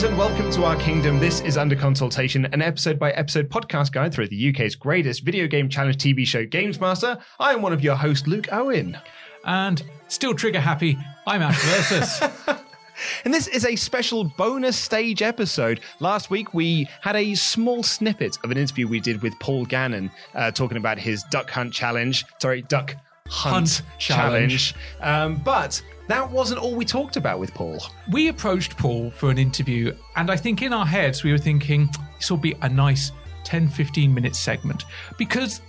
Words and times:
Greetings 0.00 0.18
and 0.18 0.30
welcome 0.30 0.50
to 0.52 0.64
our 0.64 0.76
kingdom. 0.76 1.20
This 1.20 1.42
is 1.42 1.58
Under 1.58 1.76
Consultation, 1.76 2.46
an 2.54 2.62
episode 2.62 2.98
by 2.98 3.10
episode 3.10 3.50
podcast 3.50 3.92
guide 3.92 4.14
through 4.14 4.28
the 4.28 4.48
UK's 4.48 4.74
greatest 4.74 5.22
video 5.24 5.46
game 5.46 5.68
challenge 5.68 5.98
TV 5.98 6.26
show, 6.26 6.46
Games 6.46 6.80
Master. 6.80 7.18
I 7.38 7.52
am 7.52 7.60
one 7.60 7.74
of 7.74 7.84
your 7.84 7.96
hosts, 7.96 8.26
Luke 8.26 8.50
Owen. 8.50 8.96
And 9.44 9.82
still 10.08 10.32
trigger 10.32 10.58
happy, 10.58 10.96
I'm 11.26 11.42
Ash 11.42 11.62
Versus. 11.62 12.30
And 13.26 13.34
this 13.34 13.46
is 13.46 13.66
a 13.66 13.76
special 13.76 14.24
bonus 14.24 14.78
stage 14.78 15.20
episode. 15.20 15.80
Last 16.00 16.30
week, 16.30 16.54
we 16.54 16.88
had 17.02 17.16
a 17.16 17.34
small 17.34 17.82
snippet 17.82 18.38
of 18.42 18.50
an 18.50 18.56
interview 18.56 18.88
we 18.88 19.00
did 19.00 19.20
with 19.20 19.38
Paul 19.38 19.66
Gannon 19.66 20.10
uh, 20.34 20.50
talking 20.50 20.78
about 20.78 20.98
his 20.98 21.24
duck 21.24 21.50
hunt 21.50 21.74
challenge. 21.74 22.24
Sorry, 22.38 22.62
duck 22.62 22.96
hunt, 23.28 23.54
Hunt 23.54 23.82
challenge. 23.98 24.74
Um, 25.00 25.36
but 25.36 25.82
that 26.10 26.30
wasn't 26.30 26.60
all 26.60 26.74
we 26.74 26.84
talked 26.84 27.16
about 27.16 27.38
with 27.38 27.52
Paul. 27.54 27.82
we 28.10 28.28
approached 28.28 28.76
Paul 28.76 29.10
for 29.10 29.30
an 29.30 29.38
interview, 29.38 29.94
and 30.16 30.30
I 30.30 30.36
think 30.36 30.62
in 30.62 30.72
our 30.72 30.86
heads 30.86 31.22
we 31.22 31.32
were 31.32 31.38
thinking 31.38 31.88
this 32.18 32.30
will 32.30 32.38
be 32.38 32.54
a 32.62 32.68
nice 32.68 33.12
10 33.44 33.68
15 33.68 34.12
minute 34.12 34.36
segment 34.36 34.84
because 35.18 35.60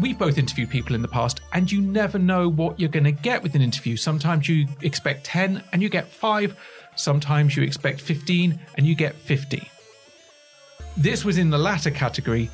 we've 0.00 0.18
both 0.18 0.38
interviewed 0.38 0.70
people 0.70 0.94
in 0.94 1.02
the 1.02 1.08
past, 1.08 1.40
and 1.52 1.70
you 1.70 1.80
never 1.80 2.18
know 2.18 2.48
what 2.48 2.78
you're 2.78 2.88
going 2.88 3.04
to 3.04 3.12
get 3.12 3.42
with 3.42 3.54
an 3.54 3.62
interview. 3.62 3.96
Sometimes 3.96 4.48
you 4.48 4.66
expect 4.82 5.24
10 5.24 5.62
and 5.72 5.82
you 5.82 5.88
get 5.88 6.08
5, 6.08 6.56
sometimes 6.96 7.56
you 7.56 7.62
expect 7.62 8.00
15 8.00 8.58
and 8.76 8.86
you 8.86 8.94
get 8.94 9.14
50. 9.14 9.68
This 10.96 11.24
was 11.24 11.38
in 11.38 11.50
the 11.50 11.58
latter 11.58 11.90
category 11.90 12.50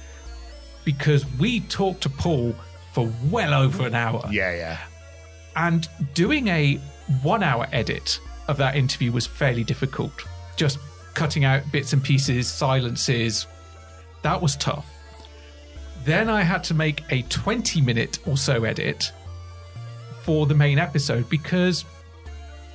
because 0.84 1.26
we 1.38 1.60
talked 1.60 2.02
to 2.02 2.08
Paul 2.08 2.54
for 2.92 3.10
well 3.30 3.54
over 3.54 3.86
an 3.86 3.94
hour. 3.94 4.26
Yeah, 4.30 4.52
yeah. 4.54 4.78
And 5.56 5.88
doing 6.14 6.48
a 6.48 6.80
one 7.22 7.42
hour 7.42 7.66
edit 7.72 8.20
of 8.48 8.56
that 8.58 8.76
interview 8.76 9.12
was 9.12 9.26
fairly 9.26 9.64
difficult. 9.64 10.12
Just 10.56 10.78
cutting 11.14 11.44
out 11.44 11.62
bits 11.72 11.92
and 11.92 12.02
pieces, 12.02 12.48
silences, 12.48 13.46
that 14.22 14.40
was 14.40 14.56
tough. 14.56 14.86
Then 16.04 16.28
I 16.28 16.42
had 16.42 16.64
to 16.64 16.74
make 16.74 17.02
a 17.10 17.22
20 17.22 17.80
minute 17.80 18.18
or 18.26 18.36
so 18.36 18.64
edit 18.64 19.12
for 20.22 20.46
the 20.46 20.54
main 20.54 20.78
episode 20.78 21.28
because 21.28 21.84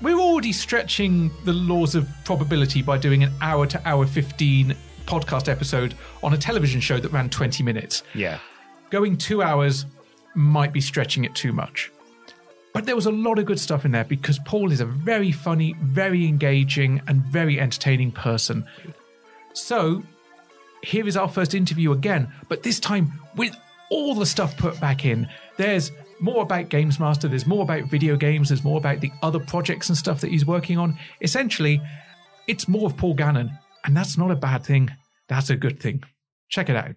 we're 0.01 0.19
already 0.19 0.51
stretching 0.51 1.31
the 1.45 1.53
laws 1.53 1.95
of 1.95 2.07
probability 2.25 2.81
by 2.81 2.97
doing 2.97 3.23
an 3.23 3.31
hour 3.41 3.65
to 3.67 3.81
hour 3.87 4.05
15 4.05 4.75
podcast 5.05 5.47
episode 5.47 5.95
on 6.23 6.33
a 6.33 6.37
television 6.37 6.81
show 6.81 6.99
that 6.99 7.11
ran 7.11 7.29
20 7.29 7.63
minutes 7.63 8.03
Yeah. 8.13 8.39
going 8.89 9.17
two 9.17 9.41
hours 9.41 9.85
might 10.33 10.73
be 10.73 10.81
stretching 10.81 11.23
it 11.25 11.33
too 11.35 11.53
much. 11.53 11.91
But 12.75 12.85
there 12.85 12.95
was 12.97 13.05
a 13.05 13.11
lot 13.11 13.39
of 13.39 13.45
good 13.45 13.57
stuff 13.57 13.85
in 13.85 13.91
there 13.91 14.03
because 14.03 14.37
Paul 14.39 14.69
is 14.69 14.81
a 14.81 14.85
very 14.85 15.31
funny, 15.31 15.77
very 15.81 16.27
engaging, 16.27 17.01
and 17.07 17.23
very 17.23 17.57
entertaining 17.57 18.11
person. 18.11 18.65
So 19.53 20.03
here 20.83 21.07
is 21.07 21.15
our 21.15 21.29
first 21.29 21.55
interview 21.55 21.93
again, 21.93 22.27
but 22.49 22.63
this 22.63 22.81
time 22.81 23.13
with 23.37 23.55
all 23.89 24.13
the 24.13 24.25
stuff 24.25 24.57
put 24.57 24.77
back 24.81 25.05
in. 25.05 25.25
There's 25.55 25.93
more 26.19 26.43
about 26.43 26.67
Games 26.67 26.99
Master, 26.99 27.29
there's 27.29 27.47
more 27.47 27.63
about 27.63 27.85
video 27.85 28.17
games, 28.17 28.49
there's 28.49 28.65
more 28.65 28.77
about 28.77 28.99
the 28.99 29.11
other 29.23 29.39
projects 29.39 29.87
and 29.87 29.97
stuff 29.97 30.19
that 30.19 30.31
he's 30.31 30.45
working 30.45 30.77
on. 30.77 30.99
Essentially, 31.21 31.81
it's 32.45 32.67
more 32.67 32.87
of 32.87 32.97
Paul 32.97 33.13
Gannon, 33.13 33.57
and 33.85 33.95
that's 33.95 34.17
not 34.17 34.31
a 34.31 34.35
bad 34.35 34.65
thing. 34.65 34.89
That's 35.29 35.49
a 35.49 35.55
good 35.55 35.79
thing. 35.79 36.03
Check 36.49 36.69
it 36.69 36.75
out. 36.75 36.95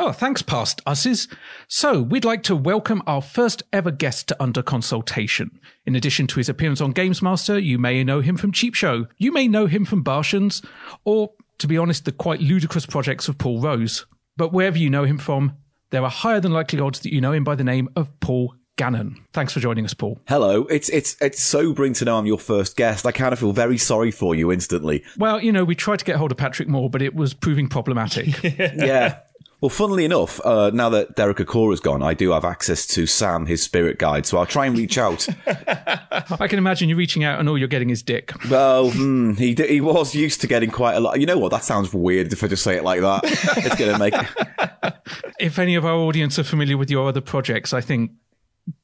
Oh, 0.00 0.12
thanks, 0.12 0.42
past 0.42 0.80
usses. 0.86 1.26
So, 1.66 2.00
we'd 2.00 2.24
like 2.24 2.44
to 2.44 2.54
welcome 2.54 3.02
our 3.08 3.20
first 3.20 3.64
ever 3.72 3.90
guest 3.90 4.28
to 4.28 4.40
Under 4.40 4.62
Consultation. 4.62 5.58
In 5.86 5.96
addition 5.96 6.28
to 6.28 6.36
his 6.36 6.48
appearance 6.48 6.80
on 6.80 6.92
Games 6.92 7.20
Master, 7.20 7.58
you 7.58 7.80
may 7.80 8.04
know 8.04 8.20
him 8.20 8.36
from 8.36 8.52
Cheap 8.52 8.76
Show, 8.76 9.08
you 9.16 9.32
may 9.32 9.48
know 9.48 9.66
him 9.66 9.84
from 9.84 10.04
Barshens, 10.04 10.64
or, 11.04 11.32
to 11.58 11.66
be 11.66 11.76
honest, 11.76 12.04
the 12.04 12.12
quite 12.12 12.40
ludicrous 12.40 12.86
projects 12.86 13.26
of 13.26 13.38
Paul 13.38 13.60
Rose. 13.60 14.06
But 14.36 14.52
wherever 14.52 14.78
you 14.78 14.88
know 14.88 15.02
him 15.02 15.18
from, 15.18 15.56
there 15.90 16.04
are 16.04 16.10
higher 16.10 16.38
than 16.38 16.52
likely 16.52 16.78
odds 16.78 17.00
that 17.00 17.12
you 17.12 17.20
know 17.20 17.32
him 17.32 17.42
by 17.42 17.56
the 17.56 17.64
name 17.64 17.88
of 17.96 18.20
Paul 18.20 18.54
Gannon. 18.76 19.20
Thanks 19.32 19.52
for 19.52 19.58
joining 19.58 19.84
us, 19.84 19.94
Paul. 19.94 20.20
Hello. 20.28 20.62
It's 20.66 20.88
it's 20.90 21.16
it's 21.20 21.42
sobering 21.42 21.94
to 21.94 22.04
know 22.04 22.16
I'm 22.16 22.26
your 22.26 22.38
first 22.38 22.76
guest. 22.76 23.04
I 23.04 23.10
kind 23.10 23.32
of 23.32 23.40
feel 23.40 23.52
very 23.52 23.76
sorry 23.76 24.12
for 24.12 24.36
you 24.36 24.52
instantly. 24.52 25.02
Well, 25.18 25.42
you 25.42 25.50
know, 25.50 25.64
we 25.64 25.74
tried 25.74 25.98
to 25.98 26.04
get 26.04 26.14
hold 26.14 26.30
of 26.30 26.38
Patrick 26.38 26.68
Moore, 26.68 26.88
but 26.88 27.02
it 27.02 27.16
was 27.16 27.34
proving 27.34 27.68
problematic. 27.68 28.40
Yeah. 28.78 29.18
Well, 29.60 29.70
funnily 29.70 30.04
enough, 30.04 30.40
uh, 30.44 30.70
now 30.72 30.88
that 30.90 31.16
Derek 31.16 31.38
Acorah's 31.38 31.80
gone, 31.80 32.00
I 32.00 32.14
do 32.14 32.30
have 32.30 32.44
access 32.44 32.86
to 32.88 33.06
Sam, 33.06 33.46
his 33.46 33.60
spirit 33.60 33.98
guide, 33.98 34.24
so 34.24 34.38
I'll 34.38 34.46
try 34.46 34.66
and 34.66 34.78
reach 34.78 34.98
out. 34.98 35.26
I 35.46 36.46
can 36.48 36.58
imagine 36.58 36.88
you 36.88 36.94
reaching 36.94 37.24
out 37.24 37.40
and 37.40 37.48
all 37.48 37.58
you're 37.58 37.66
getting 37.66 37.90
is 37.90 38.00
dick. 38.00 38.32
well, 38.48 38.90
hmm, 38.90 39.32
he 39.32 39.54
d- 39.54 39.66
he 39.66 39.80
was 39.80 40.14
used 40.14 40.40
to 40.42 40.46
getting 40.46 40.70
quite 40.70 40.94
a 40.94 41.00
lot. 41.00 41.18
You 41.18 41.26
know 41.26 41.38
what? 41.38 41.50
That 41.50 41.64
sounds 41.64 41.92
weird 41.92 42.32
if 42.32 42.44
I 42.44 42.46
just 42.46 42.62
say 42.62 42.76
it 42.76 42.84
like 42.84 43.00
that. 43.00 43.22
It's 43.24 43.74
going 43.74 43.92
to 43.92 43.98
make. 43.98 44.14
If 45.40 45.58
any 45.58 45.76
of 45.76 45.84
our 45.84 45.94
audience 45.94 46.38
are 46.38 46.44
familiar 46.44 46.76
with 46.76 46.90
your 46.90 47.08
other 47.08 47.20
projects, 47.20 47.72
I 47.72 47.80
think 47.80 48.10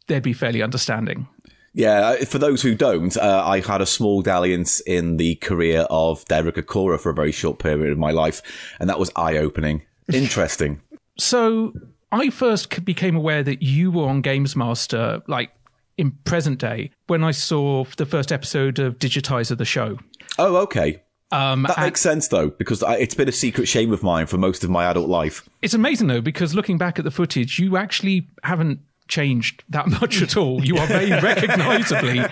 they'd 0.06 0.22
be 0.22 0.32
fairly 0.32 0.62
understanding. 0.62 1.26
Yeah, 1.72 2.24
for 2.24 2.38
those 2.38 2.62
who 2.62 2.76
don't, 2.76 3.16
uh, 3.16 3.42
I 3.44 3.58
had 3.60 3.80
a 3.80 3.86
small 3.86 4.22
dalliance 4.22 4.78
in 4.80 5.16
the 5.16 5.34
career 5.36 5.80
of 5.90 6.24
Derek 6.26 6.54
Acorah 6.54 7.00
for 7.00 7.10
a 7.10 7.14
very 7.14 7.32
short 7.32 7.58
period 7.58 7.90
of 7.90 7.98
my 7.98 8.12
life, 8.12 8.40
and 8.78 8.88
that 8.88 9.00
was 9.00 9.10
eye 9.16 9.36
opening. 9.36 9.82
Interesting. 10.12 10.80
So 11.18 11.72
I 12.12 12.30
first 12.30 12.84
became 12.84 13.16
aware 13.16 13.42
that 13.42 13.62
you 13.62 13.90
were 13.90 14.04
on 14.04 14.20
Games 14.20 14.54
Master, 14.56 15.22
like 15.26 15.50
in 15.96 16.12
present 16.24 16.58
day, 16.58 16.90
when 17.06 17.22
I 17.24 17.30
saw 17.30 17.84
the 17.96 18.06
first 18.06 18.32
episode 18.32 18.78
of 18.78 18.98
Digitiser 18.98 19.56
the 19.56 19.64
show. 19.64 19.98
Oh, 20.38 20.56
okay. 20.56 21.02
Um, 21.30 21.62
That 21.62 21.78
and 21.78 21.86
makes 21.86 22.00
sense 22.00 22.28
though, 22.28 22.50
because 22.50 22.82
I, 22.82 22.96
it's 22.96 23.14
been 23.14 23.28
a 23.28 23.32
secret 23.32 23.66
shame 23.66 23.92
of 23.92 24.02
mine 24.02 24.26
for 24.26 24.36
most 24.38 24.62
of 24.62 24.70
my 24.70 24.84
adult 24.84 25.08
life. 25.08 25.48
it's 25.62 25.74
amazing 25.74 26.08
though, 26.08 26.20
because 26.20 26.54
looking 26.54 26.78
back 26.78 26.98
at 26.98 27.04
the 27.04 27.10
footage, 27.10 27.58
you 27.58 27.76
actually 27.76 28.28
haven't 28.42 28.80
changed 29.08 29.64
that 29.68 29.86
much 30.00 30.22
at 30.22 30.36
all. 30.36 30.64
You 30.64 30.76
are 30.78 30.86
very 30.86 31.10
recognizably 31.20 32.24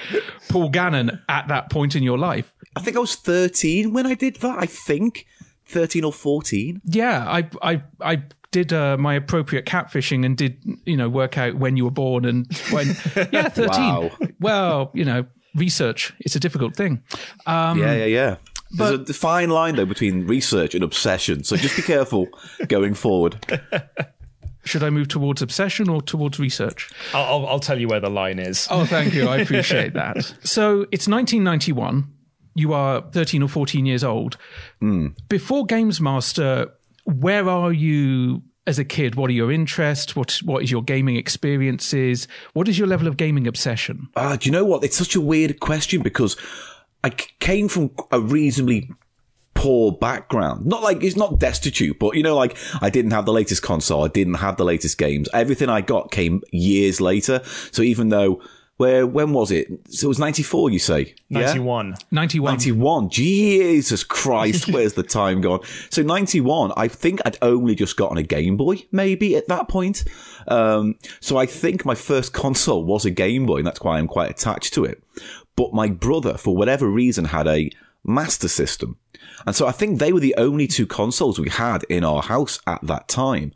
Paul 0.49 0.69
Gannon 0.69 1.21
at 1.29 1.49
that 1.49 1.71
point 1.71 1.97
in 1.97 2.03
your 2.03 2.19
life. 2.19 2.55
I 2.77 2.81
think 2.81 2.97
I 2.97 3.01
was 3.01 3.17
13 3.17 3.93
when 3.93 4.07
I 4.07 4.15
did 4.15 4.37
that. 4.37 4.59
I 4.59 4.67
think 4.67 5.27
13 5.73 6.05
or 6.05 6.13
14. 6.13 6.81
Yeah, 6.85 7.25
I 7.29 7.49
I 7.63 7.83
I 8.01 8.23
did 8.53 8.73
uh, 8.73 8.97
my 8.99 9.15
appropriate 9.15 9.65
catfishing 9.67 10.25
and 10.27 10.37
did 10.37 10.63
you 10.85 10.97
know 10.97 11.09
work 11.09 11.39
out 11.39 11.55
when 11.57 11.77
you 11.77 11.85
were 11.85 11.91
born 11.91 12.25
and 12.27 12.47
when 12.71 12.87
yeah 13.33 13.49
13 13.49 13.69
Wow. 13.81 14.11
well 14.41 14.91
you 14.93 15.05
know 15.07 15.25
research 15.55 16.13
it's 16.21 16.37
a 16.37 16.41
difficult 16.41 16.77
thing 16.77 17.03
um 17.47 17.79
yeah, 17.79 17.95
yeah, 17.95 18.05
yeah. 18.05 18.37
There's 18.75 19.09
a 19.11 19.15
fine 19.15 19.49
line 19.51 19.77
though 19.77 19.87
between 19.87 20.27
research 20.27 20.75
and 20.75 20.83
obsession, 20.85 21.45
so 21.45 21.57
just 21.57 21.77
be 21.77 21.83
careful 21.83 22.29
going 22.69 22.95
forward. 22.95 23.37
should 24.65 24.83
i 24.85 24.91
move 24.91 25.09
towards 25.09 25.43
obsession 25.43 25.89
or 25.89 26.01
towards 26.01 26.39
research 26.39 26.89
I'll, 27.13 27.25
I'll, 27.25 27.47
I'll 27.49 27.61
tell 27.61 27.81
you 27.81 27.89
where 27.89 27.99
the 28.01 28.11
line 28.11 28.39
is. 28.39 28.69
oh 28.71 28.85
thank 28.87 29.13
you 29.13 29.27
i 29.29 29.39
appreciate 29.39 29.95
that 29.95 30.19
so 30.45 30.83
it's 30.93 31.09
1991 31.09 32.07
you 32.55 32.73
are 32.73 33.03
13 33.13 33.43
or 33.43 33.49
14 33.49 33.87
years 33.87 34.05
old 34.05 34.37
before 35.29 35.65
games 35.67 36.01
master 36.01 36.69
where 37.05 37.49
are 37.49 37.73
you 37.73 38.43
as 38.67 38.79
a 38.79 38.85
kid 38.85 39.15
what 39.17 39.29
are 39.31 39.33
your 39.33 39.51
interests 39.51 40.15
what 40.15 40.39
what 40.45 40.63
is 40.63 40.71
your 40.71 40.83
gaming 40.83 41.17
experiences 41.17 42.29
what 42.53 42.69
is 42.69 42.79
your 42.79 42.87
level 42.87 43.09
of 43.09 43.17
gaming 43.17 43.47
obsession 43.47 44.09
Ah, 44.17 44.37
do 44.37 44.49
you 44.49 44.53
know 44.53 44.65
what? 44.65 44.85
It's 44.85 44.97
such 44.97 45.17
a 45.17 45.21
weird 45.21 45.59
question 45.61 46.03
because 46.03 46.37
I 47.03 47.11
came 47.11 47.69
from 47.69 47.91
a 48.13 48.21
reasonably 48.21 48.89
poor 49.55 49.93
background. 49.93 50.67
Not 50.67 50.83
like 50.83 51.03
it's 51.03 51.17
not 51.17 51.39
destitute, 51.41 51.99
but 51.99 52.17
you 52.17 52.23
know, 52.23 52.37
like 52.37 52.57
I 52.81 52.91
didn't 52.91 53.11
have 53.11 53.27
the 53.27 53.33
latest 53.33 53.63
console, 53.63 54.05
I 54.05 54.09
didn't 54.09 54.35
have 54.35 54.57
the 54.57 54.65
latest 54.65 54.99
games. 54.99 55.29
Everything 55.33 55.69
I 55.69 55.81
got 55.81 56.11
came 56.13 56.43
years 56.53 57.01
later. 57.01 57.41
So 57.73 57.83
even 57.83 58.11
though 58.11 58.41
where 58.77 59.07
when 59.07 59.33
was 59.33 59.51
it? 59.51 59.69
So 59.89 60.07
it 60.07 60.09
was 60.09 60.19
ninety 60.19 60.43
four. 60.43 60.71
You 60.71 60.79
say? 60.79 61.15
Yeah? 61.29 61.47
91. 61.47 61.95
91 62.11 62.53
91. 62.53 63.11
Jesus 63.11 64.05
Christ, 64.05 64.69
where's 64.73 64.95
the 64.95 65.03
time 65.03 65.41
gone? 65.41 65.61
So 65.91 66.03
91, 66.03 66.73
I 66.77 66.89
think 66.89 67.21
I'd 67.25 67.39
only 67.43 67.75
just 67.75 67.97
gotten 67.97 68.19
a 68.19 68.23
Game 68.23 68.57
Boy, 68.57 68.85
maybe 68.91 69.37
at 69.37 69.49
that 69.49 69.69
point. 69.69 70.05
Um, 70.49 70.97
so 71.21 71.39
I 71.39 71.47
think 71.47 71.85
my 71.85 71.95
first 71.95 72.33
console 72.33 72.85
was 72.85 73.05
a 73.05 73.11
Game 73.11 73.47
Boy, 73.47 73.59
and 73.59 73.67
that's 73.67 73.81
why 73.81 73.99
I'm 73.99 74.09
quite 74.09 74.31
attached 74.31 74.75
to 74.75 74.85
it. 74.85 75.03
But 75.57 75.73
my 75.73 75.89
brother, 75.89 76.37
for 76.37 76.57
whatever 76.57 76.89
reason, 76.89 77.27
had 77.27 77.47
a 77.47 77.71
Master 78.05 78.49
System. 78.49 78.99
And 79.47 79.55
so 79.55 79.67
I 79.67 79.73
think 79.73 79.99
they 79.99 80.13
were 80.13 80.21
the 80.21 80.35
only 80.37 80.67
two 80.67 80.87
consoles 80.87 81.39
we 81.39 81.49
had 81.49 81.85
in 81.85 82.05
our 82.05 82.23
house 82.23 82.61
at 82.67 82.81
that 82.83 83.09
time. 83.09 83.53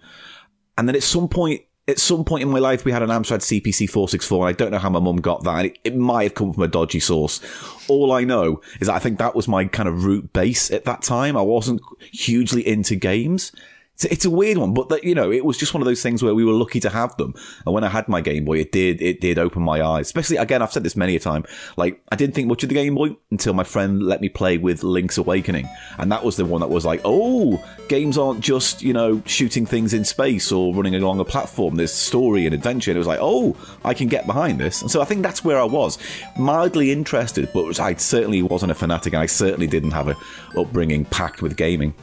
And 0.79 0.89
then 0.89 0.97
at 0.97 1.03
some 1.03 1.29
point, 1.29 1.62
at 1.88 2.00
some 2.00 2.25
point 2.25 2.43
in 2.43 2.49
my 2.49 2.59
life, 2.59 2.85
we 2.85 2.91
had 2.91 3.03
an 3.03 3.11
Amstrad 3.11 3.41
CPC 3.41 3.88
464, 3.88 4.49
and 4.49 4.49
I 4.49 4.59
don't 4.59 4.73
know 4.73 4.79
how 4.79 4.91
my 4.91 4.99
mum 4.99 5.17
got 5.17 5.44
that. 5.44 5.67
It, 5.67 5.79
it 5.85 5.97
might 5.97 6.25
have 6.25 6.35
come 6.35 6.53
from 6.53 6.65
a 6.65 6.69
dodgy 6.69 6.99
source. 6.99 7.41
All 7.88 8.11
I 8.11 8.25
know 8.25 8.61
is 8.81 8.88
that 8.88 8.94
I 8.94 8.99
think 8.99 9.19
that 9.19 9.37
was 9.37 9.47
my 9.47 9.67
kind 9.67 9.88
of 9.88 10.05
root 10.05 10.33
base 10.33 10.71
at 10.71 10.85
that 10.85 11.03
time. 11.03 11.37
I 11.37 11.43
wasn't 11.43 11.81
hugely 12.00 12.67
into 12.67 12.97
games. 12.97 13.53
It's, 13.97 14.05
it's 14.05 14.25
a 14.27 14.31
weird 14.31 14.59
one, 14.59 14.75
but 14.75 14.91
that, 14.91 15.05
you 15.05 15.15
know, 15.15 15.33
it 15.33 15.43
was 15.43 15.57
just 15.57 15.73
one 15.73 15.81
of 15.81 15.87
those 15.87 16.03
things 16.03 16.23
where 16.23 16.35
we 16.35 16.45
were 16.45 16.53
lucky 16.53 16.81
to 16.81 16.91
have 16.91 17.17
them. 17.17 17.35
And 17.65 17.75
when 17.75 17.83
I 17.83 17.89
had 17.89 18.09
my 18.09 18.21
Game 18.21 18.45
Boy, 18.45 18.59
it 18.59 18.71
did, 18.71 19.01
it 19.01 19.23
did 19.23 19.39
open 19.39 19.63
my 19.63 19.83
eyes. 19.83 20.07
Especially, 20.07 20.37
again, 20.37 20.61
I've 20.61 20.71
said 20.71 20.83
this 20.83 20.97
many 20.97 21.17
a 21.17 21.19
time. 21.19 21.47
Like, 21.79 22.03
I 22.11 22.17
didn't 22.17 22.35
think 22.35 22.47
much 22.47 22.63
of 22.63 22.69
the 22.69 22.75
Game 22.75 22.95
Boy 22.95 23.17
until 23.31 23.55
my 23.55 23.65
friend 23.65 24.03
let 24.03 24.21
me 24.21 24.29
play 24.29 24.59
with 24.59 24.83
Link's 24.83 25.17
Awakening. 25.17 25.67
And 25.97 26.13
that 26.13 26.25
was 26.25 26.37
the 26.37 26.45
one 26.45 26.61
that 26.61 26.69
was 26.69 26.85
like, 26.85 27.01
oh, 27.07 27.65
games 27.89 28.19
aren't 28.19 28.41
just, 28.41 28.83
you 28.83 28.93
know, 28.93 29.23
shooting 29.25 29.65
things 29.65 29.95
in 29.95 30.05
space 30.05 30.53
or 30.53 30.75
running 30.75 30.95
along 30.95 31.19
a 31.21 31.25
platform. 31.25 31.77
There's 31.77 31.95
story 31.95 32.45
and 32.45 32.55
adventure. 32.55 32.91
And 32.91 32.97
it 32.97 32.99
was 32.99 33.07
like, 33.07 33.21
oh, 33.23 33.57
I 33.83 33.95
can 33.95 34.09
get 34.09 34.27
behind 34.27 34.61
this. 34.61 34.83
And 34.83 34.91
so 34.91 35.01
I 35.01 35.07
think 35.07 35.23
that's 35.23 35.43
where 35.43 35.59
I 35.59 35.65
was. 35.65 35.97
Mildly 36.39 36.93
interested, 36.93 37.49
but 37.55 37.81
I 37.81 37.95
certainly 37.95 38.43
wasn't 38.43 38.73
a 38.73 38.75
fanatic 38.75 39.15
and 39.15 39.23
I 39.23 39.27
certainly 39.27 39.67
didn't 39.67 39.93
have 39.93 40.09
a 40.09 40.17
upbringing 40.55 41.07
packed 41.07 41.41
with 41.41 41.57
gaming. 41.57 41.95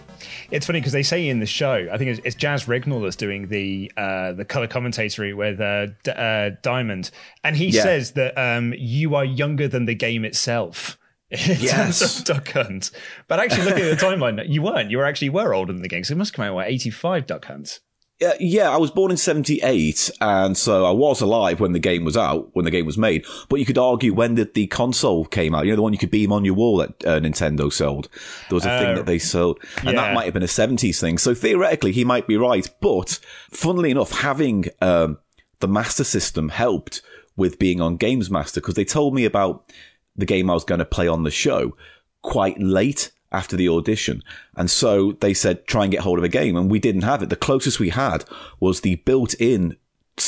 It's 0.52 0.66
funny 0.66 0.80
because 0.80 0.94
they 0.94 1.04
say 1.04 1.28
in 1.28 1.40
the 1.40 1.46
show, 1.46 1.88
I 1.92 1.98
think 1.98 2.12
it's, 2.12 2.22
it's 2.26 2.36
Jaz 2.36 2.66
Rignall 2.68 3.02
that's 3.04 3.16
doing 3.16 3.48
the 3.48 3.92
uh, 3.98 4.34
the 4.34 4.46
color 4.46 4.68
commentary 4.68 5.34
with 5.34 5.60
uh, 5.60 5.88
D- 6.04 6.12
uh, 6.16 6.52
Diamond, 6.62 7.12
and 7.44 7.56
he 7.56 7.68
Yeah. 7.68 7.84
says 7.84 8.12
that 8.14 8.38
um, 8.38 8.74
you 8.78 9.16
are 9.16 9.26
younger 9.26 9.68
than 9.68 9.86
the 9.86 9.96
game 9.96 10.26
itself. 10.26 10.98
In 11.32 11.58
terms 11.58 12.20
of 12.20 12.26
Duck 12.26 12.52
Hunt, 12.52 12.92
but 13.28 13.40
actually, 13.40 13.64
looking 13.66 13.86
at 13.86 13.98
the 13.98 14.06
timeline, 14.06 14.44
you 14.48 14.62
weren't. 14.62 14.92
You 14.92 15.00
were 15.00 15.06
actually 15.06 15.30
were 15.30 15.56
older 15.56 15.74
than 15.74 15.82
the 15.82 15.88
game, 15.90 16.04
so 16.04 16.12
it 16.14 16.18
must 16.18 16.34
come 16.36 16.46
out 16.46 16.54
what 16.54 16.68
eighty 16.68 16.92
five 16.92 17.26
Duck 17.26 17.46
Hunt. 17.46 17.80
Uh, 18.24 18.34
yeah, 18.40 18.70
I 18.70 18.78
was 18.78 18.92
born 18.92 19.12
in 19.12 19.18
78, 19.18 20.12
and 20.22 20.58
so 20.58 20.86
I 20.86 20.92
was 20.92 21.22
alive 21.22 21.60
when 21.60 21.74
the 21.74 21.80
game 21.80 22.06
was 22.06 22.16
out, 22.16 22.50
when 22.54 22.66
the 22.66 22.72
game 22.72 22.86
was 22.86 22.98
made. 22.98 23.26
But 23.50 23.60
you 23.60 23.66
could 23.66 23.78
argue 23.78 24.14
when 24.14 24.36
did 24.36 24.54
the 24.54 24.68
console 24.68 25.26
came 25.26 25.56
out? 25.56 25.66
You 25.66 25.72
know, 25.72 25.78
the 25.78 25.82
one 25.82 25.94
you 25.94 26.00
could 26.00 26.12
beam 26.12 26.32
on 26.32 26.46
your 26.46 26.54
wall 26.54 26.78
that 26.78 27.06
uh, 27.06 27.20
Nintendo 27.20 27.72
sold. 27.72 28.10
There 28.50 28.56
was 28.56 28.66
a 28.66 28.80
thing 28.80 28.96
that 28.96 29.06
they 29.06 29.20
sold, 29.20 29.60
and 29.78 29.90
yeah. 29.90 29.94
that 29.94 30.14
might 30.14 30.26
have 30.26 30.34
been 30.34 30.44
a 30.44 30.48
70s 30.48 31.00
thing. 31.00 31.18
So 31.18 31.34
theoretically, 31.34 31.92
he 31.92 32.06
might 32.06 32.28
be 32.28 32.38
right. 32.38 32.70
But 32.82 33.20
funnily 33.50 33.92
enough, 33.92 34.12
having 34.12 34.66
um, 34.82 35.18
the 35.60 35.68
Master 35.68 36.04
System 36.04 36.50
helped 36.50 37.02
with 37.36 37.60
being 37.60 37.82
on 37.82 37.98
Games 37.98 38.30
Master 38.30 38.62
because 38.62 38.76
they 38.76 38.86
told 38.86 39.14
me 39.14 39.26
about 39.26 39.72
the 40.16 40.26
game 40.26 40.50
I 40.50 40.54
was 40.54 40.64
going 40.64 40.80
to 40.80 40.86
play 40.86 41.08
on 41.08 41.24
the 41.24 41.32
show 41.32 41.76
quite 42.22 42.60
late 42.60 43.12
after 43.34 43.56
the 43.58 43.68
audition. 43.68 44.24
And 44.56 44.70
so 44.70 45.14
they 45.14 45.34
said, 45.34 45.68
try 45.68 45.84
and 45.84 45.92
get 45.92 46.02
hold 46.02 46.20
of 46.20 46.24
a 46.24 46.30
game. 46.30 46.56
And 46.56 46.70
we 46.70 46.80
didn't 46.80 47.02
have 47.02 47.22
it. 47.24 47.30
The 47.30 47.36
closest 47.36 47.80
we 47.80 47.90
had 47.90 48.24
was 48.60 48.82
the 48.82 48.96
built 48.96 49.34
in, 49.40 49.76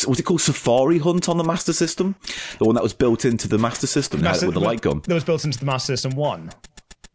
what's 0.06 0.20
it 0.20 0.24
called? 0.24 0.42
Safari 0.42 0.98
Hunt 0.98 1.30
on 1.30 1.38
the 1.38 1.44
Master 1.44 1.74
System? 1.74 2.16
The 2.60 2.66
one 2.66 2.76
that 2.76 2.84
was 2.84 2.94
built 2.94 3.24
into 3.24 3.48
the 3.48 3.58
Master 3.58 3.88
System 3.88 4.26
it 4.26 4.44
with 4.44 4.54
the 4.54 4.60
light 4.60 4.82
gun. 4.82 5.02
that 5.06 5.14
was 5.14 5.24
built 5.24 5.46
into 5.46 5.60
the 5.60 5.66
Master 5.66 5.94
System 5.94 6.16
one. 6.16 6.52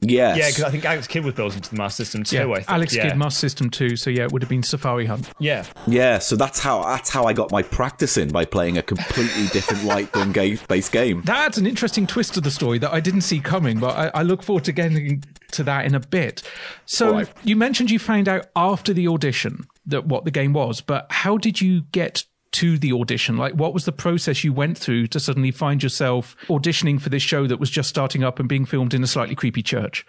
Yes. 0.02 0.38
Yeah, 0.38 0.48
because 0.48 0.62
I 0.64 0.70
think 0.70 0.84
Alex 0.84 1.06
Kidd 1.06 1.24
was 1.24 1.34
built 1.34 1.54
into 1.54 1.70
the 1.70 1.76
Master 1.76 2.04
System 2.04 2.24
too. 2.24 2.36
yeah 2.36 2.48
I 2.50 2.54
think. 2.56 2.70
alex 2.70 2.94
yeah. 2.96 3.08
kidd 3.08 3.18
master 3.18 3.38
system 3.38 3.68
too. 3.68 3.96
so 3.96 4.08
yeah 4.08 4.22
it 4.22 4.32
would 4.32 4.42
have 4.42 4.48
been 4.48 4.62
safari 4.62 5.04
hunt 5.06 5.28
Yeah, 5.38 5.64
Yeah, 5.86 6.18
so 6.18 6.36
that's 6.36 6.58
how 6.58 6.82
that's 6.82 7.10
how 7.10 7.24
I 7.26 7.32
got 7.32 7.50
my 7.52 7.62
practice 7.62 8.16
in 8.16 8.30
by 8.30 8.44
playing 8.46 8.78
a 8.78 8.82
completely 8.82 9.46
different 9.48 9.84
light 9.84 10.10
gun 10.12 10.32
ga- 10.32 10.56
based 10.68 10.92
game. 10.92 11.22
That's 11.24 11.58
an 11.58 11.66
interesting 11.66 12.06
twist 12.06 12.34
to 12.34 12.40
the 12.40 12.50
story 12.50 12.78
that 12.78 12.92
I 12.92 13.00
didn't 13.00 13.22
see 13.22 13.40
coming, 13.40 13.78
but 13.78 13.96
I, 13.96 14.20
I 14.20 14.22
look 14.22 14.42
forward 14.42 14.64
to 14.64 14.72
getting 14.72 15.22
to 15.52 15.62
that 15.64 15.84
in 15.84 15.94
a 15.94 16.00
bit. 16.00 16.42
So 16.86 17.08
All 17.08 17.14
right. 17.14 17.28
you 17.44 17.56
mentioned 17.56 17.90
you 17.90 17.98
found 17.98 18.28
out 18.28 18.46
after 18.56 18.92
the 18.94 19.06
audition 19.08 19.66
that 19.86 20.06
what 20.06 20.24
the 20.24 20.30
game 20.30 20.52
was, 20.52 20.80
but 20.80 21.06
how 21.10 21.36
did 21.36 21.60
you 21.60 21.82
get 21.92 22.24
to 22.52 22.78
the 22.78 22.92
audition? 22.92 23.36
Like, 23.36 23.54
what 23.54 23.74
was 23.74 23.84
the 23.84 23.92
process 23.92 24.44
you 24.44 24.52
went 24.52 24.78
through 24.78 25.08
to 25.08 25.20
suddenly 25.20 25.50
find 25.50 25.82
yourself 25.82 26.36
auditioning 26.48 27.00
for 27.00 27.08
this 27.08 27.22
show 27.22 27.46
that 27.46 27.60
was 27.60 27.70
just 27.70 27.88
starting 27.88 28.24
up 28.24 28.38
and 28.38 28.48
being 28.48 28.64
filmed 28.64 28.94
in 28.94 29.02
a 29.02 29.06
slightly 29.06 29.34
creepy 29.34 29.62
church? 29.62 30.06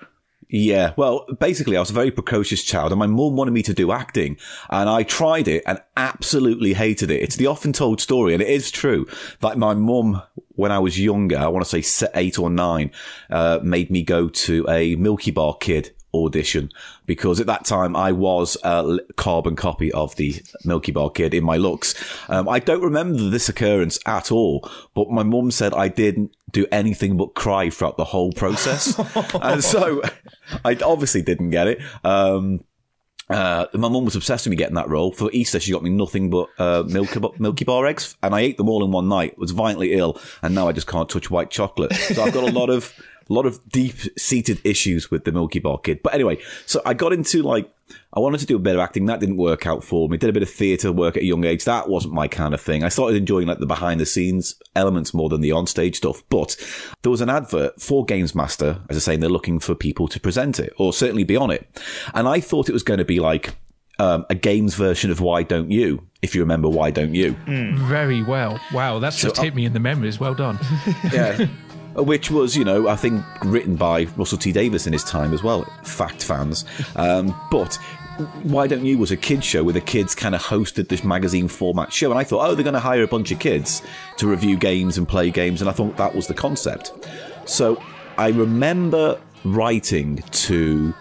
Yeah, 0.54 0.94
well, 0.98 1.26
basically, 1.40 1.78
I 1.78 1.80
was 1.80 1.92
a 1.92 1.94
very 1.94 2.12
precocious 2.12 2.62
child, 2.62 2.92
and 2.92 3.00
my 3.00 3.08
mum 3.08 3.38
wanted 3.38 3.52
me 3.52 3.64
to 3.64 3.74
do 3.74 3.94
acting, 3.94 4.38
and 4.70 4.90
I 4.90 5.04
tried 5.04 5.48
it 5.48 5.64
and 5.66 5.82
absolutely 5.96 6.74
hated 6.74 7.10
it. 7.10 7.22
It's 7.22 7.38
the 7.38 7.48
often 7.48 7.72
told 7.72 8.02
story, 8.02 8.34
and 8.34 8.42
it 8.42 8.50
is 8.50 8.70
true 8.70 9.08
that 9.40 9.58
my 9.58 9.74
mum, 9.74 10.22
when 10.50 10.74
I 10.74 10.80
was 10.80 11.00
younger, 11.00 11.38
I 11.38 11.48
want 11.48 11.66
to 11.66 11.82
say 11.82 12.10
eight 12.16 12.38
or 12.38 12.50
nine, 12.50 12.92
uh, 13.30 13.60
made 13.64 13.90
me 13.90 14.04
go 14.04 14.28
to 14.28 14.66
a 14.68 14.96
Milky 14.96 15.32
Bar 15.32 15.56
Kid 15.56 15.96
audition 16.14 16.72
because 17.06 17.40
at 17.40 17.48
that 17.48 17.66
time 17.66 17.96
I 17.96 18.12
was 18.12 18.58
a 18.64 19.00
carbon 19.16 19.56
copy 19.56 19.92
of 19.92 20.16
the 20.16 20.42
Milky 20.66 20.92
Bar 20.92 21.10
Kid 21.10 21.34
in 21.34 21.44
my 21.44 21.58
looks. 21.58 21.96
Um, 22.30 22.50
I 22.50 22.60
don't 22.60 22.82
remember 22.82 23.30
this 23.30 23.50
occurrence 23.50 24.00
at 24.06 24.32
all, 24.32 24.70
but 24.94 25.10
my 25.10 25.24
mum 25.24 25.52
said 25.52 25.74
I 25.74 25.88
didn't 25.88 26.36
do 26.52 26.66
anything 26.72 27.18
but 27.18 27.34
cry 27.34 27.70
throughout 27.70 27.98
the 27.98 28.06
whole 28.06 28.32
process. 28.34 29.00
and 29.42 29.64
so 29.64 30.02
I 30.66 30.76
obviously 30.84 31.22
didn't 31.22 31.52
get 31.52 31.68
it. 31.68 31.80
Um, 32.04 32.64
uh, 33.32 33.68
my 33.74 33.88
mum 33.88 34.04
was 34.04 34.16
obsessed 34.16 34.46
with 34.46 34.52
me 34.52 34.58
getting 34.58 34.76
that 34.76 34.90
role. 34.90 35.14
For 35.14 35.30
Easter, 35.32 35.60
she 35.60 35.72
got 35.72 35.84
me 35.84 35.90
nothing 35.90 36.30
but 36.30 36.50
uh, 36.60 36.84
Milky, 36.86 37.20
Milky 37.40 37.64
Bar 37.64 37.86
eggs, 37.86 38.18
and 38.22 38.36
I 38.36 38.42
ate 38.42 38.58
them 38.58 38.68
all 38.68 38.84
in 38.84 38.92
one 38.92 39.08
night. 39.08 39.38
Was 39.38 39.52
violently 39.52 39.94
ill, 39.94 40.20
and 40.42 40.54
now 40.54 40.68
I 40.68 40.74
just 40.74 40.88
can't 40.88 41.08
touch 41.08 41.32
white 41.32 41.50
chocolate. 41.50 41.94
So 41.94 42.22
I've 42.22 42.34
got 42.34 42.50
a 42.50 42.52
lot 42.52 42.70
of 42.70 42.94
a 43.32 43.34
lot 43.34 43.46
of 43.46 43.68
deep 43.70 43.96
seated 44.18 44.60
issues 44.66 45.10
with 45.10 45.24
the 45.24 45.32
Milky 45.32 45.60
Bar 45.60 45.78
Kid. 45.80 46.04
But 46.04 46.14
anyway, 46.14 46.40
so 46.66 46.82
I 46.86 46.94
got 46.94 47.14
into 47.14 47.42
like 47.42 47.72
I 48.14 48.20
wanted 48.20 48.42
to 48.42 48.46
do 48.46 48.58
a 48.58 48.60
bit 48.60 48.76
of 48.76 48.82
acting. 48.82 49.06
That 49.06 49.22
didn't 49.22 49.38
work 49.38 49.66
out 49.66 49.84
for 49.84 50.10
me. 50.10 50.18
Did 50.18 50.30
a 50.30 50.34
bit 50.34 50.44
of 50.44 50.50
theatre 50.50 50.92
work 50.92 51.16
at 51.16 51.24
a 51.24 51.26
young 51.26 51.46
age. 51.46 51.64
That 51.64 51.88
wasn't 51.88 52.14
my 52.14 52.28
kind 52.28 52.54
of 52.54 52.60
thing. 52.60 52.84
I 52.84 52.90
started 52.90 53.16
enjoying 53.16 53.48
like 53.48 53.60
the 53.60 53.66
behind 53.66 54.02
the 54.02 54.06
scenes 54.06 54.56
elements 54.76 55.14
more 55.14 55.30
than 55.30 55.40
the 55.40 55.54
on 55.54 55.66
stage 55.66 55.98
stuff. 55.98 56.24
But 56.30 56.58
there 57.04 57.12
was 57.12 57.22
an 57.22 57.30
advert 57.30 57.82
for 57.82 58.06
Games 58.06 58.36
Master, 58.36 58.82
as 58.90 58.98
I 58.98 59.00
say, 59.00 59.14
and 59.14 59.24
they're 59.24 59.30
looking 59.30 59.60
for 59.60 59.76
people 59.76 60.10
to 60.10 60.20
present 60.20 60.60
it 60.60 60.74
or 60.78 60.92
certainly 60.92 61.24
be 61.24 61.38
on 61.38 61.52
it. 61.52 61.82
And 62.14 62.28
I 62.28 62.42
thought 62.42 62.68
it 62.68 62.74
was 62.74 62.84
going 62.84 63.00
to 63.00 63.06
be 63.06 63.22
like 63.22 63.56
um, 63.98 64.26
a 64.30 64.36
games 64.36 64.76
version 64.76 65.10
of 65.10 65.22
Why 65.22 65.44
Don't 65.44 65.72
You? 65.72 66.06
If 66.22 66.36
you 66.36 66.42
remember 66.42 66.68
Why 66.68 66.92
Don't 66.92 67.16
You? 67.16 67.36
Very 67.48 68.24
well. 68.24 68.60
Wow, 68.74 69.00
that's 69.00 69.22
just 69.22 69.38
hit 69.38 69.56
me 69.56 69.66
in 69.66 69.74
the 69.74 69.80
memories. 69.80 70.20
Well 70.20 70.36
done. 70.36 70.60
Yeah. 71.14 71.48
Which 71.94 72.32
was, 72.32 72.56
you 72.56 72.64
know, 72.64 72.88
I 72.88 72.96
think 72.96 73.24
written 73.44 73.76
by 73.76 74.06
Russell 74.16 74.38
T 74.38 74.52
Davies 74.52 74.88
in 74.88 74.94
his 74.94 75.04
time 75.04 75.34
as 75.34 75.44
well, 75.44 75.64
fact 75.84 76.24
fans. 76.24 76.66
Um, 76.96 77.36
but 77.52 77.76
Why 78.44 78.68
Don't 78.68 78.86
You 78.86 78.98
was 78.98 79.12
a 79.12 79.18
kids 79.18 79.46
show 79.46 79.64
where 79.64 79.74
the 79.74 79.82
kids 79.82 80.16
kind 80.16 80.34
of 80.34 80.42
hosted 80.42 80.88
this 80.88 81.04
magazine 81.04 81.48
format 81.48 81.92
show, 81.92 82.10
and 82.10 82.20
I 82.20 82.24
thought, 82.24 82.48
oh, 82.48 82.56
they're 82.56 82.64
going 82.64 82.74
to 82.74 82.80
hire 82.80 83.04
a 83.04 83.08
bunch 83.08 83.32
of 83.32 83.40
kids 83.40 83.82
to 84.18 84.28
review 84.28 84.58
games 84.58 84.98
and 84.98 85.08
play 85.08 85.32
games, 85.32 85.62
and 85.62 85.70
I 85.70 85.74
thought 85.74 85.98
that 85.98 86.16
was 86.16 86.28
the 86.28 86.34
concept. 86.34 86.94
So 87.46 87.82
I 88.18 88.30
remember 88.30 89.20
writing 89.44 90.24
to 90.32 90.94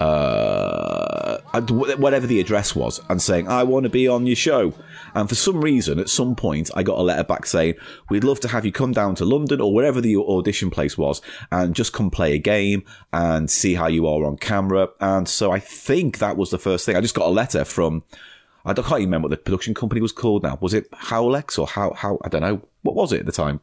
uh, 0.00 1.38
whatever 1.68 2.26
the 2.26 2.40
address 2.40 2.74
was 2.74 3.00
and 3.08 3.20
saying, 3.20 3.48
I 3.48 3.64
want 3.64 3.84
to 3.84 3.90
be 3.90 4.06
on 4.06 4.26
your 4.26 4.36
show. 4.36 4.72
And 5.14 5.28
for 5.28 5.34
some 5.34 5.60
reason, 5.60 5.98
at 5.98 6.08
some 6.08 6.36
point, 6.36 6.70
I 6.74 6.82
got 6.82 6.98
a 6.98 7.02
letter 7.02 7.24
back 7.24 7.46
saying, 7.46 7.74
We'd 8.08 8.24
love 8.24 8.40
to 8.40 8.48
have 8.48 8.64
you 8.64 8.72
come 8.72 8.92
down 8.92 9.14
to 9.16 9.24
London 9.24 9.60
or 9.60 9.72
wherever 9.72 10.00
the 10.00 10.16
audition 10.16 10.70
place 10.70 10.96
was 10.96 11.20
and 11.50 11.74
just 11.74 11.92
come 11.92 12.10
play 12.10 12.34
a 12.34 12.38
game 12.38 12.84
and 13.12 13.50
see 13.50 13.74
how 13.74 13.88
you 13.88 14.06
are 14.06 14.24
on 14.24 14.36
camera. 14.36 14.88
And 15.00 15.28
so 15.28 15.50
I 15.50 15.58
think 15.58 16.18
that 16.18 16.36
was 16.36 16.50
the 16.50 16.58
first 16.58 16.86
thing. 16.86 16.96
I 16.96 17.00
just 17.00 17.14
got 17.14 17.26
a 17.26 17.30
letter 17.30 17.64
from, 17.64 18.04
I 18.64 18.74
can't 18.74 18.86
even 18.88 19.04
remember 19.04 19.28
what 19.28 19.30
the 19.30 19.42
production 19.42 19.74
company 19.74 20.00
was 20.00 20.12
called 20.12 20.42
now. 20.42 20.58
Was 20.60 20.74
it 20.74 20.90
Howlex 20.92 21.58
or 21.58 21.66
how, 21.66 21.92
how, 21.94 22.18
I 22.22 22.28
don't 22.28 22.42
know. 22.42 22.62
What 22.82 22.94
was 22.94 23.12
it 23.12 23.20
at 23.20 23.26
the 23.26 23.32
time? 23.32 23.60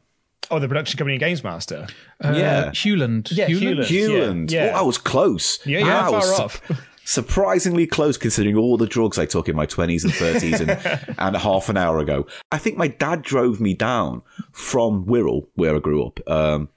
Oh, 0.52 0.60
the 0.60 0.68
production 0.68 0.98
company 0.98 1.18
Games 1.18 1.44
Master. 1.44 1.88
Uh, 2.24 2.34
Yeah. 2.36 2.72
Hewland. 2.72 3.32
Yeah, 3.32 3.48
Hewland. 3.48 3.86
Hewland. 3.90 4.52
Yeah, 4.52 4.66
yeah. 4.66 4.72
Oh, 4.76 4.80
I 4.80 4.82
was 4.84 4.98
close. 4.98 5.66
Yeah, 5.66 5.80
you're 5.80 5.88
I 5.92 6.02
not 6.02 6.12
was 6.14 6.26
far 6.26 6.36
su- 6.38 6.44
off. 6.44 6.82
Surprisingly 7.08 7.86
close 7.86 8.18
considering 8.18 8.56
all 8.58 8.78
the 8.78 8.88
drugs 8.88 9.20
I 9.20 9.26
took 9.28 9.48
in 9.48 9.56
my 9.56 9.68
20s 9.68 10.04
and 10.04 10.12
30s 10.14 10.60
and, 10.60 11.16
and 11.20 11.38
half 11.38 11.70
an 11.70 11.78
hour 11.78 12.00
ago. 12.00 12.26
I 12.52 12.58
think 12.58 12.78
my 12.78 12.88
dad 12.88 13.22
drove 13.22 13.62
me 13.62 13.74
down 13.76 14.24
from 14.52 15.06
Wirral, 15.06 15.46
where 15.54 15.76
I 15.76 15.80
grew 15.80 16.04
up, 16.04 16.20
um, 16.28 16.70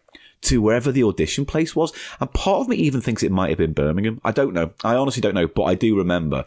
to 0.42 0.60
wherever 0.60 0.92
the 0.92 1.02
audition 1.04 1.46
place 1.46 1.74
was. 1.74 1.92
And 2.20 2.30
part 2.34 2.60
of 2.60 2.68
me 2.68 2.76
even 2.76 3.00
thinks 3.00 3.22
it 3.22 3.32
might 3.32 3.48
have 3.48 3.58
been 3.58 3.72
Birmingham. 3.72 4.20
I 4.22 4.32
don't 4.32 4.52
know. 4.52 4.70
I 4.84 4.94
honestly 4.96 5.22
don't 5.22 5.34
know, 5.34 5.48
but 5.48 5.64
I 5.64 5.74
do 5.74 5.96
remember 5.96 6.44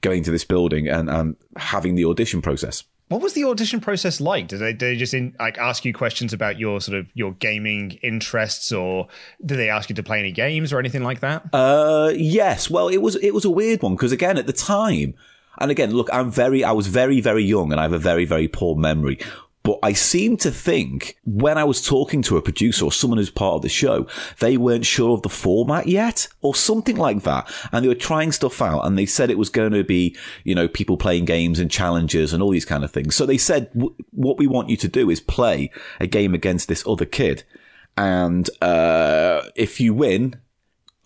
going 0.00 0.22
to 0.24 0.30
this 0.30 0.44
building 0.44 0.88
and, 0.88 1.10
and 1.10 1.36
having 1.56 1.96
the 1.96 2.06
audition 2.06 2.40
process. 2.40 2.82
What 3.08 3.22
was 3.22 3.32
the 3.32 3.44
audition 3.44 3.80
process 3.80 4.20
like? 4.20 4.48
Did 4.48 4.58
they, 4.58 4.72
did 4.72 4.80
they 4.80 4.96
just 4.96 5.14
in, 5.14 5.34
like 5.38 5.56
ask 5.58 5.84
you 5.84 5.94
questions 5.94 6.32
about 6.32 6.58
your 6.58 6.80
sort 6.80 6.98
of 6.98 7.06
your 7.14 7.32
gaming 7.32 7.92
interests, 8.02 8.70
or 8.70 9.08
did 9.44 9.56
they 9.56 9.70
ask 9.70 9.88
you 9.88 9.94
to 9.96 10.02
play 10.02 10.18
any 10.18 10.32
games 10.32 10.72
or 10.72 10.78
anything 10.78 11.02
like 11.02 11.20
that? 11.20 11.44
Uh, 11.52 12.12
yes. 12.14 12.68
Well, 12.68 12.88
it 12.88 12.98
was 12.98 13.16
it 13.16 13.32
was 13.32 13.44
a 13.44 13.50
weird 13.50 13.82
one 13.82 13.94
because 13.94 14.12
again, 14.12 14.36
at 14.36 14.46
the 14.46 14.52
time, 14.52 15.14
and 15.58 15.70
again, 15.70 15.90
look, 15.90 16.08
I'm 16.12 16.30
very, 16.30 16.64
I 16.64 16.72
was 16.72 16.86
very, 16.86 17.20
very 17.20 17.44
young, 17.44 17.72
and 17.72 17.80
I 17.80 17.84
have 17.84 17.92
a 17.92 17.98
very, 17.98 18.24
very 18.24 18.48
poor 18.48 18.76
memory. 18.76 19.18
But 19.68 19.80
I 19.82 19.92
seem 19.92 20.38
to 20.38 20.50
think 20.50 21.18
when 21.26 21.58
I 21.58 21.64
was 21.64 21.86
talking 21.86 22.22
to 22.22 22.38
a 22.38 22.42
producer 22.42 22.86
or 22.86 22.90
someone 22.90 23.18
who's 23.18 23.28
part 23.28 23.56
of 23.56 23.60
the 23.60 23.68
show, 23.68 24.06
they 24.38 24.56
weren't 24.56 24.86
sure 24.86 25.10
of 25.10 25.20
the 25.20 25.28
format 25.28 25.86
yet 25.86 26.26
or 26.40 26.54
something 26.54 26.96
like 26.96 27.24
that. 27.24 27.52
And 27.70 27.84
they 27.84 27.88
were 27.88 27.94
trying 27.94 28.32
stuff 28.32 28.62
out 28.62 28.86
and 28.86 28.96
they 28.96 29.04
said 29.04 29.28
it 29.28 29.36
was 29.36 29.50
going 29.50 29.72
to 29.72 29.84
be, 29.84 30.16
you 30.42 30.54
know, 30.54 30.68
people 30.68 30.96
playing 30.96 31.26
games 31.26 31.58
and 31.58 31.70
challenges 31.70 32.32
and 32.32 32.42
all 32.42 32.48
these 32.48 32.64
kind 32.64 32.82
of 32.82 32.90
things. 32.90 33.14
So 33.14 33.26
they 33.26 33.36
said, 33.36 33.70
"W- 33.74 33.94
what 34.12 34.38
we 34.38 34.46
want 34.46 34.70
you 34.70 34.78
to 34.78 34.88
do 34.88 35.10
is 35.10 35.20
play 35.20 35.70
a 36.00 36.06
game 36.06 36.32
against 36.32 36.68
this 36.68 36.86
other 36.86 37.04
kid. 37.04 37.44
And, 37.94 38.48
uh, 38.62 39.42
if 39.54 39.80
you 39.80 39.92
win, 39.92 40.36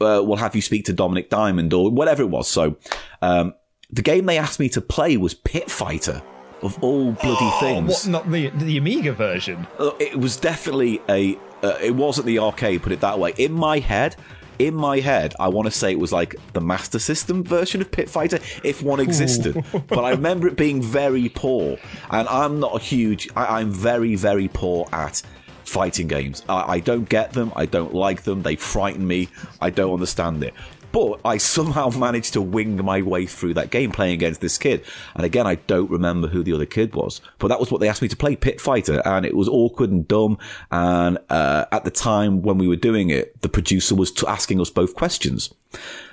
uh, 0.00 0.22
we'll 0.24 0.36
have 0.36 0.54
you 0.54 0.62
speak 0.62 0.84
to 0.84 0.94
Dominik 0.94 1.30
Diamond 1.30 1.72
or 1.72 1.90
whatever 1.90 2.22
it 2.22 2.30
was. 2.30 2.46
So, 2.46 2.76
um, 3.22 3.54
the 3.90 4.02
game 4.02 4.26
they 4.26 4.38
asked 4.38 4.60
me 4.60 4.68
to 4.68 4.80
play 4.80 5.16
was 5.16 5.34
Pit 5.34 5.68
Fighter 5.68 6.22
of 6.62 6.82
all 6.82 7.12
bloody 7.12 7.36
Oh, 7.40 7.58
things. 7.60 7.88
what, 7.90 8.06
not 8.08 8.30
the 8.30 8.48
the 8.50 8.78
Amiga 8.78 9.12
version. 9.12 9.66
Uh, 9.78 9.90
It 10.00 10.18
was 10.18 10.36
definitely 10.36 11.00
a. 11.08 11.36
Uh, 11.62 11.78
it 11.80 11.94
wasn't 11.94 12.26
the 12.26 12.38
arcade, 12.40 12.82
put 12.82 12.90
it 12.92 13.00
that 13.00 13.18
way. 13.18 13.32
In 13.38 13.52
my 13.52 13.78
head, 13.78 14.16
in 14.58 14.74
my 14.74 14.98
head, 14.98 15.34
I 15.38 15.48
want 15.48 15.66
to 15.66 15.70
say 15.70 15.92
it 15.92 15.98
was 15.98 16.12
like 16.12 16.34
the 16.54 16.60
Master 16.60 16.98
System 16.98 17.44
version 17.44 17.80
of 17.80 17.90
Pit 17.90 18.08
Fighter, 18.10 18.40
if 18.64 18.82
one 18.82 18.98
existed. 19.00 19.64
but 19.88 20.00
I 20.04 20.10
remember 20.10 20.48
it 20.48 20.56
being 20.56 20.82
very 20.82 21.28
poor, 21.28 21.78
and 22.10 22.26
I'm 22.28 22.58
not 22.58 22.74
a 22.74 22.78
huge. 22.80 23.28
I, 23.36 23.60
I'm 23.60 23.70
very, 23.70 24.16
very 24.16 24.48
poor 24.48 24.88
at 24.92 25.22
fighting 25.64 26.08
games. 26.08 26.42
I, 26.48 26.74
I 26.74 26.80
don't 26.80 27.08
get 27.08 27.32
them. 27.32 27.52
I 27.54 27.66
don't 27.66 27.94
like 27.94 28.22
them. 28.24 28.42
They 28.42 28.56
frighten 28.56 29.06
me. 29.06 29.28
I 29.60 29.70
don't 29.70 29.92
understand 29.94 30.42
it. 30.42 30.54
But 30.92 31.20
I 31.24 31.38
somehow 31.38 31.88
managed 31.96 32.34
to 32.34 32.42
wing 32.42 32.82
my 32.84 33.02
way 33.02 33.26
through 33.26 33.54
that 33.54 33.70
game 33.70 33.90
playing 33.90 34.14
against 34.14 34.40
this 34.40 34.58
kid. 34.58 34.84
And 35.14 35.24
again, 35.24 35.46
I 35.46 35.56
don't 35.56 35.90
remember 35.90 36.28
who 36.28 36.42
the 36.42 36.52
other 36.52 36.66
kid 36.66 36.94
was. 36.94 37.20
But 37.38 37.48
that 37.48 37.60
was 37.60 37.70
what 37.70 37.80
they 37.80 37.88
asked 37.88 38.02
me 38.02 38.08
to 38.08 38.16
play, 38.16 38.36
Pit 38.36 38.60
Fighter. 38.60 39.02
And 39.04 39.26
it 39.26 39.36
was 39.36 39.48
awkward 39.48 39.90
and 39.90 40.06
dumb. 40.06 40.38
And 40.70 41.18
uh, 41.28 41.66
at 41.72 41.84
the 41.84 41.90
time 41.90 42.42
when 42.42 42.58
we 42.58 42.68
were 42.68 42.76
doing 42.76 43.10
it, 43.10 43.40
the 43.42 43.48
producer 43.48 43.94
was 43.94 44.12
t- 44.12 44.26
asking 44.26 44.60
us 44.60 44.70
both 44.70 44.94
questions. 44.94 45.52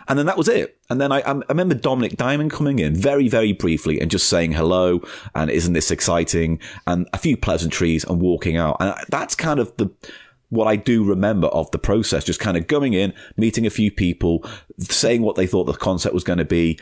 And 0.07 0.17
then 0.17 0.25
that 0.25 0.37
was 0.37 0.47
it. 0.47 0.77
And 0.89 0.99
then 0.99 1.11
I, 1.11 1.21
I 1.21 1.33
remember 1.49 1.75
Dominik 1.75 2.17
Diamond 2.17 2.49
coming 2.49 2.79
in 2.79 2.95
very, 2.95 3.27
very 3.27 3.53
briefly 3.53 4.01
and 4.01 4.09
just 4.09 4.27
saying 4.27 4.53
hello. 4.53 5.01
And 5.35 5.51
isn't 5.51 5.73
this 5.73 5.91
exciting? 5.91 6.59
And 6.87 7.07
a 7.13 7.17
few 7.19 7.37
pleasantries 7.37 8.03
and 8.03 8.19
walking 8.19 8.57
out. 8.57 8.77
And 8.79 8.95
that's 9.09 9.35
kind 9.35 9.59
of 9.59 9.75
the, 9.77 9.91
what 10.49 10.67
I 10.67 10.75
do 10.75 11.03
remember 11.03 11.47
of 11.47 11.69
the 11.71 11.79
process, 11.79 12.23
just 12.23 12.39
kind 12.39 12.57
of 12.57 12.67
going 12.67 12.93
in, 12.93 13.13
meeting 13.37 13.65
a 13.65 13.69
few 13.69 13.91
people, 13.91 14.43
saying 14.79 15.21
what 15.21 15.35
they 15.35 15.47
thought 15.47 15.65
the 15.65 15.73
concept 15.73 16.13
was 16.13 16.23
going 16.23 16.39
to 16.39 16.45
be, 16.45 16.79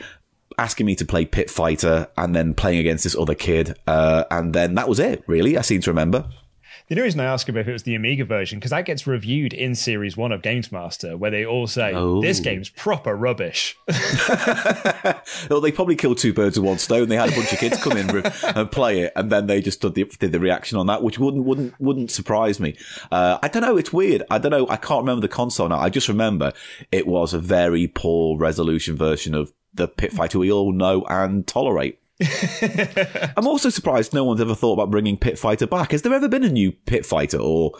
asking 0.56 0.86
me 0.86 0.94
to 0.96 1.04
play 1.04 1.24
Pit 1.24 1.50
Fighter, 1.50 2.08
and 2.16 2.34
then 2.34 2.54
playing 2.54 2.78
against 2.78 3.04
this 3.04 3.16
other 3.16 3.34
kid. 3.34 3.78
Uh, 3.86 4.24
and 4.30 4.54
then 4.54 4.74
that 4.74 4.88
was 4.88 4.98
it, 4.98 5.22
really. 5.26 5.56
I 5.56 5.62
seem 5.62 5.80
to 5.82 5.90
remember. 5.90 6.28
The 6.88 6.94
only 6.94 7.02
reason 7.02 7.20
I 7.20 7.24
ask 7.26 7.48
about 7.50 7.60
if 7.60 7.68
it 7.68 7.72
was 7.72 7.82
the 7.82 7.94
Amiga 7.94 8.24
version 8.24 8.58
because 8.58 8.70
that 8.70 8.86
gets 8.86 9.06
reviewed 9.06 9.52
in 9.52 9.74
Series 9.74 10.16
One 10.16 10.32
of 10.32 10.40
Games 10.40 10.72
Master, 10.72 11.18
where 11.18 11.30
they 11.30 11.44
all 11.44 11.66
say 11.66 11.92
Oh. 11.94 12.22
this 12.22 12.40
game's 12.40 12.70
proper 12.70 13.14
rubbish. 13.14 13.76
Well, 15.50 15.60
they 15.60 15.72
probably 15.72 15.96
killed 15.96 16.18
two 16.18 16.32
birds 16.32 16.58
with 16.58 16.66
one 16.66 16.78
stone. 16.78 17.08
They 17.08 17.16
had 17.16 17.30
a 17.30 17.34
bunch 17.34 17.52
of 17.52 17.58
kids 17.58 17.82
come 17.82 17.96
in 17.96 18.10
and 18.54 18.70
play 18.70 19.00
it, 19.00 19.12
and 19.16 19.30
then 19.30 19.46
they 19.46 19.60
just 19.60 19.80
did 19.80 19.94
the, 19.94 20.04
did 20.04 20.32
the 20.32 20.40
reaction 20.40 20.78
on 20.78 20.86
that, 20.86 21.02
which 21.02 21.18
wouldn't 21.18 21.44
wouldn't 21.44 21.74
wouldn't 21.80 22.10
surprise 22.10 22.60
me. 22.60 22.76
Uh, 23.10 23.38
I 23.42 23.48
don't 23.48 23.62
know. 23.62 23.76
It's 23.76 23.92
weird. 23.92 24.22
I 24.30 24.38
don't 24.38 24.50
know. 24.50 24.68
I 24.68 24.76
can't 24.76 25.00
remember 25.02 25.20
the 25.22 25.28
console 25.28 25.68
now. 25.68 25.78
I 25.78 25.90
just 25.90 26.08
remember 26.08 26.52
it 26.92 27.06
was 27.06 27.34
a 27.34 27.38
very 27.38 27.86
poor 27.88 28.38
resolution 28.38 28.96
version 28.96 29.34
of 29.34 29.52
the 29.74 29.88
Pit 29.88 30.12
Fighter 30.12 30.38
we 30.38 30.50
all 30.50 30.72
know 30.72 31.04
and 31.08 31.46
tolerate. 31.46 31.97
I'm 33.36 33.46
also 33.46 33.70
surprised 33.70 34.12
no 34.12 34.24
one's 34.24 34.40
ever 34.40 34.54
thought 34.54 34.74
about 34.74 34.90
bringing 34.90 35.16
Pit 35.16 35.38
Fighter 35.38 35.66
back. 35.66 35.92
Has 35.92 36.02
there 36.02 36.12
ever 36.14 36.28
been 36.28 36.44
a 36.44 36.48
new 36.48 36.72
Pit 36.72 37.06
Fighter 37.06 37.38
or 37.38 37.72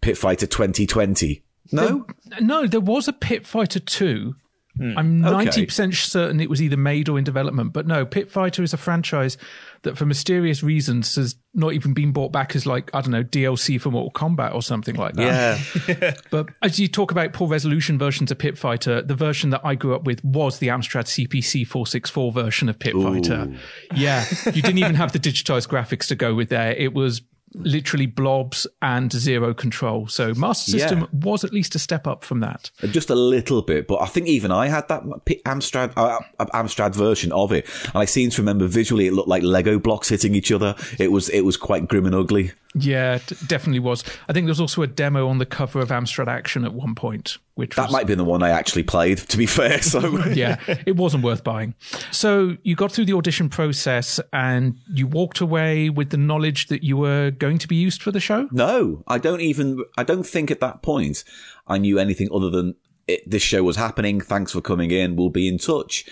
Pit 0.00 0.18
Fighter 0.18 0.46
2020? 0.46 1.42
No. 1.72 2.06
No, 2.40 2.66
there 2.66 2.80
was 2.80 3.08
a 3.08 3.12
Pit 3.12 3.46
Fighter 3.46 3.80
2. 3.80 4.34
I'm 4.78 5.22
Hmm. 5.22 5.26
90% 5.26 5.94
certain 5.94 6.38
it 6.38 6.50
was 6.50 6.60
either 6.60 6.76
made 6.76 7.08
or 7.08 7.16
in 7.18 7.24
development. 7.24 7.72
But 7.72 7.86
no, 7.86 8.04
Pit 8.04 8.30
Fighter 8.30 8.62
is 8.62 8.74
a 8.74 8.76
franchise 8.76 9.38
that, 9.86 9.96
for 9.96 10.04
mysterious 10.04 10.62
reasons, 10.62 11.14
has 11.16 11.36
not 11.54 11.72
even 11.72 11.94
been 11.94 12.12
brought 12.12 12.30
back 12.30 12.54
as, 12.54 12.66
like, 12.66 12.90
I 12.94 13.00
don't 13.00 13.10
know, 13.10 13.24
DLC 13.24 13.80
for 13.80 13.90
Mortal 13.90 14.12
Kombat 14.12 14.54
or 14.54 14.62
something 14.62 14.94
like 14.94 15.14
that. 15.14 15.58
Yeah. 15.88 16.16
But 16.30 16.48
as 16.62 16.78
you 16.78 16.88
talk 16.88 17.10
about 17.10 17.32
poor 17.32 17.48
resolution 17.48 17.98
versions 17.98 18.30
of 18.30 18.38
Pit 18.38 18.58
Fighter, 18.58 19.00
the 19.00 19.14
version 19.14 19.50
that 19.50 19.62
I 19.64 19.74
grew 19.74 19.94
up 19.94 20.04
with 20.04 20.22
was 20.24 20.58
the 20.58 20.68
Amstrad 20.68 21.06
CPC 21.06 21.66
464 21.66 22.32
version 22.32 22.68
of 22.68 22.78
Pit 22.78 22.94
Fighter. 22.94 23.54
Yeah, 23.94 24.24
you 24.46 24.62
didn't 24.62 24.78
even 24.78 24.96
have 24.96 25.12
the 25.12 25.18
digitized 25.18 25.68
graphics 25.68 26.06
to 26.08 26.14
go 26.14 26.34
with 26.34 26.48
there. 26.48 26.72
It 26.72 26.92
was 26.92 27.22
literally 27.54 28.06
blobs 28.06 28.66
and 28.82 29.10
zero 29.12 29.54
control. 29.54 30.06
So 30.08 30.34
Master 30.34 30.70
System 30.72 31.00
Yeah. 31.00 31.06
was 31.12 31.44
at 31.44 31.52
least 31.52 31.74
a 31.74 31.78
step 31.78 32.06
up 32.06 32.24
from 32.24 32.40
that. 32.40 32.70
just 32.90 33.08
a 33.10 33.14
little 33.14 33.62
bit, 33.62 33.86
but 33.86 34.00
I 34.02 34.06
think 34.06 34.26
even 34.26 34.50
I 34.50 34.68
had 34.68 34.88
that 34.88 35.02
Amstrad 35.46 35.92
uh, 35.96 36.18
Amstrad 36.54 36.94
version 36.94 37.32
of 37.32 37.52
it, 37.52 37.66
and 37.84 37.96
I 37.96 38.04
seem 38.04 38.30
to 38.30 38.42
remember 38.42 38.66
visually 38.66 39.06
it 39.06 39.12
looked 39.12 39.28
like 39.28 39.42
Lego 39.42 39.78
blocks 39.78 40.08
hitting 40.08 40.34
each 40.34 40.52
other. 40.52 40.74
It 40.98 41.12
was 41.12 41.28
it 41.30 41.42
was 41.42 41.56
quite 41.56 41.88
grim 41.88 42.06
and 42.06 42.14
ugly. 42.14 42.52
Yeah, 42.78 43.18
d- 43.26 43.36
definitely 43.46 43.78
was. 43.80 44.04
I 44.28 44.32
think 44.32 44.44
there 44.44 44.50
was 44.50 44.60
also 44.60 44.82
a 44.82 44.86
demo 44.86 45.28
on 45.28 45.38
the 45.38 45.46
cover 45.46 45.80
of 45.80 45.88
Amstrad 45.88 46.28
Action 46.28 46.64
at 46.64 46.74
one 46.74 46.94
point, 46.94 47.38
which 47.54 47.74
That 47.76 47.84
was, 47.86 47.92
might 47.92 48.06
be 48.06 48.14
the 48.14 48.24
one 48.24 48.42
I 48.42 48.50
actually 48.50 48.82
played. 48.82 49.18
To 49.18 49.36
be 49.36 49.46
fair, 49.46 49.80
so 49.80 50.18
yeah, 50.32 50.60
it 50.86 50.96
wasn't 50.96 51.24
worth 51.24 51.42
buying. 51.42 51.74
So 52.10 52.56
you 52.62 52.76
got 52.76 52.92
through 52.92 53.06
the 53.06 53.14
audition 53.14 53.48
process 53.48 54.20
and 54.32 54.76
you 54.92 55.06
walked 55.06 55.40
away 55.40 55.88
with 55.88 56.10
the 56.10 56.16
knowledge 56.18 56.66
that 56.66 56.82
you 56.82 56.96
were 56.96 57.30
going 57.30 57.58
to 57.58 57.68
be 57.68 57.76
used 57.76 58.02
for 58.02 58.10
the 58.10 58.20
show. 58.20 58.48
no, 58.52 59.02
I 59.06 59.18
don't 59.18 59.40
even. 59.40 59.82
I 59.96 60.02
don't 60.02 60.26
think 60.26 60.50
at 60.50 60.60
that 60.60 60.82
point 60.82 61.24
I 61.66 61.78
knew 61.78 61.98
anything 61.98 62.28
other 62.32 62.50
than 62.50 62.74
it, 63.06 63.28
this 63.28 63.42
show 63.42 63.62
was 63.62 63.76
happening. 63.76 64.20
Thanks 64.20 64.52
for 64.52 64.60
coming 64.60 64.90
in. 64.90 65.16
We'll 65.16 65.30
be 65.30 65.48
in 65.48 65.58
touch. 65.58 66.04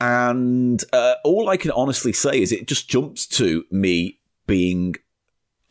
And 0.00 0.82
uh, 0.92 1.14
all 1.24 1.48
I 1.50 1.56
can 1.56 1.70
honestly 1.72 2.12
say 2.12 2.40
is 2.40 2.52
it 2.52 2.66
just 2.66 2.88
jumps 2.88 3.26
to 3.28 3.64
me 3.70 4.18
being 4.46 4.94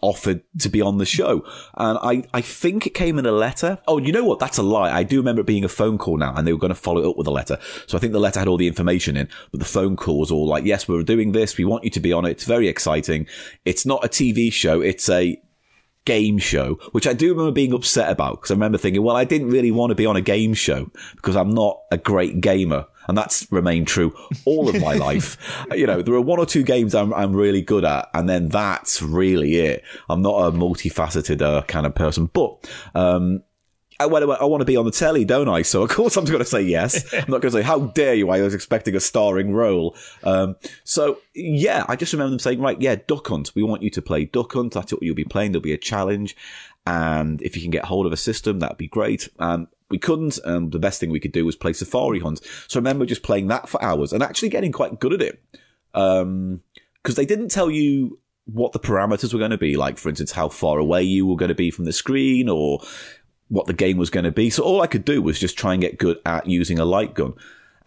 offered 0.01 0.41
to 0.59 0.69
be 0.69 0.81
on 0.81 0.97
the 0.97 1.05
show. 1.05 1.45
And 1.75 1.97
I, 2.01 2.27
I 2.33 2.41
think 2.41 2.87
it 2.87 2.91
came 2.91 3.19
in 3.19 3.25
a 3.25 3.31
letter. 3.31 3.79
Oh, 3.87 3.97
you 3.97 4.11
know 4.11 4.23
what? 4.23 4.39
That's 4.39 4.57
a 4.57 4.63
lie. 4.63 4.91
I 4.91 5.03
do 5.03 5.17
remember 5.17 5.41
it 5.41 5.47
being 5.47 5.65
a 5.65 5.69
phone 5.69 5.97
call 5.97 6.17
now 6.17 6.33
and 6.35 6.47
they 6.47 6.53
were 6.53 6.59
going 6.59 6.69
to 6.69 6.75
follow 6.75 7.01
it 7.01 7.09
up 7.09 7.17
with 7.17 7.27
a 7.27 7.31
letter. 7.31 7.57
So 7.87 7.97
I 7.97 8.01
think 8.01 8.13
the 8.13 8.19
letter 8.19 8.39
had 8.39 8.47
all 8.47 8.57
the 8.57 8.67
information 8.67 9.17
in, 9.17 9.27
but 9.51 9.59
the 9.59 9.65
phone 9.65 9.95
call 9.95 10.19
was 10.19 10.31
all 10.31 10.47
like, 10.47 10.63
yes, 10.63 10.87
we're 10.87 11.03
doing 11.03 11.31
this. 11.31 11.57
We 11.57 11.65
want 11.65 11.83
you 11.83 11.89
to 11.91 11.99
be 11.99 12.13
on 12.13 12.25
it. 12.25 12.31
It's 12.31 12.45
very 12.45 12.67
exciting. 12.67 13.27
It's 13.65 13.85
not 13.85 14.05
a 14.05 14.07
TV 14.07 14.51
show. 14.51 14.81
It's 14.81 15.09
a 15.09 15.41
game 16.05 16.37
show, 16.37 16.75
which 16.91 17.05
I 17.05 17.13
do 17.13 17.29
remember 17.29 17.51
being 17.51 17.73
upset 17.73 18.09
about 18.09 18.37
because 18.37 18.51
I 18.51 18.55
remember 18.55 18.77
thinking, 18.77 19.03
well, 19.03 19.15
I 19.15 19.25
didn't 19.25 19.49
really 19.49 19.71
want 19.71 19.91
to 19.91 19.95
be 19.95 20.05
on 20.05 20.15
a 20.15 20.21
game 20.21 20.53
show 20.53 20.89
because 21.15 21.35
I'm 21.35 21.51
not 21.51 21.81
a 21.91 21.97
great 21.97 22.41
gamer. 22.41 22.87
And 23.09 23.17
that's 23.17 23.51
remained 23.51 23.87
true 23.87 24.15
all 24.45 24.69
of 24.69 24.79
my 24.79 24.93
life. 24.93 25.37
You 25.75 25.85
know, 25.87 26.01
there 26.01 26.13
are 26.13 26.21
one 26.21 26.39
or 26.39 26.45
two 26.45 26.63
games 26.63 26.95
I'm, 26.95 27.13
I'm 27.13 27.35
really 27.35 27.61
good 27.61 27.85
at, 27.85 28.09
and 28.13 28.27
then 28.27 28.49
that's 28.49 29.01
really 29.01 29.55
it. 29.55 29.83
I'm 30.09 30.21
not 30.21 30.47
a 30.47 30.51
multifaceted 30.51 31.41
uh, 31.41 31.61
kind 31.63 31.85
of 31.85 31.95
person, 31.95 32.27
but 32.27 32.69
um, 32.95 33.43
I, 33.99 34.05
I 34.05 34.45
want 34.45 34.61
to 34.61 34.65
be 34.65 34.77
on 34.77 34.85
the 34.85 34.91
telly, 34.91 35.25
don't 35.25 35.49
I? 35.49 35.61
So 35.61 35.83
of 35.83 35.89
course 35.89 36.15
I'm 36.17 36.25
going 36.25 36.39
to 36.39 36.45
say 36.45 36.61
yes. 36.61 37.13
I'm 37.13 37.19
not 37.27 37.41
going 37.41 37.51
to 37.51 37.51
say 37.51 37.61
how 37.61 37.79
dare 37.79 38.13
you. 38.13 38.29
I 38.29 38.41
was 38.41 38.53
expecting 38.53 38.95
a 38.95 38.99
starring 38.99 39.53
role. 39.53 39.95
Um, 40.23 40.55
so 40.83 41.19
yeah, 41.33 41.85
I 41.87 41.95
just 41.95 42.13
remember 42.13 42.31
them 42.31 42.39
saying, 42.39 42.61
right, 42.61 42.79
yeah, 42.81 42.95
Duck 42.95 43.27
Hunt. 43.27 43.51
We 43.55 43.63
want 43.63 43.83
you 43.83 43.89
to 43.91 44.01
play 44.01 44.25
Duck 44.25 44.53
Hunt. 44.53 44.73
That's 44.73 44.93
what 44.93 45.03
you'll 45.03 45.15
be 45.15 45.25
playing. 45.25 45.51
There'll 45.51 45.61
be 45.61 45.73
a 45.73 45.77
challenge, 45.77 46.35
and 46.87 47.41
if 47.41 47.55
you 47.55 47.61
can 47.61 47.71
get 47.71 47.85
hold 47.85 48.05
of 48.05 48.13
a 48.13 48.17
system, 48.17 48.59
that'd 48.59 48.77
be 48.77 48.87
great. 48.87 49.29
And 49.37 49.67
we 49.89 49.97
couldn't, 49.97 50.37
and 50.45 50.71
the 50.71 50.79
best 50.79 50.99
thing 50.99 51.09
we 51.09 51.19
could 51.19 51.31
do 51.31 51.45
was 51.45 51.55
play 51.55 51.73
Safari 51.73 52.19
Hunt. 52.19 52.41
So 52.67 52.77
I 52.77 52.81
remember 52.81 53.05
just 53.05 53.23
playing 53.23 53.47
that 53.47 53.67
for 53.67 53.83
hours 53.83 54.13
and 54.13 54.21
actually 54.21 54.49
getting 54.49 54.71
quite 54.71 54.99
good 54.99 55.13
at 55.13 55.21
it. 55.21 55.43
Um, 55.93 56.61
because 57.01 57.15
they 57.15 57.25
didn't 57.25 57.49
tell 57.49 57.71
you 57.71 58.19
what 58.45 58.71
the 58.71 58.79
parameters 58.79 59.33
were 59.33 59.39
going 59.39 59.51
to 59.51 59.57
be, 59.57 59.77
like 59.77 59.97
for 59.97 60.09
instance, 60.09 60.31
how 60.31 60.49
far 60.49 60.79
away 60.79 61.03
you 61.03 61.25
were 61.25 61.35
going 61.35 61.49
to 61.49 61.55
be 61.55 61.71
from 61.71 61.85
the 61.85 61.93
screen 61.93 62.49
or 62.49 62.81
what 63.47 63.67
the 63.67 63.73
game 63.73 63.97
was 63.97 64.09
going 64.09 64.25
to 64.25 64.31
be. 64.31 64.49
So 64.49 64.63
all 64.63 64.81
I 64.81 64.87
could 64.87 65.05
do 65.05 65.21
was 65.21 65.39
just 65.39 65.57
try 65.57 65.73
and 65.73 65.81
get 65.81 65.97
good 65.97 66.19
at 66.25 66.47
using 66.47 66.77
a 66.77 66.85
light 66.85 67.13
gun. 67.13 67.33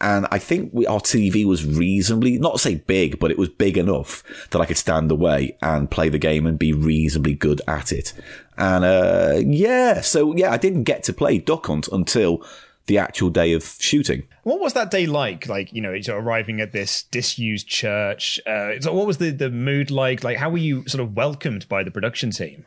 And 0.03 0.27
I 0.33 0.39
think 0.39 0.71
we, 0.75 0.85
our 0.87 0.99
TV 0.99 1.47
was 1.47 1.65
reasonably, 1.65 2.37
not 2.37 2.55
to 2.55 2.59
say 2.59 2.75
big, 2.75 3.21
but 3.21 3.31
it 3.31 3.39
was 3.39 3.49
big 3.49 3.79
enough 3.79 4.25
that 4.51 4.61
I 4.61 4.67
could 4.67 4.77
stand 4.77 5.13
away 5.13 5.57
and 5.63 5.89
play 5.89 6.09
the 6.09 6.19
game 6.19 6.45
and 6.45 6.59
be 6.59 6.73
reasonably 6.73 7.35
good 7.35 7.63
at 7.69 7.93
it. 7.93 8.13
And, 8.59 8.85
uh, 8.85 9.41
yeah, 9.47 10.01
so 10.01 10.37
yeah, 10.37 10.51
I 10.51 10.57
didn't 10.57 10.83
get 10.83 11.05
to 11.05 11.13
play 11.13 11.39
Duck 11.39 11.67
Hunt 11.67 11.87
until 11.93 12.45
the 12.87 12.99
actual 12.99 13.31
day 13.31 13.53
of 13.53 13.77
shooting. 13.79 14.25
What 14.43 14.59
was 14.59 14.73
that 14.73 14.91
day 14.91 15.07
like? 15.07 15.47
Like, 15.47 15.73
you 15.73 15.81
know, 15.81 15.95
arriving 16.09 16.61
at 16.61 16.73
this 16.73 17.05
disused 17.05 17.69
church. 17.69 18.41
Uh, 18.45 18.81
so 18.81 18.93
what 18.93 19.07
was 19.07 19.19
the, 19.19 19.31
the 19.31 19.51
mood 19.51 19.93
like? 19.93 20.25
Like, 20.25 20.37
how 20.37 20.51
were 20.51 20.59
you 20.59 20.87
sort 20.89 21.01
of 21.01 21.15
welcomed 21.15 21.69
by 21.69 21.85
the 21.85 21.93
production 21.93 22.33
team? 22.33 22.67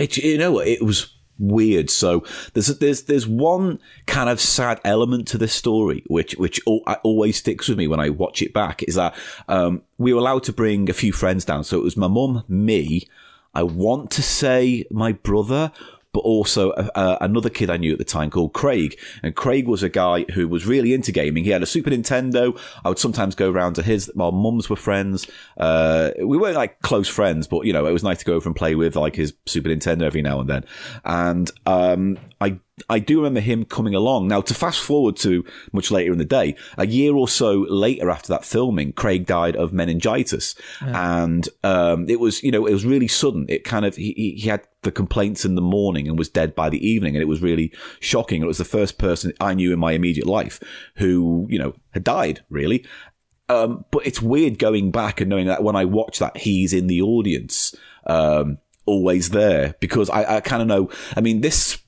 It, 0.00 0.16
you 0.16 0.36
know, 0.36 0.58
it 0.58 0.82
was 0.82 1.15
weird. 1.38 1.90
So 1.90 2.24
there's 2.52 2.68
there's 2.78 3.02
there's 3.02 3.26
one 3.26 3.78
kind 4.06 4.28
of 4.28 4.40
sad 4.40 4.80
element 4.84 5.28
to 5.28 5.38
this 5.38 5.52
story, 5.52 6.02
which 6.06 6.34
which 6.36 6.60
always 6.66 7.36
sticks 7.36 7.68
with 7.68 7.78
me 7.78 7.88
when 7.88 8.00
I 8.00 8.10
watch 8.10 8.42
it 8.42 8.52
back. 8.52 8.82
Is 8.84 8.94
that 8.94 9.14
um, 9.48 9.82
we 9.98 10.12
were 10.12 10.20
allowed 10.20 10.44
to 10.44 10.52
bring 10.52 10.88
a 10.88 10.94
few 10.94 11.12
friends 11.12 11.44
down. 11.44 11.64
So 11.64 11.78
it 11.78 11.84
was 11.84 11.96
my 11.96 12.08
mum, 12.08 12.44
me. 12.48 13.08
I 13.54 13.62
want 13.62 14.10
to 14.12 14.22
say 14.22 14.84
my 14.90 15.12
brother, 15.12 15.72
but 16.16 16.22
also 16.22 16.72
another 16.94 17.50
kid 17.50 17.68
I 17.68 17.76
knew 17.76 17.92
at 17.92 17.98
the 17.98 18.04
time 18.04 18.30
called 18.30 18.54
Craig. 18.54 18.98
And 19.22 19.36
Craig 19.36 19.68
was 19.68 19.82
a 19.82 19.90
guy 19.90 20.24
who 20.32 20.48
was 20.48 20.64
really 20.64 20.94
into 20.94 21.12
gaming. 21.12 21.44
He 21.44 21.50
had 21.50 21.62
a 21.62 21.66
Super 21.66 21.90
Nintendo. 21.90 22.58
I 22.86 22.88
would 22.88 22.98
sometimes 22.98 23.34
go 23.34 23.50
around 23.50 23.74
to 23.74 23.82
his. 23.82 24.10
Our 24.18 24.32
mums 24.32 24.70
were 24.70 24.76
friends. 24.76 25.26
Uh, 25.58 26.12
we 26.16 26.38
weren't 26.38 26.56
like 26.56 26.80
close 26.80 27.06
friends, 27.06 27.46
but 27.46 27.66
you 27.66 27.72
know, 27.74 27.84
it 27.84 27.92
was 27.92 28.02
nice 28.02 28.20
to 28.20 28.24
go 28.24 28.32
over 28.32 28.48
and 28.48 28.56
play 28.56 28.74
with 28.74 28.96
like 28.96 29.14
his 29.14 29.34
Super 29.44 29.68
Nintendo 29.68 30.04
every 30.04 30.22
now 30.22 30.40
and 30.40 30.48
then. 30.48 30.64
And 31.04 31.50
um, 31.66 32.16
I 32.40 32.60
I 32.90 32.98
do 32.98 33.18
remember 33.18 33.40
him 33.40 33.64
coming 33.64 33.94
along. 33.94 34.28
Now, 34.28 34.42
to 34.42 34.52
fast 34.52 34.80
forward 34.80 35.16
to 35.16 35.44
much 35.72 35.90
later 35.90 36.12
in 36.12 36.18
the 36.18 36.26
day, 36.26 36.56
a 36.76 36.86
year 36.86 37.14
or 37.14 37.26
so 37.26 37.66
later 37.70 38.10
after 38.10 38.28
that 38.28 38.44
filming, 38.44 38.92
Craig 38.92 39.24
died 39.24 39.56
of 39.56 39.72
meningitis. 39.72 40.54
Yeah. 40.82 41.22
And, 41.22 41.48
um, 41.64 42.08
it 42.08 42.20
was, 42.20 42.42
you 42.42 42.50
know, 42.50 42.66
it 42.66 42.72
was 42.72 42.84
really 42.84 43.08
sudden. 43.08 43.46
It 43.48 43.64
kind 43.64 43.86
of, 43.86 43.96
he, 43.96 44.34
he 44.38 44.48
had 44.48 44.66
the 44.82 44.92
complaints 44.92 45.46
in 45.46 45.54
the 45.54 45.62
morning 45.62 46.06
and 46.06 46.18
was 46.18 46.28
dead 46.28 46.54
by 46.54 46.68
the 46.68 46.86
evening. 46.86 47.16
And 47.16 47.22
it 47.22 47.28
was 47.28 47.40
really 47.40 47.72
shocking. 48.00 48.42
It 48.42 48.46
was 48.46 48.58
the 48.58 48.64
first 48.64 48.98
person 48.98 49.32
I 49.40 49.54
knew 49.54 49.72
in 49.72 49.78
my 49.78 49.92
immediate 49.92 50.26
life 50.26 50.60
who, 50.96 51.46
you 51.48 51.58
know, 51.58 51.74
had 51.92 52.04
died, 52.04 52.44
really. 52.50 52.84
Um, 53.48 53.86
but 53.90 54.06
it's 54.06 54.20
weird 54.20 54.58
going 54.58 54.90
back 54.90 55.20
and 55.20 55.30
knowing 55.30 55.46
that 55.46 55.62
when 55.62 55.76
I 55.76 55.86
watch 55.86 56.18
that, 56.18 56.36
he's 56.36 56.74
in 56.74 56.88
the 56.88 57.00
audience, 57.00 57.74
um, 58.06 58.58
always 58.84 59.30
there 59.30 59.76
because 59.80 60.10
I, 60.10 60.36
I 60.36 60.40
kind 60.40 60.60
of 60.60 60.68
know, 60.68 60.90
I 61.16 61.20
mean, 61.20 61.40
this, 61.40 61.78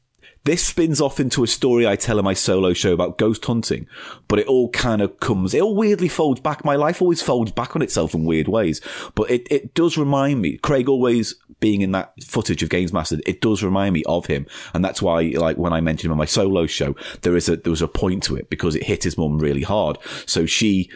this 0.45 0.65
spins 0.65 1.01
off 1.01 1.21
into 1.21 1.45
a 1.45 1.47
story 1.47 1.87
I 1.87 1.97
tell 1.97 2.19
in 2.19 2.25
my 2.25 2.35
solo 2.35 2.73
show 2.73 2.93
about 2.93 3.19
ghost 3.19 3.45
hunting, 3.45 3.87
but 4.29 4.39
it 4.39 4.47
all 4.47 4.71
kind 4.71 5.03
of 5.03 5.21
comes, 5.21 5.55
it 5.55 5.63
all 5.63 5.75
weirdly 5.75 6.09
folds 6.09 6.41
back. 6.41 6.65
My 6.65 6.77
life 6.77 7.03
always 7.03 7.23
folds 7.23 7.53
back 7.53 7.77
on 7.77 7.83
itself 7.83 8.15
in 8.15 8.25
weird 8.25 8.49
ways, 8.49 8.81
but 9.15 9.31
it, 9.31 9.47
it 9.51 9.75
does 9.75 9.99
remind 9.99 10.41
me, 10.41 10.57
Craig 10.59 10.89
always 10.89 11.35
being 11.61 11.81
in 11.83 11.93
that 11.93 12.13
footage 12.23 12.63
of 12.63 12.71
Games 12.71 12.93
Master, 12.93 13.19
it 13.27 13.41
does 13.41 13.63
remind 13.63 13.93
me 13.93 14.05
of 14.05 14.27
him. 14.27 14.47
And 14.75 14.85
that's 14.85 15.03
why, 15.03 15.33
like, 15.35 15.59
when 15.59 15.73
I 15.73 15.81
mentioned 15.81 16.07
him 16.07 16.13
on 16.13 16.19
my 16.19 16.25
solo 16.25 16.67
show, 16.67 16.95
there 17.23 17.37
is 17.37 17.49
a, 17.49 17.57
there 17.57 17.71
was 17.71 17.83
a 17.83 17.89
point 17.89 18.23
to 18.25 18.37
it 18.37 18.49
because 18.49 18.77
it 18.77 18.85
hit 18.85 19.05
his 19.05 19.19
mum 19.19 19.39
really 19.39 19.63
hard. 19.63 19.99
So 20.27 20.47
she, 20.47 20.91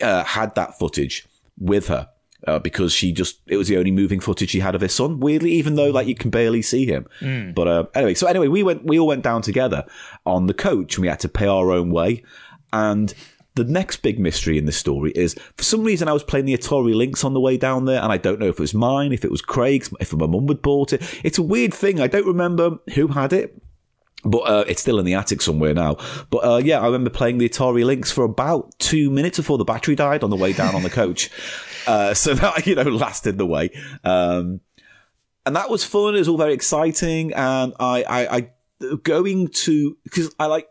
uh, 0.00 0.24
had 0.24 0.54
that 0.54 0.78
footage 0.78 1.26
with 1.58 1.88
her 1.88 2.08
uh, 2.46 2.58
because 2.58 2.92
she 2.92 3.12
just 3.12 3.40
it 3.46 3.56
was 3.56 3.68
the 3.68 3.76
only 3.76 3.90
moving 3.90 4.20
footage 4.20 4.50
she 4.50 4.60
had 4.60 4.74
of 4.74 4.80
her 4.80 4.88
son. 4.88 5.20
Weirdly, 5.20 5.52
even 5.52 5.74
though 5.76 5.90
like 5.90 6.06
you 6.06 6.14
can 6.14 6.30
barely 6.30 6.62
see 6.62 6.86
him. 6.86 7.06
Mm. 7.20 7.54
But 7.54 7.68
uh, 7.68 7.84
anyway, 7.94 8.14
so 8.14 8.26
anyway, 8.26 8.48
we 8.48 8.62
went 8.62 8.84
we 8.84 8.98
all 8.98 9.06
went 9.06 9.22
down 9.22 9.42
together 9.42 9.84
on 10.26 10.46
the 10.46 10.54
coach, 10.54 10.96
and 10.96 11.02
we 11.02 11.08
had 11.08 11.20
to 11.20 11.28
pay 11.28 11.46
our 11.46 11.70
own 11.70 11.90
way. 11.90 12.22
And 12.72 13.14
the 13.54 13.64
next 13.64 13.98
big 13.98 14.18
mystery 14.18 14.58
in 14.58 14.66
this 14.66 14.76
story 14.76 15.12
is 15.14 15.34
for 15.56 15.62
some 15.62 15.84
reason 15.84 16.08
I 16.08 16.12
was 16.12 16.24
playing 16.24 16.46
the 16.46 16.56
Atari 16.56 16.94
Lynx 16.94 17.22
on 17.22 17.34
the 17.34 17.40
way 17.40 17.56
down 17.56 17.84
there, 17.84 18.02
and 18.02 18.12
I 18.12 18.16
don't 18.16 18.40
know 18.40 18.48
if 18.48 18.56
it 18.56 18.60
was 18.60 18.74
mine, 18.74 19.12
if 19.12 19.24
it 19.24 19.30
was 19.30 19.42
Craig's, 19.42 19.92
if 20.00 20.12
my 20.12 20.26
mum 20.26 20.48
had 20.48 20.62
bought 20.62 20.92
it. 20.92 21.02
It's 21.22 21.38
a 21.38 21.42
weird 21.42 21.72
thing. 21.72 22.00
I 22.00 22.08
don't 22.08 22.26
remember 22.26 22.78
who 22.94 23.08
had 23.08 23.32
it. 23.32 23.60
But 24.26 24.38
uh, 24.38 24.64
it's 24.66 24.80
still 24.80 24.98
in 24.98 25.04
the 25.04 25.12
attic 25.14 25.42
somewhere 25.42 25.74
now. 25.74 25.98
But 26.30 26.38
uh, 26.38 26.56
yeah, 26.64 26.80
I 26.80 26.86
remember 26.86 27.10
playing 27.10 27.38
the 27.38 27.48
Atari 27.48 27.84
Lynx 27.84 28.10
for 28.10 28.24
about 28.24 28.74
two 28.78 29.10
minutes 29.10 29.36
before 29.36 29.58
the 29.58 29.66
battery 29.66 29.94
died 29.94 30.24
on 30.24 30.30
the 30.30 30.36
way 30.36 30.54
down 30.54 30.74
on 30.74 30.82
the 30.82 30.88
coach. 30.88 31.30
Uh, 31.86 32.14
so 32.14 32.34
that, 32.34 32.66
you 32.66 32.74
know, 32.74 32.82
lasted 32.82 33.38
the 33.38 33.46
way. 33.46 33.70
Um, 34.02 34.60
and 35.46 35.56
that 35.56 35.70
was 35.70 35.84
fun. 35.84 36.14
It 36.14 36.18
was 36.18 36.28
all 36.28 36.38
very 36.38 36.54
exciting. 36.54 37.32
And 37.34 37.74
I, 37.78 38.02
I, 38.02 38.36
I 38.36 38.96
going 39.02 39.48
to, 39.48 39.96
cause 40.10 40.34
I 40.38 40.46
like 40.46 40.68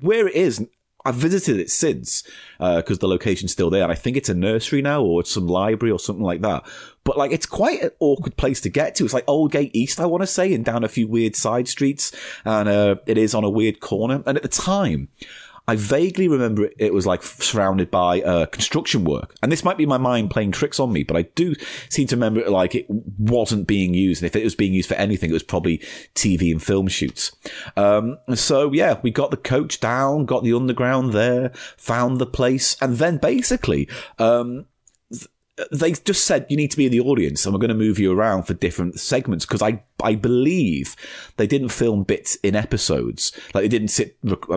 where 0.00 0.26
it 0.26 0.34
is. 0.34 0.66
I've 1.06 1.16
visited 1.16 1.60
it 1.60 1.68
since, 1.68 2.22
because 2.58 2.96
uh, 2.96 3.00
the 3.00 3.08
location's 3.08 3.52
still 3.52 3.68
there. 3.68 3.82
And 3.82 3.92
I 3.92 3.94
think 3.94 4.16
it's 4.16 4.30
a 4.30 4.34
nursery 4.34 4.80
now 4.80 5.02
or 5.02 5.22
some 5.22 5.46
library 5.46 5.92
or 5.92 5.98
something 5.98 6.24
like 6.24 6.40
that. 6.40 6.64
But 7.04 7.18
like, 7.18 7.30
it's 7.30 7.44
quite 7.44 7.82
an 7.82 7.90
awkward 8.00 8.38
place 8.38 8.62
to 8.62 8.70
get 8.70 8.94
to. 8.94 9.04
It's 9.04 9.12
like 9.12 9.26
Aldgate 9.26 9.72
East, 9.74 10.00
I 10.00 10.06
want 10.06 10.22
to 10.22 10.26
say, 10.26 10.54
and 10.54 10.64
down 10.64 10.82
a 10.82 10.88
few 10.88 11.06
weird 11.06 11.36
side 11.36 11.68
streets. 11.68 12.10
And, 12.46 12.70
uh, 12.70 12.96
it 13.04 13.18
is 13.18 13.34
on 13.34 13.44
a 13.44 13.50
weird 13.50 13.80
corner. 13.80 14.22
And 14.24 14.38
at 14.38 14.42
the 14.42 14.48
time, 14.48 15.08
I 15.66 15.76
vaguely 15.76 16.28
remember 16.28 16.64
it, 16.64 16.74
it 16.78 16.94
was 16.94 17.06
like 17.06 17.22
surrounded 17.22 17.90
by 17.90 18.20
uh, 18.20 18.46
construction 18.46 19.04
work. 19.04 19.34
And 19.42 19.50
this 19.50 19.64
might 19.64 19.78
be 19.78 19.86
my 19.86 19.96
mind 19.96 20.30
playing 20.30 20.52
tricks 20.52 20.78
on 20.78 20.92
me, 20.92 21.04
but 21.04 21.16
I 21.16 21.22
do 21.22 21.54
seem 21.88 22.06
to 22.08 22.16
remember 22.16 22.40
it 22.40 22.50
like 22.50 22.74
it 22.74 22.86
wasn't 23.18 23.66
being 23.66 23.94
used. 23.94 24.22
And 24.22 24.26
if 24.26 24.36
it 24.36 24.44
was 24.44 24.54
being 24.54 24.74
used 24.74 24.88
for 24.88 24.94
anything, 24.94 25.30
it 25.30 25.34
was 25.34 25.42
probably 25.42 25.78
TV 26.14 26.50
and 26.50 26.62
film 26.62 26.88
shoots. 26.88 27.32
Um, 27.76 28.18
so 28.34 28.72
yeah, 28.72 29.00
we 29.02 29.10
got 29.10 29.30
the 29.30 29.36
coach 29.36 29.80
down, 29.80 30.26
got 30.26 30.44
the 30.44 30.52
underground 30.52 31.12
there, 31.12 31.50
found 31.76 32.18
the 32.18 32.26
place, 32.26 32.76
and 32.80 32.96
then 32.96 33.16
basically, 33.16 33.88
um, 34.18 34.66
they 35.70 35.92
just 35.92 36.24
said 36.24 36.46
you 36.48 36.56
need 36.56 36.72
to 36.72 36.76
be 36.76 36.86
in 36.86 36.92
the 36.92 37.00
audience 37.00 37.44
and 37.44 37.54
we're 37.54 37.60
going 37.60 37.68
to 37.68 37.74
move 37.74 37.98
you 37.98 38.12
around 38.12 38.42
for 38.42 38.54
different 38.54 38.98
segments. 38.98 39.46
Because 39.46 39.62
I 39.62 39.82
I 40.02 40.16
believe 40.16 40.96
they 41.36 41.46
didn't 41.46 41.68
film 41.68 42.02
bits 42.02 42.34
in 42.36 42.56
episodes. 42.56 43.32
Like 43.54 43.62
they 43.62 43.68
didn't 43.68 43.88
sit 43.88 44.16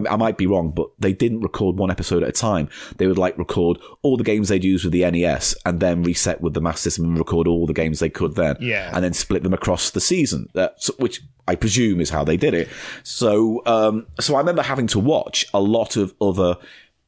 I 0.10 0.16
might 0.16 0.38
be 0.38 0.48
wrong 0.48 0.72
but 0.72 0.90
they 0.98 1.14
didn't 1.14 1.42
record 1.42 1.78
one 1.78 1.92
episode 1.92 2.24
at 2.24 2.30
a 2.30 2.34
time. 2.34 2.70
They 2.98 3.06
would 3.06 3.20
like 3.20 3.38
record 3.38 3.78
all 4.02 4.18
the 4.18 4.24
games 4.24 4.50
they'd 4.50 4.64
use 4.64 4.84
with 4.84 4.94
the 4.94 5.10
NES 5.10 5.56
and 5.66 5.80
then 5.80 6.02
reset 6.02 6.42
with 6.42 6.56
the 6.56 6.62
Master 6.62 6.90
System 6.90 7.06
and 7.06 7.18
record 7.18 7.48
all 7.48 7.68
the 7.68 7.74
games 7.74 8.00
they 8.00 8.10
could 8.10 8.36
then. 8.36 8.58
Yeah. 8.60 8.90
And 8.92 9.04
then 9.04 9.14
split 9.14 9.44
them 9.44 9.54
across 9.54 9.92
the 9.92 10.02
season 10.02 10.50
uh, 10.56 10.70
which 10.98 11.22
I 11.48 11.56
presume 11.56 12.02
is 12.02 12.10
how 12.10 12.24
they 12.24 12.38
did 12.38 12.56
it. 12.56 12.70
So 13.04 13.62
um 13.68 14.08
so 14.20 14.36
I 14.36 14.40
remember 14.40 14.64
having 14.64 14.88
to 14.88 15.00
watch 15.00 15.46
a 15.54 15.62
lot 15.62 15.96
of 15.96 16.16
other 16.20 16.58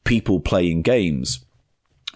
people 0.04 0.38
playing 0.40 0.82
games 0.82 1.44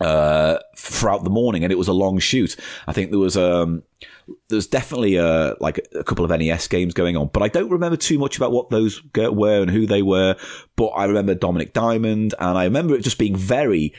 uh, 0.00 0.58
throughout 0.76 1.24
the 1.24 1.30
morning, 1.30 1.64
and 1.64 1.72
it 1.72 1.78
was 1.78 1.88
a 1.88 1.92
long 1.92 2.18
shoot. 2.18 2.56
I 2.86 2.92
think 2.92 3.10
there 3.10 3.20
was 3.20 3.36
um, 3.36 3.82
there 4.48 4.56
was 4.56 4.66
definitely 4.66 5.18
uh, 5.18 5.54
like 5.60 5.86
a 5.94 6.04
couple 6.04 6.24
of 6.24 6.30
NES 6.30 6.68
games 6.68 6.94
going 6.94 7.16
on, 7.16 7.30
but 7.32 7.42
I 7.42 7.48
don't 7.48 7.70
remember 7.70 7.96
too 7.96 8.18
much 8.18 8.36
about 8.36 8.52
what 8.52 8.70
those 8.70 9.02
were 9.14 9.62
and 9.62 9.70
who 9.70 9.86
they 9.86 10.02
were. 10.02 10.36
But 10.76 10.88
I 10.88 11.04
remember 11.04 11.34
Dominik 11.34 11.72
Diamond, 11.72 12.34
and 12.38 12.58
I 12.58 12.64
remember 12.64 12.94
it 12.94 13.02
just 13.02 13.18
being 13.18 13.36
very, 13.36 13.94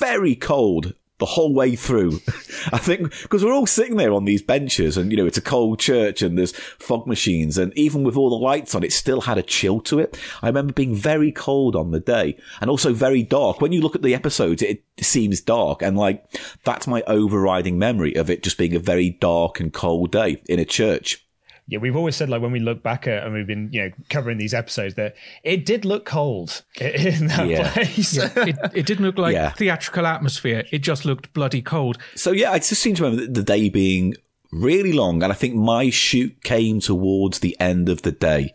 very 0.00 0.34
cold 0.34 0.94
the 1.18 1.26
whole 1.26 1.54
way 1.54 1.76
through. 1.76 2.12
I 2.72 2.78
think 2.78 3.10
because 3.22 3.44
we're 3.44 3.52
all 3.52 3.66
sitting 3.66 3.96
there 3.96 4.12
on 4.12 4.24
these 4.24 4.42
benches 4.42 4.96
and, 4.96 5.10
you 5.10 5.16
know, 5.16 5.26
it's 5.26 5.38
a 5.38 5.42
cold 5.42 5.78
church 5.78 6.22
and 6.22 6.38
there's 6.38 6.52
fog 6.52 7.06
machines 7.06 7.56
and 7.58 7.76
even 7.76 8.04
with 8.04 8.16
all 8.16 8.30
the 8.30 8.44
lights 8.44 8.74
on, 8.74 8.84
it 8.84 8.92
still 8.92 9.22
had 9.22 9.38
a 9.38 9.42
chill 9.42 9.80
to 9.82 9.98
it. 9.98 10.18
I 10.42 10.48
remember 10.48 10.72
being 10.72 10.94
very 10.94 11.32
cold 11.32 11.74
on 11.74 11.90
the 11.90 12.00
day 12.00 12.36
and 12.60 12.68
also 12.68 12.92
very 12.92 13.22
dark. 13.22 13.60
When 13.60 13.72
you 13.72 13.80
look 13.80 13.96
at 13.96 14.02
the 14.02 14.14
episodes, 14.14 14.62
it 14.62 14.84
seems 15.00 15.40
dark 15.40 15.82
and 15.82 15.96
like 15.96 16.24
that's 16.64 16.86
my 16.86 17.02
overriding 17.06 17.78
memory 17.78 18.14
of 18.14 18.30
it 18.30 18.42
just 18.42 18.58
being 18.58 18.74
a 18.74 18.80
very 18.80 19.10
dark 19.10 19.60
and 19.60 19.72
cold 19.72 20.12
day 20.12 20.42
in 20.48 20.58
a 20.58 20.64
church. 20.64 21.25
Yeah, 21.68 21.78
we've 21.78 21.96
always 21.96 22.14
said 22.14 22.28
like 22.30 22.40
when 22.42 22.52
we 22.52 22.60
look 22.60 22.82
back 22.82 23.06
at 23.08 23.24
and 23.24 23.32
we've 23.34 23.46
been 23.46 23.68
you 23.72 23.82
know 23.82 23.90
covering 24.08 24.38
these 24.38 24.54
episodes 24.54 24.94
that 24.94 25.16
it 25.42 25.66
did 25.66 25.84
look 25.84 26.04
cold 26.04 26.62
in 26.80 27.26
that 27.28 27.46
Yeah. 27.48 27.72
place. 27.72 28.16
it, 28.18 28.56
it 28.74 28.86
didn't 28.86 29.04
look 29.04 29.18
like 29.18 29.34
Yeah. 29.34 29.50
theatrical 29.50 30.06
atmosphere. 30.06 30.64
It 30.70 30.78
just 30.80 31.04
looked 31.04 31.32
bloody 31.32 31.62
cold. 31.62 31.98
So 32.14 32.30
yeah, 32.30 32.52
I 32.52 32.58
just 32.58 32.80
seem 32.82 32.94
to 32.96 33.02
remember 33.04 33.26
the- 33.26 33.32
the 33.32 33.42
day 33.42 33.68
being 33.68 34.14
really 34.52 34.92
long, 34.92 35.22
and 35.22 35.32
I 35.32 35.34
think 35.34 35.54
my 35.54 35.90
shoot 35.90 36.42
came 36.42 36.80
towards 36.80 37.40
the 37.40 37.56
end 37.60 37.88
of 37.88 38.02
the 38.02 38.12
day. 38.12 38.52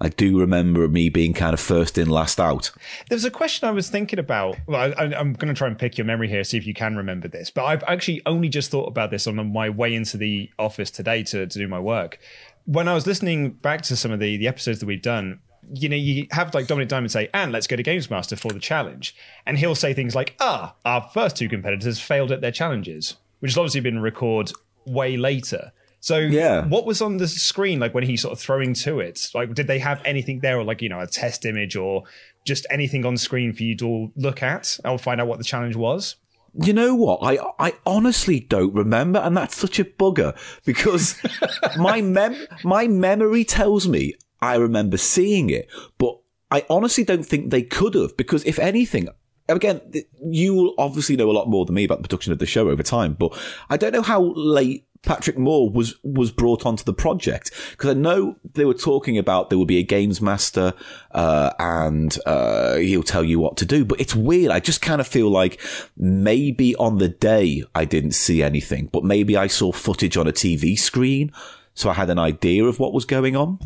I 0.00 0.08
do 0.08 0.38
remember 0.38 0.86
me 0.88 1.08
being 1.08 1.34
kind 1.34 1.54
of 1.54 1.60
first 1.60 1.98
in, 1.98 2.08
last 2.08 2.40
out. 2.40 2.70
There's 3.08 3.24
a 3.24 3.30
question 3.30 3.68
I 3.68 3.72
was 3.72 3.88
thinking 3.88 4.18
about. 4.18 4.56
Well, 4.66 4.92
I, 4.96 5.04
I'm 5.04 5.32
going 5.34 5.52
to 5.52 5.58
try 5.58 5.68
and 5.68 5.78
pick 5.78 5.98
your 5.98 6.04
memory 6.04 6.28
here, 6.28 6.44
see 6.44 6.58
if 6.58 6.66
you 6.66 6.74
can 6.74 6.96
remember 6.96 7.28
this. 7.28 7.50
But 7.50 7.64
I've 7.64 7.84
actually 7.84 8.22
only 8.26 8.48
just 8.48 8.70
thought 8.70 8.86
about 8.86 9.10
this 9.10 9.26
on 9.26 9.52
my 9.52 9.70
way 9.70 9.94
into 9.94 10.16
the 10.16 10.50
office 10.58 10.90
today 10.90 11.22
to, 11.24 11.46
to 11.46 11.58
do 11.58 11.68
my 11.68 11.80
work. 11.80 12.18
When 12.64 12.88
I 12.88 12.94
was 12.94 13.06
listening 13.06 13.50
back 13.50 13.82
to 13.82 13.96
some 13.96 14.12
of 14.12 14.20
the, 14.20 14.36
the 14.36 14.48
episodes 14.48 14.80
that 14.80 14.86
we've 14.86 15.02
done, 15.02 15.40
you 15.74 15.88
know, 15.88 15.96
you 15.96 16.26
have 16.32 16.54
like 16.54 16.66
Dominik 16.66 16.88
Diamond 16.88 17.12
say, 17.12 17.28
and 17.32 17.52
let's 17.52 17.66
go 17.66 17.76
to 17.76 17.82
Games 17.82 18.10
Master 18.10 18.36
for 18.36 18.52
the 18.52 18.60
challenge. 18.60 19.14
And 19.46 19.58
he'll 19.58 19.74
say 19.74 19.94
things 19.94 20.14
like, 20.14 20.34
ah, 20.40 20.74
our 20.84 21.08
first 21.14 21.36
two 21.36 21.48
competitors 21.48 22.00
failed 22.00 22.32
at 22.32 22.40
their 22.40 22.50
challenges, 22.50 23.16
which 23.40 23.52
has 23.52 23.58
obviously 23.58 23.80
been 23.80 24.00
recorded 24.00 24.54
way 24.86 25.16
later. 25.16 25.72
So 26.00 26.18
Yeah. 26.18 26.66
what 26.66 26.84
was 26.84 27.00
on 27.00 27.18
the 27.18 27.28
screen 27.28 27.78
like 27.78 27.94
when 27.94 28.04
he 28.04 28.16
sort 28.16 28.32
of 28.32 28.40
throwing 28.40 28.74
to 28.74 28.98
it? 29.00 29.30
Like 29.34 29.54
did 29.54 29.66
they 29.68 29.78
have 29.78 30.02
anything 30.04 30.40
there 30.40 30.58
or 30.58 30.64
like, 30.64 30.82
you 30.82 30.88
know, 30.88 31.00
a 31.00 31.06
test 31.06 31.44
image 31.44 31.76
or 31.76 32.04
just 32.44 32.66
anything 32.70 33.06
on 33.06 33.16
screen 33.16 33.52
for 33.52 33.62
you 33.62 33.76
to 33.76 33.86
all 33.86 34.12
look 34.16 34.42
at 34.42 34.78
and 34.84 35.00
find 35.00 35.20
out 35.20 35.28
what 35.28 35.38
the 35.38 35.44
challenge 35.44 35.76
was? 35.76 36.16
You 36.54 36.72
know 36.74 36.94
what? 36.94 37.20
I 37.22 37.38
I 37.58 37.72
honestly 37.86 38.40
don't 38.40 38.74
remember, 38.74 39.20
and 39.20 39.34
that's 39.34 39.56
such 39.56 39.78
a 39.78 39.84
bugger 39.84 40.36
because 40.66 41.16
my 41.78 42.02
mem 42.02 42.36
my 42.62 42.88
memory 42.88 43.42
tells 43.44 43.88
me 43.88 44.14
I 44.42 44.56
remember 44.56 44.98
seeing 44.98 45.48
it, 45.48 45.68
but 45.96 46.18
I 46.50 46.66
honestly 46.68 47.04
don't 47.04 47.24
think 47.24 47.50
they 47.50 47.62
could 47.62 47.94
have 47.94 48.16
because 48.18 48.44
if 48.44 48.58
anything. 48.58 49.08
Again, 49.48 49.80
you 50.24 50.54
will 50.54 50.74
obviously 50.78 51.16
know 51.16 51.30
a 51.30 51.32
lot 51.32 51.48
more 51.48 51.64
than 51.64 51.74
me 51.74 51.84
about 51.84 51.98
the 51.98 52.08
production 52.08 52.32
of 52.32 52.38
the 52.38 52.46
show 52.46 52.68
over 52.68 52.82
time, 52.82 53.14
but 53.14 53.36
I 53.68 53.76
don't 53.76 53.92
know 53.92 54.02
how 54.02 54.32
late 54.34 54.86
Patrick 55.02 55.36
Moore 55.36 55.68
was 55.68 55.96
was 56.04 56.30
brought 56.30 56.64
onto 56.64 56.84
the 56.84 56.92
project 56.92 57.50
because 57.72 57.90
I 57.90 57.94
know 57.94 58.36
they 58.54 58.64
were 58.64 58.74
talking 58.74 59.18
about 59.18 59.50
there 59.50 59.58
would 59.58 59.68
be 59.68 59.78
a 59.78 59.82
games 59.82 60.20
master 60.20 60.74
uh, 61.10 61.50
and 61.58 62.16
uh, 62.24 62.76
he'll 62.76 63.02
tell 63.02 63.24
you 63.24 63.40
what 63.40 63.56
to 63.58 63.66
do. 63.66 63.84
But 63.84 64.00
it's 64.00 64.14
weird. 64.14 64.52
I 64.52 64.60
just 64.60 64.80
kind 64.80 65.00
of 65.00 65.08
feel 65.08 65.28
like 65.28 65.60
maybe 65.96 66.76
on 66.76 66.98
the 66.98 67.08
day 67.08 67.64
I 67.74 67.84
didn't 67.84 68.12
see 68.12 68.42
anything, 68.42 68.90
but 68.92 69.02
maybe 69.02 69.36
I 69.36 69.48
saw 69.48 69.72
footage 69.72 70.16
on 70.16 70.28
a 70.28 70.32
TV 70.32 70.78
screen, 70.78 71.32
so 71.74 71.90
I 71.90 71.94
had 71.94 72.08
an 72.08 72.18
idea 72.18 72.64
of 72.64 72.78
what 72.78 72.92
was 72.92 73.04
going 73.04 73.34
on. 73.34 73.58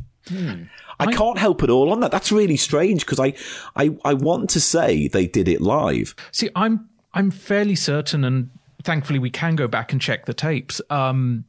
I 0.98 1.12
can't 1.12 1.38
help 1.38 1.62
it 1.62 1.70
all 1.70 1.92
on 1.92 2.00
that. 2.00 2.10
That's 2.10 2.32
really 2.32 2.56
strange 2.56 3.04
because 3.04 3.20
I, 3.20 3.34
I, 3.74 3.96
I 4.04 4.14
want 4.14 4.50
to 4.50 4.60
say 4.60 5.08
they 5.08 5.26
did 5.26 5.48
it 5.48 5.60
live. 5.60 6.14
See, 6.32 6.48
I'm 6.54 6.88
I'm 7.14 7.30
fairly 7.30 7.74
certain, 7.74 8.24
and 8.24 8.50
thankfully 8.82 9.18
we 9.18 9.30
can 9.30 9.56
go 9.56 9.68
back 9.68 9.92
and 9.92 10.00
check 10.00 10.26
the 10.26 10.34
tapes. 10.34 10.80
Um, 10.90 11.44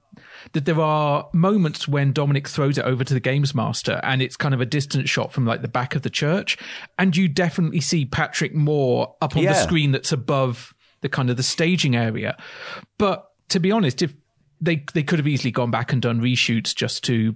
that 0.54 0.66
there 0.66 0.80
are 0.80 1.30
moments 1.34 1.88
when 1.88 2.14
Dominik 2.14 2.48
throws 2.48 2.78
it 2.78 2.86
over 2.86 3.04
to 3.04 3.14
the 3.14 3.20
games 3.20 3.54
master, 3.54 4.00
and 4.04 4.22
it's 4.22 4.38
kind 4.38 4.54
of 4.54 4.62
a 4.62 4.66
distant 4.66 5.10
shot 5.10 5.32
from 5.32 5.46
like 5.46 5.62
the 5.62 5.68
back 5.68 5.96
of 5.96 6.02
the 6.02 6.10
church, 6.10 6.58
and 6.98 7.16
you 7.16 7.28
definitely 7.28 7.82
see 7.82 8.06
Patrick 8.06 8.54
Moore 8.54 9.16
up 9.22 9.36
on 9.36 9.44
the 9.44 9.54
screen 9.54 9.92
that's 9.92 10.12
above 10.12 10.74
the 11.02 11.10
kind 11.10 11.30
of 11.30 11.38
the 11.38 11.44
staging 11.44 11.96
area. 11.96 12.38
But 12.98 13.30
to 13.50 13.60
be 13.60 13.72
honest, 13.72 14.02
if 14.02 14.14
they 14.60 14.84
they 14.94 15.04
could 15.04 15.20
have 15.20 15.28
easily 15.28 15.52
gone 15.52 15.72
back 15.72 15.94
and 15.94 16.02
done 16.02 16.22
reshoots 16.22 16.76
just 16.76 17.04
to 17.06 17.36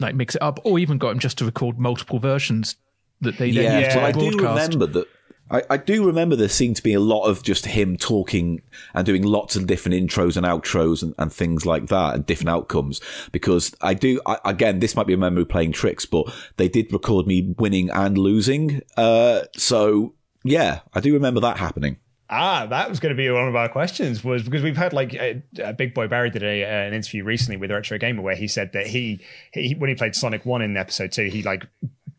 like 0.00 0.14
mix 0.14 0.34
it 0.34 0.42
up, 0.42 0.58
or 0.64 0.78
even 0.78 0.98
got 0.98 1.10
him 1.10 1.18
just 1.18 1.38
to 1.38 1.44
record 1.44 1.78
multiple 1.78 2.18
versions 2.18 2.76
that 3.20 3.38
they 3.38 3.50
then 3.50 3.82
used 3.82 3.94
but 3.94 4.00
to 4.00 4.06
I 4.06 4.12
do 4.12 4.36
remember 4.38 4.86
that. 4.86 5.06
I, 5.50 5.62
I 5.68 5.76
do 5.78 6.06
remember 6.06 6.36
there 6.36 6.48
seemed 6.48 6.76
to 6.76 6.82
be 6.82 6.94
a 6.94 7.00
lot 7.00 7.24
of 7.24 7.42
just 7.42 7.66
him 7.66 7.96
talking 7.96 8.62
and 8.94 9.04
doing 9.04 9.22
lots 9.22 9.56
of 9.56 9.66
different 9.66 9.96
intros 9.96 10.36
and 10.36 10.46
outros 10.46 11.02
and, 11.02 11.12
and 11.18 11.32
things 11.32 11.66
like 11.66 11.88
that 11.88 12.14
and 12.14 12.24
different 12.24 12.50
outcomes 12.50 13.00
because 13.32 13.74
I 13.80 13.94
do 13.94 14.20
I, 14.26 14.38
again 14.44 14.78
this 14.78 14.94
might 14.94 15.08
be 15.08 15.12
a 15.12 15.18
memory 15.18 15.44
playing 15.44 15.72
tricks 15.72 16.06
but 16.06 16.32
they 16.56 16.68
did 16.68 16.92
record 16.92 17.26
me 17.26 17.54
winning 17.58 17.90
and 17.90 18.16
losing. 18.16 18.82
Uh, 18.96 19.42
so 19.56 20.14
yeah 20.44 20.80
I 20.94 21.00
do 21.00 21.12
remember 21.12 21.40
that 21.40 21.56
happening 21.56 21.96
Ah, 22.32 22.66
that 22.66 22.88
was 22.88 23.00
going 23.00 23.10
to 23.10 23.16
be 23.20 23.28
one 23.28 23.48
of 23.48 23.56
our 23.56 23.68
questions. 23.68 24.22
Was 24.22 24.44
because 24.44 24.62
we've 24.62 24.76
had 24.76 24.92
like 24.92 25.14
a, 25.14 25.42
uh, 25.62 25.72
Big 25.72 25.94
Boy 25.94 26.06
Barry 26.06 26.30
did 26.30 26.44
a, 26.44 26.62
uh, 26.64 26.66
an 26.68 26.94
interview 26.94 27.24
recently 27.24 27.56
with 27.56 27.70
Retro 27.72 27.98
Gamer 27.98 28.22
where 28.22 28.36
he 28.36 28.46
said 28.46 28.72
that 28.74 28.86
he, 28.86 29.20
he 29.52 29.74
when 29.74 29.88
he 29.88 29.96
played 29.96 30.14
Sonic 30.14 30.46
One 30.46 30.62
in 30.62 30.76
episode 30.76 31.10
two, 31.12 31.24
he 31.24 31.42
like 31.42 31.66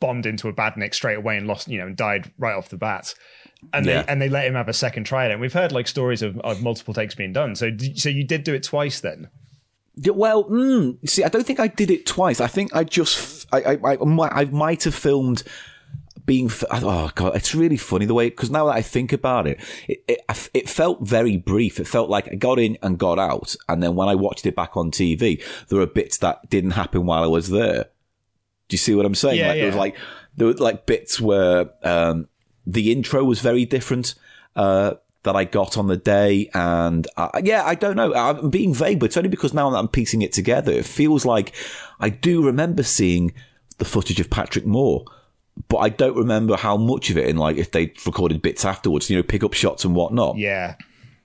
bombed 0.02 0.26
into 0.26 0.50
a 0.50 0.54
badnik 0.54 0.94
straight 0.94 1.18
away 1.18 1.38
and 1.38 1.48
lost, 1.48 1.68
you 1.70 1.78
know, 1.80 1.86
and 1.88 1.96
died 1.96 2.30
right 2.38 2.56
off 2.56 2.68
the 2.70 2.78
bat. 2.78 3.14
And 3.72 3.86
Yeah. 3.86 4.02
they 4.02 4.08
and 4.12 4.22
they 4.22 4.28
let 4.28 4.46
him 4.48 4.56
have 4.56 4.68
a 4.68 4.74
second 4.74 5.06
try 5.06 5.26
at 5.26 5.32
it. 5.32 5.36
And 5.36 5.42
we've 5.42 5.54
heard 5.54 5.72
like 5.72 5.88
stories 5.88 6.22
of, 6.22 6.38
of 6.42 6.62
multiple 6.62 6.94
takes 6.94 7.16
being 7.16 7.32
done. 7.32 7.56
So 7.56 7.70
did, 7.70 7.98
so 7.98 8.10
you 8.10 8.26
did 8.26 8.44
do 8.44 8.54
it 8.54 8.64
twice 8.64 9.00
then. 9.00 9.30
Well, 10.06 10.46
mm, 10.46 11.08
see, 11.08 11.24
I 11.24 11.30
don't 11.30 11.46
think 11.46 11.60
I 11.60 11.68
did 11.68 11.92
it 11.92 12.06
twice. 12.06 12.42
I 12.42 12.48
think 12.48 12.74
I 12.76 12.84
just, 12.84 13.46
I, 13.54 13.62
I, 13.74 13.94
I, 13.94 13.96
might- 13.98 14.32
I 14.34 14.46
might 14.46 14.84
have 14.86 14.96
filmed 14.96 15.44
being, 16.26 16.50
oh 16.70 17.12
god, 17.16 17.36
it's 17.36 17.56
really 17.56 17.78
funny 17.78 18.06
the 18.06 18.14
way, 18.14 18.30
because 18.30 18.50
now 18.50 18.66
that 18.68 18.76
I 18.76 18.82
think 18.82 19.14
about 19.14 19.48
it, 19.48 19.60
it, 19.88 20.04
it, 20.08 20.50
it 20.54 20.70
felt 20.70 21.02
very 21.02 21.38
brief. 21.38 21.80
It 21.80 21.88
felt 21.88 22.10
like 22.10 22.28
I 22.32 22.36
got 22.36 22.60
in 22.60 22.78
and 22.82 22.98
got 22.98 23.20
out. 23.20 23.56
And 23.68 23.82
then 23.82 23.96
when 23.96 24.08
I 24.08 24.16
watched 24.16 24.46
it 24.46 24.56
back 24.56 24.78
on 24.78 24.92
TV, 24.92 25.44
there 25.68 25.80
were 25.80 25.88
bits 25.88 26.18
that 26.20 26.50
didn't 26.50 26.72
happen 26.72 27.06
while 27.06 27.24
I 27.24 27.28
was 27.28 27.50
there. 27.50 27.86
Do 28.68 28.74
you 28.74 28.78
see 28.78 28.96
what 28.96 29.06
I'm 29.06 29.16
saying? 29.16 29.38
Yeah, 29.38 29.48
like, 29.48 29.58
There 29.58 29.66
was 29.68 29.76
like, 29.76 29.98
there 30.38 30.48
were 30.48 30.54
like 30.54 30.86
bits 30.86 31.20
where, 31.20 31.70
um, 31.84 32.28
the 32.66 32.92
intro 32.92 33.24
was 33.24 33.40
very 33.40 33.66
different, 33.66 34.16
uh, 34.56 34.94
that 35.24 35.36
I 35.36 35.44
got 35.44 35.78
on 35.78 35.88
the 35.88 35.98
day. 35.98 36.50
And 36.54 37.08
uh, 37.18 37.30
yeah, 37.44 37.64
I 37.66 37.76
don't 37.76 37.96
know. 37.96 38.14
I'm 38.14 38.50
being 38.50 38.74
vague, 38.74 39.00
but 39.00 39.08
it's 39.08 39.18
only 39.18 39.30
because 39.30 39.54
now 39.54 39.70
that 39.70 39.78
I'm 39.78 39.88
piecing 39.88 40.22
it 40.22 40.34
together, 40.34 40.72
it 40.72 40.86
feels 40.86 41.26
like 41.26 41.54
I 42.00 42.10
do 42.10 42.44
remember 42.44 42.84
seeing 42.84 43.34
the 43.78 43.86
footage 43.86 44.20
of 44.20 44.30
Patrick 44.30 44.66
Moore, 44.66 45.06
but 45.68 45.78
I 45.78 45.90
don't 45.90 46.16
remember 46.16 46.56
how 46.58 46.78
much 46.78 47.10
of 47.10 47.18
it 47.18 47.30
and 47.30 47.40
like 47.40 47.58
if 47.58 47.72
they 47.72 47.94
recorded 48.06 48.42
bits 48.42 48.66
afterwards, 48.66 49.10
you 49.10 49.18
know, 49.18 49.24
pick 49.24 49.44
up 49.44 49.54
shots 49.54 49.86
and 49.86 49.96
whatnot. 49.96 50.38
Yeah, 50.38 50.76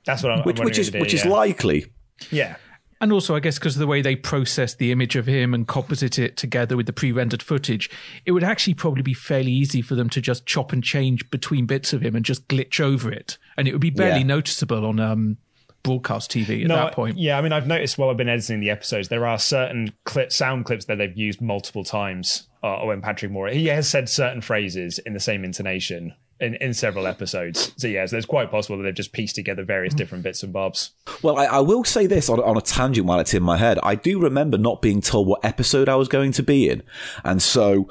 that's 0.04 0.22
what 0.22 0.32
I'm. 0.32 0.42
Which, 0.44 0.58
I'm 0.60 0.64
which 0.64 0.78
is 0.78 0.86
wondering 0.88 1.00
if 1.00 1.12
which 1.12 1.22
they 1.22 1.28
is 1.28 1.32
likely. 1.32 1.86
yeah. 2.30 2.56
And 2.98 3.12
also, 3.12 3.36
I 3.36 3.40
guess, 3.40 3.58
because 3.58 3.76
of 3.76 3.80
the 3.80 3.86
way 3.86 4.00
they 4.00 4.16
process 4.16 4.74
the 4.74 4.90
image 4.90 5.16
of 5.16 5.26
him 5.26 5.52
and 5.52 5.68
composite 5.68 6.18
it 6.18 6.38
together 6.38 6.78
with 6.78 6.86
the 6.86 6.94
pre 6.94 7.12
rendered 7.12 7.42
footage, 7.42 7.90
it 8.24 8.32
would 8.32 8.42
actually 8.42 8.72
probably 8.72 9.02
be 9.02 9.12
fairly 9.12 9.52
easy 9.52 9.82
for 9.82 9.94
them 9.94 10.08
to 10.08 10.20
just 10.22 10.46
chop 10.46 10.72
and 10.72 10.82
change 10.82 11.28
between 11.30 11.66
bits 11.66 11.92
of 11.92 12.00
him 12.00 12.16
and 12.16 12.24
just 12.24 12.48
glitch 12.48 12.80
over 12.80 13.12
it. 13.12 13.36
And 13.58 13.68
it 13.68 13.72
would 13.72 13.82
be 13.82 13.90
barely 13.90 14.20
Yeah. 14.20 14.26
noticeable 14.26 14.86
on 14.86 14.98
um, 14.98 15.36
broadcast 15.82 16.30
TV 16.30 16.62
at 16.62 16.68
that 16.68 16.92
point. 16.94 17.18
Yeah, 17.18 17.36
I 17.36 17.42
mean, 17.42 17.52
I've 17.52 17.66
noticed 17.66 17.98
while 17.98 18.08
I've 18.08 18.16
been 18.16 18.30
editing 18.30 18.60
the 18.60 18.70
episodes, 18.70 19.08
there 19.08 19.26
are 19.26 19.38
certain 19.38 19.92
clip, 20.04 20.32
sound 20.32 20.64
clips 20.64 20.86
that 20.86 20.96
they've 20.96 21.14
used 21.16 21.42
multiple 21.42 21.84
times. 21.84 22.48
Uh, 22.66 22.84
when 22.84 23.00
Patrick 23.00 23.30
Moore, 23.30 23.48
he 23.48 23.66
has 23.66 23.88
said 23.88 24.08
certain 24.08 24.40
phrases 24.40 24.98
in 24.98 25.12
the 25.12 25.20
same 25.20 25.44
intonation 25.44 26.12
in, 26.40 26.56
in 26.56 26.74
several 26.74 27.06
episodes. 27.06 27.72
So 27.76 27.86
yeah, 27.86 28.04
so 28.06 28.16
it's 28.16 28.26
quite 28.26 28.50
possible 28.50 28.76
that 28.78 28.82
they've 28.82 28.94
just 28.94 29.12
pieced 29.12 29.36
together 29.36 29.62
various 29.62 29.94
different 29.94 30.24
bits 30.24 30.42
and 30.42 30.52
bobs. 30.52 30.90
Well, 31.22 31.38
I, 31.38 31.44
I 31.44 31.60
will 31.60 31.84
say 31.84 32.06
this 32.06 32.28
on, 32.28 32.40
on 32.40 32.56
a 32.56 32.60
tangent 32.60 33.06
while 33.06 33.20
it's 33.20 33.34
in 33.34 33.42
my 33.44 33.56
head. 33.56 33.78
I 33.84 33.94
do 33.94 34.18
remember 34.18 34.58
not 34.58 34.82
being 34.82 35.00
told 35.00 35.28
what 35.28 35.44
episode 35.44 35.88
I 35.88 35.94
was 35.94 36.08
going 36.08 36.32
to 36.32 36.42
be 36.42 36.68
in. 36.68 36.82
And 37.24 37.40
so 37.40 37.88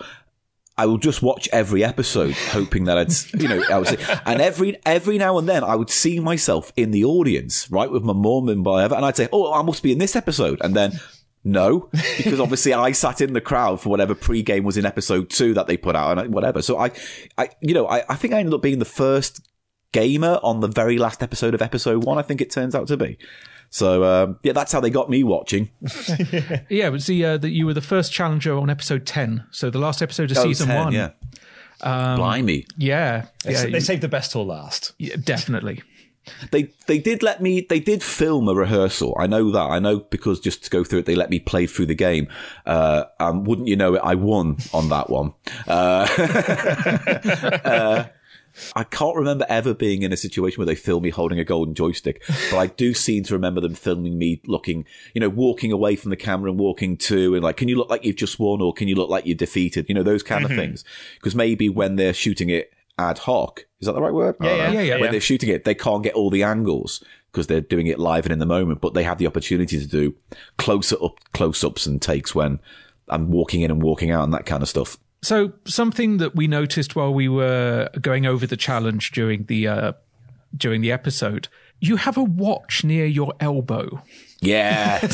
I 0.77 0.87
will 0.87 0.97
just 0.97 1.21
watch 1.21 1.47
every 1.53 1.81
episode, 1.81 2.33
hoping 2.33 2.83
that 2.83 2.97
I'd, 2.97 3.41
you 3.41 3.47
know, 3.47 3.63
I 3.71 3.77
was, 3.77 3.95
and 4.25 4.41
every, 4.41 4.77
every 4.85 5.17
now 5.17 5.37
and 5.37 5.47
then 5.47 5.63
I 5.63 5.75
would 5.75 5.89
see 5.89 6.19
myself 6.19 6.73
in 6.75 6.91
the 6.91 7.05
audience, 7.05 7.71
right, 7.71 7.89
with 7.89 8.03
my 8.03 8.11
mum 8.11 8.49
and 8.49 8.65
whatever. 8.65 8.95
And 8.95 9.05
I'd 9.05 9.15
say, 9.15 9.29
Oh, 9.31 9.53
I 9.53 9.61
must 9.61 9.83
be 9.83 9.93
in 9.93 9.99
this 9.99 10.17
episode. 10.17 10.59
And 10.61 10.75
then, 10.75 10.99
no, 11.45 11.89
because 12.17 12.39
obviously 12.41 12.73
I 12.73 12.91
sat 12.91 13.21
in 13.21 13.31
the 13.33 13.39
crowd 13.41 13.79
for 13.79 13.87
whatever 13.89 14.13
pre-game 14.15 14.63
was 14.65 14.75
in 14.75 14.85
episode 14.85 15.29
two 15.29 15.53
that 15.53 15.67
they 15.67 15.77
put 15.77 15.95
out 15.95 16.19
and 16.19 16.33
whatever. 16.33 16.61
So 16.61 16.77
I, 16.77 16.91
I, 17.37 17.49
you 17.61 17.73
know, 17.73 17.87
I, 17.87 18.03
I 18.09 18.15
think 18.15 18.33
I 18.33 18.39
ended 18.39 18.53
up 18.55 18.61
being 18.61 18.79
the 18.79 18.85
first 18.85 19.47
gamer 19.93 20.39
on 20.43 20.59
the 20.59 20.67
very 20.67 20.97
last 20.97 21.23
episode 21.23 21.53
of 21.53 21.61
episode 21.61 22.03
one. 22.03 22.17
I 22.17 22.21
think 22.23 22.41
it 22.41 22.51
turns 22.51 22.75
out 22.75 22.87
to 22.87 22.97
be. 22.97 23.17
So 23.69 24.03
um, 24.03 24.39
yeah, 24.43 24.53
that's 24.53 24.71
how 24.71 24.79
they 24.79 24.89
got 24.89 25.09
me 25.09 25.23
watching. 25.23 25.69
Yeah, 26.69 26.87
it 26.87 26.91
was 26.91 27.05
the, 27.07 27.23
uh, 27.25 27.37
that 27.37 27.49
you 27.51 27.65
were 27.65 27.73
the 27.73 27.81
first 27.81 28.11
challenger 28.11 28.57
on 28.57 28.69
episode 28.69 29.05
10. 29.05 29.45
So 29.51 29.69
the 29.69 29.79
last 29.79 30.01
episode 30.01 30.31
of 30.31 30.37
Oh, 30.37 30.43
season 30.43 30.67
10, 30.67 30.83
one. 30.85 30.93
yeah. 30.93 31.11
Blimey, 31.81 32.65
Yeah. 32.77 33.25
They, 33.43 33.51
yeah, 33.53 33.63
they 33.65 33.69
you- 33.71 33.79
saved 33.81 34.01
the 34.01 34.07
best 34.07 34.31
till 34.31 34.45
last. 34.45 34.93
yeah, 34.97 35.15
definitely. 35.21 35.81
They 36.51 36.69
they 36.87 36.97
did 36.97 37.23
let 37.23 37.41
me. 37.41 37.61
They 37.61 37.79
did 37.79 38.03
film 38.03 38.47
a 38.47 38.55
rehearsal. 38.55 39.15
I 39.19 39.27
know 39.27 39.51
that. 39.51 39.69
I 39.69 39.79
know 39.79 39.99
because 39.99 40.39
just 40.39 40.63
to 40.65 40.69
go 40.69 40.83
through 40.83 40.99
it, 40.99 41.05
they 41.05 41.15
let 41.15 41.29
me 41.29 41.39
play 41.39 41.67
through 41.67 41.87
the 41.87 41.95
game. 41.95 42.27
Uh, 42.65 43.05
and 43.19 43.45
wouldn't 43.45 43.67
you 43.67 43.75
know 43.75 43.95
it, 43.95 44.01
I 44.03 44.15
won 44.15 44.57
on 44.73 44.89
that 44.89 45.09
one. 45.09 45.33
Uh, 45.67 46.07
uh, 47.65 48.05
I 48.75 48.83
can't 48.83 49.15
remember 49.15 49.45
ever 49.49 49.73
being 49.73 50.01
in 50.01 50.13
a 50.13 50.17
situation 50.17 50.59
where 50.59 50.65
they 50.65 50.75
film 50.75 51.03
me 51.03 51.09
holding 51.09 51.39
a 51.39 51.43
golden 51.43 51.75
joystick, 51.75 52.23
but 52.27 52.57
I 52.57 52.67
do 52.67 52.93
seem 52.93 53.23
to 53.23 53.33
remember 53.33 53.59
them 53.59 53.75
filming 53.75 54.17
me 54.17 54.41
looking, 54.45 54.85
you 55.13 55.19
know, 55.19 55.29
walking 55.29 55.71
away 55.71 55.95
from 55.95 56.09
the 56.09 56.15
camera 56.15 56.49
and 56.49 56.59
walking 56.59 56.95
to, 56.97 57.35
and 57.35 57.43
like, 57.43 57.57
can 57.57 57.67
you 57.67 57.75
look 57.75 57.89
like 57.89 58.05
you've 58.05 58.15
just 58.15 58.39
won 58.39 58.61
or 58.61 58.73
can 58.73 58.87
you 58.87 58.95
look 58.95 59.09
like 59.09 59.25
you're 59.25 59.35
defeated? 59.35 59.87
You 59.89 59.95
know, 59.95 60.03
those 60.03 60.23
kind 60.23 60.45
of 60.45 60.51
things. 60.51 60.85
Because 61.15 61.35
maybe 61.35 61.67
when 61.67 61.97
they're 61.97 62.13
shooting 62.13 62.49
it 62.49 62.71
ad 62.97 63.17
hoc, 63.19 63.65
is 63.79 63.85
that 63.85 63.93
the 63.93 64.01
right 64.01 64.13
word? 64.13 64.35
Yeah, 64.41 64.55
yeah. 64.55 64.71
Yeah, 64.71 64.81
yeah. 64.81 64.97
When 64.99 65.11
they're 65.11 65.21
shooting 65.21 65.49
it, 65.49 65.65
they 65.65 65.75
can't 65.75 66.03
get 66.03 66.13
all 66.13 66.29
the 66.29 66.43
angles 66.43 67.03
because 67.31 67.47
they're 67.47 67.61
doing 67.61 67.87
it 67.87 67.99
live 67.99 68.25
and 68.25 68.33
in 68.33 68.39
the 68.39 68.45
moment, 68.45 68.81
but 68.81 68.93
they 68.93 69.03
have 69.03 69.17
the 69.17 69.27
opportunity 69.27 69.77
to 69.79 69.85
do 69.85 70.15
closer 70.57 70.95
up, 71.03 71.19
close 71.33 71.63
ups 71.63 71.85
and 71.85 72.01
takes 72.01 72.33
when 72.33 72.59
I'm 73.09 73.29
walking 73.29 73.61
in 73.61 73.71
and 73.71 73.81
walking 73.81 74.11
out 74.11 74.23
and 74.23 74.33
that 74.33 74.45
kind 74.45 74.63
of 74.63 74.69
stuff. 74.69 74.97
So 75.21 75.53
something 75.65 76.17
that 76.17 76.35
we 76.35 76.47
noticed 76.47 76.95
while 76.95 77.13
we 77.13 77.27
were 77.27 77.89
going 77.99 78.25
over 78.25 78.47
the 78.47 78.57
challenge 78.57 79.11
during 79.11 79.45
the 79.45 79.67
uh, 79.67 79.93
during 80.55 80.81
the 80.81 80.91
episode, 80.91 81.47
you 81.79 81.95
have 81.97 82.17
a 82.17 82.23
watch 82.23 82.83
near 82.83 83.05
your 83.05 83.33
elbow. 83.39 84.01
Yeah. 84.41 84.99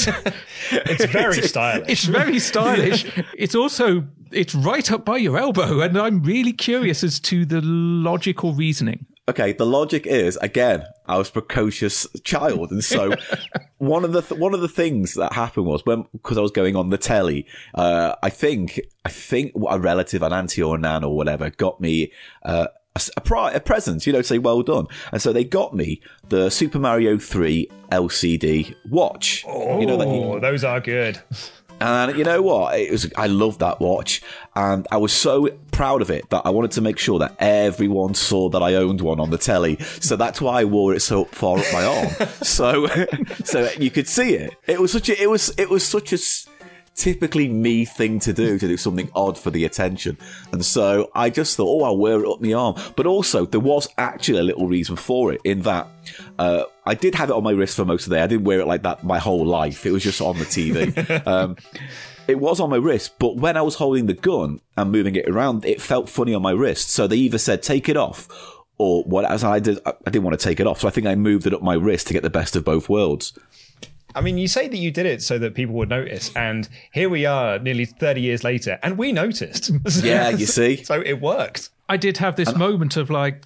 It's 0.74 1.06
very 1.06 1.42
stylish. 1.42 1.90
It's 1.90 2.04
very 2.06 2.40
stylish. 2.40 3.06
it's 3.38 3.56
also 3.56 4.06
it's 4.32 4.56
right 4.56 4.90
up 4.92 5.04
by 5.04 5.18
your 5.18 5.38
elbow, 5.38 5.82
and 5.82 5.98
I'm 5.98 6.24
really 6.24 6.54
curious 6.54 7.04
as 7.04 7.20
to 7.22 7.46
the 7.46 7.60
logical 7.62 8.54
reasoning. 8.54 9.06
okay, 9.28 9.54
the 9.54 9.66
logic 9.66 10.06
is 10.08 10.38
again, 10.38 10.84
I 11.08 11.18
was 11.18 11.30
a 11.30 11.34
precocious 11.34 12.08
child, 12.24 12.72
and 12.72 12.84
so 12.84 13.14
one 13.78 14.06
of 14.06 14.12
the 14.14 14.22
th- 14.22 14.40
one 14.40 14.54
of 14.54 14.62
the 14.62 14.68
things 14.70 15.16
that 15.16 15.34
happened 15.34 15.66
was 15.66 15.86
when 15.86 16.06
because 16.14 16.38
I 16.38 16.42
was 16.42 16.52
going 16.52 16.76
on 16.76 16.90
the 16.90 16.98
telly, 16.98 17.46
uh, 17.76 18.16
I 18.24 18.30
think 18.30 18.80
I 19.06 19.10
think 19.10 19.52
a 19.70 19.80
relative, 19.80 20.22
an 20.22 20.32
auntie 20.34 20.62
or 20.64 20.76
a 20.76 20.80
nan 20.80 21.04
or 21.04 21.16
whatever, 21.16 21.50
got 21.50 21.82
me. 21.82 22.12
Uh, 22.44 22.68
a, 22.96 23.02
a, 23.18 23.22
pri- 23.22 23.52
a 23.52 23.60
present, 23.60 24.06
you 24.06 24.14
know, 24.14 24.20
to 24.22 24.28
say 24.28 24.38
well 24.38 24.62
done. 24.64 24.88
And 25.12 25.22
so 25.22 25.32
they 25.34 25.44
got 25.44 25.74
me 25.76 26.02
the 26.30 26.50
Super 26.50 26.80
Mario 26.80 27.18
3 27.18 27.70
LCD 27.92 28.76
watch. 28.90 29.44
you 29.46 29.86
know, 29.86 29.98
that 29.98 30.08
you, 30.08 30.14
Oh, 30.24 30.40
those 30.40 30.64
are 30.64 30.80
good. 30.80 31.20
and 31.80 32.18
you 32.18 32.24
know 32.24 32.42
what? 32.42 32.78
It 32.80 32.92
was 32.92 33.12
I 33.16 33.28
loved 33.28 33.60
that 33.62 33.80
watch, 33.80 34.22
and 34.56 34.88
I 34.92 34.98
was 34.98 35.12
so 35.14 35.50
proud 35.72 36.02
of 36.02 36.12
it 36.12 36.30
that 36.30 36.44
I 36.46 36.50
wanted 36.52 36.72
to 36.72 36.82
make 36.82 37.00
sure 37.00 37.18
that 37.20 37.36
everyone 37.40 38.14
saw 38.14 38.50
that 38.50 38.62
I 38.62 38.76
owned 38.76 39.02
one 39.02 39.20
on 39.20 39.30
the 39.32 39.38
telly. 39.40 39.78
So 40.00 40.16
that's 40.16 40.40
why 40.42 40.62
I 40.62 40.66
wore 40.66 40.94
it 40.94 41.00
so 41.00 41.26
far 41.26 41.58
up 41.58 41.66
my 41.74 41.84
arm, 41.86 42.10
so 42.44 42.88
so 43.44 43.70
you 43.80 43.90
could 43.90 44.08
see 44.08 44.36
it. 44.36 44.54
It 44.68 44.80
was 44.80 44.92
such 44.92 45.10
a 45.10 45.20
it 45.22 45.30
was 45.30 45.54
it 45.58 45.70
was 45.70 45.84
such 45.86 46.14
a 46.14 46.18
typically 47.02 47.48
me 47.48 47.84
thing 47.84 48.20
to 48.20 48.32
do 48.32 48.60
to 48.60 48.68
do 48.68 48.78
something 48.78 49.10
odd 49.16 49.36
for 49.36 49.50
the 49.50 49.66
attention, 49.66 50.16
and 50.52 50.64
so 50.64 51.10
I 51.16 51.32
just 51.32 51.58
thought, 51.58 51.82
oh, 51.82 51.84
I'll 51.84 51.98
wear 51.98 52.24
it 52.24 52.30
up 52.30 52.42
my 52.42 52.54
arm. 52.54 52.76
But 52.96 53.08
also 53.08 53.48
there 53.48 53.60
was 53.60 53.88
actually 53.98 54.38
a 54.38 54.44
little 54.44 54.68
reason 54.68 54.96
for 54.96 55.34
it 55.34 55.42
in 55.44 55.64
that. 55.64 55.88
Uh, 56.38 56.66
I 56.86 56.94
did 56.94 57.16
have 57.16 57.32
it 57.32 57.34
on 57.34 57.44
my 57.44 57.52
wrist 57.52 57.76
for 57.76 57.86
most 57.86 58.04
of 58.04 58.12
the 58.12 58.18
day. 58.18 58.22
I 58.22 58.28
didn't 58.28 58.46
wear 58.46 58.60
it 58.60 58.68
like 58.68 58.84
that 58.84 59.04
my 59.04 59.18
whole 59.18 59.44
life. 59.44 59.84
It 59.86 59.92
was 59.92 60.04
just 60.04 60.22
on 60.22 60.38
the 60.38 60.46
TV. 60.46 61.26
um, 61.28 61.56
it 62.28 62.40
was 62.40 62.60
on 62.60 62.70
my 62.70 62.78
wrist, 62.78 63.18
but 63.18 63.36
when 63.36 63.58
I 63.58 63.64
was 63.64 63.76
holding 63.76 64.06
the 64.06 64.14
gun 64.14 64.62
and 64.78 64.92
moving 64.92 65.16
it 65.16 65.28
around, 65.28 65.66
it 65.66 65.82
felt 65.82 66.08
funny 66.08 66.36
on 66.36 66.44
my 66.44 66.52
wrist. 66.52 66.92
So 66.92 67.08
they 67.08 67.18
either 67.18 67.40
said 67.40 67.64
take 67.64 67.90
it 67.90 67.98
off, 67.98 68.28
or 68.78 69.04
what? 69.06 69.26
As 69.26 69.44
I 69.44 69.60
did, 69.60 69.80
I 69.86 69.94
didn't 70.06 70.24
want 70.24 70.40
to 70.40 70.44
take 70.44 70.60
it 70.60 70.68
off, 70.68 70.82
so 70.82 70.88
I 70.88 70.92
think 70.92 71.08
I 71.08 71.16
moved 71.16 71.48
it 71.48 71.54
up 71.54 71.64
my 71.64 71.74
wrist 71.74 72.08
to 72.08 72.14
get 72.14 72.22
the 72.22 72.30
best 72.30 72.56
of 72.56 72.64
both 72.64 72.90
worlds. 72.90 73.34
I 74.16 74.22
mean, 74.22 74.38
you 74.38 74.48
say 74.48 74.68
that 74.68 74.78
you 74.78 74.92
did 74.92 75.06
it 75.06 75.22
so 75.22 75.38
that 75.40 75.54
people 75.56 75.76
would 75.76 75.90
notice, 75.90 76.36
and 76.36 76.68
here 76.94 77.10
we 77.10 77.26
are, 77.26 77.60
nearly 77.60 77.86
thirty 77.86 78.22
years 78.22 78.44
later, 78.44 78.80
and 78.84 78.98
we 78.98 79.12
noticed. 79.12 79.72
Yeah, 80.04 80.30
you 80.30 80.46
see. 80.46 80.84
so 80.84 81.02
it 81.06 81.22
worked. 81.22 81.70
I 81.90 81.98
did 81.98 82.18
have 82.18 82.36
this 82.36 82.56
moment 82.56 82.98
of 82.98 83.10
like, 83.10 83.44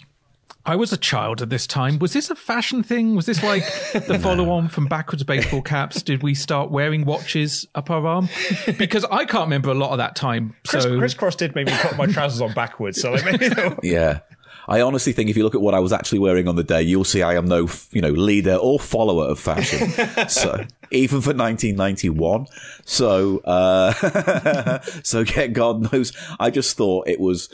I 0.65 0.75
was 0.75 0.93
a 0.93 0.97
child 0.97 1.41
at 1.41 1.49
this 1.49 1.65
time. 1.67 1.99
Was 1.99 2.13
this 2.13 2.29
a 2.29 2.35
fashion 2.35 2.81
thing? 2.83 3.15
Was 3.15 3.25
this 3.25 3.43
like 3.43 3.63
the 3.93 4.17
follow 4.23 4.49
on 4.51 4.67
from 4.67 4.85
backwards 4.87 5.23
baseball 5.23 5.61
caps? 5.61 6.01
Did 6.01 6.23
we 6.23 6.33
start 6.35 6.71
wearing 6.71 7.05
watches 7.05 7.67
up 7.75 7.89
our 7.89 8.05
arm? 8.05 8.29
Because 8.77 9.03
I 9.05 9.25
can't 9.25 9.45
remember 9.45 9.69
a 9.69 9.75
lot 9.75 9.91
of 9.91 9.97
that 9.97 10.15
time. 10.15 10.55
Chris, 10.67 10.83
so 10.83 10.97
Kris 10.97 11.13
Kross 11.13 11.35
did 11.37 11.55
make 11.55 11.67
me 11.67 11.73
put 11.81 11.97
my 11.97 12.05
trousers 12.05 12.41
on 12.41 12.53
backwards, 12.53 13.01
so 13.01 13.11
like 13.13 13.25
maybe 13.25 13.49
Yeah. 13.83 14.19
I 14.67 14.81
honestly 14.81 15.13
think 15.13 15.29
if 15.29 15.37
you 15.37 15.43
look 15.43 15.55
at 15.55 15.61
what 15.61 15.73
I 15.73 15.79
was 15.79 15.93
actually 15.93 16.19
wearing 16.19 16.47
on 16.47 16.55
the 16.55 16.63
day, 16.63 16.81
you'll 16.81 17.03
see 17.03 17.21
I 17.21 17.35
am 17.35 17.45
no, 17.45 17.69
you 17.91 18.01
know, 18.01 18.09
leader 18.09 18.55
or 18.55 18.79
follower 18.79 19.25
of 19.25 19.39
fashion. 19.39 19.89
so 20.29 20.65
even 20.91 21.21
for 21.21 21.33
1991. 21.33 22.47
So, 22.85 23.39
uh, 23.39 24.79
so 25.03 25.19
yeah, 25.21 25.47
God 25.47 25.91
knows. 25.91 26.13
I 26.39 26.49
just 26.49 26.75
thought 26.77 27.07
it 27.07 27.19
was 27.19 27.49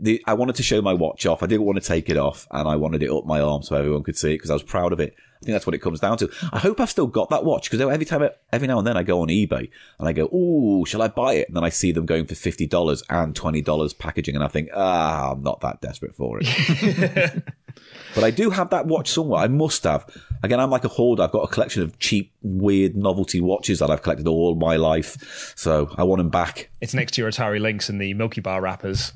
the, 0.00 0.22
I 0.26 0.34
wanted 0.34 0.56
to 0.56 0.62
show 0.62 0.82
my 0.82 0.94
watch 0.94 1.26
off. 1.26 1.42
I 1.42 1.46
didn't 1.46 1.66
want 1.66 1.80
to 1.80 1.86
take 1.86 2.08
it 2.08 2.16
off 2.16 2.46
and 2.50 2.68
I 2.68 2.76
wanted 2.76 3.02
it 3.02 3.10
up 3.10 3.26
my 3.26 3.40
arm 3.40 3.62
so 3.62 3.76
everyone 3.76 4.02
could 4.02 4.16
see 4.16 4.32
it 4.32 4.38
because 4.38 4.50
I 4.50 4.54
was 4.54 4.62
proud 4.62 4.92
of 4.92 5.00
it. 5.00 5.14
I 5.36 5.44
think 5.44 5.54
that's 5.54 5.66
what 5.66 5.74
it 5.74 5.78
comes 5.78 6.00
down 6.00 6.16
to. 6.18 6.30
I 6.52 6.58
hope 6.58 6.80
I've 6.80 6.90
still 6.90 7.06
got 7.06 7.30
that 7.30 7.44
watch 7.44 7.70
because 7.70 7.80
every 7.80 8.06
time, 8.06 8.22
I, 8.22 8.30
every 8.52 8.68
now 8.68 8.78
and 8.78 8.86
then 8.86 8.96
I 8.96 9.02
go 9.02 9.20
on 9.20 9.28
eBay 9.28 9.70
and 9.98 10.08
I 10.08 10.12
go, 10.12 10.24
"Ooh, 10.26 10.84
shall 10.86 11.02
I 11.02 11.08
buy 11.08 11.34
it?" 11.34 11.48
And 11.48 11.56
then 11.56 11.64
I 11.64 11.68
see 11.68 11.92
them 11.92 12.06
going 12.06 12.26
for 12.26 12.34
fifty 12.34 12.66
dollars 12.66 13.02
and 13.10 13.36
twenty 13.36 13.60
dollars 13.62 13.92
packaging, 13.92 14.34
and 14.34 14.42
I 14.42 14.48
think, 14.48 14.70
"Ah, 14.74 15.32
I'm 15.32 15.42
not 15.42 15.60
that 15.60 15.80
desperate 15.80 16.16
for 16.16 16.38
it." 16.40 17.44
but 18.14 18.24
I 18.24 18.30
do 18.30 18.50
have 18.50 18.70
that 18.70 18.86
watch 18.86 19.10
somewhere. 19.10 19.40
I 19.40 19.48
must 19.48 19.84
have. 19.84 20.06
Again, 20.42 20.60
I'm 20.60 20.70
like 20.70 20.84
a 20.84 20.88
hoarder. 20.88 21.22
I've 21.22 21.32
got 21.32 21.42
a 21.42 21.48
collection 21.48 21.82
of 21.82 21.98
cheap, 21.98 22.32
weird 22.42 22.96
novelty 22.96 23.40
watches 23.40 23.80
that 23.80 23.90
I've 23.90 24.02
collected 24.02 24.26
all 24.26 24.54
my 24.54 24.76
life. 24.76 25.52
So 25.56 25.94
I 25.96 26.04
want 26.04 26.18
them 26.18 26.30
back. 26.30 26.70
it's 26.80 26.94
next 26.94 27.12
to 27.12 27.22
your 27.22 27.30
Atari 27.30 27.60
Lynx 27.60 27.88
and 27.88 28.00
the 28.00 28.14
Milky 28.14 28.40
Bar 28.40 28.60
wrappers. 28.60 29.12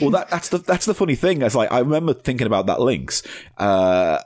Well, 0.00 0.10
that, 0.10 0.30
that's 0.30 0.50
the 0.50 0.58
that's 0.58 0.86
the 0.86 0.94
funny 0.94 1.16
thing. 1.16 1.42
It's 1.42 1.54
like 1.54 1.72
I 1.72 1.80
remember 1.80 2.14
thinking 2.14 2.46
about 2.46 2.66
that 2.66 2.80
Lynx, 2.80 3.22
uh, 3.58 4.20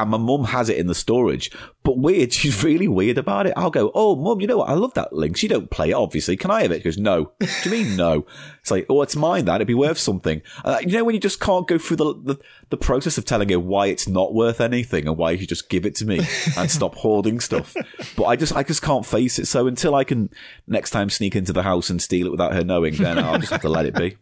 and 0.00 0.10
my 0.10 0.18
mum 0.18 0.44
has 0.44 0.68
it 0.68 0.78
in 0.78 0.86
the 0.86 0.94
storage. 0.94 1.50
But 1.82 1.98
weird, 1.98 2.32
she's 2.34 2.62
really 2.62 2.88
weird 2.88 3.18
about 3.18 3.46
it. 3.46 3.54
I'll 3.56 3.70
go, 3.70 3.90
"Oh, 3.94 4.16
mum, 4.16 4.40
you 4.40 4.46
know 4.46 4.58
what? 4.58 4.68
I 4.68 4.74
love 4.74 4.94
that 4.94 5.12
link. 5.12 5.36
She 5.36 5.48
don't 5.48 5.70
play 5.70 5.90
it, 5.90 5.94
obviously. 5.94 6.36
Can 6.36 6.50
I 6.50 6.62
have 6.62 6.72
it?" 6.72 6.78
She 6.78 6.84
goes, 6.84 6.98
"No." 6.98 7.32
Do 7.40 7.46
you 7.64 7.70
mean 7.70 7.96
no? 7.96 8.26
It's 8.60 8.70
like, 8.70 8.86
"Oh, 8.88 9.02
it's 9.02 9.16
mine. 9.16 9.44
That 9.46 9.56
it'd 9.56 9.66
be 9.66 9.74
worth 9.74 9.98
something." 9.98 10.42
Uh, 10.64 10.78
you 10.80 10.92
know 10.92 11.04
when 11.04 11.14
you 11.14 11.20
just 11.20 11.40
can't 11.40 11.66
go 11.66 11.78
through 11.78 11.96
the, 11.96 12.14
the 12.24 12.38
the 12.70 12.76
process 12.76 13.18
of 13.18 13.24
telling 13.24 13.48
her 13.50 13.58
why 13.58 13.86
it's 13.86 14.08
not 14.08 14.34
worth 14.34 14.60
anything 14.60 15.06
and 15.06 15.16
why 15.16 15.32
you 15.32 15.46
just 15.46 15.68
give 15.68 15.84
it 15.86 15.94
to 15.96 16.06
me 16.06 16.20
and 16.56 16.70
stop 16.70 16.94
hoarding 16.94 17.40
stuff. 17.40 17.74
But 18.16 18.24
I 18.24 18.36
just 18.36 18.54
I 18.54 18.62
just 18.62 18.82
can't 18.82 19.04
face 19.06 19.38
it. 19.38 19.46
So 19.46 19.66
until 19.66 19.94
I 19.94 20.04
can 20.04 20.30
next 20.66 20.90
time 20.90 21.10
sneak 21.10 21.36
into 21.36 21.52
the 21.52 21.62
house 21.62 21.90
and 21.90 22.00
steal 22.00 22.26
it 22.26 22.30
without 22.30 22.54
her 22.54 22.64
knowing, 22.64 22.94
then 22.96 23.18
I'll 23.18 23.38
just 23.38 23.52
have 23.52 23.62
to 23.62 23.68
let 23.68 23.86
it 23.86 23.94
be. 23.94 24.16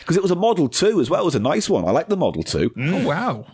Because 0.00 0.16
it 0.16 0.22
was 0.22 0.30
a 0.30 0.36
Model 0.36 0.68
2 0.68 1.00
as 1.00 1.10
well. 1.10 1.22
It 1.22 1.24
was 1.24 1.34
a 1.34 1.40
nice 1.40 1.68
one. 1.68 1.84
I 1.84 1.90
like 1.90 2.08
the 2.08 2.16
Model 2.16 2.42
2. 2.44 2.72
oh 2.78 3.06
wow, 3.06 3.46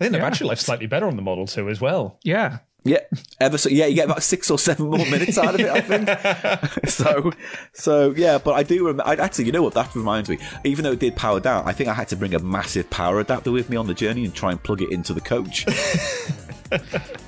I 0.00 0.04
think 0.04 0.12
the 0.12 0.18
battery 0.18 0.46
life's 0.46 0.64
slightly 0.64 0.86
better 0.86 1.06
on 1.06 1.16
the 1.16 1.22
Model 1.22 1.46
2 1.46 1.68
as 1.68 1.80
well. 1.80 2.18
yeah. 2.22 2.58
Yeah, 2.84 3.00
ever 3.40 3.58
so. 3.58 3.68
Yeah, 3.68 3.86
you 3.86 3.96
get 3.96 4.06
about 4.06 4.22
six 4.22 4.50
or 4.50 4.58
seven 4.58 4.86
more 4.86 5.04
minutes 5.10 5.36
out 5.36 5.54
of 5.54 5.60
it, 5.60 5.68
I 5.68 5.80
think. 5.80 6.88
so, 6.88 7.32
so 7.74 8.14
yeah. 8.16 8.38
But 8.38 8.52
I 8.52 8.62
do 8.62 8.86
remember. 8.86 9.02
I, 9.04 9.16
actually, 9.16 9.46
you 9.46 9.52
know 9.52 9.62
what? 9.62 9.74
That 9.74 9.94
reminds 9.94 10.30
me. 10.30 10.38
Even 10.64 10.84
though 10.84 10.92
it 10.92 11.00
did 11.00 11.16
power 11.16 11.40
down, 11.40 11.66
I 11.66 11.72
think 11.72 11.90
I 11.90 11.92
had 11.92 12.08
to 12.08 12.16
bring 12.16 12.34
a 12.34 12.38
massive 12.38 12.88
power 12.88 13.18
adapter 13.20 13.50
with 13.50 13.68
me 13.68 13.76
on 13.76 13.88
the 13.88 13.94
journey 13.94 14.24
and 14.24 14.32
try 14.32 14.52
and 14.52 14.62
plug 14.62 14.80
it 14.80 14.90
into 14.90 15.12
the 15.12 15.20
coach. 15.20 15.66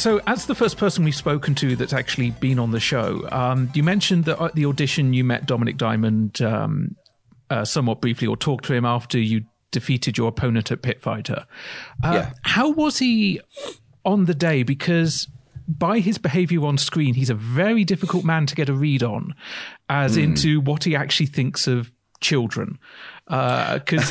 So, 0.00 0.18
as 0.26 0.46
the 0.46 0.54
first 0.54 0.78
person 0.78 1.04
we've 1.04 1.14
spoken 1.14 1.54
to 1.56 1.76
that's 1.76 1.92
actually 1.92 2.30
been 2.30 2.58
on 2.58 2.70
the 2.70 2.80
show, 2.80 3.28
um, 3.30 3.70
you 3.74 3.82
mentioned 3.82 4.24
that 4.24 4.40
at 4.40 4.54
the 4.54 4.64
audition 4.64 5.12
you 5.12 5.24
met 5.24 5.46
Dominik 5.46 5.76
Diamond 5.76 6.40
um, 6.40 6.96
uh, 7.50 7.66
somewhat 7.66 8.00
briefly, 8.00 8.26
or 8.26 8.34
talked 8.34 8.64
to 8.64 8.72
him 8.72 8.86
after 8.86 9.18
you 9.18 9.44
defeated 9.72 10.16
your 10.16 10.28
opponent 10.28 10.72
at 10.72 10.80
Pit 10.80 11.02
Fighter. 11.02 11.44
Uh, 12.02 12.12
Yeah. 12.14 12.32
How 12.42 12.70
was 12.70 12.98
he 12.98 13.40
on 14.04 14.24
the 14.24 14.34
day? 14.34 14.62
Because 14.62 15.28
by 15.68 15.98
his 15.98 16.16
behavior 16.16 16.64
on 16.64 16.78
screen, 16.78 17.12
he's 17.12 17.30
a 17.30 17.34
very 17.34 17.84
difficult 17.84 18.24
man 18.24 18.46
to 18.46 18.54
get 18.54 18.70
a 18.70 18.72
read 18.72 19.02
on, 19.02 19.34
as 19.90 20.16
into 20.16 20.62
what 20.62 20.84
he 20.84 20.96
actually 20.96 21.26
thinks 21.26 21.66
of 21.66 21.92
children. 22.20 22.78
Uh, 23.30 23.78
because 23.78 24.10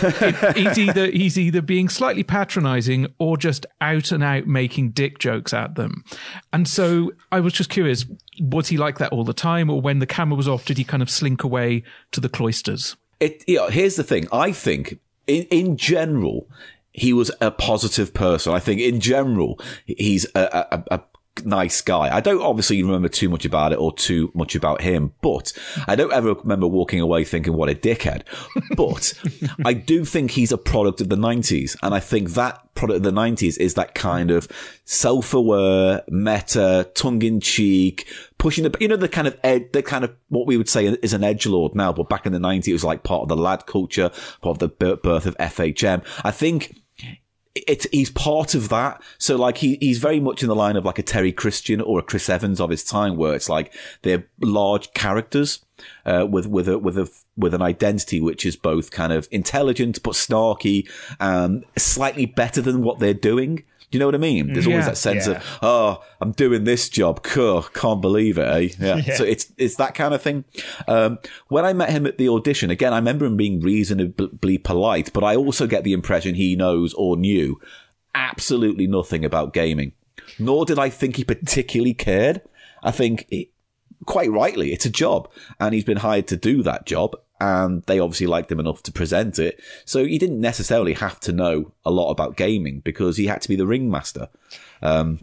he's 0.55 0.79
either 0.79 1.11
he's 1.11 1.37
either 1.37 1.61
being 1.61 1.89
slightly 1.89 2.23
patronising 2.23 3.05
or 3.19 3.35
just 3.35 3.65
out 3.81 4.13
and 4.13 4.23
out 4.23 4.47
making 4.47 4.91
dick 4.91 5.19
jokes 5.19 5.53
at 5.53 5.75
them. 5.75 6.05
And 6.53 6.65
so 6.65 7.11
I 7.29 7.41
was 7.41 7.51
just 7.51 7.69
curious: 7.69 8.05
was 8.39 8.69
he 8.69 8.77
like 8.77 8.97
that 8.99 9.11
all 9.11 9.25
the 9.25 9.33
time, 9.33 9.69
or 9.69 9.81
when 9.81 9.99
the 9.99 10.07
camera 10.07 10.37
was 10.37 10.47
off, 10.47 10.63
did 10.63 10.77
he 10.77 10.85
kind 10.85 11.03
of 11.03 11.09
slink 11.09 11.43
away 11.43 11.83
to 12.11 12.21
the 12.21 12.29
cloisters? 12.29 12.95
It, 13.19 13.43
you 13.45 13.57
know, 13.57 13.67
here's 13.67 13.97
the 13.97 14.05
thing. 14.05 14.29
I 14.31 14.53
think, 14.53 14.99
in, 15.27 15.43
in 15.51 15.75
general, 15.75 16.47
he 16.93 17.11
was 17.11 17.29
a 17.41 17.51
positive 17.51 18.13
person. 18.13 18.53
I 18.53 18.59
think, 18.59 18.79
in 18.79 19.01
general, 19.01 19.59
he's 19.85 20.25
a, 20.33 20.65
a, 20.71 20.95
a 20.95 21.01
nice 21.45 21.81
guy. 21.81 22.15
I 22.15 22.19
don't 22.19 22.41
obviously 22.41 22.81
remember 22.83 23.09
too 23.09 23.29
much 23.29 23.45
about 23.45 23.71
it 23.73 23.79
or 23.79 23.93
too 23.93 24.31
much 24.33 24.55
about 24.55 24.81
him, 24.81 25.13
but 25.21 25.53
I 25.87 25.95
don't 25.95 26.13
ever 26.13 26.33
remember 26.33 26.67
walking 26.67 26.99
away 26.99 27.23
thinking, 27.23 27.53
what 27.53 27.69
a 27.69 27.75
dickhead. 27.75 28.23
But 28.75 29.13
I 29.65 29.73
do 29.73 30.05
think 30.05 30.31
he's 30.31 30.51
a 30.51 30.57
product 30.57 31.01
of 31.01 31.09
the 31.09 31.15
90s. 31.15 31.75
And 31.81 31.93
I 31.93 31.99
think 31.99 32.31
that 32.31 32.73
product 32.75 32.97
of 32.97 33.03
the 33.03 33.11
90s 33.11 33.57
is 33.57 33.73
that 33.73 33.95
kind 33.95 34.31
of 34.31 34.47
self-aware, 34.85 36.03
meta, 36.07 36.89
tongue-in-cheek, 36.93 38.07
pushing 38.37 38.63
the, 38.63 38.75
you 38.79 38.87
know, 38.87 38.95
the 38.95 39.09
kind 39.09 39.27
of 39.27 39.37
ed, 39.43 39.73
the 39.73 39.83
kind 39.83 40.03
of 40.03 40.15
what 40.29 40.47
we 40.47 40.57
would 40.57 40.69
say 40.69 40.85
is 40.87 41.13
an 41.13 41.23
edge 41.23 41.45
lord 41.45 41.75
now, 41.75 41.91
but 41.91 42.09
back 42.09 42.25
in 42.25 42.31
the 42.31 42.39
90s, 42.39 42.67
it 42.67 42.73
was 42.73 42.83
like 42.83 43.03
part 43.03 43.23
of 43.23 43.27
the 43.27 43.35
lad 43.35 43.65
culture, 43.65 44.09
part 44.41 44.55
of 44.55 44.59
the 44.59 44.95
birth 44.95 45.25
of 45.25 45.37
FHM. 45.37 46.03
I 46.23 46.31
think 46.31 46.75
it's 47.55 47.87
he's 47.91 48.11
part 48.11 48.55
of 48.55 48.69
that. 48.69 49.01
So 49.17 49.35
like 49.35 49.57
he 49.57 49.77
he's 49.81 49.99
very 49.99 50.19
much 50.19 50.43
in 50.43 50.49
the 50.49 50.55
line 50.55 50.75
of 50.75 50.85
like 50.85 50.99
a 50.99 51.03
Terry 51.03 51.31
Christian 51.31 51.81
or 51.81 51.99
a 51.99 52.03
Chris 52.03 52.29
Evans 52.29 52.61
of 52.61 52.69
his 52.69 52.83
time, 52.83 53.17
where 53.17 53.35
it's 53.35 53.49
like 53.49 53.73
they're 54.03 54.27
large 54.41 54.93
characters 54.93 55.65
uh, 56.05 56.27
with 56.29 56.47
with 56.47 56.67
a 56.67 56.77
with 56.77 56.97
a 56.97 57.09
with 57.37 57.53
an 57.53 57.61
identity 57.61 58.19
which 58.19 58.45
is 58.45 58.55
both 58.55 58.91
kind 58.91 59.13
of 59.13 59.27
intelligent 59.31 60.01
but 60.03 60.13
snarky, 60.13 60.89
and 61.19 61.65
slightly 61.77 62.25
better 62.25 62.61
than 62.61 62.83
what 62.83 62.99
they're 62.99 63.13
doing. 63.13 63.63
Do 63.91 63.97
you 63.97 63.99
know 63.99 64.05
what 64.05 64.15
I 64.15 64.19
mean? 64.19 64.53
There's 64.53 64.67
always 64.67 64.85
that 64.85 64.97
sense 64.97 65.25
Yeah. 65.25 65.37
of, 65.37 65.59
oh, 65.63 66.03
I'm 66.21 66.31
doing 66.33 66.63
this 66.63 66.89
job. 66.89 67.23
Cool. 67.23 67.63
Can't 67.63 68.01
believe 68.01 68.37
it. 68.37 68.47
Eh? 68.47 68.69
Yeah. 68.79 68.95
Yeah. 69.07 69.15
So 69.15 69.23
it's, 69.23 69.51
it's 69.57 69.75
that 69.77 69.95
kind 69.95 70.13
of 70.13 70.21
thing. 70.21 70.45
Um, 70.87 71.17
when 71.47 71.65
I 71.65 71.73
met 71.73 71.89
him 71.89 72.05
at 72.05 72.17
the 72.19 72.29
audition, 72.29 72.69
again, 72.69 72.93
I 72.93 72.97
remember 72.97 73.25
him 73.25 73.35
being 73.35 73.61
reasonably 73.61 74.59
polite, 74.59 75.11
but 75.11 75.23
I 75.23 75.35
also 75.35 75.65
get 75.65 75.83
the 75.83 75.93
impression 75.93 76.35
he 76.35 76.55
knows 76.55 76.93
or 76.93 77.17
knew 77.17 77.59
absolutely 78.13 78.85
nothing 78.87 79.25
about 79.25 79.53
gaming. 79.53 79.93
Nor 80.37 80.65
did 80.65 80.77
I 80.77 80.89
think 80.89 81.15
he 81.15 81.23
particularly 81.23 81.93
cared. 81.95 82.41
I 82.83 82.91
think 82.91 83.25
he, 83.29 83.49
quite 84.05 84.29
rightly, 84.31 84.71
it's 84.73 84.85
a 84.85 84.89
job 84.89 85.29
and 85.59 85.73
he's 85.73 85.83
been 85.83 85.97
hired 85.97 86.27
to 86.27 86.37
do 86.37 86.61
that 86.63 86.85
job. 86.85 87.15
And 87.39 87.83
they 87.83 87.99
obviously 87.99 88.27
liked 88.27 88.51
him 88.51 88.59
enough 88.59 88.83
to 88.83 88.91
present 88.91 89.39
it. 89.39 89.61
So 89.85 90.05
he 90.05 90.17
didn't 90.17 90.41
necessarily 90.41 90.93
have 90.93 91.19
to 91.21 91.31
know 91.31 91.71
a 91.85 91.91
lot 91.91 92.11
about 92.11 92.35
gaming 92.35 92.81
because 92.81 93.15
he 93.15 93.27
had 93.27 93.41
to 93.43 93.49
be 93.49 93.55
the 93.55 93.65
ringmaster. 93.67 94.27
Um, 94.81 95.21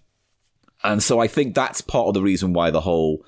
and 0.83 1.03
so 1.03 1.19
I 1.21 1.27
think 1.29 1.55
that's 1.55 1.81
part 1.81 2.09
of 2.09 2.15
the 2.15 2.23
reason 2.23 2.53
why 2.53 2.71
the 2.71 2.81
whole 2.81 3.25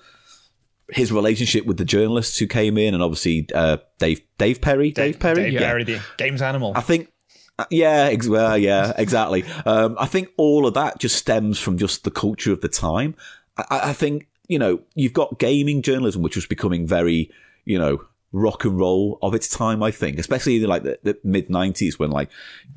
his 0.90 1.12
relationship 1.12 1.66
with 1.66 1.76
the 1.76 1.84
journalists 1.84 2.38
who 2.38 2.46
came 2.46 2.78
in, 2.78 2.94
and 2.94 3.02
obviously 3.02 3.46
uh, 3.54 3.76
Dave 3.98 4.22
Dave 4.38 4.60
Perry, 4.60 4.90
Dave, 4.90 5.18
Perry, 5.18 5.42
Dave 5.44 5.52
Yeah. 5.52 5.60
Perry, 5.60 5.84
the 5.84 6.00
games 6.16 6.40
animal. 6.40 6.72
I 6.74 6.80
think, 6.80 7.12
uh, 7.58 7.66
yeah, 7.70 8.08
ex- 8.10 8.26
well, 8.28 8.56
yeah, 8.56 8.94
exactly. 8.96 9.44
Um, 9.66 9.96
I 10.00 10.06
think 10.06 10.30
all 10.38 10.66
of 10.66 10.74
that 10.74 10.98
just 10.98 11.16
stems 11.16 11.58
from 11.58 11.76
just 11.76 12.04
the 12.04 12.10
culture 12.10 12.52
of 12.52 12.62
the 12.62 12.68
time. 12.68 13.16
I 13.58 13.90
I 13.90 13.92
think 13.92 14.28
you 14.48 14.58
know 14.58 14.80
you've 14.94 15.12
got 15.12 15.38
gaming 15.38 15.82
journalism, 15.82 16.22
which 16.22 16.36
was 16.36 16.46
becoming 16.46 16.86
very, 16.86 17.30
you 17.66 17.78
know, 17.78 18.00
rock 18.32 18.64
and 18.64 18.78
roll 18.78 19.18
of 19.22 19.34
its 19.34 19.48
time. 19.48 19.82
I 19.82 19.90
think, 19.90 20.18
especially 20.18 20.56
in 20.56 20.68
like 20.68 20.82
the, 20.82 20.98
the 21.02 21.18
mid 21.24 21.48
'90s 21.48 21.98
when 21.98 22.10
like 22.10 22.30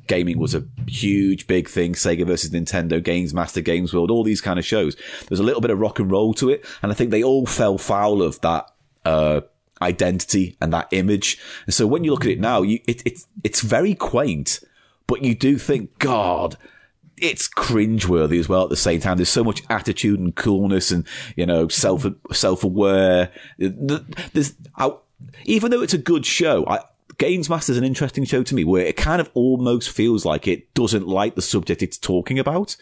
gaming 0.06 0.38
was 0.38 0.54
a 0.54 0.64
huge 0.86 1.46
big 1.46 1.68
thing. 1.68 1.94
Sega 1.94 2.26
versus 2.26 2.50
Nintendo, 2.50 3.02
Games 3.02 3.34
Master, 3.34 3.60
Games 3.60 3.92
World, 3.92 4.10
all 4.10 4.24
these 4.24 4.40
kind 4.40 4.58
of 4.58 4.64
shows. 4.64 4.96
There's 5.28 5.40
a 5.40 5.44
little 5.44 5.60
bit 5.60 5.70
of 5.70 5.78
rock 5.78 5.98
and 5.98 6.10
roll 6.10 6.34
to 6.34 6.50
it, 6.50 6.64
and 6.82 6.90
I 6.90 6.94
think 6.94 7.10
they 7.10 7.22
all 7.22 7.46
fell 7.46 7.78
foul 7.78 8.22
of 8.22 8.40
that. 8.40 8.66
Uh, 9.04 9.42
identity 9.82 10.56
and 10.60 10.72
that 10.72 10.88
image. 10.92 11.38
And 11.66 11.74
so 11.74 11.86
when 11.86 12.04
you 12.04 12.12
look 12.12 12.24
at 12.24 12.30
it 12.30 12.40
now, 12.40 12.62
you, 12.62 12.78
it, 12.86 13.02
it's, 13.42 13.60
very 13.60 13.94
quaint, 13.94 14.60
but 15.06 15.22
you 15.22 15.34
do 15.34 15.58
think, 15.58 15.98
God, 15.98 16.56
it's 17.18 17.48
cringeworthy 17.48 18.38
as 18.38 18.48
well 18.48 18.64
at 18.64 18.70
the 18.70 18.76
same 18.76 19.00
time. 19.00 19.16
There's 19.16 19.28
so 19.28 19.44
much 19.44 19.62
attitude 19.68 20.20
and 20.20 20.34
coolness 20.34 20.90
and, 20.90 21.06
you 21.36 21.46
know, 21.46 21.68
self, 21.68 22.06
self-aware. 22.32 23.30
There's, 23.58 24.54
I, 24.76 24.92
even 25.44 25.70
though 25.70 25.82
it's 25.82 25.94
a 25.94 25.98
good 25.98 26.24
show, 26.26 26.64
I, 26.66 26.80
Games 27.18 27.48
Master 27.50 27.72
is 27.72 27.78
an 27.78 27.84
interesting 27.84 28.24
show 28.24 28.42
to 28.42 28.54
me 28.54 28.64
where 28.64 28.84
it 28.86 28.96
kind 28.96 29.20
of 29.20 29.30
almost 29.34 29.90
feels 29.90 30.24
like 30.24 30.48
it 30.48 30.72
doesn't 30.74 31.06
like 31.06 31.34
the 31.34 31.42
subject 31.42 31.82
it's 31.82 31.98
talking 31.98 32.38
about 32.38 32.76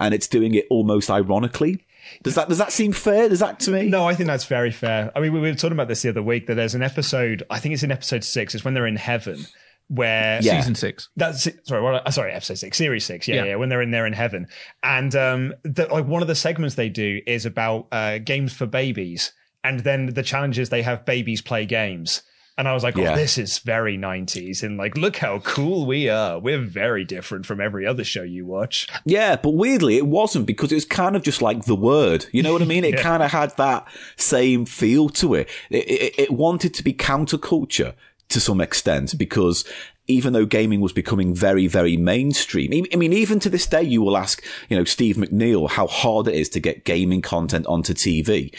and 0.00 0.12
it's 0.12 0.26
doing 0.26 0.54
it 0.54 0.66
almost 0.70 1.10
ironically. 1.10 1.84
Does 2.22 2.34
that, 2.36 2.48
does 2.48 2.58
that 2.58 2.72
seem 2.72 2.92
fair? 2.92 3.28
Does 3.28 3.40
that 3.40 3.60
to 3.60 3.70
me? 3.70 3.88
No, 3.88 4.06
I 4.08 4.14
think 4.14 4.26
that's 4.26 4.46
very 4.46 4.70
fair. 4.72 5.12
I 5.14 5.20
mean, 5.20 5.32
we 5.32 5.40
were 5.40 5.54
talking 5.54 5.72
about 5.72 5.88
this 5.88 6.02
the 6.02 6.08
other 6.08 6.22
week 6.22 6.46
that 6.46 6.54
there's 6.54 6.74
an 6.74 6.82
episode, 6.82 7.42
I 7.50 7.58
think 7.60 7.74
it's 7.74 7.82
in 7.82 7.92
episode 7.92 8.24
six, 8.24 8.54
it's 8.54 8.64
when 8.64 8.72
they're 8.74 8.86
in 8.86 8.96
heaven, 8.96 9.44
where 9.88 10.40
Yeah. 10.42 10.58
Season 10.58 10.74
six. 10.74 11.08
That's 11.16 11.46
sorry, 11.64 11.82
what, 11.82 12.06
uh, 12.06 12.10
sorry, 12.10 12.32
episode 12.32 12.58
six, 12.58 12.78
series 12.78 13.04
six, 13.04 13.28
yeah, 13.28 13.36
Yeah. 13.36 13.44
yeah, 13.44 13.54
when 13.56 13.68
they're 13.68 13.82
in 13.82 13.90
there 13.90 14.06
in 14.06 14.12
heaven, 14.14 14.48
and 14.82 15.14
um, 15.14 15.54
the, 15.64 15.86
like 15.86 16.06
one 16.06 16.22
of 16.22 16.28
the 16.28 16.34
segments 16.34 16.74
they 16.76 16.88
do 16.88 17.20
is 17.26 17.44
about 17.46 17.88
uh, 17.92 18.18
games 18.18 18.52
for 18.54 18.66
babies, 18.66 19.32
and 19.68 19.80
then 19.80 20.06
the 20.14 20.22
challenge 20.22 20.58
is 20.58 20.68
they 20.70 20.82
have 20.82 21.04
babies 21.04 21.42
play 21.42 21.66
games, 21.66 22.22
and 22.56 22.66
I 22.66 22.74
was 22.74 22.82
like, 22.82 22.98
oh, 22.98 23.14
this 23.14 23.38
is 23.38 23.58
very 23.58 23.96
nineties, 23.96 24.62
and 24.62 24.76
like, 24.78 24.96
look 24.96 25.16
how 25.16 25.38
cool 25.40 25.86
we 25.86 26.08
are. 26.08 26.38
We're 26.40 26.58
very 26.58 27.04
different 27.04 27.46
from 27.46 27.60
every 27.60 27.86
other 27.86 28.02
show 28.04 28.22
you 28.22 28.46
watch. 28.46 28.88
Yeah, 29.04 29.36
but 29.36 29.50
weirdly, 29.50 29.96
it 29.96 30.06
wasn't 30.06 30.46
because 30.46 30.72
it 30.72 30.76
was 30.76 30.84
kind 30.84 31.14
of 31.16 31.22
just 31.22 31.40
like 31.42 31.66
the 31.66 31.76
word. 31.76 32.26
You 32.32 32.42
know 32.42 32.52
what 32.52 32.62
I 32.62 32.64
mean? 32.64 32.84
It 32.84 32.94
Yeah. 32.98 33.02
kind 33.02 33.22
of 33.22 33.30
had 33.30 33.56
that 33.58 33.86
same 34.16 34.64
feel 34.66 35.08
to 35.10 35.34
it. 35.34 35.48
It, 35.70 35.88
it. 35.88 36.18
it 36.18 36.30
wanted 36.32 36.74
to 36.74 36.82
be 36.82 36.92
counterculture 36.94 37.94
to 38.30 38.40
some 38.40 38.60
extent 38.60 39.16
because 39.16 39.64
even 40.10 40.32
though 40.32 40.46
gaming 40.46 40.80
was 40.80 40.92
becoming 40.92 41.34
very, 41.34 41.66
very 41.66 41.96
mainstream, 41.96 42.72
I 42.92 42.96
mean, 42.96 43.12
even 43.12 43.38
to 43.40 43.50
this 43.50 43.66
day, 43.66 43.82
you 43.82 44.00
will 44.00 44.16
ask, 44.16 44.42
you 44.70 44.76
know, 44.76 44.84
Steve 44.84 45.16
McNeil 45.16 45.68
how 45.68 45.86
hard 45.86 46.26
it 46.28 46.34
is 46.34 46.48
to 46.50 46.60
get 46.60 46.84
gaming 46.84 47.20
content 47.20 47.66
onto 47.66 47.92
TV, 47.92 48.54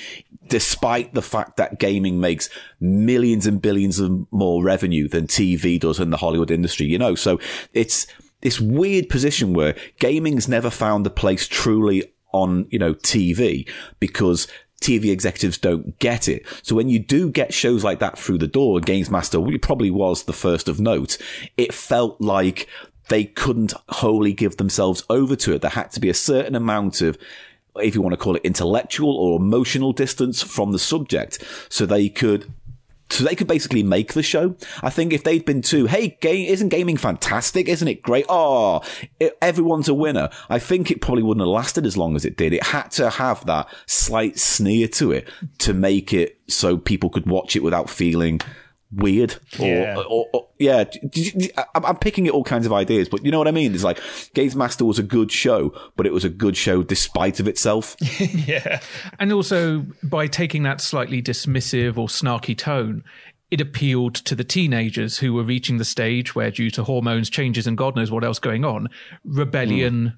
despite 0.50 1.14
the 1.14 1.22
fact 1.22 1.58
that 1.58 1.80
gaming 1.80 2.20
makes 2.20 2.50
millions 2.80 3.46
and 3.46 3.62
billions 3.62 4.00
of 4.00 4.26
more 4.32 4.64
revenue 4.64 5.08
than 5.08 5.28
TV 5.28 5.80
does 5.80 6.00
in 6.00 6.10
the 6.10 6.18
Hollywood 6.18 6.52
industry, 6.52 6.88
you 6.88 6.98
know, 6.98 7.16
so 7.16 7.40
it's, 7.74 8.08
this 8.42 8.60
weird 8.60 9.10
position 9.10 9.54
where 9.54 9.76
gaming's 10.00 10.48
never 10.48 10.70
found 10.70 11.06
a 11.06 11.10
place 11.10 11.48
truly 11.48 12.14
on, 12.32 12.68
you 12.70 12.80
know, 12.80 12.94
TV 12.94 13.70
because 14.00 14.48
TV 14.82 15.12
executives 15.12 15.58
don't 15.58 15.98
get 16.00 16.28
it. 16.28 16.46
So 16.62 16.76
when 16.76 16.90
you 16.90 17.00
do 17.00 17.30
get 17.30 17.54
shows 17.54 17.84
like 17.84 18.00
that 18.00 18.18
through 18.18 18.38
the 18.38 18.48
door, 18.48 18.80
Games 18.80 19.10
Master 19.10 19.40
probably 19.62 19.92
was 19.92 20.24
the 20.24 20.34
first 20.34 20.70
of 20.70 20.80
note. 20.80 21.18
It 21.58 21.74
felt 21.74 22.20
like 22.22 22.68
they 23.10 23.26
couldn't 23.26 23.74
wholly 23.90 24.34
give 24.34 24.58
themselves 24.58 25.04
over 25.10 25.36
to 25.36 25.54
it. 25.54 25.62
There 25.62 25.72
had 25.72 25.92
to 25.92 26.00
be 26.00 26.10
a 26.10 26.14
certain 26.14 26.56
amount 26.56 27.02
of 27.02 27.18
if 27.82 27.96
you 27.96 28.02
want 28.02 28.14
to 28.14 28.18
call 28.18 28.36
it 28.36 28.42
intellectual 28.44 29.16
or 29.16 29.40
emotional 29.40 29.94
distance 29.94 30.42
from 30.42 30.72
the 30.72 30.80
subject, 30.80 31.44
so 31.70 31.86
they 31.86 32.10
could 32.10 32.52
so 33.12 33.24
they 33.24 33.36
could 33.36 33.48
basically 33.48 33.84
make 33.84 34.14
the 34.14 34.24
show. 34.24 34.56
I 34.84 34.90
think 34.90 35.14
if 35.14 35.24
they'd 35.24 35.46
been 35.46 35.62
too, 35.62 35.88
hey, 35.88 36.18
game, 36.22 36.48
isn't 36.48 36.70
gaming 36.70 36.98
fantastic? 36.98 37.68
Isn't 37.68 37.88
it 37.88 38.04
great? 38.04 38.26
Oh, 38.30 38.82
it, 39.20 39.38
everyone's 39.42 39.90
a 39.90 39.94
winner. 39.94 40.30
I 40.50 40.60
think 40.60 40.92
it 40.92 41.02
probably 41.02 41.24
wouldn't 41.24 41.42
have 41.42 41.50
lasted 41.50 41.86
as 41.86 41.98
long 41.98 42.16
as 42.16 42.24
it 42.24 42.38
did. 42.38 42.54
It 42.54 42.64
had 42.64 42.90
to 42.92 43.10
have 43.10 43.46
that 43.48 43.68
slight 43.88 44.38
sneer 44.38 44.88
to 44.90 45.12
it 45.12 45.28
to 45.60 45.74
make 45.74 46.14
it 46.14 46.40
so 46.48 46.78
people 46.78 47.10
could 47.10 47.26
watch 47.26 47.56
it 47.56 47.64
without 47.64 47.90
feeling 47.90 48.42
weird 48.92 49.36
or, 49.60 49.68
Yeah. 49.68 50.04
or, 50.10 50.28
or- 50.34 50.48
yeah 50.58 50.84
I'm 51.76 51.86
I'm 51.86 51.96
picking 51.98 52.28
at 52.28 52.34
all 52.34 52.44
kinds 52.44 52.66
of 52.66 52.74
ideas 52.74 53.08
but 53.08 53.24
you 53.24 53.32
know 53.32 53.38
what 53.38 53.48
I 53.48 53.52
mean 53.52 53.74
it's 53.74 53.84
like 53.84 54.00
Games 54.34 54.56
Master 54.56 54.84
was 54.84 54.98
a 55.00 55.04
good 55.04 55.32
show 55.32 55.74
but 55.96 56.06
it 56.06 56.12
was 56.12 56.26
a 56.26 56.30
good 56.30 56.58
show 56.58 56.82
despite 56.84 57.40
of 57.40 57.48
itself 57.48 57.96
yeah. 58.20 58.80
And 59.20 59.32
also, 59.32 59.86
by 60.04 60.28
taking 60.28 60.64
that 60.64 60.82
slightly 60.82 61.22
dismissive 61.22 61.98
or 61.98 62.08
snarky 62.08 62.58
tone, 62.58 63.04
it 63.52 63.62
appealed 63.62 64.16
to 64.16 64.36
the 64.36 64.44
teenagers 64.44 65.18
who 65.18 65.34
were 65.34 65.44
reaching 65.44 65.78
the 65.78 65.86
stage 65.86 66.36
where, 66.36 66.52
due 66.52 66.70
to 66.72 66.84
hormones 66.84 67.30
changes 67.30 67.68
and 67.68 67.78
God 67.78 67.96
knows 67.96 68.12
what 68.12 68.24
else 68.24 68.40
going 68.40 68.64
on, 68.64 68.90
rebellion 69.24 70.14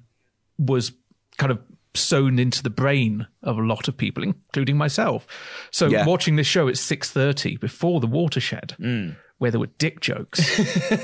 hmm. 0.58 0.66
was 0.66 0.92
kind 1.38 1.52
of 1.52 1.58
sewn 1.94 2.38
into 2.38 2.62
the 2.62 2.70
brain 2.70 3.26
of 3.42 3.58
a 3.58 3.62
lot 3.62 3.88
of 3.88 3.96
people, 3.96 4.22
including 4.22 4.76
myself. 4.76 5.26
So, 5.70 5.88
Yeah. 5.88 6.06
watching 6.06 6.36
this 6.36 6.46
show 6.46 6.68
at 6.68 6.78
six 6.78 7.10
thirty 7.10 7.56
before 7.56 8.00
the 8.00 8.06
watershed, 8.06 8.74
mm. 8.80 9.16
where 9.38 9.50
there 9.50 9.60
were 9.60 9.70
dick 9.78 10.00
jokes, 10.00 10.40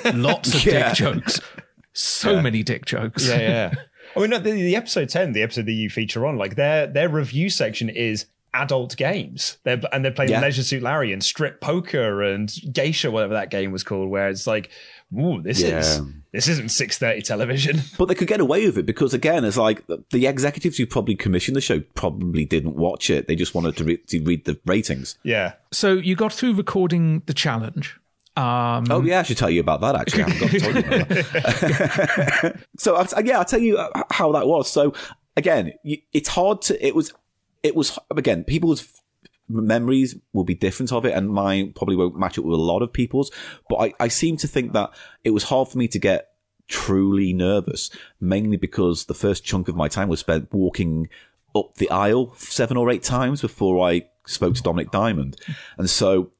lots 0.14 0.54
of 0.54 0.64
Yeah. 0.64 0.88
dick 0.88 0.96
jokes, 0.96 1.40
so 1.92 2.40
many 2.40 2.62
dick 2.62 2.86
jokes. 2.86 3.28
Yeah, 3.28 3.38
yeah. 3.40 3.74
I 4.16 4.20
mean, 4.20 4.30
the, 4.30 4.38
the 4.38 4.76
episode 4.76 5.08
ten, 5.10 5.32
the 5.32 5.42
episode 5.42 5.66
that 5.66 5.72
you 5.72 5.90
feature 5.90 6.24
on, 6.26 6.36
like 6.38 6.56
their 6.56 6.86
their 6.86 7.08
review 7.08 7.50
section 7.50 7.88
is 7.90 8.26
adult 8.54 8.96
games. 8.96 9.58
They're 9.64 9.80
and 9.92 10.02
they're 10.02 10.12
playing 10.12 10.30
Yeah. 10.30 10.40
Leisure 10.40 10.62
Suit 10.62 10.82
Larry 10.82 11.12
and 11.12 11.22
Strip 11.22 11.60
Poker 11.60 12.22
and 12.22 12.50
Geisha, 12.72 13.10
whatever 13.10 13.34
that 13.34 13.50
game 13.50 13.70
was 13.72 13.82
called. 13.84 14.08
Where 14.08 14.28
it's 14.30 14.46
like, 14.46 14.70
ooh, 15.16 15.40
this 15.42 15.62
is 15.62 16.00
this 16.32 16.48
isn't 16.48 16.70
six 16.70 16.98
thirty 16.98 17.22
television. 17.22 17.80
but 17.98 18.06
they 18.06 18.14
could 18.14 18.28
get 18.28 18.40
away 18.40 18.66
with 18.66 18.78
it 18.78 18.86
because 18.86 19.14
again 19.14 19.44
it's 19.44 19.56
like 19.56 19.84
the 20.10 20.26
executives 20.26 20.76
who 20.76 20.86
probably 20.86 21.14
commissioned 21.14 21.56
the 21.56 21.60
show 21.60 21.80
probably 21.94 22.44
didn't 22.44 22.76
watch 22.76 23.10
it 23.10 23.26
they 23.26 23.36
just 23.36 23.54
wanted 23.54 23.76
to, 23.76 23.84
re- 23.84 23.96
to 23.96 24.20
read 24.22 24.44
the 24.44 24.58
ratings 24.66 25.16
Yeah, 25.22 25.54
So, 25.72 25.94
you 25.94 26.16
got 26.16 26.32
through 26.32 26.54
recording 26.54 27.22
the 27.26 27.34
challenge. 27.34 27.98
Um, 28.36 28.86
Oh 28.90 29.02
yeah, 29.02 29.20
I 29.20 29.22
should 29.24 29.38
tell 29.38 29.50
you 29.50 29.60
about 29.60 29.80
that. 29.80 29.96
Actually, 29.96 30.24
I 30.24 30.30
haven't 30.30 30.40
got 30.40 30.50
to 30.50 30.60
tell 30.60 30.72
you 30.72 30.78
about 30.78 31.08
that. 31.08 32.60
so 32.78 33.20
yeah, 33.24 33.38
I'll 33.38 33.44
tell 33.44 33.60
you 33.60 33.78
uh, 33.78 34.04
how 34.10 34.30
that 34.32 34.46
was. 34.46 34.70
So 34.70 34.94
again, 35.36 35.72
it's 36.12 36.28
hard 36.28 36.62
to. 36.62 36.86
It 36.86 36.94
was. 36.94 37.12
It 37.64 37.74
was 37.74 37.98
again. 38.16 38.44
People's 38.44 38.86
memories 39.48 40.16
will 40.32 40.44
be 40.44 40.54
different 40.54 40.92
of 40.92 41.04
it, 41.04 41.14
and 41.14 41.30
mine 41.30 41.72
probably 41.74 41.96
won't 41.96 42.18
match 42.18 42.38
up 42.38 42.44
with 42.44 42.58
a 42.58 42.62
lot 42.62 42.82
of 42.82 42.92
people's. 42.92 43.30
But 43.68 43.76
I, 43.76 43.94
I 44.00 44.08
seem 44.08 44.36
to 44.38 44.48
think 44.48 44.72
that 44.72 44.90
it 45.24 45.30
was 45.30 45.44
hard 45.44 45.68
for 45.68 45.78
me 45.78 45.88
to 45.88 45.98
get 45.98 46.28
truly 46.68 47.32
nervous, 47.32 47.90
mainly 48.20 48.56
because 48.56 49.06
the 49.06 49.14
first 49.14 49.44
chunk 49.44 49.68
of 49.68 49.76
my 49.76 49.88
time 49.88 50.08
was 50.08 50.20
spent 50.20 50.52
walking 50.52 51.08
up 51.56 51.76
the 51.76 51.90
aisle 51.90 52.34
seven 52.36 52.76
or 52.76 52.90
eight 52.90 53.02
times 53.02 53.40
before 53.40 53.88
I 53.88 54.06
spoke 54.26 54.54
to 54.54 54.62
Dominik 54.62 54.90
Diamond, 54.90 55.36
and 55.78 55.88
so 55.88 56.30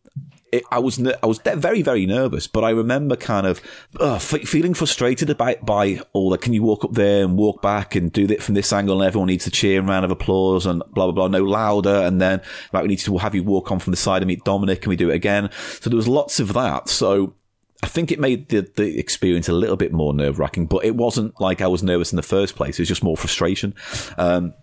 it, 0.53 0.65
I 0.71 0.79
was 0.79 1.05
I 1.05 1.27
was 1.27 1.39
very 1.39 1.83
very 1.83 2.07
nervous, 2.07 2.47
but 2.47 2.65
I 2.65 2.71
remember 2.71 3.17
kind 3.17 3.47
of 3.47 3.61
uh, 3.99 4.19
feeling 4.19 4.75
frustrated 4.75 5.31
about 5.31 5.65
by 5.65 6.01
all 6.13 6.31
the 6.31 6.39
can 6.39 6.53
you 6.53 6.63
walk 6.63 6.85
up 6.85 6.93
there 6.93 7.25
and 7.25 7.37
walk 7.37 7.63
back 7.63 7.95
and 7.95 8.13
do 8.13 8.25
it 8.25 8.43
from 8.43 8.55
this 8.55 8.73
angle 8.73 9.01
and 9.01 9.07
everyone 9.07 9.29
needs 9.29 9.45
to 9.45 9.51
cheer 9.51 9.79
and 9.79 9.89
round 9.89 10.05
of 10.05 10.11
applause 10.11 10.67
and 10.67 10.83
blah 10.93 11.07
blah 11.07 11.13
blah 11.13 11.29
no 11.29 11.45
louder 11.45 11.95
and 12.05 12.21
then 12.21 12.41
like 12.73 12.83
we 12.83 12.89
need 12.89 12.99
to 12.99 13.19
have 13.19 13.35
you 13.35 13.43
walk 13.43 13.71
on 13.71 13.79
from 13.79 13.91
the 13.91 13.97
side 13.97 14.23
and 14.23 14.29
meet 14.29 14.45
Dominik 14.45 14.79
and 14.79 14.87
we 14.87 14.97
do 14.97 15.11
it 15.11 15.15
again. 15.15 15.51
So 15.81 15.91
there 15.91 15.97
was 15.97 16.09
lots 16.09 16.41
of 16.41 16.53
that. 16.55 16.89
So 16.89 17.35
I 17.83 17.87
think 17.87 18.11
it 18.11 18.19
made 18.19 18.49
the, 18.49 18.69
the 18.75 18.99
experience 18.99 19.49
a 19.49 19.53
little 19.53 19.77
bit 19.77 19.93
more 19.93 20.13
nerve 20.13 20.39
wracking, 20.39 20.67
but 20.67 20.85
it 20.85 20.97
wasn't 20.97 21.41
like 21.41 21.61
I 21.61 21.69
was 21.69 21.83
nervous 21.83 22.13
in 22.13 22.17
the 22.17 22.23
first 22.23 22.57
place. 22.57 22.79
It 22.79 22.83
was 22.83 22.89
just 22.89 23.05
more 23.05 23.17
frustration. 23.17 23.75
Um, 24.17 24.55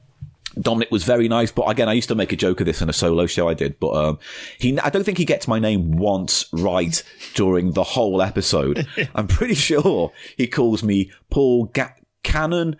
Dominik 0.57 0.91
was 0.91 1.03
very 1.03 1.27
nice, 1.27 1.51
but 1.51 1.63
again, 1.69 1.89
I 1.89 1.93
used 1.93 2.09
to 2.09 2.15
make 2.15 2.31
a 2.31 2.35
joke 2.35 2.59
of 2.59 2.65
this 2.65 2.81
in 2.81 2.89
a 2.89 2.93
solo 2.93 3.25
show 3.25 3.47
I 3.49 3.53
did, 3.53 3.79
but 3.79 3.91
um, 3.93 4.19
he, 4.59 4.79
I 4.79 4.89
don't 4.89 5.03
think 5.03 5.17
he 5.17 5.25
gets 5.25 5.47
my 5.47 5.59
name 5.59 5.91
once 5.97 6.45
right 6.53 7.01
during 7.33 7.73
the 7.73 7.83
whole 7.83 8.21
episode. 8.21 8.87
I'm 9.15 9.27
pretty 9.27 9.55
sure 9.55 10.11
he 10.37 10.47
calls 10.47 10.83
me 10.83 11.11
Paul 11.29 11.65
Ga- 11.65 11.95
Cannon 12.23 12.77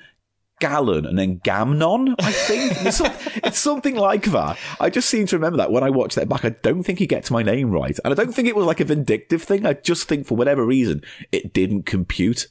Gallon 0.61 1.05
and 1.05 1.19
then 1.19 1.39
Gamnon, 1.41 2.15
I 2.19 2.31
think. 2.31 2.71
it's, 2.85 2.97
some- 2.97 3.11
it's 3.43 3.59
something 3.59 3.95
like 3.95 4.23
that. 4.27 4.57
I 4.79 4.89
just 4.89 5.09
seem 5.09 5.27
to 5.27 5.35
remember 5.35 5.57
that 5.57 5.71
when 5.71 5.83
I 5.83 5.89
watch 5.89 6.15
that 6.15 6.29
back. 6.29 6.45
I 6.45 6.49
don't 6.49 6.83
think 6.83 6.99
he 6.99 7.07
gets 7.07 7.29
my 7.29 7.43
name 7.43 7.71
right. 7.71 7.97
And 8.05 8.13
I 8.13 8.15
don't 8.15 8.33
think 8.33 8.47
it 8.47 8.55
was 8.55 8.65
like 8.65 8.79
a 8.79 8.85
vindictive 8.85 9.43
thing. 9.43 9.65
I 9.65 9.73
just 9.73 10.07
think 10.07 10.25
for 10.25 10.37
whatever 10.37 10.65
reason, 10.65 11.01
it 11.33 11.51
didn't 11.53 11.83
compute. 11.83 12.47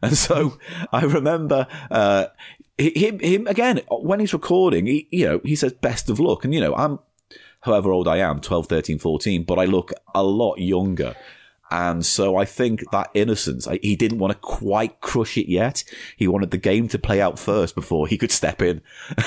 And 0.00 0.16
so 0.16 0.58
I 0.92 1.02
remember, 1.04 1.66
uh, 1.90 2.26
him, 2.90 3.18
him 3.18 3.46
again, 3.46 3.80
when 3.90 4.20
he's 4.20 4.32
recording, 4.32 4.86
he, 4.86 5.08
you 5.10 5.26
know, 5.26 5.40
he 5.44 5.56
says 5.56 5.72
best 5.72 6.10
of 6.10 6.20
luck. 6.20 6.44
And, 6.44 6.54
you 6.54 6.60
know, 6.60 6.74
I'm, 6.74 6.98
however 7.60 7.92
old 7.92 8.08
I 8.08 8.18
am, 8.18 8.40
12, 8.40 8.66
13, 8.66 8.98
14, 8.98 9.44
but 9.44 9.58
I 9.58 9.64
look 9.64 9.92
a 10.14 10.22
lot 10.22 10.58
younger. 10.58 11.14
And 11.72 12.04
so 12.04 12.36
I 12.36 12.44
think 12.44 12.84
that 12.92 13.10
innocence, 13.14 13.66
I, 13.66 13.78
he 13.82 13.96
didn't 13.96 14.18
want 14.18 14.34
to 14.34 14.38
quite 14.38 15.00
crush 15.00 15.38
it 15.38 15.50
yet. 15.50 15.84
He 16.18 16.28
wanted 16.28 16.50
the 16.50 16.58
game 16.58 16.86
to 16.88 16.98
play 16.98 17.18
out 17.18 17.38
first 17.38 17.74
before 17.74 18.06
he 18.06 18.18
could 18.18 18.30
step 18.30 18.60
in. 18.60 18.82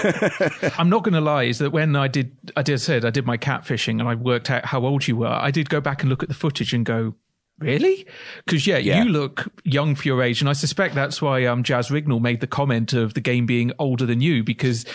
I'm 0.78 0.89
not 0.89 1.03
going 1.03 1.16
to 1.16 1.22
lie, 1.22 1.45
is 1.45 1.58
that 1.58 1.72
when 1.72 1.95
I 1.95 2.08
did, 2.08 2.38
I 2.56 2.62
did 2.62 2.80
said 2.80 3.03
I 3.03 3.10
did 3.10 3.26
my 3.26 3.38
catfishing 3.38 3.99
and 3.99 4.08
I 4.08 4.14
worked 4.14 4.51
out 4.51 4.66
how 4.66 4.86
old 4.86 5.08
you 5.08 5.18
were. 5.18 5.28
I 5.28 5.49
did 5.49 5.72
go 5.72 5.82
back 5.82 6.03
and 6.03 6.10
look 6.10 6.22
at 6.22 6.30
the 6.30 6.36
footage 6.36 6.72
and 6.72 6.86
go, 6.86 7.16
really? 7.60 8.06
Because 8.45 8.68
yeah, 8.68 8.78
Yeah. 8.78 9.03
you 9.03 9.10
look 9.10 9.47
young 9.64 9.95
for 9.95 10.08
your 10.08 10.22
age, 10.22 10.41
and 10.41 10.49
I 10.49 10.53
suspect 10.53 10.95
that's 10.95 11.22
why 11.22 11.45
um, 11.45 11.64
Jaz 11.64 11.89
Rignall 11.89 12.22
made 12.22 12.41
the 12.41 12.47
comment 12.47 12.93
of 12.93 13.14
the 13.14 13.22
game 13.22 13.45
being 13.45 13.72
older 13.80 14.06
than 14.06 14.22
you 14.22 14.43
because 14.43 14.86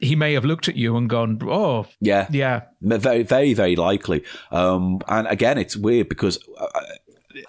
he 0.00 0.14
may 0.16 0.32
have 0.34 0.44
looked 0.44 0.68
at 0.68 0.76
you 0.76 0.96
and 0.96 1.08
gone, 1.08 1.38
oh, 1.42 1.86
Yeah. 2.00 2.26
yeah, 2.30 2.62
Very, 2.80 3.22
very, 3.22 3.54
very 3.54 3.76
likely. 3.76 4.24
Um, 4.50 5.00
and 5.08 5.26
again, 5.26 5.58
it's 5.58 5.76
weird 5.76 6.08
because 6.08 6.38
I, 6.60 6.96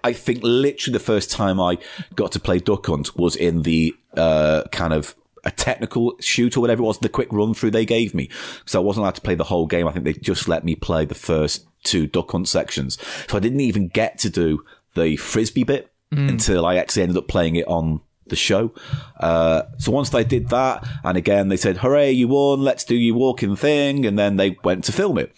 I 0.06 0.14
think 0.14 0.40
literally 0.44 0.94
the 0.94 1.04
first 1.04 1.32
time 1.32 1.60
I 1.60 1.78
got 2.16 2.32
to 2.34 2.40
play 2.40 2.60
Duck 2.60 2.86
Hunt 2.88 3.16
was 3.18 3.36
in 3.36 3.62
the 3.64 3.94
uh, 4.16 4.64
kind 4.72 4.94
of 4.94 5.16
a 5.44 5.52
technical 5.52 6.18
shoot 6.20 6.58
or 6.58 6.62
whatever 6.62 6.82
it 6.84 6.86
was, 6.86 7.00
the 7.00 7.08
quick 7.10 7.32
run 7.32 7.54
through 7.54 7.72
they 7.72 7.86
gave 7.86 8.14
me. 8.14 8.30
So 8.66 8.82
I 8.82 8.84
wasn't 8.84 9.04
allowed 9.04 9.16
to 9.16 9.22
play 9.22 9.36
the 9.36 9.46
whole 9.46 9.66
game. 9.66 9.88
I 9.88 9.94
think 9.94 10.04
they 10.04 10.14
just 10.14 10.48
let 10.50 10.66
me 10.66 10.76
play 10.76 11.06
the 11.06 11.16
first 11.16 11.66
two 11.88 12.08
Duck 12.08 12.32
Hunt 12.32 12.48
sections. 12.48 12.98
So 13.28 13.38
I 13.38 13.40
didn't 13.40 13.62
even 13.62 13.88
get 13.88 14.20
to 14.20 14.30
do 14.30 14.64
the 14.96 15.16
frisbee 15.16 15.64
bit 15.64 15.92
until 16.12 16.66
I 16.66 16.76
actually 16.76 17.04
ended 17.04 17.18
up 17.18 17.28
playing 17.28 17.56
it 17.56 17.68
on 17.68 18.02
the 18.28 18.36
show. 18.36 18.74
Uh, 19.20 19.64
so 19.78 19.92
once 19.92 20.10
they 20.10 20.24
did 20.24 20.50
that, 20.50 20.88
and 21.04 21.18
again, 21.18 21.48
they 21.50 21.58
said, 21.58 21.78
hooray, 21.78 22.12
you 22.12 22.28
won, 22.28 22.62
let's 22.62 22.84
do 22.84 22.96
your 22.96 23.16
walking 23.16 23.56
thing. 23.56 24.06
And 24.06 24.18
then 24.18 24.38
they 24.38 24.58
went 24.64 24.84
to 24.86 24.92
film 24.92 25.18
it. 25.18 25.36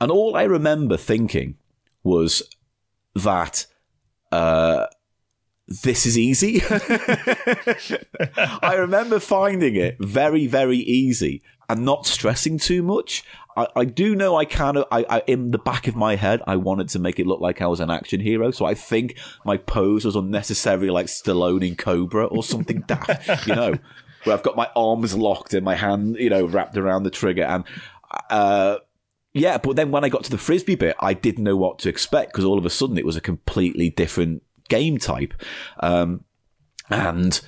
And 0.00 0.10
all 0.10 0.36
I 0.36 0.44
remember 0.44 0.96
thinking 0.96 1.56
was 2.02 2.42
that, 3.14 3.66
uh, 4.30 4.86
this 5.68 6.06
is 6.06 6.18
easy. 6.18 6.62
I 8.62 8.74
remember 8.74 9.20
finding 9.20 9.76
it 9.76 9.96
very, 10.00 10.46
very 10.46 10.78
easy 10.78 11.42
and 11.68 11.84
not 11.84 12.06
stressing 12.06 12.58
too 12.58 12.82
much. 12.82 13.24
I, 13.56 13.68
I 13.76 13.84
do 13.84 14.14
know 14.14 14.36
I 14.36 14.44
kind 14.44 14.76
of, 14.76 14.86
I, 14.90 15.04
I, 15.08 15.22
in 15.26 15.50
the 15.50 15.58
back 15.58 15.88
of 15.88 15.96
my 15.96 16.16
head, 16.16 16.42
I 16.46 16.56
wanted 16.56 16.88
to 16.90 16.98
make 16.98 17.18
it 17.18 17.26
look 17.26 17.40
like 17.40 17.60
I 17.60 17.66
was 17.66 17.80
an 17.80 17.90
action 17.90 18.20
hero. 18.20 18.50
So 18.50 18.64
I 18.64 18.74
think 18.74 19.18
my 19.44 19.56
pose 19.56 20.04
was 20.04 20.16
unnecessarily 20.16 20.90
like 20.90 21.06
Stallone 21.06 21.66
in 21.66 21.76
Cobra 21.76 22.26
or 22.26 22.42
something 22.42 22.80
daft, 22.86 23.46
you 23.46 23.54
know, 23.54 23.74
where 24.24 24.36
I've 24.36 24.42
got 24.42 24.56
my 24.56 24.68
arms 24.74 25.14
locked 25.14 25.54
and 25.54 25.64
my 25.64 25.74
hand, 25.74 26.16
you 26.18 26.30
know, 26.30 26.46
wrapped 26.46 26.76
around 26.76 27.02
the 27.02 27.10
trigger. 27.10 27.44
And, 27.44 27.64
uh, 28.30 28.78
yeah, 29.32 29.58
but 29.58 29.76
then 29.76 29.90
when 29.90 30.04
I 30.04 30.08
got 30.08 30.24
to 30.24 30.30
the 30.30 30.38
frisbee 30.38 30.74
bit, 30.74 30.96
I 31.00 31.14
didn't 31.14 31.44
know 31.44 31.56
what 31.56 31.78
to 31.80 31.88
expect 31.88 32.32
because 32.32 32.44
all 32.44 32.58
of 32.58 32.66
a 32.66 32.70
sudden 32.70 32.98
it 32.98 33.06
was 33.06 33.16
a 33.16 33.20
completely 33.20 33.90
different 33.90 34.42
game 34.68 34.98
type. 34.98 35.34
Um, 35.80 36.24
and 36.90 37.40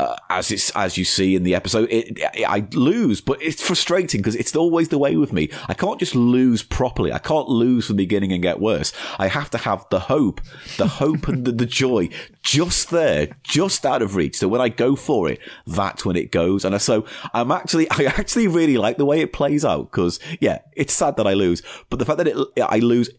uh, 0.00 0.16
as 0.30 0.50
it's 0.50 0.70
as 0.70 0.96
you 0.96 1.04
see 1.04 1.36
in 1.36 1.42
the 1.42 1.54
episode, 1.54 1.86
it, 1.90 2.18
it, 2.18 2.48
I 2.48 2.66
lose, 2.72 3.20
but 3.20 3.40
it's 3.42 3.60
frustrating 3.60 4.20
because 4.20 4.34
it's 4.34 4.56
always 4.56 4.88
the 4.88 4.96
way 4.96 5.16
with 5.16 5.30
me. 5.30 5.50
I 5.68 5.74
can't 5.74 6.00
just 6.00 6.14
lose 6.14 6.62
properly. 6.62 7.12
I 7.12 7.18
can't 7.18 7.48
lose 7.48 7.86
from 7.86 7.96
the 7.96 8.04
beginning 8.04 8.32
and 8.32 8.42
get 8.42 8.60
worse. 8.60 8.94
I 9.18 9.28
have 9.28 9.50
to 9.50 9.58
have 9.58 9.84
the 9.90 10.00
hope, 10.00 10.40
the 10.78 10.86
hope 10.86 11.28
and 11.28 11.44
the, 11.44 11.52
the 11.52 11.66
joy 11.66 12.08
just 12.42 12.90
there, 12.90 13.28
just 13.42 13.84
out 13.84 14.00
of 14.00 14.16
reach. 14.16 14.36
So 14.36 14.48
when 14.48 14.62
I 14.62 14.70
go 14.70 14.96
for 14.96 15.30
it, 15.30 15.38
that's 15.66 16.06
when 16.06 16.16
it 16.16 16.32
goes. 16.32 16.64
And 16.64 16.80
so 16.80 17.04
I'm 17.34 17.52
actually, 17.52 17.90
I 17.90 18.04
actually 18.04 18.48
really 18.48 18.78
like 18.78 18.96
the 18.96 19.04
way 19.04 19.20
it 19.20 19.34
plays 19.34 19.66
out 19.66 19.90
because 19.90 20.18
yeah, 20.40 20.60
it's 20.72 20.94
sad 20.94 21.18
that 21.18 21.26
I 21.26 21.34
lose, 21.34 21.62
but 21.90 21.98
the 21.98 22.06
fact 22.06 22.18
that 22.18 22.28
it, 22.28 22.62
I 22.62 22.78
lose 22.78 23.10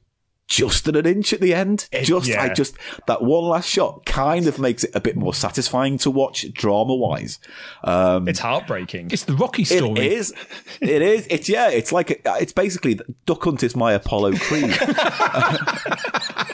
just 0.51 0.85
at 0.89 0.97
an 0.97 1.05
inch 1.05 1.31
at 1.31 1.39
the 1.39 1.53
end. 1.53 1.87
just, 2.03 2.29
I 2.41 2.53
just, 2.53 2.75
that 3.07 3.21
one 3.21 3.45
last 3.45 3.69
shot 3.69 4.05
kind 4.05 4.47
of 4.47 4.59
makes 4.59 4.83
it 4.83 4.91
a 4.93 4.99
bit 4.99 5.15
more 5.15 5.33
satisfying 5.33 5.97
to 5.99 6.11
watch 6.11 6.51
drama 6.51 6.93
wise. 6.93 7.39
Um, 7.85 8.27
It's 8.27 8.39
heartbreaking. 8.39 9.11
It's 9.11 9.23
the 9.23 9.33
Rocky 9.35 9.63
story. 9.63 10.13
is. 10.13 10.33
It 10.81 11.01
is. 11.01 11.25
It's 11.29 11.47
yeah. 11.47 11.69
It's 11.69 11.93
like 11.93 12.21
it's 12.25 12.51
basically 12.51 12.99
Duck 13.25 13.41
Hunt 13.43 13.63
is 13.63 13.77
my 13.77 13.93
Apollo 13.93 14.33
Creed. 14.39 14.77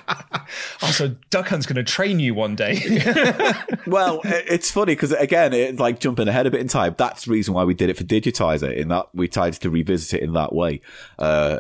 Also, 0.82 1.16
Duck 1.30 1.48
Hunt's 1.48 1.66
going 1.66 1.78
to 1.78 1.84
train 1.84 2.20
you 2.20 2.34
one 2.34 2.56
day. 2.56 2.80
well, 3.88 4.22
it's 4.24 4.72
funny 4.72 4.94
because 4.94 5.12
again, 5.12 5.54
it's 5.54 5.80
like 5.80 6.00
jumping 6.00 6.28
ahead 6.28 6.46
a 6.46 6.52
bit 6.52 6.62
in 6.62 6.68
time. 6.68 6.96
That's 6.98 7.26
the 7.26 7.32
reason 7.32 7.54
why 7.54 7.64
we 7.64 7.74
did 7.74 7.90
it 7.90 7.98
for 7.98 8.04
Digitiser. 8.04 8.74
In 8.76 8.90
that 8.90 9.08
we 9.14 9.28
tried 9.28 9.54
to 9.54 9.70
revisit 9.70 10.22
it 10.22 10.24
in 10.24 10.34
that 10.34 10.54
way, 10.54 10.82
uh, 11.20 11.60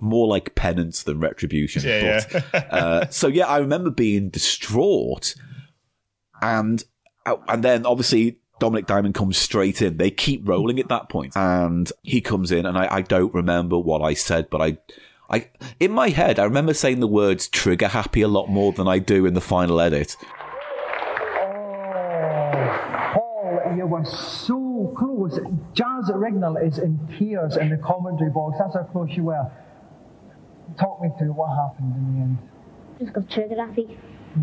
more 0.00 0.26
like 0.26 0.54
penance 0.54 1.02
than 1.02 1.20
retribution. 1.20 1.82
Yeah, 1.84 2.24
but, 2.30 2.72
uh, 2.72 3.06
so 3.10 3.28
yeah, 3.28 3.46
I 3.46 3.58
remember 3.58 3.90
being 3.90 4.30
distraught, 4.30 5.34
and 6.40 6.82
uh, 7.24 7.36
and 7.48 7.62
then 7.62 7.86
obviously. 7.86 8.38
Dominik 8.58 8.86
Diamond 8.86 9.14
comes 9.14 9.36
straight 9.36 9.82
in. 9.82 9.98
They 9.98 10.10
keep 10.10 10.48
rolling 10.48 10.80
at 10.80 10.88
that 10.88 11.10
point, 11.10 11.36
and 11.36 11.92
he 12.02 12.22
comes 12.22 12.50
in, 12.50 12.64
and 12.64 12.78
I, 12.78 12.88
I 12.90 13.02
don't 13.02 13.34
remember 13.34 13.78
what 13.78 14.00
I 14.00 14.14
said, 14.14 14.48
but 14.48 14.62
I, 14.62 14.78
I, 15.28 15.48
in 15.80 15.90
my 15.92 16.10
head, 16.10 16.38
I 16.38 16.44
remember 16.44 16.72
saying 16.72 17.00
the 17.00 17.08
words 17.08 17.48
"trigger 17.48 17.88
happy" 17.88 18.22
a 18.22 18.28
lot 18.28 18.46
more 18.48 18.72
than 18.72 18.86
I 18.86 18.98
do 18.98 19.26
in 19.26 19.34
the 19.34 19.40
final 19.40 19.80
edit. 19.80 20.16
Oh, 21.40 23.12
Paul, 23.14 23.76
you 23.76 23.86
were 23.86 24.04
so 24.04 24.94
close. 24.96 25.38
Jaz 25.74 26.10
Rignall 26.10 26.64
is 26.64 26.78
in 26.78 26.98
tears 27.18 27.56
in 27.56 27.70
the 27.70 27.76
commentary 27.78 28.30
box. 28.30 28.58
That's 28.58 28.74
how 28.74 28.84
close 28.84 29.10
you 29.16 29.24
were. 29.24 29.50
Talk 30.78 31.02
me 31.02 31.08
through 31.18 31.32
what 31.32 31.48
happened 31.56 31.94
in 31.96 32.14
the 32.14 32.20
end. 32.22 32.38
Just 33.00 33.12
got 33.12 33.28
trigger 33.30 33.56
happy. 33.56 33.98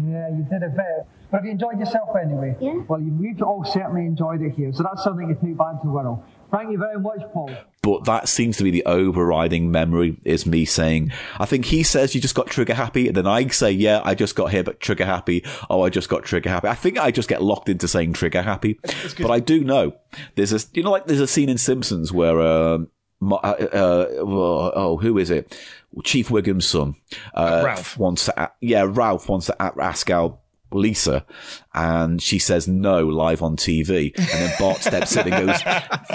Yeah, 0.07 0.29
you 0.29 0.45
did 0.49 0.63
a 0.63 0.69
bit. 0.69 1.07
But 1.31 1.37
have 1.37 1.45
you 1.45 1.51
enjoyed 1.51 1.79
yourself 1.79 2.09
anyway? 2.21 2.55
Yeah. 2.59 2.81
Well, 2.87 2.99
you, 2.99 3.11
we've 3.13 3.41
all 3.41 3.63
certainly 3.63 4.05
enjoyed 4.05 4.41
it 4.41 4.51
here, 4.53 4.71
so 4.73 4.83
that's 4.83 5.03
something 5.03 5.27
to 5.27 5.35
take 5.35 5.57
back 5.57 5.81
to 5.81 5.87
Wirral. 5.87 6.23
Thank 6.53 6.71
you 6.71 6.77
very 6.77 6.99
much, 6.99 7.19
Paul. 7.33 7.49
but 7.81 8.05
that 8.05 8.29
seems 8.29 8.57
to 8.57 8.63
be 8.63 8.69
the 8.69 8.85
overriding 8.85 9.71
memory 9.71 10.17
is 10.23 10.45
me 10.45 10.65
saying, 10.65 11.11
I 11.39 11.47
think 11.47 11.65
he 11.65 11.81
says 11.81 12.13
you 12.13 12.21
just 12.21 12.35
got 12.35 12.45
trigger 12.45 12.75
happy. 12.75 13.07
And 13.07 13.17
then 13.17 13.25
I 13.25 13.47
say, 13.47 13.71
yeah, 13.71 14.01
I 14.05 14.13
just 14.13 14.35
got 14.35 14.51
here, 14.51 14.63
but 14.63 14.79
trigger 14.79 15.05
happy. 15.05 15.43
Oh, 15.67 15.81
I 15.81 15.89
just 15.89 16.09
got 16.09 16.25
trigger 16.25 16.51
happy. 16.51 16.67
I 16.67 16.75
think 16.75 16.99
I 16.99 17.09
just 17.09 17.27
get 17.27 17.41
locked 17.41 17.69
into 17.69 17.87
saying 17.87 18.13
trigger 18.13 18.43
happy. 18.43 18.79
But 19.19 19.31
I 19.31 19.39
do 19.39 19.63
know 19.63 19.95
there's 20.35 20.53
a, 20.53 20.59
you 20.73 20.83
know, 20.83 20.91
like 20.91 21.07
there's 21.07 21.19
a 21.19 21.27
scene 21.27 21.49
in 21.49 21.57
Simpsons 21.57 22.11
where, 22.13 22.39
um, 22.39 22.89
uh, 23.19 23.35
uh, 23.35 24.07
oh, 24.21 24.99
who 25.01 25.17
is 25.17 25.31
it? 25.31 25.57
Chief 26.03 26.29
Wiggum's 26.29 26.67
son. 26.67 26.95
Uh, 27.33 27.63
Ralph. 27.65 27.97
wants 27.97 28.25
to, 28.25 28.51
yeah, 28.61 28.85
Ralph 28.87 29.27
wants 29.27 29.47
to 29.47 29.55
ask 29.59 30.11
out 30.11 30.39
Lisa, 30.73 31.25
and 31.73 32.21
she 32.21 32.39
says 32.39 32.67
no 32.67 33.07
live 33.07 33.41
on 33.41 33.55
TV. 33.55 34.13
And 34.17 34.27
then 34.27 34.53
Bart 34.59 34.77
steps 34.77 35.15
in 35.15 35.31
and 35.31 35.47
goes, 35.47 35.61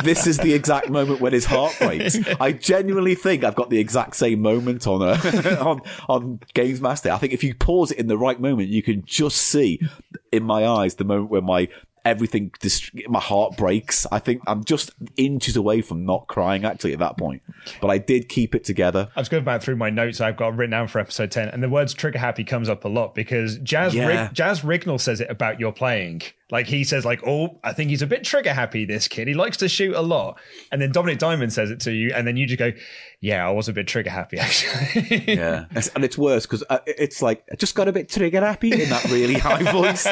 "This 0.05 0.27
is 0.27 0.39
the 0.39 0.55
exact 0.55 0.91
moment 0.91 1.21
when 1.21 1.33
his 1.33 1.45
heart 1.45 1.75
breaks." 1.79 2.19
I 2.41 2.53
genuinely 2.53 3.15
think 3.15 3.45
I've 3.45 3.55
got 3.55 3.71
the 3.71 3.79
exact 3.79 4.17
same 4.17 4.41
moment 4.41 4.87
on 4.87 5.03
uh, 5.03 5.59
on 5.65 5.83
on 6.09 6.41
Games 6.55 6.81
Master. 6.81 7.11
I 7.11 7.19
think 7.19 7.33
if 7.33 7.45
you 7.45 7.55
pause 7.55 7.91
it 7.91 7.99
in 7.99 8.07
the 8.07 8.19
right 8.19 8.41
moment, 8.41 8.69
you 8.69 8.83
can 8.83 9.05
just 9.05 9.39
see 9.39 9.81
in 10.33 10.45
my 10.45 10.67
eyes 10.67 10.97
the 10.97 11.05
moment 11.05 11.31
where 11.31 11.43
my 11.43 11.69
everything 12.05 12.51
dist- 12.61 12.90
my 13.09 13.20
heart 13.20 13.57
breaks 13.57 14.07
i 14.12 14.18
think 14.18 14.42
i'm 14.46 14.64
just 14.64 14.90
inches 15.16 15.57
away 15.57 15.80
from 15.80 16.05
not 16.05 16.26
crying 16.26 16.64
actually 16.64 16.92
at 16.92 16.99
that 16.99 17.16
point 17.16 17.42
but 17.80 17.88
i 17.90 17.99
did 17.99 18.28
keep 18.28 18.55
it 18.55 18.64
together 18.64 19.09
I 19.16 19.20
was 19.20 19.28
going 19.28 19.44
back 19.44 19.62
through 19.62 19.76
my 19.76 19.90
notes 19.90 20.20
I've 20.20 20.36
got 20.36 20.57
written 20.57 20.70
down 20.70 20.88
for 20.88 20.99
episode 21.01 21.30
10, 21.30 21.49
and 21.49 21.62
the 21.62 21.68
words 21.68 21.92
trigger 21.94 22.18
happy 22.18 22.44
comes 22.44 22.68
up 22.68 22.84
a 22.84 22.88
lot 22.88 23.14
because 23.14 23.59
Jaz, 23.59 23.92
Yeah. 23.92 24.07
Rig- 24.07 24.34
Jaz 24.34 24.62
Rignall 24.62 25.01
says 25.01 25.20
it 25.20 25.30
about 25.30 25.59
your 25.61 25.72
playing. 25.72 26.22
Like 26.51 26.66
he 26.66 26.82
says, 26.84 27.05
like, 27.05 27.20
oh, 27.26 27.59
I 27.62 27.72
think 27.74 27.90
he's 27.90 28.01
a 28.01 28.07
bit 28.07 28.24
trigger 28.24 28.55
happy, 28.55 28.84
this 28.86 29.07
kid. 29.09 29.28
He 29.28 29.34
likes 29.34 29.57
to 29.59 29.68
shoot 29.68 29.94
a 29.94 30.01
lot. 30.01 30.38
And 30.72 30.80
then 30.80 30.92
Dominik 30.92 31.18
Diamond 31.18 31.53
says 31.53 31.70
it 31.70 31.80
to 31.80 31.92
you, 31.92 32.12
and 32.14 32.26
then 32.26 32.36
you 32.38 32.46
just 32.46 32.59
go, 32.59 32.72
yeah, 33.20 33.46
I 33.46 33.51
was 33.51 33.68
a 33.68 33.72
bit 33.72 33.86
trigger 33.88 34.11
happy, 34.11 34.38
actually. 34.40 35.34
yeah 35.34 35.64
and 35.94 36.05
it's 36.05 36.16
worse 36.16 36.46
because 36.46 36.62
uh, 36.70 36.78
it's 36.86 37.20
like 37.20 37.44
i 37.53 37.57
just 37.57 37.74
got 37.74 37.88
a 37.88 37.92
bit 37.92 38.09
trigger 38.09 38.40
happy 38.40 38.70
in 38.72 38.88
that 38.88 39.05
really 39.07 39.34
high 39.34 39.62
voice 39.72 40.07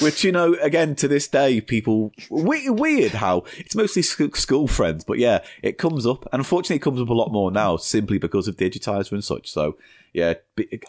which 0.00 0.24
you 0.24 0.32
know 0.32 0.54
again 0.62 0.94
to 0.94 1.06
this 1.08 1.28
day 1.28 1.60
people 1.60 2.12
we- 2.30 2.68
weird 2.70 3.12
how 3.12 3.44
it's 3.56 3.74
mostly 3.74 4.02
sc- 4.02 4.36
school 4.36 4.66
friends 4.66 5.04
but 5.04 5.18
yeah 5.18 5.42
it 5.62 5.78
comes 5.78 6.06
up 6.06 6.24
and 6.32 6.40
unfortunately 6.40 6.76
it 6.76 6.82
comes 6.82 7.00
up 7.00 7.08
a 7.08 7.14
lot 7.14 7.30
more 7.32 7.50
now 7.50 7.76
simply 7.76 8.18
because 8.18 8.48
of 8.48 8.56
digitiser 8.56 9.12
and 9.12 9.24
such 9.24 9.50
so 9.50 9.76
yeah 10.12 10.34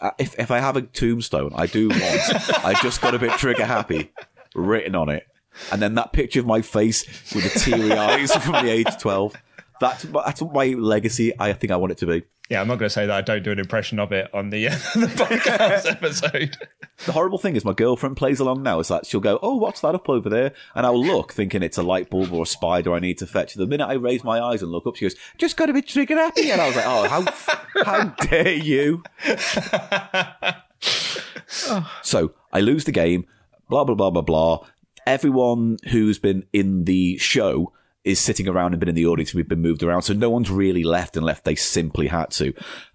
uh, 0.00 0.10
if, 0.18 0.38
if 0.38 0.50
i 0.50 0.58
have 0.58 0.76
a 0.76 0.82
tombstone 0.82 1.52
i 1.54 1.66
do 1.66 1.88
want 1.88 2.64
i 2.64 2.74
just 2.82 3.00
got 3.00 3.14
a 3.14 3.18
bit 3.18 3.32
trigger 3.32 3.64
happy 3.64 4.10
written 4.54 4.94
on 4.94 5.08
it 5.08 5.26
and 5.72 5.80
then 5.80 5.94
that 5.94 6.12
picture 6.12 6.40
of 6.40 6.46
my 6.46 6.60
face 6.62 7.04
with 7.34 7.52
the 7.52 7.60
teary 7.60 7.92
eyes 7.92 8.34
from 8.44 8.52
the 8.64 8.70
age 8.70 8.88
12 9.00 9.34
that's 9.80 10.04
that's 10.04 10.42
my 10.42 10.66
legacy 10.68 11.32
i 11.38 11.52
think 11.52 11.70
i 11.70 11.76
want 11.76 11.92
it 11.92 11.98
to 11.98 12.06
be 12.06 12.22
yeah, 12.48 12.60
I'm 12.60 12.68
not 12.68 12.78
going 12.78 12.88
to 12.88 12.92
say 12.92 13.06
that 13.06 13.16
I 13.16 13.22
don't 13.22 13.42
do 13.42 13.50
an 13.50 13.58
impression 13.58 13.98
of 13.98 14.12
it 14.12 14.32
on 14.32 14.50
the, 14.50 14.68
uh, 14.68 14.70
the 14.94 15.06
podcast 15.06 15.86
episode. 15.90 16.56
The 17.04 17.12
horrible 17.12 17.38
thing 17.38 17.56
is 17.56 17.64
my 17.64 17.72
girlfriend 17.72 18.16
plays 18.16 18.38
along 18.38 18.62
now. 18.62 18.78
Is 18.78 18.88
that 18.88 19.04
she'll 19.04 19.20
go, 19.20 19.38
"Oh, 19.42 19.56
what's 19.56 19.80
that 19.80 19.94
up 19.94 20.08
over 20.08 20.28
there?" 20.28 20.52
And 20.74 20.86
I'll 20.86 21.02
look, 21.02 21.32
thinking 21.32 21.62
it's 21.62 21.76
a 21.76 21.82
light 21.82 22.08
bulb 22.08 22.32
or 22.32 22.44
a 22.44 22.46
spider 22.46 22.94
I 22.94 23.00
need 23.00 23.18
to 23.18 23.26
fetch. 23.26 23.54
The 23.54 23.66
minute 23.66 23.86
I 23.86 23.94
raise 23.94 24.22
my 24.22 24.40
eyes 24.40 24.62
and 24.62 24.70
look 24.70 24.86
up, 24.86 24.96
she 24.96 25.06
goes, 25.06 25.16
"Just 25.38 25.56
got 25.56 25.66
to 25.66 25.72
be 25.72 25.82
trigger 25.82 26.14
happy," 26.14 26.50
and 26.50 26.60
I 26.60 26.68
was 26.68 26.76
like, 26.76 26.86
"Oh, 26.86 27.08
how 27.08 27.84
how 27.84 28.04
dare 28.26 28.52
you!" 28.52 29.02
so 32.02 32.32
I 32.52 32.60
lose 32.60 32.84
the 32.84 32.92
game. 32.92 33.26
Blah 33.68 33.84
blah 33.84 33.96
blah 33.96 34.10
blah 34.10 34.22
blah. 34.22 34.64
Everyone 35.06 35.78
who's 35.90 36.18
been 36.18 36.46
in 36.52 36.84
the 36.84 37.18
show 37.18 37.72
is 38.06 38.20
sitting 38.20 38.48
around 38.48 38.72
and 38.72 38.80
been 38.80 38.88
in 38.88 38.94
the 38.94 39.06
audience. 39.06 39.34
We've 39.34 39.48
been 39.48 39.60
moved 39.60 39.82
around, 39.82 40.02
so 40.02 40.14
no 40.14 40.30
one's 40.30 40.50
really 40.50 40.84
left 40.84 41.16
unless. 41.16 41.40
They 41.40 41.56
simply 41.56 42.06
had 42.06 42.30
to. 42.32 42.54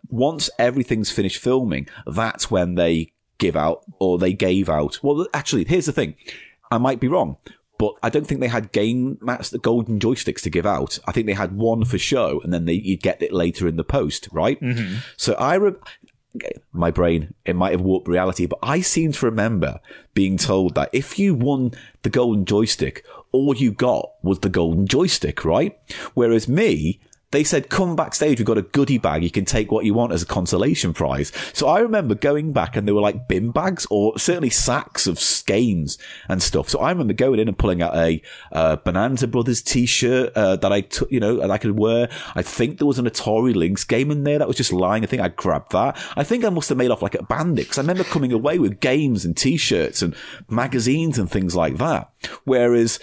Once 0.09 0.49
everything's 0.57 1.11
finished 1.11 1.41
filming, 1.41 1.87
that's 2.07 2.49
when 2.49 2.75
they 2.75 3.13
give 3.37 3.55
out 3.55 3.83
or 3.99 4.17
they 4.17 4.33
gave 4.33 4.69
out. 4.69 4.99
Well, 5.03 5.27
actually, 5.33 5.65
here's 5.65 5.85
the 5.85 5.91
thing. 5.91 6.15
I 6.71 6.77
might 6.77 6.99
be 6.99 7.09
wrong, 7.09 7.37
but 7.77 7.95
I 8.01 8.09
don't 8.09 8.25
think 8.25 8.39
they 8.39 8.47
had 8.47 8.71
game 8.71 9.17
mats, 9.21 9.49
the 9.49 9.59
golden 9.59 9.99
joysticks 9.99 10.41
to 10.43 10.49
give 10.49 10.65
out. 10.65 10.97
I 11.05 11.11
think 11.11 11.27
they 11.27 11.33
had 11.33 11.55
one 11.55 11.83
for 11.83 11.97
show, 11.97 12.39
and 12.41 12.53
then 12.53 12.65
they, 12.65 12.73
you'd 12.73 13.03
get 13.03 13.21
it 13.21 13.33
later 13.33 13.67
in 13.67 13.75
the 13.75 13.83
post, 13.83 14.29
right? 14.31 14.59
Mm-hmm. 14.59 14.99
So 15.17 15.33
I. 15.33 15.55
Re- 15.55 15.75
my 16.71 16.91
brain, 16.91 17.33
it 17.43 17.57
might 17.57 17.73
have 17.73 17.81
warped 17.81 18.07
reality, 18.07 18.45
but 18.45 18.59
I 18.63 18.79
seem 18.79 19.11
to 19.11 19.25
remember 19.25 19.81
being 20.13 20.37
told 20.37 20.75
that 20.75 20.89
if 20.93 21.19
you 21.19 21.35
won 21.35 21.71
the 22.03 22.09
golden 22.09 22.45
joystick, 22.45 23.03
all 23.31 23.55
you 23.55 23.71
got 23.71 24.11
was 24.21 24.39
the 24.39 24.49
golden 24.49 24.87
joystick, 24.87 25.45
right? 25.45 25.79
Whereas 26.13 26.47
me, 26.47 26.99
they 27.31 27.45
said, 27.45 27.69
come 27.69 27.95
backstage, 27.95 28.39
we've 28.39 28.45
got 28.45 28.57
a 28.57 28.61
goodie 28.61 28.97
bag, 28.97 29.23
you 29.23 29.31
can 29.31 29.45
take 29.45 29.71
what 29.71 29.85
you 29.85 29.93
want 29.93 30.11
as 30.11 30.21
a 30.21 30.25
consolation 30.25 30.93
prize. 30.93 31.31
So 31.53 31.67
I 31.67 31.79
remember 31.79 32.13
going 32.13 32.51
back 32.51 32.75
and 32.75 32.85
there 32.85 32.93
were 32.93 33.01
like 33.01 33.29
bin 33.29 33.51
bags 33.51 33.87
or 33.89 34.19
certainly 34.19 34.49
sacks 34.49 35.07
of 35.07 35.17
skeins 35.17 35.97
and 36.27 36.43
stuff. 36.43 36.69
So 36.69 36.79
I 36.79 36.91
remember 36.91 37.13
going 37.13 37.39
in 37.39 37.47
and 37.47 37.57
pulling 37.57 37.81
out 37.81 37.95
a 37.95 38.21
uh, 38.51 38.75
Bonanza 38.75 39.27
Brothers 39.27 39.61
t-shirt 39.61 40.33
uh, 40.35 40.57
that 40.57 40.73
I 40.73 40.81
took, 40.81 41.09
you 41.09 41.21
know, 41.21 41.37
that 41.37 41.51
I 41.51 41.57
could 41.57 41.79
wear. 41.79 42.09
I 42.35 42.41
think 42.41 42.77
there 42.77 42.87
was 42.87 42.99
an 42.99 43.05
Atari 43.05 43.55
Lynx 43.55 43.85
game 43.85 44.11
in 44.11 44.25
there 44.25 44.39
that 44.39 44.47
was 44.47 44.57
just 44.57 44.73
lying. 44.73 45.03
I 45.03 45.07
think 45.07 45.21
I 45.21 45.29
grabbed 45.29 45.71
that. 45.71 45.97
I 46.17 46.25
think 46.25 46.43
I 46.43 46.49
must 46.49 46.67
have 46.67 46.77
made 46.77 46.91
off 46.91 47.01
like 47.01 47.15
a 47.15 47.23
bandit 47.23 47.65
because 47.65 47.77
I 47.77 47.81
remember 47.81 48.03
coming 48.03 48.33
away 48.33 48.59
with 48.59 48.81
games 48.81 49.23
and 49.23 49.37
t-shirts 49.37 50.01
and 50.01 50.15
magazines 50.49 51.17
and 51.17 51.31
things 51.31 51.55
like 51.55 51.77
that. 51.77 52.11
Whereas 52.43 52.99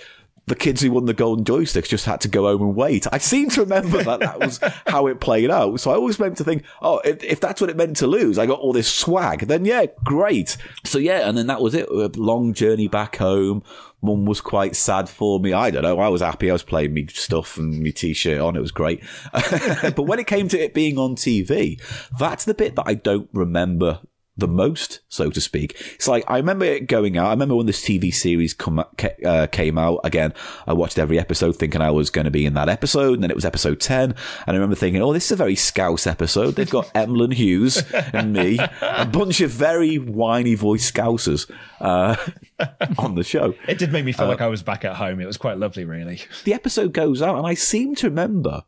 the 0.49 0.57
kids 0.57 0.81
who 0.81 0.91
won 0.91 1.05
the 1.05 1.15
golden 1.15 1.45
joysticks 1.45 1.89
just 1.89 2.07
had 2.07 2.21
to 2.23 2.29
go 2.29 2.45
home 2.45 2.63
and 2.63 2.75
wait. 2.75 3.07
I 3.13 3.19
seem 3.19 3.51
to 3.51 3.61
remember 3.61 4.03
that 4.03 4.21
that 4.21 4.41
was 4.41 4.59
how 4.87 5.07
it 5.07 5.21
played 5.21 5.51
out. 5.51 5.79
So 5.81 5.91
I 5.91 5.95
always 5.95 6.19
meant 6.19 6.37
to 6.39 6.45
think, 6.45 6.65
oh, 6.83 7.01
if, 7.05 7.23
if 7.23 7.41
that's 7.41 7.61
what 7.61 7.71
it 7.71 7.77
meant 7.77 7.97
to 7.99 8.07
lose, 8.07 8.39
I 8.39 8.47
got 8.47 8.59
all 8.59 8.73
this 8.73 8.93
swag, 8.93 9.41
then 9.41 9.65
yeah, 9.65 9.87
great. 10.05 10.57
So 10.85 10.99
yeah, 10.99 11.29
and 11.29 11.37
then 11.37 11.47
that 11.49 11.61
was 11.61 11.75
it. 11.75 11.89
A 11.89 12.09
long 12.17 12.55
journey 12.55 12.89
back 12.89 13.17
home. 13.17 13.63
Mum 14.01 14.25
was 14.27 14.41
quite 14.41 14.77
sad 14.77 15.09
for 15.09 15.41
me. 15.41 15.53
I 15.53 15.71
don't 15.71 15.83
know. 15.83 15.99
I 15.99 16.09
was 16.09 16.23
happy. 16.23 16.51
I 16.51 16.53
was 16.53 16.63
playing 16.63 16.95
me 16.95 17.09
stuff 17.09 17.59
and 17.59 17.81
me 17.81 17.93
t-shirt 17.93 18.41
on. 18.41 18.57
It 18.57 18.61
was 18.61 18.71
great. 18.71 19.03
but 19.33 20.07
when 20.07 20.21
it 20.21 20.27
came 20.27 20.49
to 20.49 20.59
it 20.59 20.73
being 20.73 20.99
on 20.99 21.17
TV, 21.17 21.81
that's 22.19 22.45
the 22.45 22.55
bit 22.55 22.77
that 22.77 22.85
I 22.87 22.95
don't 22.95 23.29
remember 23.33 24.01
the 24.39 24.49
most, 24.49 25.01
so 25.09 25.31
to 25.31 25.41
speak. 25.41 25.73
It's 25.97 26.07
like 26.09 26.25
I 26.29 26.37
remember 26.37 26.65
it 26.65 26.87
going 26.87 27.19
out. 27.19 27.27
I 27.27 27.31
remember 27.31 27.57
when 27.57 27.67
this 27.67 27.83
TV 27.85 28.15
series 28.15 28.55
come 28.55 28.79
uh, 29.25 29.47
came 29.51 29.77
out. 29.77 30.01
Again, 30.05 30.33
I 30.67 30.73
watched 30.73 30.99
every 30.99 31.19
episode 31.19 31.57
thinking 31.57 31.81
I 31.81 31.91
was 31.91 32.09
going 32.09 32.25
to 32.25 32.31
be 32.31 32.47
in 32.47 32.55
that 32.55 32.69
episode, 32.69 33.15
and 33.15 33.23
then 33.23 33.31
it 33.31 33.35
was 33.35 33.45
episode 33.45 33.81
ten. 33.81 34.11
And 34.13 34.17
I 34.47 34.53
remember 34.55 34.77
thinking, 34.77 35.03
"Oh, 35.03 35.13
this 35.13 35.27
is 35.27 35.33
a 35.33 35.37
very 35.37 35.57
scouse 35.57 36.07
episode." 36.07 36.55
They've 36.55 36.71
got 36.71 36.91
Emlyn 36.95 37.33
Hughes 37.33 37.83
and 37.93 38.33
me, 38.33 38.59
a 38.81 39.05
bunch 39.07 39.41
of 39.41 39.51
very 39.51 39.97
whiny 39.97 40.55
voiced 40.55 40.95
scousers 40.95 41.51
uh, 41.81 42.17
on 42.99 43.17
the 43.17 43.25
show. 43.25 43.55
It 43.67 43.79
did 43.79 43.93
make 43.93 44.05
me 44.05 44.13
feel 44.13 44.27
Uh, 44.27 44.31
like 44.31 44.41
I 44.41 44.47
was 44.47 44.63
back 44.63 44.85
at 44.85 44.95
home. 44.97 45.21
It 45.21 45.27
was 45.27 45.37
quite 45.37 45.59
lovely, 45.59 45.85
really. 45.85 46.21
The 46.45 46.55
episode 46.55 46.93
goes 46.93 47.21
out, 47.23 47.37
and 47.37 47.47
I 47.47 47.55
seem 47.55 47.97
to 47.97 48.09
remember 48.09 48.63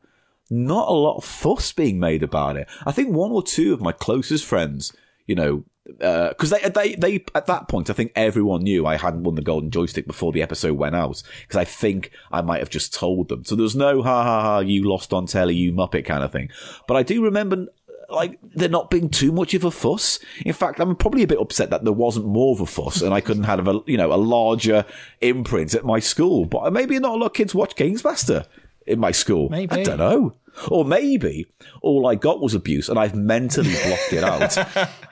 not 0.53 0.89
a 0.89 0.93
lot 0.93 1.17
of 1.17 1.25
fuss 1.25 1.71
being 1.73 2.01
made 2.01 2.25
about 2.25 2.57
it. 2.57 2.67
I 2.85 2.91
think 2.91 3.15
one 3.15 3.31
or 3.31 3.41
two 3.41 3.73
of 3.73 3.81
my 3.81 3.93
closest 3.93 4.45
friends, 4.45 4.93
you 5.31 5.37
know, 5.37 5.63
uh, 6.01 6.31
because 6.31 6.51
they, 6.51 6.69
they, 6.69 6.95
they, 6.97 7.25
at 7.37 7.47
that 7.47 7.69
point, 7.69 7.89
I 7.89 7.93
think 7.93 8.11
everyone 8.17 8.65
knew 8.65 8.85
I 8.85 8.97
hadn't 8.97 9.23
won 9.23 9.37
the 9.37 9.43
golden 9.43 9.71
joystick 9.71 10.09
before 10.09 10.33
the 10.33 10.43
episode 10.43 10.73
went 10.73 10.97
out. 10.97 11.23
Because 11.43 11.57
I 11.57 11.65
think 11.65 12.11
I 12.33 12.41
might 12.41 12.59
have 12.59 12.69
just 12.69 12.93
told 12.93 13.29
them. 13.29 13.45
So 13.45 13.55
there 13.55 13.63
was 13.63 13.77
no 13.77 14.03
ha 14.03 14.25
ha 14.25 14.43
ha, 14.43 14.59
you 14.59 14.91
lost 14.91 15.13
on 15.13 15.27
telly, 15.27 15.55
you 15.55 15.73
muppet 15.73 16.05
kind 16.05 16.25
of 16.25 16.33
thing. 16.33 16.51
But 16.89 16.97
I 16.97 17.05
do 17.05 17.23
remember 17.23 17.69
like 18.09 18.41
there 18.43 18.69
not 18.69 18.91
being 18.91 19.09
too 19.09 19.31
much 19.31 19.55
of 19.55 19.63
a 19.63 19.71
fuss. 19.71 20.19
In 20.45 20.53
fact, 20.53 20.81
I'm 20.81 20.97
probably 20.97 21.23
a 21.23 21.29
bit 21.29 21.39
upset 21.39 21.71
that 21.71 21.85
there 21.85 21.93
wasn't 21.93 22.27
more 22.27 22.53
of 22.57 22.61
a 22.61 22.67
fuss 22.67 23.03
and 23.03 23.15
I 23.15 23.21
couldn't 23.21 23.45
have 23.45 23.69
a 23.69 23.83
you 23.87 23.97
know 23.97 24.13
a 24.13 24.17
larger 24.17 24.85
imprint 25.21 25.75
at 25.75 25.85
my 25.85 26.01
school. 26.01 26.45
But 26.45 26.73
maybe 26.73 26.99
not 26.99 27.13
a 27.13 27.19
lot 27.19 27.27
of 27.27 27.35
kids 27.35 27.55
watch 27.55 27.77
Games 27.77 28.03
Master 28.03 28.47
in 28.85 28.99
my 28.99 29.13
school. 29.13 29.49
Maybe. 29.49 29.77
I 29.77 29.85
don't 29.85 29.99
know. 29.99 30.33
Or 30.69 30.85
maybe 30.85 31.47
all 31.83 32.09
I 32.09 32.17
got 32.17 32.41
was 32.41 32.55
abuse 32.55 32.89
and 32.89 32.99
I've 32.99 33.15
mentally 33.15 33.73
blocked 33.85 34.13
it 34.13 34.25
out. 34.25 34.91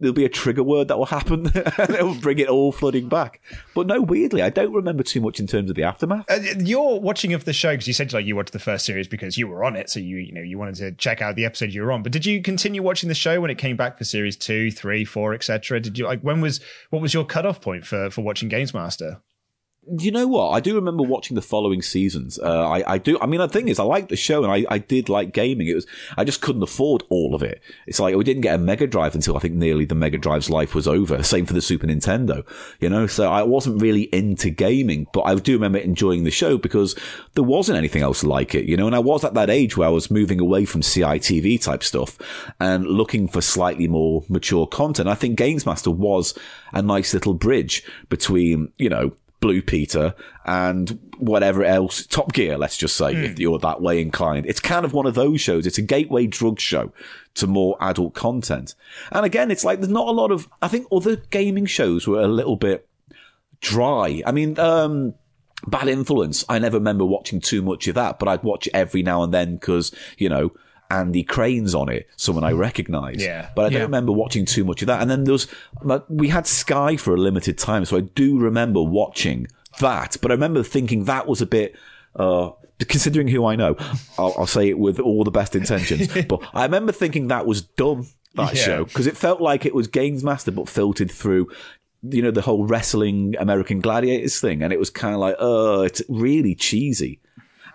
There'll 0.00 0.14
be 0.14 0.24
a 0.24 0.30
trigger 0.30 0.62
word 0.62 0.88
that 0.88 0.98
will 0.98 1.06
happen 1.06 1.46
and 1.78 1.90
it'll 1.90 2.14
bring 2.14 2.38
it 2.38 2.48
all 2.48 2.72
flooding 2.72 3.08
back. 3.08 3.40
But 3.74 3.86
no, 3.86 4.00
weirdly, 4.00 4.42
I 4.42 4.48
don't 4.50 4.72
remember 4.72 5.02
too 5.02 5.20
much 5.20 5.38
in 5.38 5.46
terms 5.46 5.70
of 5.70 5.76
the 5.76 5.82
aftermath. 5.82 6.24
Uh, 6.30 6.40
your 6.58 7.00
watching 7.00 7.34
of 7.34 7.44
the 7.44 7.52
show 7.52 7.72
because 7.72 7.86
you 7.86 7.92
said 7.92 8.12
like 8.12 8.24
you 8.24 8.34
watched 8.34 8.52
the 8.52 8.58
first 8.58 8.86
series 8.86 9.06
because 9.06 9.36
you 9.36 9.46
were 9.46 9.62
on 9.62 9.76
it, 9.76 9.90
so 9.90 10.00
you 10.00 10.16
you 10.16 10.32
know 10.32 10.40
you 10.40 10.58
wanted 10.58 10.76
to 10.76 10.92
check 10.92 11.22
out 11.22 11.36
the 11.36 11.44
episode 11.44 11.72
you 11.72 11.82
were 11.82 11.92
on. 11.92 12.02
But 12.02 12.12
did 12.12 12.26
you 12.26 12.42
continue 12.42 12.82
watching 12.82 13.08
the 13.08 13.14
show 13.14 13.40
when 13.40 13.50
it 13.50 13.58
came 13.58 13.76
back 13.76 13.98
for 13.98 14.04
series 14.04 14.36
two, 14.36 14.70
three, 14.70 15.04
four, 15.04 15.34
etc.? 15.34 15.80
Did 15.80 15.98
you 15.98 16.06
like 16.06 16.22
when 16.22 16.40
was 16.40 16.60
what 16.90 17.02
was 17.02 17.14
your 17.14 17.24
cutoff 17.24 17.60
point 17.60 17.86
for 17.86 18.10
for 18.10 18.22
watching 18.22 18.48
Games 18.48 18.74
Master? 18.74 19.20
You 19.98 20.10
know 20.10 20.28
what? 20.28 20.50
I 20.50 20.60
do 20.60 20.74
remember 20.74 21.02
watching 21.02 21.34
the 21.34 21.42
following 21.42 21.82
seasons. 21.82 22.38
Uh, 22.38 22.68
I, 22.68 22.94
I 22.94 22.98
do. 22.98 23.18
I 23.20 23.26
mean, 23.26 23.40
the 23.40 23.48
thing 23.48 23.68
is, 23.68 23.78
I 23.78 23.84
liked 23.84 24.08
the 24.08 24.16
show 24.16 24.44
and 24.44 24.52
I, 24.52 24.64
I 24.72 24.78
did 24.78 25.08
like 25.08 25.32
gaming. 25.32 25.66
It 25.66 25.74
was, 25.74 25.86
I 26.16 26.24
just 26.24 26.40
couldn't 26.40 26.62
afford 26.62 27.02
all 27.08 27.34
of 27.34 27.42
it. 27.42 27.60
It's 27.86 27.98
like 27.98 28.14
we 28.14 28.24
didn't 28.24 28.42
get 28.42 28.54
a 28.54 28.58
Mega 28.58 28.86
Drive 28.86 29.14
until 29.14 29.36
I 29.36 29.40
think 29.40 29.54
nearly 29.54 29.84
the 29.84 29.94
Mega 29.94 30.18
Drive's 30.18 30.50
life 30.50 30.74
was 30.74 30.86
over. 30.86 31.22
Same 31.30 31.46
for 31.46 31.54
the 31.54 31.62
Super 31.62 31.86
Nintendo, 31.86 32.46
you 32.78 32.88
know? 32.88 33.06
So 33.06 33.30
I 33.30 33.42
wasn't 33.42 33.82
really 33.82 34.02
into 34.14 34.50
gaming, 34.50 35.06
but 35.12 35.22
I 35.22 35.34
do 35.34 35.54
remember 35.54 35.78
enjoying 35.78 36.24
the 36.24 36.30
show 36.30 36.56
because 36.56 36.94
there 37.34 37.44
wasn't 37.44 37.78
anything 37.78 38.02
else 38.02 38.22
like 38.22 38.54
it, 38.54 38.66
you 38.66 38.76
know? 38.76 38.86
And 38.86 38.96
I 38.96 39.00
was 39.00 39.24
at 39.24 39.34
that 39.34 39.50
age 39.50 39.76
where 39.76 39.88
I 39.88 39.92
was 39.92 40.10
moving 40.10 40.40
away 40.40 40.64
from 40.64 40.82
CITV 40.82 41.62
type 41.62 41.82
stuff 41.82 42.18
and 42.60 42.86
looking 42.86 43.26
for 43.26 43.40
slightly 43.40 43.88
more 43.88 44.24
mature 44.28 44.66
content. 44.66 45.08
I 45.08 45.14
think 45.14 45.36
Games 45.36 45.66
Master 45.66 45.90
was 45.90 46.38
a 46.72 46.82
nice 46.82 47.12
little 47.14 47.34
bridge 47.34 47.82
between, 48.08 48.72
you 48.78 48.88
know, 48.88 49.12
Blue 49.40 49.62
Peter 49.62 50.14
and 50.44 50.98
whatever 51.18 51.64
else, 51.64 52.06
Top 52.06 52.32
Gear, 52.32 52.56
let's 52.56 52.76
just 52.76 52.96
say, 52.96 53.14
if 53.14 53.38
you're 53.38 53.58
that 53.58 53.80
way 53.80 54.00
inclined. 54.00 54.46
It's 54.46 54.60
kind 54.60 54.84
of 54.84 54.92
one 54.92 55.06
of 55.06 55.14
those 55.14 55.40
shows. 55.40 55.66
It's 55.66 55.78
a 55.78 55.82
gateway 55.82 56.26
drug 56.26 56.60
show 56.60 56.92
to 57.34 57.46
more 57.46 57.76
adult 57.80 58.14
content. 58.14 58.74
And 59.12 59.24
again, 59.24 59.50
it's 59.50 59.64
like 59.64 59.80
there's 59.80 59.90
not 59.90 60.08
a 60.08 60.12
lot 60.12 60.30
of, 60.30 60.48
I 60.60 60.68
think 60.68 60.86
other 60.92 61.16
gaming 61.16 61.66
shows 61.66 62.06
were 62.06 62.20
a 62.20 62.28
little 62.28 62.56
bit 62.56 62.86
dry. 63.60 64.22
I 64.26 64.32
mean, 64.32 64.58
um, 64.58 65.14
Bad 65.66 65.88
Influence, 65.88 66.44
I 66.48 66.58
never 66.58 66.78
remember 66.78 67.04
watching 67.04 67.40
too 67.40 67.62
much 67.62 67.86
of 67.88 67.94
that, 67.96 68.18
but 68.18 68.28
I'd 68.28 68.42
watch 68.42 68.66
it 68.66 68.74
every 68.74 69.02
now 69.02 69.22
and 69.22 69.32
then 69.32 69.54
because, 69.54 69.94
you 70.16 70.28
know, 70.28 70.52
Andy 70.90 71.22
Crane's 71.22 71.74
on 71.74 71.88
it, 71.88 72.08
someone 72.16 72.44
I 72.44 72.52
recognise. 72.52 73.22
Yeah. 73.22 73.50
But 73.54 73.66
I 73.66 73.68
don't 73.68 73.78
Yeah. 73.78 73.82
remember 73.84 74.12
watching 74.12 74.44
too 74.44 74.64
much 74.64 74.82
of 74.82 74.86
that. 74.86 75.00
And 75.00 75.10
then 75.10 75.24
there 75.24 75.32
was, 75.32 75.46
but 75.82 76.10
we 76.10 76.28
had 76.28 76.46
Sky 76.46 76.96
for 76.96 77.14
a 77.14 77.16
limited 77.16 77.58
time, 77.58 77.84
so 77.84 77.96
I 77.96 78.00
do 78.00 78.38
remember 78.38 78.82
watching 78.82 79.46
that. 79.80 80.16
But 80.20 80.30
I 80.30 80.34
remember 80.34 80.62
thinking 80.62 81.04
that 81.04 81.26
was 81.26 81.40
a 81.40 81.46
bit, 81.46 81.74
uh, 82.16 82.50
considering 82.88 83.28
who 83.28 83.44
I 83.46 83.56
know, 83.56 83.76
I'll, 84.18 84.34
I'll 84.38 84.46
say 84.46 84.68
it 84.68 84.78
with 84.78 84.98
all 84.98 85.22
the 85.24 85.30
best 85.30 85.54
intentions. 85.54 86.08
but 86.28 86.40
I 86.54 86.64
remember 86.64 86.92
thinking 86.92 87.28
that 87.28 87.46
was 87.46 87.62
dumb, 87.62 88.08
that 88.34 88.54
Yeah. 88.56 88.62
show, 88.62 88.84
because 88.84 89.06
it 89.06 89.16
felt 89.16 89.40
like 89.40 89.64
it 89.66 89.74
was 89.74 89.86
Games 89.86 90.24
Master, 90.24 90.50
but 90.50 90.68
filtered 90.68 91.10
through 91.10 91.48
you 92.02 92.22
know, 92.22 92.30
the 92.30 92.40
whole 92.40 92.64
wrestling 92.64 93.34
American 93.38 93.78
Gladiators 93.80 94.40
thing. 94.40 94.62
And 94.62 94.72
it 94.72 94.78
was 94.78 94.88
kind 94.88 95.14
of 95.14 95.20
like, 95.20 95.36
oh, 95.38 95.82
it's 95.82 96.00
really 96.08 96.54
cheesy. 96.54 97.20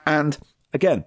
And 0.08 0.36
again, 0.74 1.06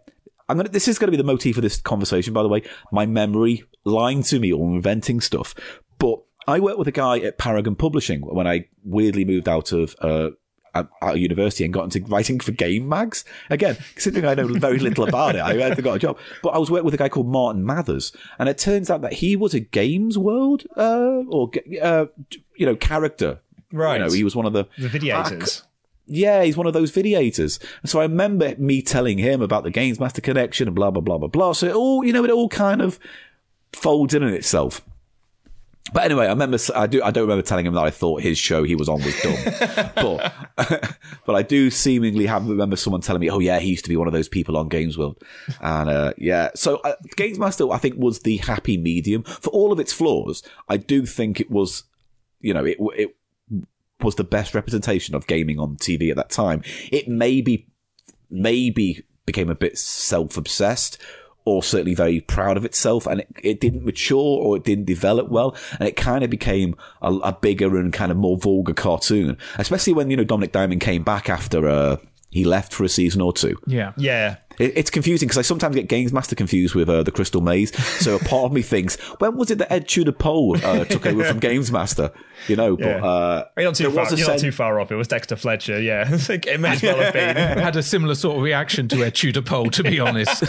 I'm 0.48 0.56
gonna, 0.56 0.68
this 0.68 0.88
is 0.88 0.98
going 0.98 1.08
to 1.08 1.10
be 1.10 1.16
the 1.16 1.24
motif 1.24 1.56
of 1.56 1.62
this 1.62 1.80
conversation, 1.80 2.32
by 2.32 2.42
the 2.42 2.48
way. 2.48 2.62
My 2.90 3.06
memory 3.06 3.64
lying 3.84 4.22
to 4.24 4.38
me 4.38 4.52
or 4.52 4.64
inventing 4.74 5.20
stuff. 5.20 5.54
But 5.98 6.20
I 6.46 6.60
worked 6.60 6.78
with 6.78 6.88
a 6.88 6.92
guy 6.92 7.18
at 7.18 7.38
Paragon 7.38 7.74
Publishing 7.74 8.20
when 8.22 8.46
I 8.46 8.66
weirdly 8.82 9.24
moved 9.24 9.48
out 9.48 9.72
of, 9.72 9.94
uh, 10.00 10.30
at 10.74 10.88
at 11.02 11.18
university 11.18 11.64
and 11.64 11.72
got 11.72 11.84
into 11.84 12.00
writing 12.08 12.40
for 12.40 12.52
game 12.52 12.88
mags. 12.88 13.24
Again, 13.50 13.76
considering 13.94 14.24
I 14.26 14.34
know 14.34 14.46
very 14.46 14.78
little 14.78 15.08
about 15.08 15.34
it, 15.34 15.40
I 15.40 15.54
had 15.54 15.82
got 15.82 15.96
a 15.96 15.98
job. 15.98 16.18
But 16.42 16.50
I 16.50 16.58
was 16.58 16.70
working 16.70 16.84
with 16.84 16.94
a 16.94 16.98
guy 16.98 17.08
called 17.08 17.28
Martin 17.28 17.64
Mathers, 17.64 18.12
and 18.38 18.48
it 18.48 18.58
turns 18.58 18.90
out 18.90 19.02
that 19.02 19.14
he 19.14 19.36
was 19.36 19.54
a 19.54 19.60
Games 19.60 20.16
World 20.16 20.64
uh, 20.76 21.22
or 21.28 21.50
uh, 21.82 22.06
you 22.56 22.66
know 22.66 22.76
character. 22.76 23.40
Right. 23.72 23.98
You 23.98 24.06
know, 24.06 24.12
he 24.12 24.24
was 24.24 24.34
one 24.34 24.46
of 24.46 24.54
the 24.54 24.66
The 24.78 24.88
videators. 24.88 25.62
Yeah, 26.08 26.42
he's 26.42 26.56
one 26.56 26.66
of 26.66 26.72
those 26.72 26.92
videators. 26.92 27.58
And 27.82 27.90
so 27.90 28.00
I 28.00 28.02
remember 28.02 28.54
me 28.58 28.82
telling 28.82 29.18
him 29.18 29.42
about 29.42 29.64
the 29.64 29.70
Games 29.70 30.00
Master 30.00 30.20
connection 30.20 30.68
and 30.68 30.74
blah 30.74 30.90
blah 30.90 31.02
blah 31.02 31.18
blah 31.18 31.28
blah. 31.28 31.52
So 31.52 31.66
it 31.66 31.74
all 31.74 32.04
you 32.04 32.12
know, 32.12 32.24
it 32.24 32.30
all 32.30 32.48
kind 32.48 32.80
of 32.80 32.98
folds 33.72 34.14
in 34.14 34.22
on 34.22 34.32
itself. 34.32 34.82
But 35.90 36.04
anyway, 36.04 36.26
I 36.26 36.30
remember 36.30 36.58
I 36.74 36.86
do 36.86 37.02
I 37.02 37.10
don't 37.10 37.22
remember 37.22 37.42
telling 37.42 37.64
him 37.64 37.74
that 37.74 37.84
I 37.84 37.90
thought 37.90 38.20
his 38.20 38.36
show 38.36 38.62
he 38.62 38.74
was 38.74 38.88
on 38.88 39.02
was 39.02 39.18
dumb. 39.22 39.90
but 39.94 40.34
but 41.26 41.34
I 41.34 41.42
do 41.42 41.70
seemingly 41.70 42.26
have 42.26 42.46
remember 42.46 42.76
someone 42.76 43.00
telling 43.00 43.20
me, 43.20 43.30
"Oh 43.30 43.38
yeah, 43.38 43.58
he 43.58 43.70
used 43.70 43.84
to 43.84 43.88
be 43.88 43.96
one 43.96 44.06
of 44.06 44.12
those 44.12 44.28
people 44.28 44.56
on 44.56 44.68
Games 44.68 44.98
World." 44.98 45.22
And 45.62 45.88
uh, 45.88 46.12
yeah, 46.18 46.50
so 46.54 46.76
uh, 46.78 46.94
Games 47.16 47.38
Master 47.38 47.70
I 47.70 47.78
think 47.78 47.94
was 47.96 48.20
the 48.20 48.36
happy 48.36 48.76
medium 48.76 49.22
for 49.22 49.50
all 49.50 49.72
of 49.72 49.80
its 49.80 49.92
flaws. 49.92 50.42
I 50.68 50.76
do 50.76 51.06
think 51.06 51.40
it 51.40 51.50
was 51.50 51.84
you 52.40 52.54
know, 52.54 52.64
it 52.64 52.78
it 52.96 53.16
was 54.02 54.14
the 54.14 54.24
best 54.24 54.54
representation 54.54 55.14
of 55.14 55.26
gaming 55.26 55.58
on 55.58 55.76
TV 55.76 56.10
at 56.10 56.16
that 56.16 56.30
time. 56.30 56.62
It 56.90 57.08
maybe 57.08 57.68
maybe 58.30 59.04
became 59.26 59.50
a 59.50 59.54
bit 59.54 59.78
self-obsessed 59.78 60.98
or 61.44 61.62
certainly 61.62 61.94
very 61.94 62.20
proud 62.20 62.58
of 62.58 62.64
itself 62.64 63.06
and 63.06 63.20
it, 63.20 63.28
it 63.42 63.60
didn't 63.60 63.84
mature 63.84 64.18
or 64.18 64.56
it 64.56 64.64
didn't 64.64 64.84
develop 64.84 65.28
well 65.30 65.56
and 65.78 65.88
it 65.88 65.96
kind 65.96 66.22
of 66.22 66.28
became 66.28 66.74
a, 67.00 67.12
a 67.12 67.32
bigger 67.32 67.78
and 67.78 67.92
kind 67.92 68.10
of 68.10 68.18
more 68.18 68.36
vulgar 68.36 68.74
cartoon 68.74 69.36
especially 69.56 69.94
when 69.94 70.10
you 70.10 70.16
know 70.16 70.24
dominik 70.24 70.52
diamond 70.52 70.80
came 70.80 71.02
back 71.02 71.30
after 71.30 71.66
uh, 71.66 71.96
he 72.30 72.44
left 72.44 72.72
for 72.72 72.84
a 72.84 72.88
season 72.88 73.22
or 73.22 73.32
two 73.32 73.56
Yeah. 73.66 73.92
Yeah. 73.96 74.36
It, 74.58 74.72
it's 74.76 74.90
confusing 74.90 75.26
because 75.28 75.38
I 75.38 75.42
sometimes 75.42 75.74
get 75.76 75.88
Games 75.88 76.12
Master 76.12 76.34
confused 76.34 76.74
with 76.74 76.88
uh, 76.88 77.02
the 77.02 77.10
Crystal 77.12 77.40
Maze. 77.40 77.74
So 78.02 78.16
a 78.16 78.18
part 78.18 78.44
of 78.44 78.52
me 78.52 78.62
thinks, 78.62 78.96
when 79.20 79.36
was 79.36 79.50
it 79.50 79.58
that 79.58 79.72
Ed 79.72 79.88
Tudor 79.88 80.12
Pole 80.12 80.56
uh, 80.64 80.84
took 80.84 81.06
over 81.06 81.24
from 81.24 81.38
Games 81.38 81.70
Master? 81.72 82.10
You 82.46 82.56
know, 82.56 82.76
but 82.76 82.86
Yeah. 82.86 83.04
uh, 83.04 83.44
You're 83.56 83.66
not 83.66 83.74
too 83.74 83.90
far. 83.90 84.04
was 84.10 84.18
You're 84.18 84.28
not 84.28 84.38
too 84.38 84.52
far 84.52 84.80
off. 84.80 84.92
It 84.92 84.96
was 84.96 85.08
Dexter 85.08 85.36
Fletcher. 85.36 85.80
Yeah, 85.80 86.04
I 86.12 86.16
think 86.18 86.46
it 86.46 86.60
may 86.60 86.70
as 86.70 86.82
well 86.82 86.98
have 86.98 87.12
been. 87.12 87.36
had 87.58 87.76
a 87.76 87.82
similar 87.82 88.14
sort 88.14 88.36
of 88.36 88.42
reaction 88.42 88.88
to 88.88 89.04
Ed 89.04 89.14
Tudor 89.14 89.42
Pole, 89.42 89.70
to 89.70 89.82
be 89.82 89.98
honest. 90.08 90.44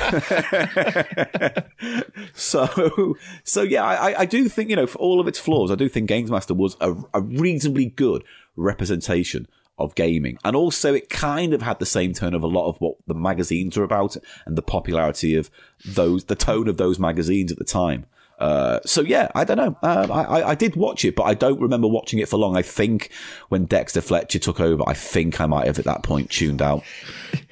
so, 2.34 3.16
so 3.44 3.62
yeah, 3.64 3.84
I, 3.84 4.22
I 4.22 4.26
do 4.26 4.48
think 4.50 4.70
you 4.70 4.76
know, 4.76 4.88
for 4.88 4.98
all 5.00 5.20
of 5.20 5.28
its 5.28 5.40
flaws, 5.40 5.72
I 5.72 5.76
do 5.76 5.90
think 5.90 6.08
Games 6.08 6.30
Master 6.32 6.54
was 6.54 6.76
a, 6.82 6.94
a 7.14 7.22
reasonably 7.22 7.88
good 7.88 8.24
representation 8.56 9.48
of 9.80 9.96
gaming, 9.96 10.38
and 10.44 10.56
also 10.56 10.94
it 10.94 11.10
kind 11.10 11.54
of 11.54 11.62
had 11.62 11.80
the 11.80 11.86
same 11.86 12.14
tone 12.14 12.34
of 12.34 12.44
a 12.44 12.48
lot 12.48 12.68
of 12.68 12.78
what 12.80 12.96
the 13.08 13.14
magazines 13.14 13.78
were 13.78 13.84
about, 13.84 14.18
and 14.46 14.58
the 14.58 14.62
popularity 14.62 15.36
of 15.36 15.50
those, 15.86 16.26
the 16.26 16.36
tone 16.36 16.68
of 16.68 16.78
those 16.78 17.00
magazines 17.00 17.52
at 17.52 17.58
the 17.58 17.66
time. 17.66 18.06
Uh, 18.40 18.80
so 18.86 19.02
yeah, 19.02 19.30
I 19.36 19.44
don't 19.44 19.58
know. 19.58 19.78
Um, 19.84 20.12
I, 20.12 20.24
I, 20.24 20.50
I 20.52 20.56
did 20.56 20.76
watch 20.76 21.04
it, 21.04 21.16
but 21.16 21.24
I 21.24 21.34
don't 21.34 21.60
remember 21.60 21.88
watching 21.88 22.20
it 22.20 22.30
for 22.30 22.38
long. 22.38 22.56
I 22.56 22.62
think 22.62 23.10
when 23.50 23.66
Dexter 23.66 24.02
Fletcher 24.02 24.40
took 24.40 24.62
over, 24.62 24.84
I 24.88 24.94
think 24.94 25.42
I 25.42 25.46
might 25.46 25.68
have 25.68 25.78
at 25.78 25.86
that 25.86 26.04
point 26.04 26.32
tuned 26.32 26.62
out. 26.62 26.84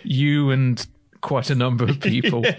you 0.03 0.49
and 0.49 0.85
quite 1.21 1.49
a 1.49 1.55
number 1.55 1.83
of 1.83 1.99
people. 1.99 2.41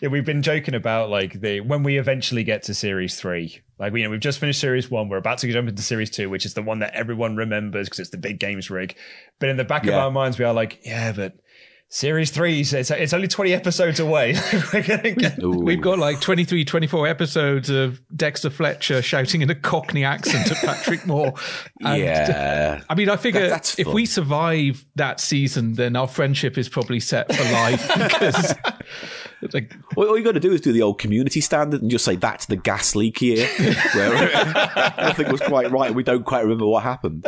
Yeah, 0.00 0.08
we've 0.08 0.24
been 0.24 0.42
joking 0.42 0.74
about 0.74 1.08
like 1.10 1.40
the 1.40 1.60
when 1.60 1.82
we 1.82 1.98
eventually 1.98 2.44
get 2.44 2.64
to 2.64 2.74
series 2.74 3.16
three. 3.18 3.60
Like 3.78 3.92
we 3.92 4.00
you 4.02 4.06
know 4.06 4.10
we've 4.10 4.20
just 4.20 4.38
finished 4.38 4.60
series 4.60 4.90
one. 4.90 5.08
We're 5.08 5.16
about 5.16 5.38
to 5.38 5.52
jump 5.52 5.68
into 5.68 5.82
series 5.82 6.10
two, 6.10 6.28
which 6.30 6.44
is 6.46 6.54
the 6.54 6.62
one 6.62 6.80
that 6.80 6.94
everyone 6.94 7.36
remembers 7.36 7.86
because 7.86 8.00
it's 8.00 8.10
the 8.10 8.18
big 8.18 8.38
games 8.38 8.70
rig. 8.70 8.94
But 9.38 9.48
in 9.48 9.56
the 9.56 9.64
back 9.64 9.86
of 9.86 9.94
our 9.94 10.10
minds, 10.10 10.38
we 10.38 10.44
are 10.44 10.52
like, 10.54 10.80
yeah, 10.84 11.12
but 11.12 11.34
series 11.88 12.32
three, 12.32 12.60
it's, 12.60 12.72
it's 12.72 13.12
only 13.12 13.28
twenty 13.28 13.52
episodes 13.54 14.00
away. 14.00 14.34
We're 14.72 14.82
gonna 14.82 15.10
get- 15.12 15.42
Ooh. 15.42 15.50
We've 15.60 15.80
got 15.80 15.98
like 16.00 16.20
23, 16.20 16.64
24 16.64 17.06
episodes 17.06 17.70
of 17.70 18.00
Dexter 18.14 18.50
Fletcher 18.50 19.02
shouting 19.02 19.40
in 19.42 19.50
a 19.50 19.54
Cockney 19.54 20.04
accent 20.04 20.50
at 20.50 20.56
Patrick 20.58 21.06
Moore. 21.06 21.34
And, 21.84 22.02
yeah. 22.02 22.82
I 22.88 22.94
mean, 22.94 23.08
I 23.10 23.16
figure 23.16 23.42
That- 23.42 23.50
that's 23.50 23.78
if 23.78 23.86
we 23.86 24.04
survive 24.06 24.84
that 24.96 25.20
season, 25.20 25.74
then 25.74 25.94
our 25.94 26.08
friendship 26.08 26.58
is 26.58 26.68
probably 26.68 26.98
set 27.00 27.32
for 27.32 27.44
life 27.52 27.86
because 27.96 28.54
it's 29.42 29.54
like, 29.54 29.74
All, 29.96 30.08
all 30.08 30.18
you 30.18 30.24
got 30.24 30.32
to 30.32 30.40
do 30.40 30.52
is 30.52 30.60
do 30.60 30.72
the 30.72 30.82
old 30.82 30.98
community 30.98 31.40
standard 31.40 31.82
and 31.82 31.90
just 31.90 32.04
say 32.04 32.16
that's 32.16 32.46
the 32.46 32.56
gas 32.56 32.94
leak 32.94 33.20
year, 33.20 33.46
where 33.94 34.12
nothing 34.98 35.30
was 35.30 35.40
quite 35.40 35.70
right. 35.70 35.94
We 35.94 36.02
don't 36.02 36.24
quite 36.24 36.42
remember 36.42 36.66
what 36.66 36.82
happened. 36.82 37.24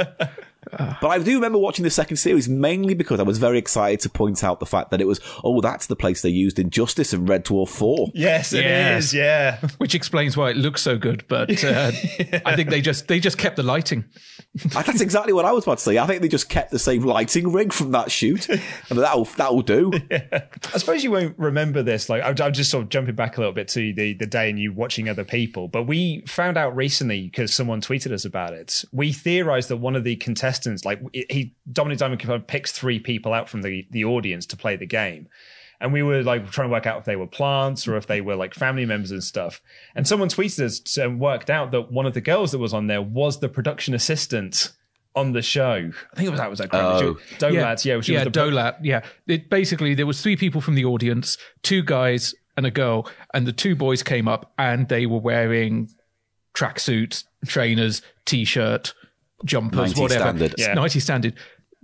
But 0.70 1.08
I 1.08 1.18
do 1.18 1.34
remember 1.34 1.58
watching 1.58 1.82
the 1.82 1.90
second 1.90 2.16
series 2.16 2.48
mainly 2.48 2.94
because 2.94 3.20
I 3.20 3.22
was 3.22 3.38
very 3.38 3.58
excited 3.58 4.00
to 4.00 4.08
point 4.08 4.42
out 4.44 4.60
the 4.60 4.66
fact 4.66 4.90
that 4.90 5.00
it 5.00 5.06
was, 5.06 5.20
oh, 5.44 5.60
that's 5.60 5.86
the 5.86 5.96
place 5.96 6.22
they 6.22 6.28
used 6.28 6.58
Injustice 6.58 7.12
and 7.12 7.28
Red 7.28 7.44
Dwarf 7.44 7.68
4. 7.68 8.08
Yes, 8.14 8.52
it 8.52 8.64
is. 8.64 9.14
Yes. 9.14 9.14
Yeah. 9.14 9.68
Which 9.78 9.94
explains 9.94 10.36
why 10.36 10.50
it 10.50 10.56
looks 10.56 10.82
so 10.82 10.96
good, 10.96 11.24
but 11.28 11.62
uh, 11.64 11.92
I 12.44 12.56
think 12.56 12.70
they 12.70 12.80
just 12.80 13.08
they 13.08 13.20
just 13.20 13.38
kept 13.38 13.56
the 13.56 13.62
lighting. 13.62 14.04
That's 14.54 15.00
exactly 15.00 15.32
what 15.32 15.44
I 15.44 15.52
was 15.52 15.64
about 15.64 15.78
to 15.78 15.84
say. 15.84 15.98
I 15.98 16.06
think 16.06 16.22
they 16.22 16.28
just 16.28 16.48
kept 16.48 16.70
the 16.70 16.78
same 16.78 17.02
lighting 17.02 17.52
rig 17.52 17.72
from 17.72 17.92
that 17.92 18.10
shoot. 18.10 18.48
and 18.48 18.98
that'll, 18.98 19.24
that'll 19.24 19.62
do. 19.62 19.92
I 20.10 20.78
suppose 20.78 21.04
you 21.04 21.10
won't 21.10 21.38
remember 21.38 21.82
this. 21.82 22.08
Like, 22.08 22.22
I'm, 22.22 22.34
I'm 22.42 22.52
just 22.52 22.70
sort 22.70 22.84
of 22.84 22.88
jumping 22.88 23.14
back 23.14 23.36
a 23.36 23.40
little 23.40 23.52
bit 23.52 23.68
to 23.68 23.92
the, 23.92 24.14
the 24.14 24.26
day 24.26 24.50
and 24.50 24.58
you 24.58 24.72
watching 24.72 25.08
other 25.08 25.24
people. 25.24 25.68
But 25.68 25.84
we 25.84 26.22
found 26.26 26.56
out 26.56 26.74
recently 26.74 27.22
because 27.22 27.54
someone 27.54 27.80
tweeted 27.80 28.12
us 28.12 28.24
about 28.24 28.52
it. 28.52 28.84
We 28.92 29.12
theorized 29.12 29.68
that 29.68 29.76
one 29.76 29.96
of 29.96 30.04
the 30.04 30.16
contestants, 30.16 30.57
like 30.84 31.00
he, 31.12 31.54
Dominik 31.70 31.98
Diamond 31.98 32.46
picks 32.46 32.72
three 32.72 32.98
people 32.98 33.32
out 33.32 33.48
from 33.48 33.62
the, 33.62 33.86
the 33.90 34.04
audience 34.04 34.46
to 34.46 34.56
play 34.56 34.76
the 34.76 34.86
game. 34.86 35.28
And 35.80 35.92
we 35.92 36.02
were 36.02 36.22
like 36.22 36.50
trying 36.50 36.68
to 36.68 36.72
work 36.72 36.86
out 36.86 36.98
if 36.98 37.04
they 37.04 37.14
were 37.14 37.26
plants 37.26 37.86
or 37.86 37.96
if 37.96 38.06
they 38.06 38.20
were 38.20 38.34
like 38.34 38.52
family 38.52 38.84
members 38.84 39.12
and 39.12 39.22
stuff. 39.22 39.60
And 39.94 40.08
someone 40.08 40.28
tweeted 40.28 40.64
us 40.64 40.96
and 40.96 41.20
worked 41.20 41.50
out 41.50 41.70
that 41.70 41.92
one 41.92 42.04
of 42.04 42.14
the 42.14 42.20
girls 42.20 42.50
that 42.50 42.58
was 42.58 42.74
on 42.74 42.88
there 42.88 43.00
was 43.00 43.38
the 43.38 43.48
production 43.48 43.94
assistant 43.94 44.72
on 45.14 45.32
the 45.32 45.42
show. 45.42 45.90
I 46.12 46.16
think 46.16 46.26
it 46.26 46.30
was 46.30 46.40
that 46.40 46.50
was 46.50 46.58
that 46.58 46.74
Oh. 46.74 47.16
Dolat, 47.38 47.84
yeah, 47.84 48.00
she 48.00 48.12
yeah, 48.12 48.24
was 48.24 48.32
the 48.32 48.40
Dolat. 48.40 48.78
Yeah, 48.82 49.02
it 49.26 49.50
basically 49.50 49.94
there 49.94 50.06
was 50.06 50.20
three 50.20 50.36
people 50.36 50.60
from 50.60 50.74
the 50.74 50.84
audience, 50.84 51.38
two 51.62 51.82
guys 51.82 52.34
and 52.56 52.66
a 52.66 52.70
girl, 52.70 53.08
and 53.32 53.46
the 53.46 53.52
two 53.52 53.76
boys 53.76 54.02
came 54.02 54.26
up 54.26 54.52
and 54.58 54.88
they 54.88 55.06
were 55.06 55.20
wearing 55.20 55.90
tracksuits, 56.54 57.24
trainers, 57.46 58.02
t-shirt, 58.24 58.94
jumpers, 59.44 59.96
90 59.96 60.00
whatever. 60.00 60.20
standard. 60.22 60.54
Yeah. 60.58 60.74
90 60.74 61.00
standard. 61.00 61.34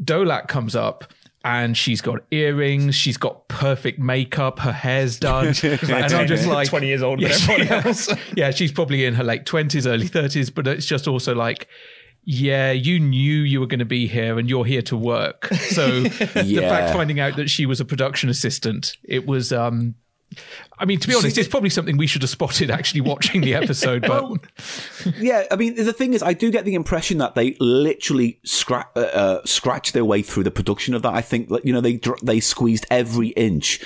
Dolat 0.03 0.49
comes 0.49 0.75
up. 0.77 1.05
And 1.47 1.77
she's 1.77 2.01
got 2.01 2.21
earrings. 2.31 2.95
She's 2.95 3.19
got 3.19 3.49
perfect 3.49 3.99
makeup. 3.99 4.61
Her 4.61 4.73
hair's 4.73 5.19
done. 5.19 5.49
and 5.63 5.93
I'm 5.93 6.27
just 6.27 6.47
like 6.47 6.69
20 6.71 6.87
years 6.87 7.03
older 7.03 7.21
Yeah, 7.29 7.37
than 7.37 7.51
everyone 7.51 7.67
yeah. 7.67 7.83
else. 7.87 8.09
yeah, 8.35 8.51
she's 8.51 8.73
probably 8.73 9.05
in 9.05 9.13
her 9.13 9.25
late 9.25 9.45
twenties, 9.45 9.87
early 9.87 10.07
thirties, 10.07 10.49
but 10.49 10.67
it's 10.67 10.87
just 10.87 11.07
also 11.07 11.35
like, 11.35 11.69
yeah, 12.25 12.73
you 12.73 12.99
knew 12.99 13.43
you 13.43 13.61
were 13.61 13.67
going 13.67 13.81
to 13.81 13.85
be 13.85 14.07
here, 14.07 14.39
and 14.39 14.49
you're 14.49 14.65
here 14.65 14.81
to 14.81 14.97
work. 14.97 15.49
So 15.49 16.01
the 16.05 16.61
fact 16.67 16.95
finding 16.95 17.21
out 17.21 17.37
that 17.37 17.51
she 17.51 17.67
was 17.67 17.79
a 17.79 17.85
production 17.85 18.31
assistant, 18.31 18.97
it 19.05 19.27
was. 19.27 19.53
um 19.53 19.97
I 20.79 20.85
mean, 20.85 20.99
to 20.99 21.09
be 21.09 21.15
honest, 21.15 21.39
it's 21.39 21.49
probably 21.49 21.71
something 21.71 21.97
we 21.97 22.07
should 22.07 22.23
have 22.23 22.31
spotted 22.31 22.71
actually 22.71 23.01
watching 23.03 23.41
the 23.41 23.55
episode. 23.63 24.03
But 24.03 24.41
Yeah, 25.19 25.45
I 25.51 25.57
mean, 25.57 25.75
the 25.77 25.93
thing 25.93 26.15
is, 26.15 26.23
I 26.23 26.33
do 26.33 26.51
get 26.51 26.65
the 26.65 26.75
impression 26.75 27.19
that 27.19 27.35
they 27.35 27.57
literally 27.61 28.39
scra- 28.45 28.89
uh, 28.97 29.01
uh, 29.01 29.41
scratched 29.45 29.93
their 29.95 30.05
way 30.05 30.23
through 30.23 30.45
the 30.45 30.51
production 30.51 30.95
of 30.95 31.03
that. 31.03 31.15
I 31.15 31.21
think 31.21 31.49
that 31.51 31.65
you 31.65 31.73
know 31.73 31.81
they 31.81 32.01
they 32.23 32.41
squeezed 32.41 32.87
every 32.91 33.29
inch, 33.29 33.81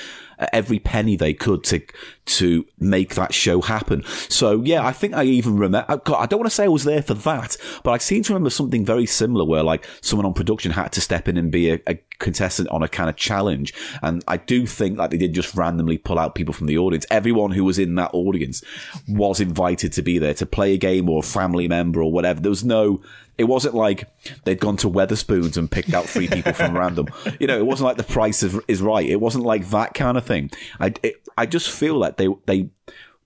every 0.53 0.79
penny 0.79 1.17
they 1.17 1.35
could 1.35 1.65
to 1.65 1.81
to 2.27 2.67
make 2.79 3.15
that 3.15 3.33
show 3.33 3.61
happen. 3.63 4.05
So 4.29 4.63
yeah, 4.63 4.87
I 4.87 4.93
think 4.93 5.15
I 5.15 5.25
even 5.25 5.59
remember. 5.59 6.01
God, 6.05 6.21
I 6.21 6.27
don't 6.27 6.41
want 6.41 6.51
to 6.51 6.55
say 6.55 6.65
I 6.65 6.69
was 6.69 6.85
there 6.85 7.03
for 7.03 7.15
that, 7.15 7.57
but 7.83 7.93
I 7.93 7.99
seem 7.99 8.23
to 8.25 8.33
remember 8.33 8.51
something 8.51 8.85
very 8.85 9.07
similar 9.07 9.45
where 9.45 9.63
like 9.63 9.87
someone 10.01 10.27
on 10.27 10.35
production 10.35 10.73
had 10.73 10.93
to 10.93 11.01
step 11.01 11.29
in 11.29 11.37
and 11.37 11.51
be 11.51 11.71
a, 11.71 11.81
a 11.87 11.99
contestant 12.19 12.69
on 12.69 12.83
a 12.83 12.89
kind 12.89 13.09
of 13.09 13.17
challenge. 13.17 13.73
And 14.03 14.23
I 14.29 14.37
do 14.37 14.67
think 14.67 14.99
like 14.99 15.11
they 15.11 15.17
did 15.17 15.33
just 15.33 15.55
randomly 15.55 15.99
pull 15.99 16.19
out 16.19 16.35
people 16.35 16.55
from 16.55 16.67
the 16.67 16.79
audience. 16.79 17.07
Everyone 17.11 17.53
who 17.53 17.65
was 17.65 17.79
in 17.79 17.95
that 17.97 18.11
audience 18.13 18.63
was 19.09 19.41
invited 19.41 19.93
to 19.95 20.03
be 20.03 20.19
there 20.19 20.35
to 20.35 20.47
play 20.47 20.75
a 20.75 20.79
game 20.79 21.09
or 21.09 21.21
a 21.21 21.27
family 21.27 21.69
member 21.69 22.03
or 22.03 22.13
whatever. 22.13 22.41
There 22.41 22.51
was 22.51 22.65
no, 22.65 23.01
it 23.39 23.45
wasn't 23.45 23.75
like 23.75 24.09
they'd 24.45 24.59
gone 24.59 24.77
to 24.79 24.91
Wetherspoons 24.91 25.57
and 25.57 25.71
picked 25.71 25.95
out 25.95 26.07
three 26.07 26.27
people 26.27 26.53
from 26.53 26.77
random. 26.79 27.07
You 27.39 27.47
know, 27.47 27.57
it 27.57 27.65
wasn't 27.65 27.87
like 27.87 27.97
the 27.97 28.03
price 28.03 28.43
is, 28.43 28.59
is 28.67 28.83
right. 28.83 29.09
It 29.09 29.21
wasn't 29.21 29.45
like 29.45 29.69
that 29.71 29.95
kind 29.95 30.19
of 30.19 30.27
thing. 30.27 30.51
I, 30.81 30.93
it, 31.03 31.23
I 31.39 31.47
just 31.47 31.71
feel 31.71 31.97
like 31.97 32.17
they, 32.17 32.29
they 32.47 32.71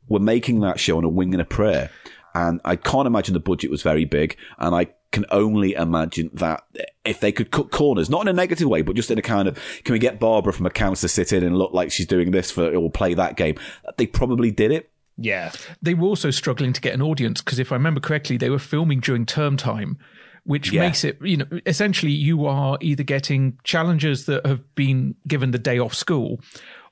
were 0.08 0.20
making 0.20 0.60
that 0.60 0.78
show 0.78 0.98
on 0.98 1.04
a 1.04 1.08
wing 1.08 1.32
and 1.32 1.40
a 1.40 1.46
prayer. 1.46 1.90
And 2.34 2.60
I 2.64 2.76
can't 2.76 3.06
imagine 3.06 3.32
the 3.32 3.40
budget 3.40 3.70
was 3.70 3.82
very 3.82 4.04
big. 4.04 4.36
And 4.58 4.74
I 4.74 4.88
can 5.12 5.24
only 5.30 5.72
imagine 5.72 6.30
that 6.34 6.64
if 7.04 7.20
they 7.20 7.32
could 7.32 7.50
cut 7.50 7.70
corners, 7.70 8.10
not 8.10 8.22
in 8.22 8.28
a 8.28 8.32
negative 8.32 8.68
way, 8.68 8.82
but 8.82 8.96
just 8.96 9.10
in 9.10 9.18
a 9.18 9.22
kind 9.22 9.48
of, 9.48 9.58
can 9.84 9.94
we 9.94 9.98
get 9.98 10.20
Barbara 10.20 10.52
from 10.52 10.66
accounts 10.66 11.00
to 11.02 11.08
sit 11.08 11.32
in 11.32 11.42
and 11.42 11.56
look 11.56 11.72
like 11.72 11.90
she's 11.90 12.06
doing 12.06 12.30
this 12.30 12.50
for, 12.50 12.74
or 12.74 12.90
play 12.90 13.14
that 13.14 13.36
game? 13.36 13.56
They 13.96 14.06
probably 14.06 14.50
did 14.50 14.72
it. 14.72 14.91
Yeah. 15.18 15.52
they 15.82 15.94
were 15.94 16.06
also 16.08 16.30
struggling 16.30 16.72
to 16.72 16.80
get 16.80 16.94
an 16.94 17.02
audience 17.02 17.40
because, 17.42 17.58
if 17.58 17.70
I 17.72 17.76
remember 17.76 18.00
correctly, 18.00 18.36
they 18.36 18.50
were 18.50 18.58
filming 18.58 19.00
during 19.00 19.26
term 19.26 19.56
time. 19.56 19.98
Which 20.44 20.72
Yeah. 20.72 20.80
makes 20.80 21.04
it, 21.04 21.18
you 21.22 21.36
know, 21.36 21.46
essentially 21.66 22.10
you 22.10 22.46
are 22.46 22.76
either 22.80 23.04
getting 23.04 23.58
challengers 23.62 24.24
that 24.26 24.44
have 24.44 24.74
been 24.74 25.14
given 25.28 25.52
the 25.52 25.58
day 25.58 25.78
off 25.78 25.94
school, 25.94 26.40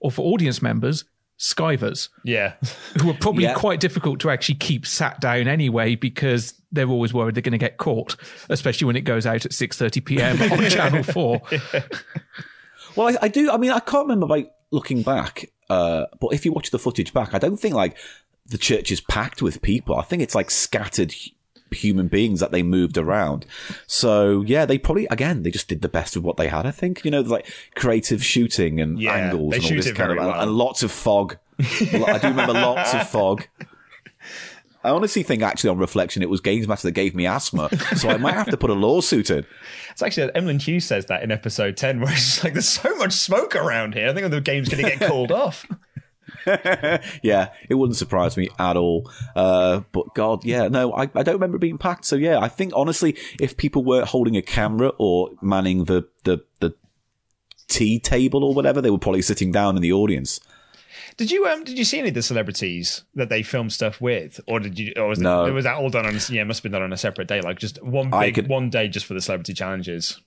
or 0.00 0.12
for 0.12 0.32
audience 0.32 0.62
members, 0.62 1.04
skivers. 1.36 2.10
Yeah. 2.24 2.52
who 3.00 3.10
are 3.10 3.14
probably 3.14 3.44
Yeah. 3.44 3.54
quite 3.54 3.80
difficult 3.80 4.20
to 4.20 4.30
actually 4.30 4.54
keep 4.56 4.86
sat 4.86 5.20
down 5.20 5.48
anyway 5.48 5.96
because 5.96 6.54
they're 6.70 6.86
always 6.88 7.12
worried 7.12 7.34
they're 7.34 7.42
going 7.42 7.50
to 7.50 7.58
get 7.58 7.76
caught, 7.78 8.14
especially 8.50 8.84
when 8.84 8.94
it 8.94 9.00
goes 9.00 9.26
out 9.26 9.44
at 9.44 9.50
6:30 9.52 10.00
p.m. 10.04 10.40
on 10.52 10.58
Channel 10.70 11.02
4. 11.02 11.40
Well, 12.96 13.08
I, 13.08 13.16
I 13.22 13.28
do. 13.28 13.50
I 13.50 13.56
mean, 13.56 13.70
I 13.70 13.78
can't 13.80 14.04
remember 14.04 14.26
like 14.26 14.52
looking 14.70 15.02
back, 15.02 15.50
uh, 15.68 16.06
but 16.20 16.28
if 16.28 16.44
you 16.44 16.52
watch 16.52 16.70
the 16.70 16.78
footage 16.78 17.12
back, 17.12 17.34
I 17.34 17.38
don't 17.38 17.56
think 17.58 17.74
like 17.74 17.96
the 18.46 18.58
church 18.58 18.90
is 18.90 19.00
packed 19.00 19.42
with 19.42 19.62
people. 19.62 19.96
I 19.96 20.02
think 20.02 20.22
it's 20.22 20.34
like 20.34 20.50
scattered 20.50 21.14
human 21.72 22.08
beings 22.08 22.40
that 22.40 22.50
they 22.50 22.64
moved 22.64 22.98
around. 22.98 23.46
So 23.86 24.42
yeah, 24.42 24.66
they 24.66 24.76
probably 24.78 25.06
again 25.06 25.42
they 25.44 25.50
just 25.52 25.68
did 25.68 25.82
the 25.82 25.88
best 25.88 26.16
of 26.16 26.24
what 26.24 26.36
they 26.36 26.48
had. 26.48 26.66
I 26.66 26.72
think 26.72 27.04
you 27.04 27.10
know 27.10 27.20
like 27.20 27.48
creative 27.76 28.24
shooting 28.24 28.80
and 28.80 29.00
Yeah, 29.00 29.12
angles 29.14 29.54
and 29.54 29.64
all 29.64 29.70
this 29.70 29.92
kind 29.92 30.10
of 30.12 30.18
well. 30.18 30.40
and 30.40 30.50
lots 30.52 30.82
of 30.82 30.90
fog. 30.90 31.36
I 31.60 32.18
do 32.20 32.28
remember 32.28 32.54
lots 32.54 32.92
of 32.94 33.08
fog. 33.16 33.46
I 34.82 34.90
honestly 34.90 35.22
think, 35.22 35.42
actually, 35.42 35.70
on 35.70 35.78
reflection, 35.78 36.22
it 36.22 36.30
was 36.30 36.40
Games 36.40 36.66
Master 36.66 36.88
that 36.88 36.92
gave 36.92 37.14
me 37.14 37.26
asthma, 37.26 37.68
so 37.96 38.08
I 38.08 38.16
might 38.16 38.34
have 38.34 38.48
to 38.50 38.56
put 38.56 38.70
a 38.70 38.74
lawsuit 38.74 39.30
in. 39.30 39.44
It's 39.90 40.02
actually 40.02 40.34
Emlyn 40.34 40.60
Hughes 40.60 40.86
says 40.86 41.06
that 41.06 41.22
in 41.22 41.30
episode 41.32 41.76
10, 41.76 42.00
where 42.00 42.12
it's 42.12 42.42
like, 42.42 42.54
there's 42.54 42.68
so 42.68 42.94
much 42.96 43.12
smoke 43.12 43.54
around 43.56 43.94
here. 43.94 44.08
I 44.08 44.14
think 44.14 44.30
the 44.30 44.40
game's 44.40 44.68
going 44.68 44.84
to 44.84 44.90
get 44.96 45.08
called 45.08 45.32
off. 45.32 45.66
yeah, 47.22 47.48
it 47.68 47.74
wouldn't 47.74 47.96
surprise 47.96 48.36
me 48.36 48.48
at 48.58 48.76
all. 48.76 49.10
Uh, 49.34 49.80
but 49.92 50.14
God, 50.14 50.44
yeah, 50.44 50.68
no, 50.68 50.92
I, 50.94 51.02
I 51.02 51.22
don't 51.22 51.34
remember 51.34 51.56
it 51.56 51.60
being 51.60 51.76
packed. 51.76 52.04
So 52.04 52.16
yeah, 52.16 52.38
I 52.38 52.48
think 52.48 52.72
honestly, 52.74 53.16
if 53.40 53.56
people 53.56 53.84
were 53.84 54.04
holding 54.04 54.36
a 54.36 54.42
camera 54.42 54.92
or 54.96 55.30
manning 55.42 55.84
the, 55.84 56.08
the, 56.24 56.44
the 56.60 56.74
tea 57.68 57.98
table 57.98 58.44
or 58.44 58.54
whatever, 58.54 58.80
they 58.80 58.90
were 58.90 58.98
probably 58.98 59.22
sitting 59.22 59.52
down 59.52 59.76
in 59.76 59.82
the 59.82 59.92
audience. 59.92 60.40
Did 61.20 61.30
you 61.30 61.46
um 61.46 61.64
did 61.64 61.76
you 61.76 61.84
see 61.84 61.98
any 61.98 62.08
of 62.08 62.14
the 62.14 62.22
celebrities 62.22 63.04
that 63.14 63.28
they 63.28 63.42
filmed 63.42 63.74
stuff 63.74 64.00
with, 64.00 64.40
or 64.46 64.58
did 64.58 64.78
you? 64.78 64.94
Or 64.96 65.08
was, 65.08 65.18
No. 65.18 65.44
it, 65.44 65.50
was 65.50 65.64
that 65.64 65.76
all 65.76 65.90
done 65.90 66.06
on? 66.06 66.18
Yeah, 66.30 66.40
it 66.40 66.44
must 66.46 66.60
have 66.60 66.62
been 66.62 66.72
done 66.72 66.80
on 66.80 66.94
a 66.94 66.96
separate 66.96 67.28
day, 67.28 67.42
like 67.42 67.58
just 67.58 67.82
one 67.84 68.08
big 68.08 68.36
could- 68.36 68.48
one 68.48 68.70
day 68.70 68.88
just 68.88 69.04
for 69.04 69.12
the 69.12 69.20
celebrity 69.20 69.52
challenges. 69.52 70.18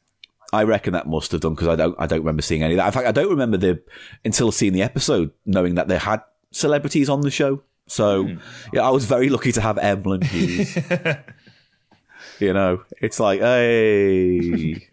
I 0.54 0.62
reckon 0.66 0.94
that 0.94 1.08
must 1.08 1.32
have 1.32 1.42
done 1.42 1.56
because 1.56 1.68
I 1.68 1.76
don't, 1.76 1.96
I 1.98 2.06
don't 2.06 2.20
remember 2.20 2.44
seeing 2.44 2.62
any 2.62 2.76
of 2.76 2.78
that. 2.78 2.86
In 2.86 2.92
fact, 2.92 3.08
I 3.08 3.12
don't 3.12 3.32
remember 3.32 3.58
the 3.58 3.82
until 4.24 4.52
seeing 4.52 4.74
the 4.74 4.84
episode, 4.84 5.32
knowing 5.48 5.74
that 5.76 5.88
they 5.88 5.98
had 5.98 6.22
celebrities 6.52 7.10
on 7.10 7.22
the 7.22 7.32
show. 7.32 7.64
So 7.88 8.30
yeah, 8.72 8.84
I 8.84 8.92
was 8.92 9.06
very 9.06 9.30
lucky 9.30 9.52
to 9.54 9.62
have 9.62 9.80
Emlyn 9.80 10.22
Hughes. 10.22 10.78
you 12.40 12.54
know, 12.54 12.84
it's 13.02 13.20
like, 13.20 13.40
hey, 13.42 14.88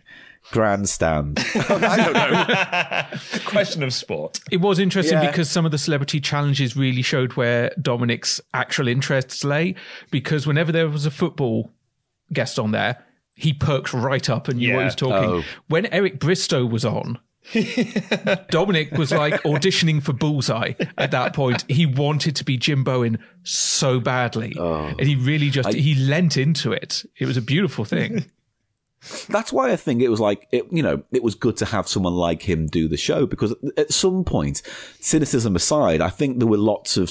grandstand. 0.51 1.39
I 1.55 1.97
don't 1.97 2.13
know. 2.13 3.41
Question 3.47 3.83
of 3.83 3.93
sport. 3.93 4.41
It 4.51 4.59
was 4.59 4.79
interesting 4.79 5.19
Yeah. 5.19 5.31
because 5.31 5.51
some 5.51 5.65
of 5.65 5.71
the 5.73 5.79
celebrity 5.79 6.21
challenges 6.21 6.77
really 6.77 7.03
showed 7.03 7.35
where 7.35 7.71
Dominik's 7.81 8.41
actual 8.55 8.89
interests 8.89 9.45
lay. 9.45 9.75
Because 10.11 10.47
whenever 10.47 10.73
there 10.73 10.89
was 10.89 11.07
a 11.07 11.11
football 11.11 11.71
guest 12.33 12.59
on 12.59 12.71
there, 12.73 13.05
he 13.35 13.53
perked 13.53 13.93
right 13.95 14.29
up 14.29 14.49
and 14.49 14.59
knew 14.59 14.75
what 14.75 14.81
he 14.81 14.85
was 14.85 14.95
talking. 14.95 15.31
Oh. 15.31 15.43
When 15.69 15.87
Eric 15.87 16.19
Bristow 16.21 16.67
was 16.67 16.85
on, 16.85 17.19
Dominik 17.53 18.97
was 18.99 19.13
like 19.13 19.35
auditioning 19.45 20.03
for 20.03 20.13
Bullseye 20.13 20.75
at 20.99 21.11
that 21.13 21.35
point. 21.35 21.65
He 21.69 21.87
wanted 21.87 22.37
to 22.37 22.45
be 22.45 22.57
Jim 22.57 22.85
Bowen 22.85 23.19
so 23.43 23.99
badly. 23.99 24.55
Oh. 24.59 24.85
And 24.99 25.01
he 25.07 25.17
really 25.17 25.51
just, 25.51 25.73
he 25.73 25.95
lent 25.95 26.37
into 26.37 26.73
it. 26.73 27.05
It 27.19 27.27
was 27.27 27.37
a 27.37 27.43
beautiful 27.43 27.85
thing. 27.85 28.27
That's 29.29 29.53
why 29.53 29.71
I 29.73 29.77
think 29.77 30.03
it 30.03 30.09
was 30.11 30.21
like, 30.21 30.47
it, 30.53 30.67
you 30.71 30.83
know, 30.83 31.03
it 31.11 31.23
was 31.23 31.35
good 31.35 31.57
to 31.59 31.65
have 31.67 31.89
someone 31.89 32.15
like 32.15 32.43
him 32.43 32.67
do 32.67 32.87
the 32.89 32.97
show 32.99 33.27
because 33.27 33.55
at 33.77 33.93
some 33.93 34.25
point, 34.25 34.63
cynicism 35.01 35.57
aside, 35.57 36.01
I 36.01 36.11
think 36.11 36.39
there 36.39 36.49
were 36.49 36.59
lots 36.59 36.97
of 36.97 37.11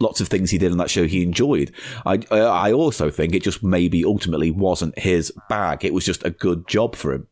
lots 0.00 0.20
of 0.20 0.28
things 0.28 0.50
he 0.50 0.58
did 0.58 0.70
on 0.70 0.78
that 0.78 0.88
show 0.90 1.06
he 1.08 1.22
enjoyed. 1.22 1.72
I 2.06 2.20
I 2.30 2.72
also 2.72 3.10
think 3.10 3.34
it 3.34 3.42
just 3.42 3.62
maybe 3.62 4.04
ultimately 4.04 4.50
wasn't 4.50 4.98
his 4.98 5.32
bag. 5.48 5.84
It 5.84 5.92
was 5.94 6.04
just 6.04 6.24
a 6.24 6.30
good 6.30 6.66
job 6.68 6.96
for 6.96 7.12
him. 7.12 7.26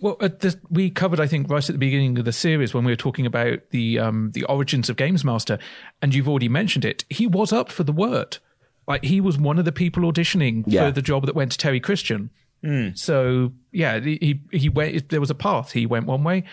Well, 0.00 0.16
the, 0.20 0.58
we 0.70 0.90
covered, 0.90 1.20
I 1.20 1.26
think, 1.26 1.50
right 1.50 1.66
at 1.68 1.72
the 1.72 1.78
beginning 1.78 2.18
of 2.18 2.24
the 2.24 2.32
series 2.32 2.72
when 2.74 2.84
we 2.84 2.92
were 2.92 2.96
talking 2.96 3.26
about 3.26 3.58
the 3.70 3.98
um, 3.98 4.30
the 4.32 4.44
origins 4.44 4.88
of 4.88 4.96
Games 4.96 5.24
Master, 5.24 5.58
and 6.00 6.14
you've 6.14 6.28
already 6.28 6.48
mentioned 6.48 6.84
it. 6.84 7.04
He 7.10 7.26
was 7.26 7.52
up 7.52 7.70
for 7.70 7.84
the 7.84 7.92
word. 7.92 8.38
Like 8.88 9.04
he 9.04 9.20
was 9.20 9.36
one 9.38 9.58
of 9.58 9.64
the 9.66 9.72
people 9.72 10.02
auditioning 10.10 10.64
Yeah. 10.66 10.86
for 10.86 10.92
the 10.92 11.02
job 11.02 11.26
that 11.26 11.34
went 11.34 11.52
to 11.52 11.58
Terry 11.58 11.80
Christian. 11.80 12.30
Mm. 12.64 12.98
So 12.98 13.52
yeah, 13.72 14.00
he 14.00 14.40
he 14.52 14.68
went. 14.68 15.08
There 15.08 15.20
was 15.20 15.30
a 15.30 15.34
path. 15.34 15.72
He 15.72 15.86
went 15.86 16.06
one 16.06 16.24
way. 16.24 16.44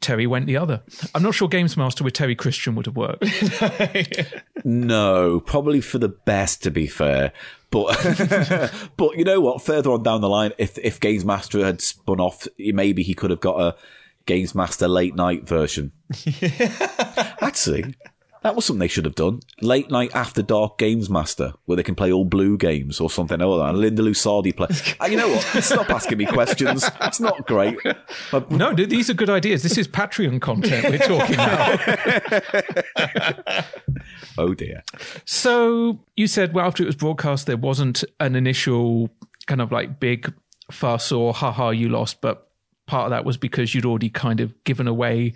Terry 0.00 0.26
went 0.26 0.46
the 0.46 0.56
other. 0.56 0.82
I'm 1.14 1.22
not 1.22 1.34
sure 1.34 1.48
Games 1.48 1.76
Master 1.76 2.04
with 2.04 2.14
Terry 2.14 2.36
Christian 2.36 2.74
would 2.76 2.86
have 2.86 2.96
worked. 2.96 3.24
No, 4.64 5.40
probably 5.40 5.80
for 5.80 5.98
the 5.98 6.08
best, 6.08 6.64
to 6.64 6.70
be 6.70 6.88
fair. 6.88 7.32
But 7.70 7.86
but 8.96 9.16
you 9.16 9.24
know 9.24 9.40
what? 9.40 9.62
Further 9.62 9.90
on 9.90 10.02
down 10.02 10.20
the 10.20 10.28
line, 10.28 10.52
if 10.58 10.76
if 10.78 10.98
Games 11.00 11.24
Master 11.24 11.64
had 11.64 11.80
spun 11.80 12.20
off, 12.20 12.46
maybe 12.58 13.02
he 13.02 13.14
could 13.14 13.30
have 13.30 13.40
got 13.40 13.60
a 13.60 13.76
Games 14.26 14.54
Master 14.54 14.88
late 14.88 15.14
night 15.14 15.46
version. 15.46 15.92
Actually, 17.40 17.94
that 18.42 18.54
was 18.54 18.64
something 18.64 18.80
they 18.80 18.88
should 18.88 19.04
have 19.04 19.14
done. 19.14 19.40
Late 19.60 19.90
night 19.90 20.10
after 20.14 20.42
dark 20.42 20.78
Games 20.78 21.10
Master, 21.10 21.52
where 21.64 21.76
they 21.76 21.82
can 21.82 21.94
play 21.94 22.12
all 22.12 22.24
blue 22.24 22.56
games 22.56 23.00
or 23.00 23.10
something. 23.10 23.40
Oh, 23.42 23.60
and 23.60 23.78
Linda 23.78 24.02
Lusardi 24.02 24.56
play. 24.56 24.68
Uh, 25.00 25.06
you 25.10 25.16
know 25.16 25.28
what? 25.28 25.42
Stop 25.64 25.90
asking 25.90 26.18
me 26.18 26.26
questions. 26.26 26.88
It's 27.02 27.20
not 27.20 27.46
great. 27.46 27.78
But 28.30 28.50
no, 28.50 28.74
th- 28.74 28.88
these 28.88 29.10
are 29.10 29.14
good 29.14 29.30
ideas. 29.30 29.62
This 29.62 29.78
is 29.78 29.88
Patreon 29.88 30.40
content 30.40 30.88
we're 30.88 30.98
talking 30.98 31.34
about. 32.94 33.64
oh 34.38 34.54
dear. 34.54 34.82
So 35.24 36.00
you 36.16 36.26
said, 36.26 36.54
well, 36.54 36.66
after 36.66 36.82
it 36.82 36.86
was 36.86 36.96
broadcast, 36.96 37.46
there 37.46 37.56
wasn't 37.56 38.04
an 38.20 38.36
initial 38.36 39.10
kind 39.46 39.60
of 39.60 39.72
like 39.72 39.98
big 39.98 40.32
fuss 40.70 41.10
or 41.10 41.32
haha, 41.32 41.70
you 41.70 41.88
lost, 41.88 42.20
but 42.20 42.48
part 42.86 43.06
of 43.06 43.10
that 43.10 43.24
was 43.24 43.36
because 43.36 43.74
you'd 43.74 43.86
already 43.86 44.10
kind 44.10 44.40
of 44.40 44.52
given 44.64 44.86
away 44.86 45.34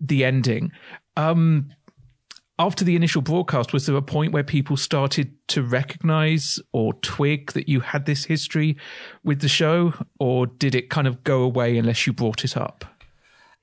the 0.00 0.24
ending. 0.24 0.72
Um, 1.16 1.70
after 2.58 2.84
the 2.84 2.96
initial 2.96 3.22
broadcast, 3.22 3.72
was 3.72 3.86
there 3.86 3.96
a 3.96 4.02
point 4.02 4.32
where 4.32 4.42
people 4.42 4.76
started 4.76 5.32
to 5.48 5.62
recognize 5.62 6.58
or 6.72 6.92
twig 6.94 7.52
that 7.52 7.68
you 7.68 7.80
had 7.80 8.04
this 8.04 8.24
history 8.24 8.76
with 9.22 9.40
the 9.40 9.48
show, 9.48 9.94
or 10.18 10.46
did 10.46 10.74
it 10.74 10.90
kind 10.90 11.06
of 11.06 11.22
go 11.22 11.42
away 11.42 11.78
unless 11.78 12.06
you 12.06 12.12
brought 12.12 12.44
it 12.44 12.56
up? 12.56 12.84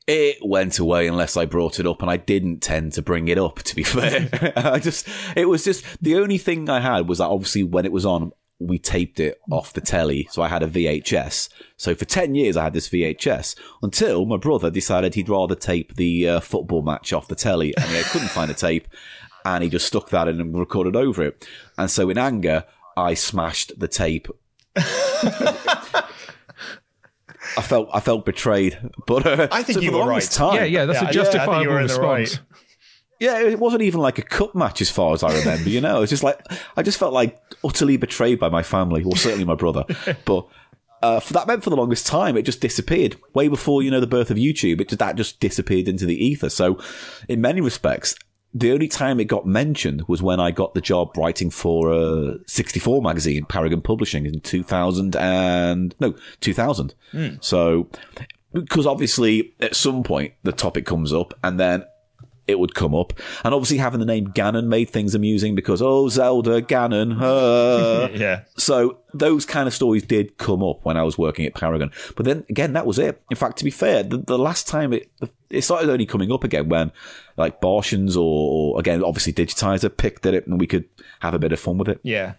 It 0.07 0.37
went 0.43 0.79
away 0.79 1.07
unless 1.07 1.35
I 1.35 1.45
brought 1.45 1.79
it 1.79 1.87
up, 1.87 2.01
and 2.01 2.09
I 2.09 2.17
didn't 2.17 2.59
tend 2.61 2.93
to 2.93 3.01
bring 3.01 3.27
it 3.27 3.37
up. 3.37 3.63
To 3.63 3.75
be 3.75 3.83
fair, 3.83 4.53
I 4.55 4.79
just 4.79 5.07
it 5.35 5.49
was 5.49 5.65
just 5.65 5.83
the 6.01 6.15
only 6.15 6.37
thing 6.37 6.69
I 6.69 6.79
had 6.79 7.09
was 7.09 7.17
that 7.17 7.27
obviously 7.27 7.63
when 7.63 7.85
it 7.85 7.91
was 7.91 8.05
on, 8.05 8.31
we 8.59 8.79
taped 8.79 9.19
it 9.19 9.39
off 9.51 9.73
the 9.73 9.81
telly, 9.81 10.27
so 10.31 10.41
I 10.41 10.47
had 10.47 10.63
a 10.63 10.67
VHS. 10.67 11.49
So 11.77 11.93
for 11.93 12.05
ten 12.05 12.35
years, 12.35 12.55
I 12.55 12.63
had 12.63 12.73
this 12.73 12.87
VHS 12.89 13.55
until 13.81 14.25
my 14.25 14.37
brother 14.37 14.71
decided 14.71 15.15
he'd 15.15 15.27
rather 15.29 15.55
tape 15.55 15.95
the 15.95 16.29
uh, 16.29 16.39
football 16.39 16.81
match 16.81 17.11
off 17.13 17.27
the 17.27 17.35
telly, 17.35 17.75
and 17.75 17.85
I 17.85 18.01
couldn't 18.03 18.29
find 18.29 18.49
a 18.49 18.53
tape, 18.53 18.87
and 19.43 19.63
he 19.63 19.69
just 19.69 19.87
stuck 19.87 20.09
that 20.11 20.27
in 20.29 20.39
and 20.39 20.57
recorded 20.57 20.95
over 20.95 21.23
it. 21.23 21.45
And 21.77 21.91
so 21.91 22.09
in 22.09 22.17
anger, 22.17 22.63
I 22.95 23.13
smashed 23.13 23.77
the 23.77 23.87
tape. 23.89 24.27
I 27.57 27.61
felt 27.61 27.89
I 27.93 27.99
felt 27.99 28.25
betrayed, 28.25 28.77
but 29.05 29.25
uh, 29.25 29.47
I 29.51 29.63
think 29.63 29.75
so 29.79 29.81
you 29.81 29.91
for 29.91 29.99
were 30.03 30.09
right. 30.09 30.23
Time, 30.23 30.55
Yeah, 30.55 30.63
yeah, 30.63 30.85
that's 30.85 31.01
Yeah, 31.01 31.09
a 31.09 31.13
yeah, 31.13 31.21
I 31.21 31.23
think 31.23 31.25
you 31.27 31.31
justifiable 31.31 31.65
were 31.73 31.79
in 31.81 31.87
the 31.87 31.93
response. 31.93 32.39
right. 32.39 32.39
Yeah, 33.25 33.39
it 33.39 33.59
wasn't 33.59 33.81
even 33.81 33.99
like 33.99 34.19
a 34.19 34.21
cup 34.21 34.53
match 34.53 34.81
as 34.81 34.91
far 34.91 35.13
as 35.13 35.23
I 35.23 35.35
remember, 35.39 35.69
you 35.69 35.81
know. 35.81 36.03
It's 36.03 36.11
just 36.11 36.23
like 36.23 36.39
I 36.77 36.83
just 36.83 36.99
felt 36.99 37.11
like 37.11 37.39
utterly 37.63 37.97
betrayed 37.97 38.39
by 38.39 38.49
my 38.49 38.61
family, 38.61 39.03
or 39.03 39.17
certainly 39.17 39.45
my 39.45 39.55
brother. 39.55 39.85
But 40.25 40.47
uh, 41.01 41.19
for 41.19 41.33
that 41.33 41.47
meant 41.47 41.63
for 41.63 41.69
the 41.69 41.75
longest 41.75 42.07
time, 42.07 42.37
it 42.37 42.43
just 42.43 42.61
disappeared. 42.61 43.17
Way 43.33 43.47
before 43.47 43.81
you 43.81 43.89
know 43.91 43.99
the 43.99 44.07
birth 44.07 44.29
of 44.29 44.37
YouTube, 44.37 44.79
it 44.79 44.89
that 44.97 45.15
just 45.15 45.39
disappeared 45.39 45.87
into 45.87 46.05
the 46.05 46.15
ether. 46.15 46.49
So, 46.49 46.79
in 47.27 47.41
many 47.41 47.61
respects, 47.61 48.15
the 48.53 48.71
only 48.71 48.87
time 48.87 49.19
it 49.19 49.25
got 49.25 49.45
mentioned 49.45 50.03
was 50.07 50.21
when 50.21 50.39
I 50.39 50.51
got 50.51 50.73
the 50.75 50.81
job 50.81 51.17
writing 51.17 51.49
for 51.49 51.91
uh, 51.91 52.33
64 52.45 53.01
magazine, 53.01 53.45
Paragon 53.45 53.81
Publishing, 53.81 54.25
in 54.25 54.39
2000 54.39 55.15
and 55.15 55.95
no 55.99 56.15
2000. 56.41 56.93
So, 57.41 57.89
because 58.53 58.85
obviously 58.85 59.53
at 59.59 59.75
some 59.75 60.03
point 60.03 60.33
the 60.43 60.51
topic 60.51 60.85
comes 60.85 61.11
up, 61.11 61.33
and 61.43 61.59
then 61.59 61.85
it 62.47 62.59
would 62.59 62.75
come 62.75 62.93
up. 62.93 63.13
And 63.43 63.53
obviously 63.53 63.77
having 63.77 63.99
the 63.99 64.05
name 64.05 64.25
Gannon 64.25 64.69
made 64.69 64.89
things 64.89 65.15
amusing 65.15 65.55
because, 65.55 65.81
oh, 65.81 66.09
Zelda, 66.09 66.61
Ganon, 66.61 67.19
uh. 67.21 68.09
Yeah. 68.13 68.41
So 68.57 68.99
those 69.13 69.45
kind 69.45 69.67
of 69.67 69.73
stories 69.73 70.03
did 70.03 70.37
come 70.37 70.63
up 70.63 70.83
when 70.83 70.97
I 70.97 71.03
was 71.03 71.17
working 71.17 71.45
at 71.45 71.53
Paragon. 71.55 71.91
But 72.15 72.25
then 72.25 72.45
again, 72.49 72.73
that 72.73 72.85
was 72.85 72.99
it. 72.99 73.21
In 73.31 73.37
fact, 73.37 73.57
to 73.57 73.63
be 73.63 73.71
fair, 73.71 74.03
the, 74.03 74.17
the 74.17 74.37
last 74.37 74.67
time 74.67 74.93
it, 74.93 75.09
it 75.49 75.61
started 75.61 75.89
only 75.89 76.05
coming 76.05 76.31
up 76.31 76.43
again 76.43 76.69
when 76.69 76.91
like 77.37 77.61
Barshens 77.61 78.15
or, 78.15 78.75
or 78.75 78.79
again, 78.79 79.03
obviously 79.03 79.33
Digitiser 79.33 79.95
picked 79.95 80.25
at 80.25 80.33
it 80.33 80.47
and 80.47 80.59
we 80.59 80.67
could 80.67 80.85
have 81.19 81.33
a 81.33 81.39
bit 81.39 81.51
of 81.51 81.59
fun 81.59 81.77
with 81.77 81.89
it. 81.89 81.99
Yeah. 82.03 82.33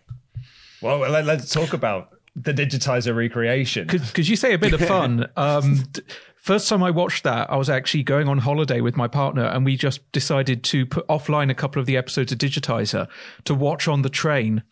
Well, 0.80 0.98
let, 0.98 1.24
let's 1.24 1.52
talk 1.52 1.72
about 1.72 2.12
the 2.36 2.52
digitiser 2.52 3.16
recreation. 3.16 3.86
Because 3.86 4.28
you 4.28 4.36
say 4.36 4.52
a 4.52 4.58
bit 4.58 4.74
of 4.74 4.80
fun. 4.86 5.26
Um, 5.36 5.84
d- 5.90 6.02
first 6.46 6.68
time 6.68 6.80
I 6.80 6.92
watched 6.92 7.24
that, 7.24 7.50
I 7.50 7.56
was 7.56 7.68
actually 7.68 8.04
going 8.04 8.28
on 8.28 8.38
holiday 8.38 8.80
with 8.80 8.96
my 8.96 9.08
partner, 9.08 9.46
and 9.46 9.64
we 9.64 9.76
just 9.76 10.10
decided 10.12 10.62
to 10.64 10.86
put 10.86 11.04
offline 11.08 11.50
a 11.50 11.54
couple 11.54 11.80
of 11.80 11.86
the 11.86 11.96
episodes 11.96 12.30
of 12.30 12.38
Digitiser 12.38 13.08
to 13.44 13.54
watch 13.54 13.88
on 13.88 14.02
the 14.02 14.08
train. 14.08 14.62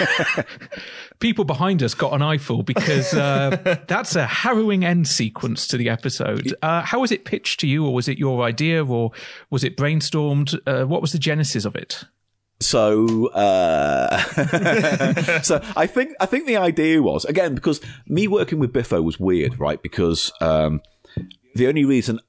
People 1.20 1.44
behind 1.44 1.80
us 1.84 1.94
got 1.94 2.12
an 2.12 2.22
eyeful 2.22 2.64
because 2.64 3.14
uh, 3.14 3.78
that's 3.86 4.16
a 4.16 4.26
harrowing 4.26 4.84
end 4.84 5.06
sequence 5.06 5.68
to 5.68 5.76
the 5.76 5.88
episode. 5.88 6.52
Uh, 6.60 6.82
how 6.82 6.98
was 6.98 7.12
it 7.12 7.24
pitched 7.24 7.60
to 7.60 7.68
you, 7.68 7.86
or 7.86 7.94
was 7.94 8.08
it 8.08 8.18
your 8.18 8.42
idea, 8.42 8.84
or 8.84 9.12
was 9.48 9.62
it 9.62 9.76
brainstormed? 9.76 10.58
Uh, 10.66 10.86
what 10.86 11.00
was 11.00 11.12
the 11.12 11.20
genesis 11.20 11.64
of 11.64 11.76
it? 11.76 12.04
So, 12.60 13.28
uh, 13.28 14.18
so 15.42 15.62
I 15.76 15.86
think 15.86 16.12
I 16.20 16.26
think 16.26 16.46
the 16.46 16.58
idea 16.58 17.02
was 17.02 17.24
again 17.24 17.54
because 17.54 17.80
me 18.06 18.28
working 18.28 18.58
with 18.58 18.72
Biffo 18.72 19.00
was 19.00 19.18
weird, 19.18 19.58
right? 19.58 19.82
Because 19.82 20.30
um, 20.40 20.82
the 21.54 21.68
only 21.68 21.84
reason 21.84 22.20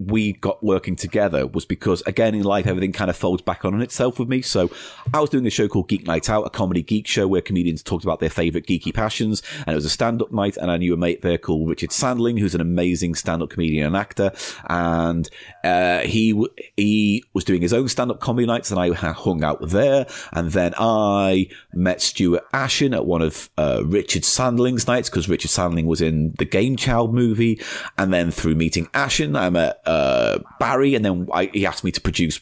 we 0.00 0.32
got 0.32 0.62
working 0.62 0.96
together 0.96 1.46
was 1.46 1.66
because 1.66 2.00
again 2.06 2.34
in 2.34 2.42
life 2.42 2.66
everything 2.66 2.92
kind 2.92 3.10
of 3.10 3.16
folds 3.16 3.42
back 3.42 3.64
on 3.64 3.80
itself 3.82 4.18
with 4.18 4.28
me. 4.28 4.40
So 4.42 4.70
I 5.12 5.20
was 5.20 5.28
doing 5.30 5.46
a 5.46 5.50
show 5.50 5.68
called 5.68 5.88
Geek 5.88 6.06
Night 6.06 6.30
Out, 6.30 6.46
a 6.46 6.50
comedy 6.50 6.82
geek 6.82 7.06
show 7.06 7.28
where 7.28 7.42
comedians 7.42 7.82
talked 7.82 8.04
about 8.04 8.20
their 8.20 8.30
favorite 8.30 8.66
geeky 8.66 8.94
passions, 8.94 9.42
and 9.66 9.68
it 9.68 9.74
was 9.74 9.84
a 9.84 9.90
stand-up 9.90 10.32
night. 10.32 10.56
And 10.56 10.70
I 10.70 10.78
knew 10.78 10.94
a 10.94 10.96
mate 10.96 11.22
there 11.22 11.38
called 11.38 11.68
Richard 11.68 11.92
Sandling, 11.92 12.36
who's 12.36 12.54
an 12.54 12.60
amazing 12.60 13.14
stand-up 13.14 13.50
comedian 13.50 13.86
and 13.86 13.96
actor, 13.96 14.32
and 14.68 15.28
uh, 15.64 16.00
he 16.00 16.46
he 16.76 17.24
was 17.34 17.44
doing 17.44 17.60
his 17.60 17.72
own 17.72 17.88
stand-up 17.88 18.20
comedy 18.20 18.46
nights, 18.46 18.70
and 18.70 18.80
I 18.80 18.92
hung 18.92 19.44
out 19.44 19.68
there. 19.68 20.06
And 20.32 20.50
then 20.52 20.72
I 20.78 21.48
met 21.72 22.00
Stuart 22.00 22.44
Ashen 22.52 22.94
at 22.94 23.04
one 23.04 23.22
of 23.22 23.50
uh, 23.58 23.82
Richard 23.84 24.24
Sandling's 24.24 24.86
nights 24.86 25.10
because 25.10 25.28
Richard 25.28 25.50
Sandling 25.50 25.86
was 25.86 26.00
in 26.00 26.34
the 26.38 26.44
Game 26.44 26.76
Child 26.76 27.14
movie, 27.14 27.60
and 27.98 28.12
then 28.12 28.30
through 28.30 28.54
meeting 28.54 28.88
Ashen, 28.94 29.36
I 29.36 29.50
met 29.50 29.80
uh, 29.90 30.38
Barry, 30.58 30.94
and 30.94 31.04
then 31.04 31.28
I, 31.32 31.50
he 31.52 31.66
asked 31.66 31.84
me 31.84 31.90
to 31.92 32.00
produce 32.00 32.40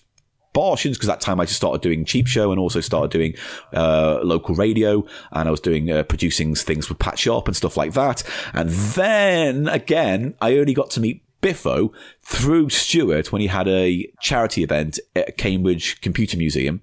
Barshens 0.55 0.95
because 0.95 1.07
that 1.07 1.21
time 1.21 1.41
I 1.41 1.45
just 1.45 1.57
started 1.57 1.83
doing 1.83 2.05
Cheap 2.05 2.27
Show 2.27 2.51
and 2.51 2.61
also 2.61 2.81
started 2.81 3.11
doing 3.11 3.35
uh, 3.73 4.21
local 4.23 4.55
radio 4.55 5.07
and 5.33 5.49
I 5.49 5.51
was 5.51 5.61
doing 5.61 5.91
uh, 5.91 6.03
producing 6.03 6.55
things 6.55 6.89
with 6.89 6.99
Pat 6.99 7.19
Sharp 7.19 7.47
and 7.47 7.57
stuff 7.57 7.77
like 7.77 7.93
that. 7.93 8.23
And 8.53 8.71
then 8.71 9.69
again, 9.69 10.35
I 10.41 10.57
only 10.57 10.75
got 10.75 10.91
to 10.91 11.01
meet 11.01 11.23
Biffo 11.41 11.93
through 12.23 12.71
Stuart 12.71 13.31
when 13.31 13.41
he 13.41 13.47
had 13.47 13.69
a 13.69 14.11
charity 14.21 14.65
event 14.65 14.99
at 15.15 15.37
Cambridge 15.37 16.01
Computer 16.01 16.37
Museum 16.37 16.83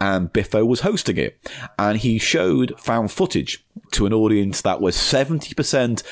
and 0.00 0.30
Biffo 0.30 0.64
was 0.64 0.80
hosting 0.80 1.16
it. 1.16 1.38
And 1.78 1.98
he 1.98 2.18
showed 2.18 2.78
found 2.78 3.10
footage 3.10 3.64
to 3.92 4.06
an 4.06 4.12
audience 4.12 4.60
that 4.60 4.80
was 4.80 4.96
70% 4.96 6.02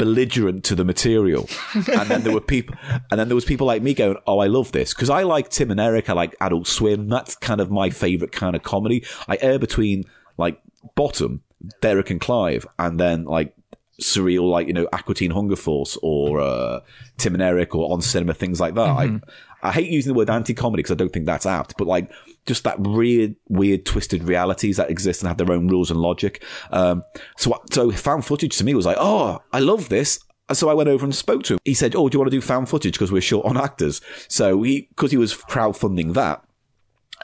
belligerent 0.00 0.64
to 0.64 0.74
the 0.74 0.84
material. 0.84 1.48
and 1.74 2.08
then 2.08 2.22
there 2.22 2.32
were 2.32 2.40
people, 2.40 2.74
and 3.10 3.20
then 3.20 3.28
there 3.28 3.34
was 3.34 3.44
people 3.44 3.66
like 3.66 3.82
me 3.82 3.94
going, 3.94 4.16
"Oh, 4.26 4.38
I 4.38 4.46
love 4.46 4.72
this," 4.72 4.94
because 4.94 5.10
I 5.10 5.22
like 5.22 5.50
Tim 5.50 5.70
and 5.70 5.78
Eric. 5.78 6.08
I 6.08 6.14
like 6.14 6.34
Adult 6.40 6.66
Swim. 6.66 7.08
That's 7.08 7.36
kind 7.36 7.60
of 7.60 7.70
my 7.70 7.90
favorite 7.90 8.32
kind 8.32 8.56
of 8.56 8.62
comedy. 8.62 9.04
I 9.28 9.38
err 9.40 9.58
between 9.58 10.04
like 10.38 10.60
Bottom, 10.94 11.42
Derek 11.80 12.10
and 12.10 12.20
Clive, 12.20 12.66
and 12.78 12.98
then 12.98 13.24
like 13.24 13.54
surreal, 14.00 14.50
like 14.50 14.66
you 14.66 14.72
know, 14.72 14.88
Aqua 14.92 15.14
Teen 15.14 15.30
Hunger 15.30 15.56
Force 15.56 15.98
or 16.02 16.40
uh, 16.40 16.80
Tim 17.18 17.34
and 17.34 17.42
Eric 17.42 17.74
or 17.74 17.92
On 17.92 18.00
Cinema, 18.00 18.34
things 18.34 18.58
like 18.58 18.74
that. 18.74 18.88
I 18.88 19.20
I 19.62 19.72
hate 19.72 19.90
using 19.90 20.14
the 20.14 20.16
word 20.16 20.30
anti-comedy 20.30 20.82
because 20.82 20.92
I 20.92 20.96
don't 20.96 21.12
think 21.12 21.26
that's 21.26 21.46
apt, 21.46 21.76
but 21.76 21.86
like 21.86 22.10
just 22.46 22.64
that 22.64 22.80
weird, 22.80 23.36
weird, 23.48 23.84
twisted 23.84 24.24
realities 24.24 24.76
that 24.76 24.90
exist 24.90 25.22
and 25.22 25.28
have 25.28 25.38
their 25.38 25.52
own 25.52 25.68
rules 25.68 25.90
and 25.90 26.00
logic. 26.00 26.44
Um, 26.70 27.04
so, 27.36 27.62
so 27.70 27.90
found 27.92 28.24
footage 28.24 28.56
to 28.58 28.64
me 28.64 28.74
was 28.74 28.86
like, 28.86 28.96
oh, 28.98 29.40
I 29.52 29.60
love 29.60 29.88
this. 29.88 30.20
So 30.52 30.68
I 30.68 30.74
went 30.74 30.88
over 30.88 31.04
and 31.04 31.14
spoke 31.14 31.44
to 31.44 31.54
him. 31.54 31.58
He 31.64 31.74
said, 31.74 31.94
"Oh, 31.94 32.08
do 32.08 32.16
you 32.16 32.18
want 32.18 32.32
to 32.32 32.36
do 32.36 32.40
found 32.40 32.68
footage 32.68 32.94
because 32.94 33.12
we're 33.12 33.20
short 33.20 33.46
on 33.46 33.56
actors?" 33.56 34.00
So 34.26 34.60
he, 34.64 34.88
because 34.88 35.12
he 35.12 35.16
was 35.16 35.32
crowdfunding 35.32 36.14
that, 36.14 36.42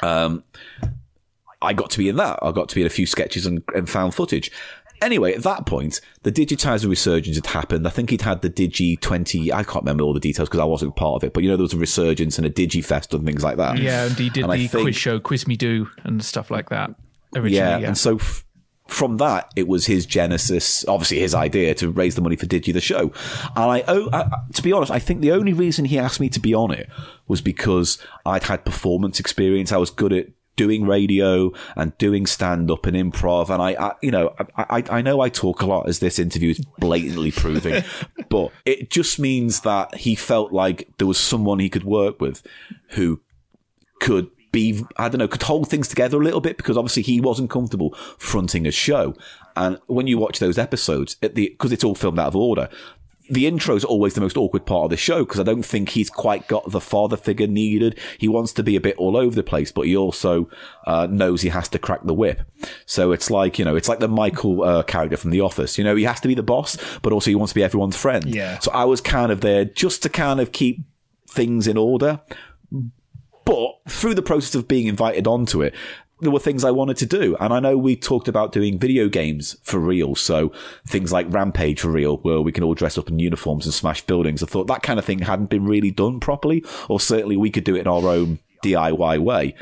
um, 0.01 0.45
I 1.63 1.73
got 1.73 1.91
to 1.91 1.99
be 1.99 2.09
in 2.09 2.17
that. 2.17 2.39
I 2.43 2.53
got 2.53 2.69
to 2.69 2.75
be 2.75 2.83
in 2.83 2.87
a 2.87 2.91
few 2.91 3.07
sketches 3.07 3.47
and, 3.47 3.63
and 3.75 3.89
found 3.89 4.15
footage. 4.15 4.53
Anyway, 5.03 5.35
at 5.35 5.43
that 5.43 5.67
point, 5.67 6.01
the 6.23 6.33
Digitiser 6.33 6.89
resurgence 6.89 7.37
had 7.37 7.47
happened. 7.47 7.87
I 7.87 7.91
think 7.91 8.11
he'd 8.11 8.23
had 8.23 8.43
the 8.43 8.51
Digi 8.51 8.99
20, 9.01 9.53
I 9.53 9.63
can't 9.63 9.85
remember 9.85 10.05
all 10.05 10.15
the 10.15 10.21
details 10.21 10.49
because 10.49 10.61
I 10.61 10.65
wasn't 10.65 10.97
part 10.97 11.17
of 11.17 11.25
it, 11.25 11.33
but 11.33 11.43
you 11.43 11.51
know, 11.51 11.57
there 11.57 11.65
was 11.65 11.75
a 11.75 11.79
resurgence 11.79 12.39
and 12.39 12.47
a 12.47 12.51
Digifest 12.51 13.13
and 13.15 13.25
things 13.27 13.45
like 13.45 13.57
that. 13.59 13.79
Yeah, 13.79 14.05
and 14.07 14.17
he 14.17 14.31
did 14.31 14.45
And 14.45 14.53
the 14.53 14.67
think- 14.69 14.83
quiz 14.85 14.97
show, 14.97 15.21
Quiz 15.21 15.47
Me 15.47 15.57
Do, 15.57 15.89
and 16.05 16.25
stuff 16.25 16.51
like 16.51 16.71
that. 16.71 16.91
Originally, 17.35 17.57
yeah, 17.57 17.79
yeah. 17.79 17.89
and 17.89 17.99
so 17.99 18.17
f- 18.17 18.45
from 18.89 19.17
that, 19.17 19.51
it 19.57 19.67
was 19.67 19.87
his 19.87 20.07
genesis, 20.07 20.87
obviously 20.87 21.19
his 21.19 21.35
idea 21.35 21.75
to 21.75 21.91
raise 21.91 22.15
the 22.15 22.21
money 22.23 22.37
for 22.37 22.47
Digi 22.47 22.73
the 22.73 22.81
show. 22.81 23.13
And 23.57 23.71
I, 23.71 23.85
oh, 23.89 24.09
I, 24.13 24.31
to 24.55 24.63
be 24.63 24.73
honest, 24.73 24.93
I 24.93 25.01
think 25.01 25.21
the 25.21 25.33
only 25.33 25.53
reason 25.53 25.85
he 25.87 25.99
asked 25.99 26.21
me 26.21 26.29
to 26.31 26.41
be 26.41 26.55
on 26.55 26.71
it 26.71 26.89
was 27.27 27.41
because 27.41 27.99
I'd 28.25 28.45
had 28.45 28.65
performance 28.65 29.19
experience. 29.19 29.73
I 29.73 29.77
was 29.77 29.91
good 29.91 30.13
at 30.13 30.27
doing 30.57 30.85
radio 30.87 31.53
and 31.77 31.97
doing 31.99 32.27
stand 32.27 32.71
up 32.71 32.87
and 32.87 32.97
improv. 32.97 33.51
And 33.51 33.63
I, 33.63 33.89
I 33.89 33.95
you 34.03 34.11
know, 34.11 34.35
I, 34.57 34.79
I, 34.79 34.85
I, 34.99 35.03
know 35.03 35.21
I 35.21 35.29
talk 35.29 35.63
a 35.63 35.67
lot 35.67 35.89
as 35.89 36.01
this 36.01 36.19
interview 36.19 36.51
is 36.51 36.65
blatantly 36.79 37.31
proving, 37.31 37.85
but 38.29 38.51
it 38.65 38.91
just 38.91 39.19
means 39.19 39.61
that 39.61 39.95
he 39.95 40.15
felt 40.15 40.53
like 40.53 40.89
there 40.99 41.07
was 41.07 41.19
someone 41.19 41.59
he 41.59 41.69
could 41.69 41.85
work 41.85 42.21
with 42.21 42.43
who 42.91 43.21
could 44.01 44.31
be, 44.53 44.83
I 44.97 45.09
don't 45.09 45.19
know, 45.19 45.29
could 45.29 45.43
hold 45.43 45.69
things 45.69 45.89
together 45.89 46.19
a 46.19 46.25
little 46.25 46.41
bit 46.41 46.57
because 46.57 46.77
obviously 46.77 47.03
he 47.03 47.21
wasn't 47.21 47.51
comfortable 47.51 47.95
fronting 48.19 48.67
a 48.67 48.71
show. 48.71 49.15
And 49.55 49.79
when 49.87 50.07
you 50.07 50.19
watch 50.19 50.39
those 50.39 50.59
episodes, 50.59 51.17
at 51.23 51.35
the 51.35 51.49
because 51.49 51.73
it's 51.73 51.85
all 51.85 51.95
filmed 51.95 52.19
out 52.19 52.29
of 52.29 52.37
order, 52.37 52.69
the 53.29 53.47
intro 53.47 53.75
is 53.75 53.85
always 53.85 54.15
the 54.15 54.21
most 54.21 54.37
awkward 54.37 54.67
part 54.67 54.85
of 54.85 54.91
the 54.91 54.97
show 54.97 55.25
because 55.25 55.41
I 55.41 55.43
don't 55.43 55.65
think 55.65 55.91
he's 55.91 56.11
quite 56.11 56.47
got 56.49 56.71
the 56.71 56.81
father 56.81 57.17
figure 57.17 57.47
needed. 57.47 57.99
He 58.19 58.29
wants 58.29 58.53
to 58.55 58.63
be 58.63 58.77
a 58.77 58.81
bit 58.81 58.97
all 58.97 59.17
over 59.17 59.35
the 59.35 59.43
place, 59.43 59.73
but 59.73 59.83
he 59.83 59.97
also 59.97 60.49
uh, 60.87 61.07
knows 61.11 61.43
he 61.43 61.49
has 61.49 61.69
to 61.71 61.79
crack 61.79 62.03
the 62.05 62.15
whip. 62.15 62.43
So 62.87 63.13
it's 63.13 63.31
like, 63.31 63.59
you 63.59 63.65
know, 63.65 63.77
it's 63.77 63.89
like 63.89 63.99
the 63.99 64.09
Michael 64.09 64.63
uh, 64.63 64.83
character 64.83 65.17
from 65.17 65.31
The 65.31 65.41
Office. 65.41 65.79
You 65.79 65.85
know, 65.85 65.97
he 65.97 66.05
has 66.05 66.21
to 66.21 66.29
be 66.29 66.35
the 66.35 66.43
boss, 66.43 66.77
but 67.03 67.13
also 67.13 67.31
he 67.31 67.35
wants 67.35 67.53
to 67.53 67.57
be 67.57 67.65
everyone's 67.65 67.97
friend. 67.97 68.25
Yeah. 68.27 68.59
So 68.61 68.71
I 68.73 68.85
was 68.85 69.01
kind 69.01 69.33
of 69.33 69.41
there 69.41 69.65
just 69.65 70.03
to 70.05 70.09
kind 70.09 70.41
of 70.41 70.53
keep 70.53 70.85
things 71.29 71.67
in 71.67 71.77
order. 71.77 72.21
But 73.45 73.75
through 73.89 74.15
the 74.15 74.23
process 74.23 74.57
of 74.57 74.67
being 74.67 74.89
invited 74.89 75.29
onto 75.29 75.63
it, 75.63 75.73
there 76.21 76.31
were 76.31 76.39
things 76.39 76.65
I 76.65 76.71
wanted 76.71 76.97
to 76.99 77.07
do. 77.07 77.37
And 77.41 77.53
I 77.53 77.61
know 77.61 77.77
we 77.77 77.95
talked 77.95 78.29
about 78.29 78.53
doing 78.53 78.79
video 78.79 79.09
games 79.09 79.57
for 79.63 79.79
real. 79.79 80.15
So 80.15 80.53
things 80.87 81.13
like 81.13 81.27
Rampage 81.29 81.81
for 81.81 81.91
real, 81.91 82.19
where 82.19 82.41
we 82.41 82.53
can 82.53 82.65
all 82.65 82.75
dress 82.75 82.97
up 82.97 83.09
in 83.09 83.19
uniforms 83.19 83.67
and 83.67 83.75
smash 83.75 84.03
buildings. 84.03 84.43
I 84.43 84.47
thought 84.47 84.67
that 84.69 84.83
kind 84.83 84.99
of 84.99 85.05
thing 85.05 85.21
hadn't 85.21 85.51
been 85.51 85.67
really 85.67 85.91
done 85.91 86.21
properly, 86.21 86.65
or 86.89 87.01
certainly 87.01 87.37
we 87.37 87.51
could 87.51 87.65
do 87.65 87.77
it 87.77 87.81
in 87.81 87.89
our 87.89 88.09
own 88.09 88.39
DIY 88.65 89.19
way. 89.19 89.55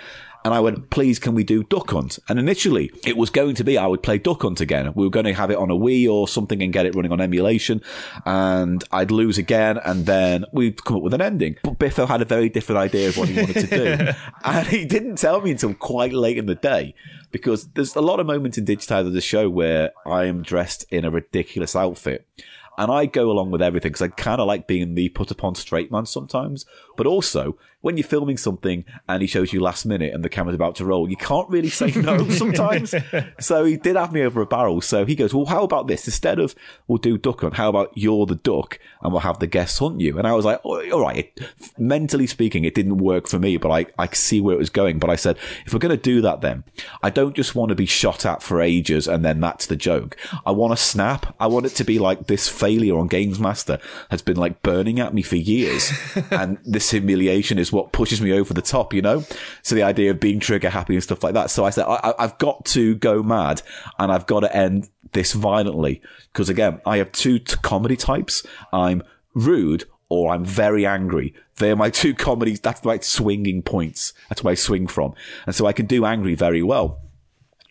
And 0.45 0.53
I 0.53 0.61
went, 0.61 0.91
please, 0.91 1.19
can 1.19 1.35
we 1.35 1.43
do 1.43 1.63
Duck 1.63 1.91
Hunt? 1.91 2.19
And 2.29 2.39
initially, 2.39 2.91
it 3.07 3.17
was 3.17 3.31
going 3.31 3.55
to 3.55 3.65
be 3.65 3.79
I 3.79 3.87
would 3.87 4.03
play 4.03 4.19
Duck 4.19 4.43
Hunt 4.43 4.61
again. 4.61 4.93
We 4.95 5.07
were 5.07 5.11
going 5.11 5.25
to 5.25 5.33
have 5.33 5.51
it 5.51 5.57
on 5.57 5.71
a 5.71 5.75
Wii 5.75 6.07
or 6.07 6.29
something 6.29 6.63
and 6.63 6.71
get 6.71 6.85
it 6.85 6.95
running 6.95 7.13
on 7.13 7.21
emulation. 7.23 7.81
And 8.27 8.85
I'd 8.93 9.11
lose 9.11 9.39
again. 9.39 9.79
And 9.79 10.05
then 10.05 10.45
we'd 10.53 10.85
come 10.85 10.99
up 10.99 11.03
with 11.03 11.15
an 11.15 11.23
ending. 11.23 11.57
But 11.63 11.79
Biffo 11.79 12.05
had 12.05 12.21
a 12.21 12.27
very 12.27 12.51
different 12.51 12.79
idea 12.79 13.09
of 13.09 13.17
what 13.17 13.31
he 13.31 13.41
wanted 13.41 13.55
to 13.55 13.67
do. 13.67 14.13
and 14.45 14.67
he 14.67 14.85
didn't 14.85 15.17
tell 15.17 15.41
me 15.41 15.53
until 15.53 15.73
quite 15.73 16.13
late 16.13 16.37
in 16.37 16.45
the 16.45 16.55
day 16.55 16.95
because 17.31 17.69
there's 17.69 17.97
a 17.97 18.03
lot 18.03 18.21
of 18.21 18.27
moments 18.27 18.59
in 18.59 18.67
Digitiser 18.67 19.13
the 19.13 19.23
show 19.23 19.49
where 19.49 19.93
I 20.07 20.27
am 20.27 20.43
dressed 20.43 20.85
in 20.91 21.07
a 21.07 21.11
ridiculous 21.11 21.75
outfit. 21.75 22.29
And 22.77 22.91
I 22.91 23.07
go 23.07 23.31
along 23.31 23.51
with 23.51 23.63
everything 23.63 23.93
because 23.93 24.03
I 24.03 24.09
kind 24.09 24.41
of 24.41 24.47
like 24.47 24.67
being 24.67 24.95
the 24.95 25.09
put 25.09 25.31
upon 25.31 25.55
straight 25.55 25.91
man 25.91 26.07
sometimes. 26.07 26.67
But 26.97 27.07
also, 27.07 27.57
when 27.85 27.99
you're 27.99 28.07
filming 28.07 28.39
something 28.39 28.83
and 29.07 29.21
he 29.21 29.29
shows 29.29 29.53
you 29.53 29.61
last 29.61 29.85
minute 29.85 30.15
and 30.15 30.25
the 30.25 30.31
camera's 30.31 30.55
about 30.55 30.75
to 30.77 30.87
roll, 30.87 31.07
you 31.07 31.19
can't 31.19 31.51
really 31.51 31.69
say 31.69 31.93
no 32.01 32.27
sometimes. 32.31 32.95
so 33.39 33.63
he 33.67 33.77
did 33.77 33.95
have 33.95 34.11
me 34.11 34.23
over 34.23 34.41
a 34.41 34.47
barrel. 34.47 34.81
So 34.81 35.05
he 35.05 35.15
goes, 35.15 35.35
well, 35.35 35.45
how 35.45 35.65
about 35.65 35.87
this? 35.87 36.07
Instead 36.09 36.39
of 36.39 36.55
we'll 36.89 36.97
do 36.97 37.19
duck 37.19 37.43
hunt, 37.43 37.55
how 37.55 37.69
about 37.69 37.93
you're 37.95 38.25
the 38.25 38.37
duck 38.37 38.79
and 39.03 39.13
we'll 39.13 39.21
have 39.21 39.39
the 39.39 39.47
guests 39.47 39.81
hunt 39.81 40.01
you? 40.01 40.17
And 40.17 40.27
I 40.27 40.33
was 40.33 40.47
like, 40.47 40.63
oh, 40.65 40.91
all 40.93 41.03
right. 41.03 41.39
Mentally 41.77 42.27
speaking, 42.27 42.65
it 42.65 42.75
didn't 42.75 42.97
work 42.97 43.29
for 43.29 43.39
me, 43.39 43.59
but 43.59 43.71
I, 43.71 43.85
I 43.99 44.09
see 44.15 44.41
where 44.41 44.55
it 44.55 44.59
was 44.59 44.71
going. 44.71 44.99
But 44.99 45.11
I 45.11 45.17
said, 45.17 45.37
if 45.67 45.75
we're 45.75 45.79
going 45.79 45.95
to 45.95 46.03
do 46.03 46.23
that, 46.23 46.41
then 46.41 46.65
I 47.03 47.11
don't 47.11 47.37
just 47.37 47.55
want 47.55 47.69
to 47.69 47.75
be 47.75 47.85
shot 47.85 48.25
at 48.25 48.43
for 48.43 48.63
ages 48.63 49.07
and 49.07 49.23
then 49.23 49.41
that's 49.41 49.67
the 49.67 49.77
joke. 49.77 50.17
I 50.47 50.53
want 50.53 50.73
to 50.73 50.83
snap. 50.83 51.35
I 51.39 51.49
want 51.49 51.67
it 51.67 51.75
to 51.75 51.85
be 51.85 51.99
like 51.99 52.29
this 52.29 52.49
failure 52.49 52.97
on 52.97 53.09
Games 53.09 53.39
Master 53.39 53.79
has 54.11 54.23
been 54.23 54.39
like 54.39 54.63
burning 54.63 55.01
at 55.01 55.13
me 55.13 55.21
for 55.21 55.37
years. 55.37 55.93
and 56.31 56.57
this 56.65 56.84
humiliation 56.91 57.59
is 57.59 57.73
what 57.73 57.93
pushes 57.93 58.21
me 58.21 58.33
over 58.33 58.55
the 58.55 58.63
top, 58.63 58.93
you 58.93 59.03
know? 59.03 59.25
So 59.63 59.75
the 59.75 59.83
idea 59.83 60.11
of 60.11 60.21
being 60.21 60.41
trigger 60.41 60.71
happy 60.71 60.95
and 60.95 61.03
stuff 61.03 61.23
like 61.23 61.35
that. 61.35 61.51
So 61.51 61.65
I 61.65 61.71
said, 61.71 61.87
I, 61.87 62.15
have 62.19 62.39
got 62.39 62.65
to 62.67 62.95
go 62.97 63.23
mad 63.23 63.63
and 63.99 64.13
I've 64.13 64.27
got 64.27 64.41
to 64.41 64.57
end 64.57 64.89
this 65.13 65.33
violently. 65.33 66.03
Because 66.33 66.49
again, 66.49 66.81
I 66.85 66.99
have 66.99 67.13
two 67.13 67.39
t- 67.39 67.57
comedy 67.63 67.97
types. 67.97 68.47
I'm 68.73 69.03
rude 69.35 69.85
or 70.09 70.33
I'm 70.33 70.45
very 70.45 70.87
angry. 70.87 71.35
They're 71.57 71.77
my 71.77 71.91
two 71.91 72.15
comedies. 72.15 72.61
That's 72.61 72.85
my 72.85 72.99
swinging 72.99 73.63
points. 73.63 74.13
That's 74.29 74.43
where 74.43 74.53
I 74.53 74.57
swing 74.57 74.87
from. 74.87 75.15
And 75.47 75.55
so 75.55 75.67
I 75.67 75.73
can 75.73 75.87
do 75.87 76.05
angry 76.05 76.35
very 76.35 76.63
well. 76.63 77.01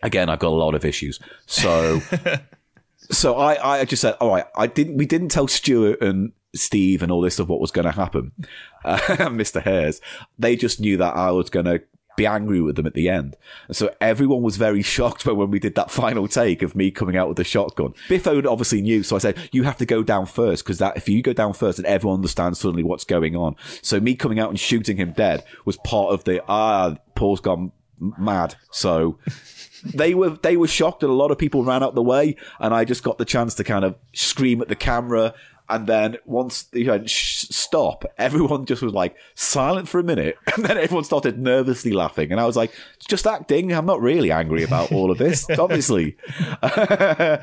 Again, 0.01 0.29
I've 0.29 0.39
got 0.39 0.49
a 0.49 0.55
lot 0.55 0.75
of 0.75 0.83
issues. 0.83 1.19
So, 1.45 2.01
so 2.97 3.35
I, 3.35 3.81
I 3.81 3.85
just 3.85 4.01
said, 4.01 4.15
all 4.19 4.29
right, 4.29 4.45
I 4.55 4.67
didn't, 4.67 4.97
we 4.97 5.05
didn't 5.05 5.29
tell 5.29 5.47
Stuart 5.47 6.01
and 6.01 6.33
Steve 6.55 7.01
and 7.01 7.11
all 7.11 7.21
this 7.21 7.39
of 7.39 7.49
what 7.49 7.59
was 7.59 7.71
going 7.71 7.85
to 7.85 7.91
happen, 7.91 8.31
uh, 8.85 8.97
Mr. 9.17 9.61
Hares, 9.61 10.01
they 10.37 10.55
just 10.55 10.79
knew 10.79 10.97
that 10.97 11.15
I 11.15 11.31
was 11.31 11.49
going 11.49 11.65
to 11.65 11.81
be 12.15 12.25
angry 12.25 12.61
with 12.61 12.75
them 12.75 12.85
at 12.85 12.93
the 12.93 13.09
end. 13.09 13.35
And 13.67 13.75
so 13.75 13.93
everyone 13.99 14.41
was 14.41 14.57
very 14.57 14.81
shocked 14.81 15.25
when 15.25 15.51
we 15.51 15.59
did 15.59 15.75
that 15.75 15.91
final 15.91 16.27
take 16.27 16.61
of 16.61 16.75
me 16.75 16.91
coming 16.91 17.17
out 17.17 17.27
with 17.27 17.37
the 17.37 17.43
shotgun. 17.43 17.93
Biffo 18.07 18.41
obviously 18.47 18.81
knew, 18.81 19.03
so 19.03 19.15
I 19.15 19.19
said, 19.19 19.37
you 19.51 19.63
have 19.63 19.77
to 19.77 19.85
go 19.85 20.03
down 20.03 20.25
first, 20.25 20.63
because 20.63 20.79
that, 20.79 20.97
if 20.97 21.09
you 21.09 21.21
go 21.21 21.33
down 21.33 21.53
first, 21.53 21.77
then 21.77 21.85
everyone 21.85 22.17
understands 22.17 22.59
suddenly 22.59 22.83
what's 22.83 23.03
going 23.03 23.35
on. 23.35 23.55
So 23.81 23.99
me 23.99 24.15
coming 24.15 24.39
out 24.39 24.49
and 24.49 24.59
shooting 24.59 24.97
him 24.97 25.13
dead 25.13 25.43
was 25.65 25.77
part 25.77 26.13
of 26.13 26.23
the, 26.23 26.43
ah, 26.47 26.95
Paul's 27.15 27.41
gone 27.41 27.71
mad. 27.99 28.55
So 28.71 29.17
they 29.83 30.13
were, 30.13 30.31
they 30.31 30.57
were 30.57 30.67
shocked 30.67 31.03
and 31.03 31.11
a 31.11 31.15
lot 31.15 31.31
of 31.31 31.37
people 31.37 31.63
ran 31.63 31.83
out 31.83 31.95
the 31.95 32.03
way 32.03 32.35
and 32.59 32.73
I 32.73 32.85
just 32.85 33.03
got 33.03 33.17
the 33.17 33.25
chance 33.25 33.55
to 33.55 33.63
kind 33.63 33.85
of 33.85 33.95
scream 34.13 34.61
at 34.61 34.67
the 34.67 34.75
camera 34.75 35.33
and 35.73 35.87
then 35.87 36.17
once 36.25 36.67
he 36.71 36.87
went, 36.87 37.09
stop, 37.09 38.05
everyone 38.19 38.67
just 38.67 38.83
was 38.83 38.93
like 38.93 39.15
silent 39.33 39.89
for 39.89 39.99
a 39.99 40.03
minute. 40.03 40.37
And 40.55 40.63
then 40.63 40.77
everyone 40.77 41.03
started 41.03 41.39
nervously 41.39 41.93
laughing. 41.93 42.31
And 42.31 42.39
I 42.39 42.45
was 42.45 42.55
like, 42.55 42.71
just 43.07 43.25
acting. 43.25 43.73
I'm 43.73 43.87
not 43.87 44.01
really 44.01 44.31
angry 44.31 44.61
about 44.61 44.91
all 44.91 45.09
of 45.09 45.17
this, 45.17 45.49
obviously. 45.57 46.15
but 46.61 47.41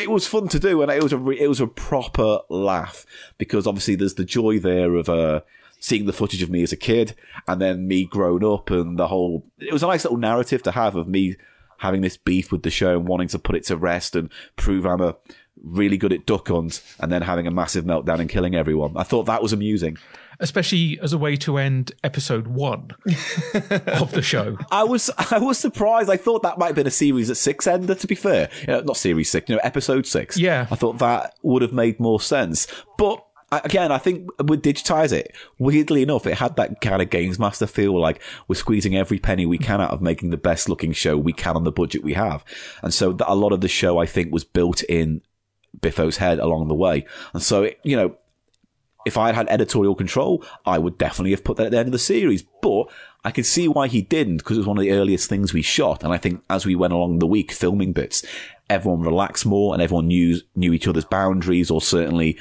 it 0.00 0.10
was 0.10 0.26
fun 0.26 0.48
to 0.48 0.58
do. 0.58 0.80
And 0.80 0.90
it 0.90 1.02
was 1.02 1.12
a, 1.12 1.28
it 1.28 1.46
was 1.46 1.60
a 1.60 1.66
proper 1.66 2.38
laugh 2.48 3.04
because 3.36 3.66
obviously 3.66 3.96
there's 3.96 4.14
the 4.14 4.24
joy 4.24 4.58
there 4.58 4.94
of, 4.94 5.10
uh, 5.10 5.42
seeing 5.78 6.06
the 6.06 6.12
footage 6.14 6.42
of 6.42 6.48
me 6.48 6.62
as 6.62 6.72
a 6.72 6.76
kid 6.76 7.14
and 7.46 7.60
then 7.60 7.86
me 7.86 8.06
grown 8.06 8.42
up 8.42 8.70
and 8.70 8.98
the 8.98 9.08
whole, 9.08 9.44
it 9.58 9.74
was 9.74 9.82
a 9.82 9.86
nice 9.86 10.04
little 10.04 10.16
narrative 10.16 10.62
to 10.62 10.70
have 10.70 10.96
of 10.96 11.06
me 11.06 11.36
having 11.78 12.00
this 12.00 12.16
beef 12.16 12.50
with 12.50 12.62
the 12.62 12.70
show 12.70 12.96
and 12.96 13.08
wanting 13.08 13.28
to 13.28 13.38
put 13.38 13.56
it 13.56 13.64
to 13.64 13.76
rest 13.76 14.16
and 14.16 14.30
prove 14.56 14.86
I'm 14.86 15.02
a, 15.02 15.16
really 15.62 15.96
good 15.96 16.12
at 16.12 16.26
duck 16.26 16.48
hunt 16.48 16.82
and 16.98 17.12
then 17.12 17.22
having 17.22 17.46
a 17.46 17.50
massive 17.50 17.84
meltdown 17.84 18.20
and 18.20 18.28
killing 18.28 18.54
everyone. 18.54 18.96
I 18.96 19.02
thought 19.02 19.24
that 19.24 19.42
was 19.42 19.52
amusing. 19.52 19.98
Especially 20.40 20.98
as 21.00 21.12
a 21.12 21.18
way 21.18 21.36
to 21.36 21.58
end 21.58 21.92
episode 22.02 22.48
one 22.48 22.90
of 23.86 24.10
the 24.12 24.22
show. 24.22 24.56
I 24.70 24.82
was 24.84 25.10
I 25.30 25.38
was 25.38 25.58
surprised. 25.58 26.10
I 26.10 26.16
thought 26.16 26.42
that 26.42 26.58
might 26.58 26.68
have 26.68 26.74
been 26.74 26.86
a 26.86 26.90
series 26.90 27.30
at 27.30 27.36
six 27.36 27.66
ender, 27.66 27.94
to 27.94 28.06
be 28.06 28.14
fair. 28.14 28.50
You 28.62 28.66
know, 28.68 28.80
not 28.80 28.96
series 28.96 29.30
six, 29.30 29.48
you 29.48 29.54
know, 29.54 29.60
episode 29.62 30.06
six. 30.06 30.36
Yeah. 30.36 30.66
I 30.70 30.74
thought 30.74 30.98
that 30.98 31.36
would 31.42 31.62
have 31.62 31.72
made 31.72 32.00
more 32.00 32.20
sense. 32.20 32.66
But 32.98 33.24
again, 33.52 33.92
I 33.92 33.98
think 33.98 34.28
we 34.42 34.56
digitize 34.56 35.12
it, 35.12 35.34
weirdly 35.58 36.02
enough, 36.02 36.26
it 36.26 36.38
had 36.38 36.56
that 36.56 36.80
kind 36.80 37.02
of 37.02 37.10
games 37.10 37.38
master 37.38 37.66
feel 37.66 37.98
like 38.00 38.20
we're 38.48 38.56
squeezing 38.56 38.96
every 38.96 39.18
penny 39.18 39.46
we 39.46 39.58
can 39.58 39.80
out 39.80 39.90
of 39.90 40.00
making 40.00 40.30
the 40.30 40.36
best 40.36 40.68
looking 40.68 40.92
show 40.92 41.16
we 41.18 41.32
can 41.32 41.54
on 41.54 41.64
the 41.64 41.72
budget 41.72 42.02
we 42.02 42.14
have. 42.14 42.44
And 42.82 42.92
so 42.92 43.16
a 43.26 43.36
lot 43.36 43.52
of 43.52 43.60
the 43.60 43.68
show, 43.68 43.98
I 43.98 44.06
think, 44.06 44.32
was 44.32 44.44
built 44.44 44.82
in 44.84 45.20
Biffo's 45.80 46.16
head 46.16 46.38
along 46.38 46.68
the 46.68 46.74
way. 46.74 47.06
And 47.32 47.42
so, 47.42 47.70
you 47.82 47.96
know, 47.96 48.16
if 49.04 49.18
I 49.18 49.26
had 49.26 49.34
had 49.34 49.48
editorial 49.48 49.94
control, 49.94 50.44
I 50.64 50.78
would 50.78 50.98
definitely 50.98 51.32
have 51.32 51.44
put 51.44 51.56
that 51.56 51.66
at 51.66 51.72
the 51.72 51.78
end 51.78 51.88
of 51.88 51.92
the 51.92 51.98
series. 51.98 52.42
But 52.62 52.84
I 53.24 53.30
can 53.30 53.44
see 53.44 53.68
why 53.68 53.88
he 53.88 54.02
didn't 54.02 54.38
because 54.38 54.56
it 54.56 54.60
was 54.60 54.66
one 54.66 54.78
of 54.78 54.82
the 54.82 54.92
earliest 54.92 55.28
things 55.28 55.52
we 55.52 55.62
shot. 55.62 56.04
And 56.04 56.12
I 56.12 56.18
think 56.18 56.42
as 56.48 56.66
we 56.66 56.74
went 56.74 56.92
along 56.92 57.18
the 57.18 57.26
week 57.26 57.52
filming 57.52 57.92
bits, 57.92 58.24
everyone 58.70 59.02
relaxed 59.02 59.46
more 59.46 59.74
and 59.74 59.82
everyone 59.82 60.08
knew, 60.08 60.38
knew 60.54 60.72
each 60.72 60.88
other's 60.88 61.04
boundaries 61.04 61.70
or 61.70 61.80
certainly 61.80 62.38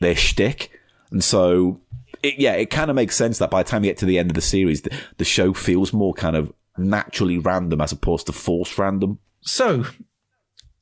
their 0.00 0.16
shtick. 0.16 0.70
And 1.10 1.22
so, 1.22 1.80
it, 2.22 2.38
yeah, 2.38 2.52
it 2.52 2.70
kind 2.70 2.90
of 2.90 2.96
makes 2.96 3.16
sense 3.16 3.38
that 3.38 3.50
by 3.50 3.62
the 3.62 3.68
time 3.68 3.84
you 3.84 3.90
get 3.90 3.98
to 3.98 4.06
the 4.06 4.18
end 4.18 4.30
of 4.30 4.34
the 4.34 4.40
series, 4.40 4.82
the, 4.82 4.96
the 5.16 5.24
show 5.24 5.52
feels 5.52 5.92
more 5.92 6.14
kind 6.14 6.36
of 6.36 6.52
naturally 6.76 7.38
random 7.38 7.80
as 7.80 7.92
opposed 7.92 8.26
to 8.26 8.32
forced 8.32 8.78
random. 8.78 9.18
So, 9.40 9.84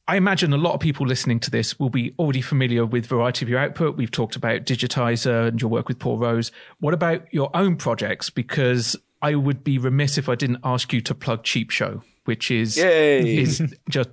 I 0.08 0.16
imagine 0.16 0.52
a 0.52 0.56
lot 0.56 0.74
of 0.74 0.80
people 0.80 1.06
listening 1.06 1.40
to 1.40 1.50
this 1.50 1.78
will 1.80 1.90
be 1.90 2.14
already 2.18 2.40
familiar 2.40 2.86
with 2.86 3.06
variety 3.06 3.44
of 3.44 3.48
your 3.48 3.58
output. 3.58 3.96
We've 3.96 4.10
talked 4.10 4.36
about 4.36 4.64
Digitiser 4.64 5.48
and 5.48 5.60
your 5.60 5.68
work 5.68 5.88
with 5.88 5.98
Paul 5.98 6.18
Rose. 6.18 6.52
What 6.78 6.94
about 6.94 7.26
your 7.32 7.50
own 7.54 7.76
projects? 7.76 8.30
Because 8.30 8.94
I 9.20 9.34
would 9.34 9.64
be 9.64 9.78
remiss 9.78 10.16
if 10.16 10.28
I 10.28 10.36
didn't 10.36 10.60
ask 10.62 10.92
you 10.92 11.00
to 11.02 11.14
plug 11.14 11.42
Cheap 11.42 11.70
Show, 11.70 12.02
which 12.24 12.50
is 12.50 12.76
is 12.78 13.62
just. 13.88 14.10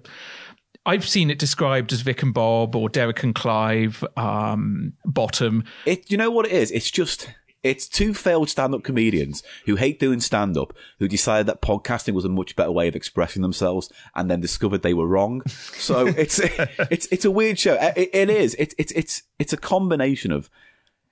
I've 0.85 1.07
seen 1.07 1.29
it 1.29 1.39
described 1.39 1.93
as 1.93 2.01
Vic 2.01 2.23
and 2.23 2.33
Bob 2.33 2.75
or 2.75 2.89
Derek 2.89 3.23
and 3.23 3.33
Clive, 3.33 4.03
um, 4.17 4.91
Bottom. 5.05 5.63
It, 5.85 6.11
you 6.11 6.17
know 6.17 6.29
what 6.29 6.45
it 6.45 6.51
is? 6.51 6.71
It's 6.71 6.91
just 6.91 7.29
It's 7.63 7.87
two 7.87 8.13
failed 8.13 8.49
stand-up 8.49 8.83
comedians 8.83 9.41
who 9.65 9.77
hate 9.77 9.99
doing 9.99 10.19
stand-up, 10.19 10.73
who 10.99 11.07
decided 11.07 11.47
that 11.47 11.61
podcasting 11.61 12.13
was 12.13 12.25
a 12.25 12.29
much 12.29 12.55
better 12.55 12.71
way 12.71 12.87
of 12.87 12.95
expressing 12.95 13.41
themselves, 13.41 13.89
and 14.15 14.29
then 14.29 14.41
discovered 14.41 14.81
they 14.81 14.93
were 14.93 15.07
wrong. 15.07 15.41
So 15.47 16.07
it's 16.07 16.39
it's 16.39 17.07
it's 17.11 17.25
a 17.25 17.31
weird 17.31 17.57
show. 17.57 17.75
It, 17.95 18.09
it 18.13 18.29
is. 18.29 18.55
It's 18.59 18.75
it's 18.77 18.91
it's 18.91 19.23
it's 19.39 19.53
a 19.53 19.57
combination 19.57 20.31
of. 20.31 20.49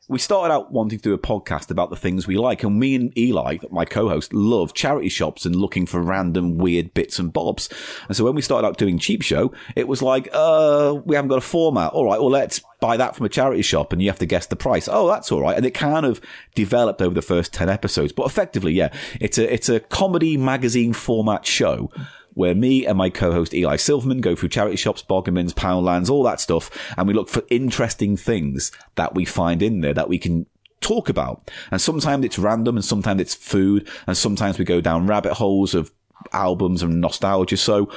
We 0.08 0.18
started 0.18 0.52
out 0.52 0.72
wanting 0.72 0.98
to 0.98 1.04
do 1.04 1.14
a 1.14 1.20
podcast 1.20 1.70
about 1.70 1.92
the 1.92 1.96
things 1.96 2.26
we 2.26 2.36
like, 2.36 2.64
and 2.64 2.80
me 2.80 2.96
and 2.96 3.16
Eli, 3.18 3.58
my 3.70 3.86
co-host, 3.86 4.34
love 4.34 4.74
charity 4.74 5.10
shops 5.10 5.46
and 5.46 5.56
looking 5.56 5.86
for 5.86 6.02
random 6.02 6.58
weird 6.58 6.94
bits 6.96 7.20
and 7.20 7.32
bobs. 7.32 7.70
And 8.08 8.18
so 8.18 8.24
when 8.24 8.34
we 8.34 8.42
started 8.42 8.68
out 8.68 8.78
doing 8.78 8.98
Cheap 8.98 9.22
Show, 9.22 9.54
it 9.76 9.88
was 9.88 10.02
like, 10.02 10.28
uh, 10.34 11.00
we 11.06 11.16
haven't 11.16 11.30
got 11.30 11.38
a 11.38 11.42
format. 11.42 11.94
All 11.94 12.06
right, 12.06 12.20
well 12.20 12.32
let's 12.32 12.62
buy 12.80 12.98
that 12.98 13.16
from 13.16 13.28
a 13.28 13.30
charity 13.30 13.62
shop 13.62 13.94
and 13.94 14.02
you 14.02 14.10
have 14.10 14.20
to 14.20 14.26
guess 14.26 14.48
the 14.48 14.56
price. 14.56 14.90
Oh, 14.92 15.08
that's 15.08 15.32
all 15.32 15.40
right. 15.40 15.56
And 15.56 15.66
it 15.68 15.72
kind 15.72 16.06
of 16.06 16.20
developed 16.56 17.02
over 17.02 17.14
the 17.14 17.22
first 17.22 17.54
10 17.54 17.70
episodes. 17.70 18.12
But 18.12 18.26
effectively, 18.26 18.74
yeah, 18.74 18.92
it's 19.20 19.38
a, 19.38 19.54
it's 19.54 19.70
a 19.70 19.80
comedy 19.80 20.36
magazine 20.36 20.94
format 20.94 21.46
show 21.46 21.92
where 22.34 22.56
me 22.56 22.86
and 22.86 22.98
my 22.98 23.10
co-host 23.10 23.54
Eli 23.54 23.76
Silverman 23.76 24.22
go 24.22 24.36
through 24.36 24.50
charity 24.50 24.78
shops, 24.78 25.02
bargains, 25.02 25.54
poundlands, 25.54 26.10
all 26.10 26.24
that 26.24 26.40
stuff. 26.40 26.70
And 26.98 27.08
we 27.08 27.14
look 27.14 27.30
for 27.30 27.44
interesting 27.50 28.18
things 28.18 28.72
that 28.96 29.16
we 29.16 29.26
find 29.26 29.62
in 29.62 29.82
there 29.82 29.94
that 29.94 30.10
we 30.10 30.18
can 30.18 30.46
talk 30.80 31.10
about. 31.10 31.52
And 31.72 31.82
sometimes 31.82 32.26
it's 32.26 32.40
random 32.40 32.78
and 32.78 32.86
sometimes 32.86 33.22
it's 33.22 33.36
food. 33.36 33.88
And 34.08 34.18
sometimes 34.18 34.58
we 34.58 34.66
go 34.66 34.82
down 34.82 35.08
rabbit 35.08 35.34
holes 35.34 35.76
of 35.76 35.92
albums 36.34 36.84
and 36.84 37.02
nostalgia. 37.02 37.58
So 37.58 37.92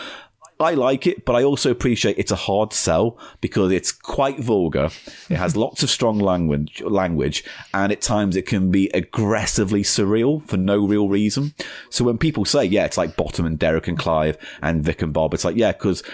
I 0.60 0.74
like 0.74 1.06
it, 1.06 1.24
but 1.24 1.34
I 1.34 1.42
also 1.42 1.70
appreciate 1.70 2.18
it's 2.18 2.30
a 2.30 2.36
hard 2.36 2.72
sell 2.72 3.18
because 3.40 3.72
it's 3.72 3.90
quite 3.90 4.38
vulgar. 4.38 4.90
It 5.28 5.36
has 5.36 5.56
lots 5.64 5.82
of 5.82 5.90
strong 5.90 6.18
language, 6.18 6.80
language, 6.82 7.44
and 7.72 7.90
at 7.90 8.00
times 8.00 8.36
it 8.36 8.46
can 8.46 8.70
be 8.70 8.88
aggressively 8.94 9.82
surreal 9.82 10.46
for 10.46 10.56
no 10.56 10.86
real 10.86 11.08
reason. 11.08 11.54
So 11.90 12.04
when 12.04 12.18
people 12.18 12.44
say, 12.44 12.64
yeah, 12.64 12.84
it's 12.84 12.96
like 12.96 13.16
Bottom 13.16 13.46
and 13.46 13.58
Derek 13.58 13.88
and 13.88 13.98
Clive 13.98 14.38
and 14.62 14.84
Vic 14.84 15.02
and 15.02 15.12
Bob, 15.12 15.34
it's 15.34 15.44
like, 15.44 15.56
yeah, 15.56 15.72
because 15.72 16.04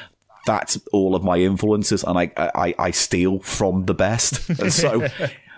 that's 0.47 0.81
all 0.93 1.15
of 1.15 1.23
my 1.23 1.39
influences 1.39 2.03
and 2.03 2.19
I, 2.19 2.33
I, 2.37 2.75
I 2.79 2.91
steal 2.93 3.41
from 3.41 3.85
the 3.85 3.95
best. 3.95 4.49
And 4.61 4.73
so 4.73 5.07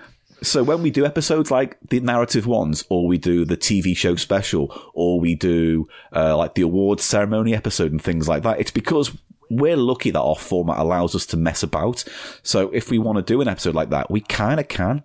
so 0.43 0.63
when 0.63 0.83
we 0.83 0.91
do 0.91 1.07
episodes 1.07 1.51
like 1.51 1.79
the 1.89 2.01
narrative 2.01 2.47
ones, 2.47 2.85
or 2.89 3.07
we 3.07 3.19
do 3.19 3.45
the 3.45 3.57
TV 3.57 3.97
show 3.97 4.17
special, 4.17 4.75
or 4.95 5.21
we 5.21 5.35
do 5.35 5.89
uh, 6.15 6.37
like 6.37 6.55
the 6.55 6.63
awards 6.63 7.05
ceremony 7.05 7.55
episode 7.55 7.93
and 7.93 8.03
things 8.03 8.29
like 8.29 8.43
that, 8.43 8.61
it's 8.61 8.71
because 8.71 9.17
we're 9.51 9.77
lucky 9.77 10.11
that 10.11 10.21
our 10.21 10.37
format 10.37 10.79
allows 10.79 11.15
us 11.15 11.27
to 11.27 11.37
mess 11.37 11.63
about. 11.63 12.05
So 12.43 12.71
if 12.71 12.91
we 12.91 12.99
want 12.99 13.17
to 13.19 13.23
do 13.23 13.41
an 13.41 13.49
episode 13.49 13.75
like 13.75 13.91
that, 13.91 14.11
we 14.11 14.21
kind 14.21 14.59
of 14.59 14.69
can. 14.69 15.03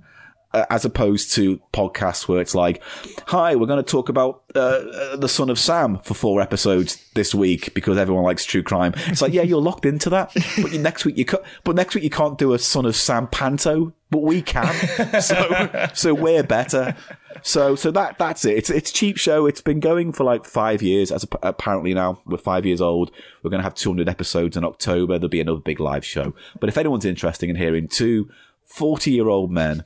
Uh, 0.58 0.66
as 0.72 0.86
opposed 0.86 1.32
to 1.34 1.62
podcasts 1.72 2.28
where 2.28 2.42
it's 2.42 2.56
like, 2.56 2.82
"Hi, 3.28 3.56
we're 3.56 3.68
going 3.68 3.84
to 3.84 3.92
talk 3.92 4.10
about 4.10 4.42
uh, 4.56 4.60
uh, 4.60 5.16
the 5.16 5.30
Son 5.30 5.52
of 5.52 5.60
Sam 5.60 6.00
for 6.00 6.16
four 6.16 6.42
episodes 6.42 6.98
this 7.14 7.36
week 7.36 7.76
because 7.76 7.96
everyone 7.96 8.24
likes 8.24 8.44
true 8.44 8.64
crime." 8.64 8.96
It's 9.06 9.22
like, 9.22 9.34
yeah, 9.34 9.44
you're 9.44 9.62
locked 9.62 9.86
into 9.86 10.10
that, 10.10 10.34
but 10.60 10.72
you, 10.72 10.80
next 10.80 11.06
week 11.06 11.16
you 11.16 11.26
ca- 11.26 11.44
but 11.64 11.76
next 11.76 11.94
week 11.94 12.04
you 12.04 12.10
can't 12.10 12.40
do 12.40 12.54
a 12.54 12.60
Son 12.60 12.88
of 12.88 12.96
Sam 12.96 13.28
panto, 13.28 13.94
but 14.10 14.24
we 14.24 14.42
can. 14.42 14.74
so 15.22 15.90
so 15.94 16.16
we're 16.16 16.42
better. 16.42 16.96
So 17.44 17.76
so 17.76 17.92
that 17.92 18.18
that's 18.18 18.44
it. 18.44 18.58
It's 18.58 18.72
it's 18.72 18.92
cheap 18.92 19.18
show. 19.18 19.46
It's 19.46 19.62
been 19.62 19.80
going 19.80 20.12
for 20.12 20.24
like 20.24 20.44
five 20.44 20.82
years. 20.82 21.12
As 21.12 21.24
apparently 21.44 21.94
now 21.94 22.20
we're 22.26 22.38
five 22.38 22.66
years 22.66 22.82
old. 22.82 23.12
We're 23.44 23.52
going 23.52 23.60
to 23.60 23.64
have 23.64 23.76
200 23.76 24.10
episodes 24.10 24.58
in 24.58 24.64
October. 24.64 25.20
There'll 25.20 25.30
be 25.30 25.40
another 25.42 25.60
big 25.60 25.80
live 25.80 26.04
show. 26.04 26.34
But 26.60 26.70
if 26.70 26.80
anyone's 26.80 27.06
interested 27.06 27.48
in 27.48 27.58
hearing 27.58 27.88
two 27.88 28.32
40 28.66 29.12
year 29.12 29.30
old 29.30 29.52
men 29.52 29.84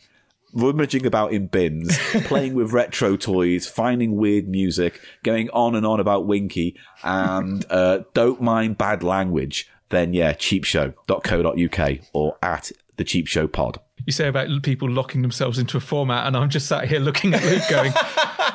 rummaging 0.54 1.06
about 1.06 1.34
in 1.34 1.47
bins, 1.47 1.97
playing 2.26 2.54
with 2.54 2.74
retro 2.74 3.18
toys, 3.18 3.68
finding 3.68 4.16
weird 4.16 4.47
music, 4.47 4.99
going 5.24 5.49
on 5.52 5.76
and 5.76 5.86
on 5.86 5.99
about 5.99 6.26
Winky, 6.26 6.76
and 7.04 7.66
uh, 7.70 7.99
don't 8.14 8.41
mind 8.41 8.78
bad 8.78 9.04
language, 9.04 9.70
then 9.89 10.14
yeah, 10.14 10.34
cheapshow.co.uk 10.34 11.99
or 12.14 12.38
at 12.41 12.72
the 12.97 13.04
Cheap 13.04 13.28
Show 13.28 13.47
Pod. 13.47 13.80
You 14.06 14.14
say 14.14 14.28
about 14.28 14.47
people 14.64 14.89
locking 14.89 15.22
themselves 15.22 15.60
into 15.60 15.78
a 15.78 15.80
format, 15.80 16.28
and 16.28 16.36
I'm 16.36 16.49
just 16.49 16.68
sat 16.68 16.88
here 16.88 16.99
looking 16.99 17.34
at 17.34 17.43
Luke 17.43 17.64
going, 17.70 17.93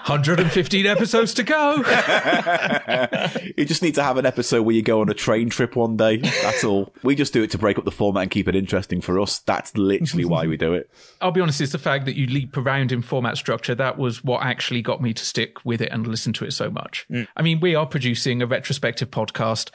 115 0.06 0.86
episodes 0.86 1.34
to 1.34 1.42
go. 1.42 1.76
you 3.56 3.64
just 3.64 3.82
need 3.82 3.96
to 3.96 4.02
have 4.04 4.16
an 4.16 4.26
episode 4.26 4.62
where 4.62 4.74
you 4.74 4.82
go 4.82 5.00
on 5.00 5.08
a 5.08 5.14
train 5.14 5.48
trip 5.48 5.74
one 5.74 5.96
day. 5.96 6.18
That's 6.18 6.62
all. 6.62 6.92
We 7.02 7.16
just 7.16 7.32
do 7.32 7.42
it 7.42 7.50
to 7.52 7.58
break 7.58 7.76
up 7.76 7.84
the 7.84 7.90
format 7.90 8.22
and 8.22 8.30
keep 8.30 8.46
it 8.46 8.54
interesting 8.54 9.00
for 9.00 9.18
us. 9.20 9.40
That's 9.40 9.76
literally 9.76 10.24
why 10.24 10.46
we 10.46 10.56
do 10.56 10.74
it. 10.74 10.88
I'll 11.20 11.32
be 11.32 11.40
honest, 11.40 11.60
it's 11.60 11.72
the 11.72 11.78
fact 11.78 12.04
that 12.04 12.16
you 12.16 12.28
leap 12.28 12.56
around 12.56 12.92
in 12.92 13.02
format 13.02 13.36
structure. 13.36 13.74
That 13.74 13.98
was 13.98 14.22
what 14.22 14.44
actually 14.44 14.80
got 14.80 15.02
me 15.02 15.12
to 15.12 15.24
stick 15.24 15.64
with 15.64 15.80
it 15.80 15.90
and 15.90 16.06
listen 16.06 16.32
to 16.34 16.44
it 16.44 16.52
so 16.52 16.70
much. 16.70 17.04
Mm. 17.10 17.26
I 17.36 17.42
mean, 17.42 17.58
we 17.58 17.74
are 17.74 17.86
producing 17.86 18.42
a 18.42 18.46
retrospective 18.46 19.10
podcast. 19.10 19.70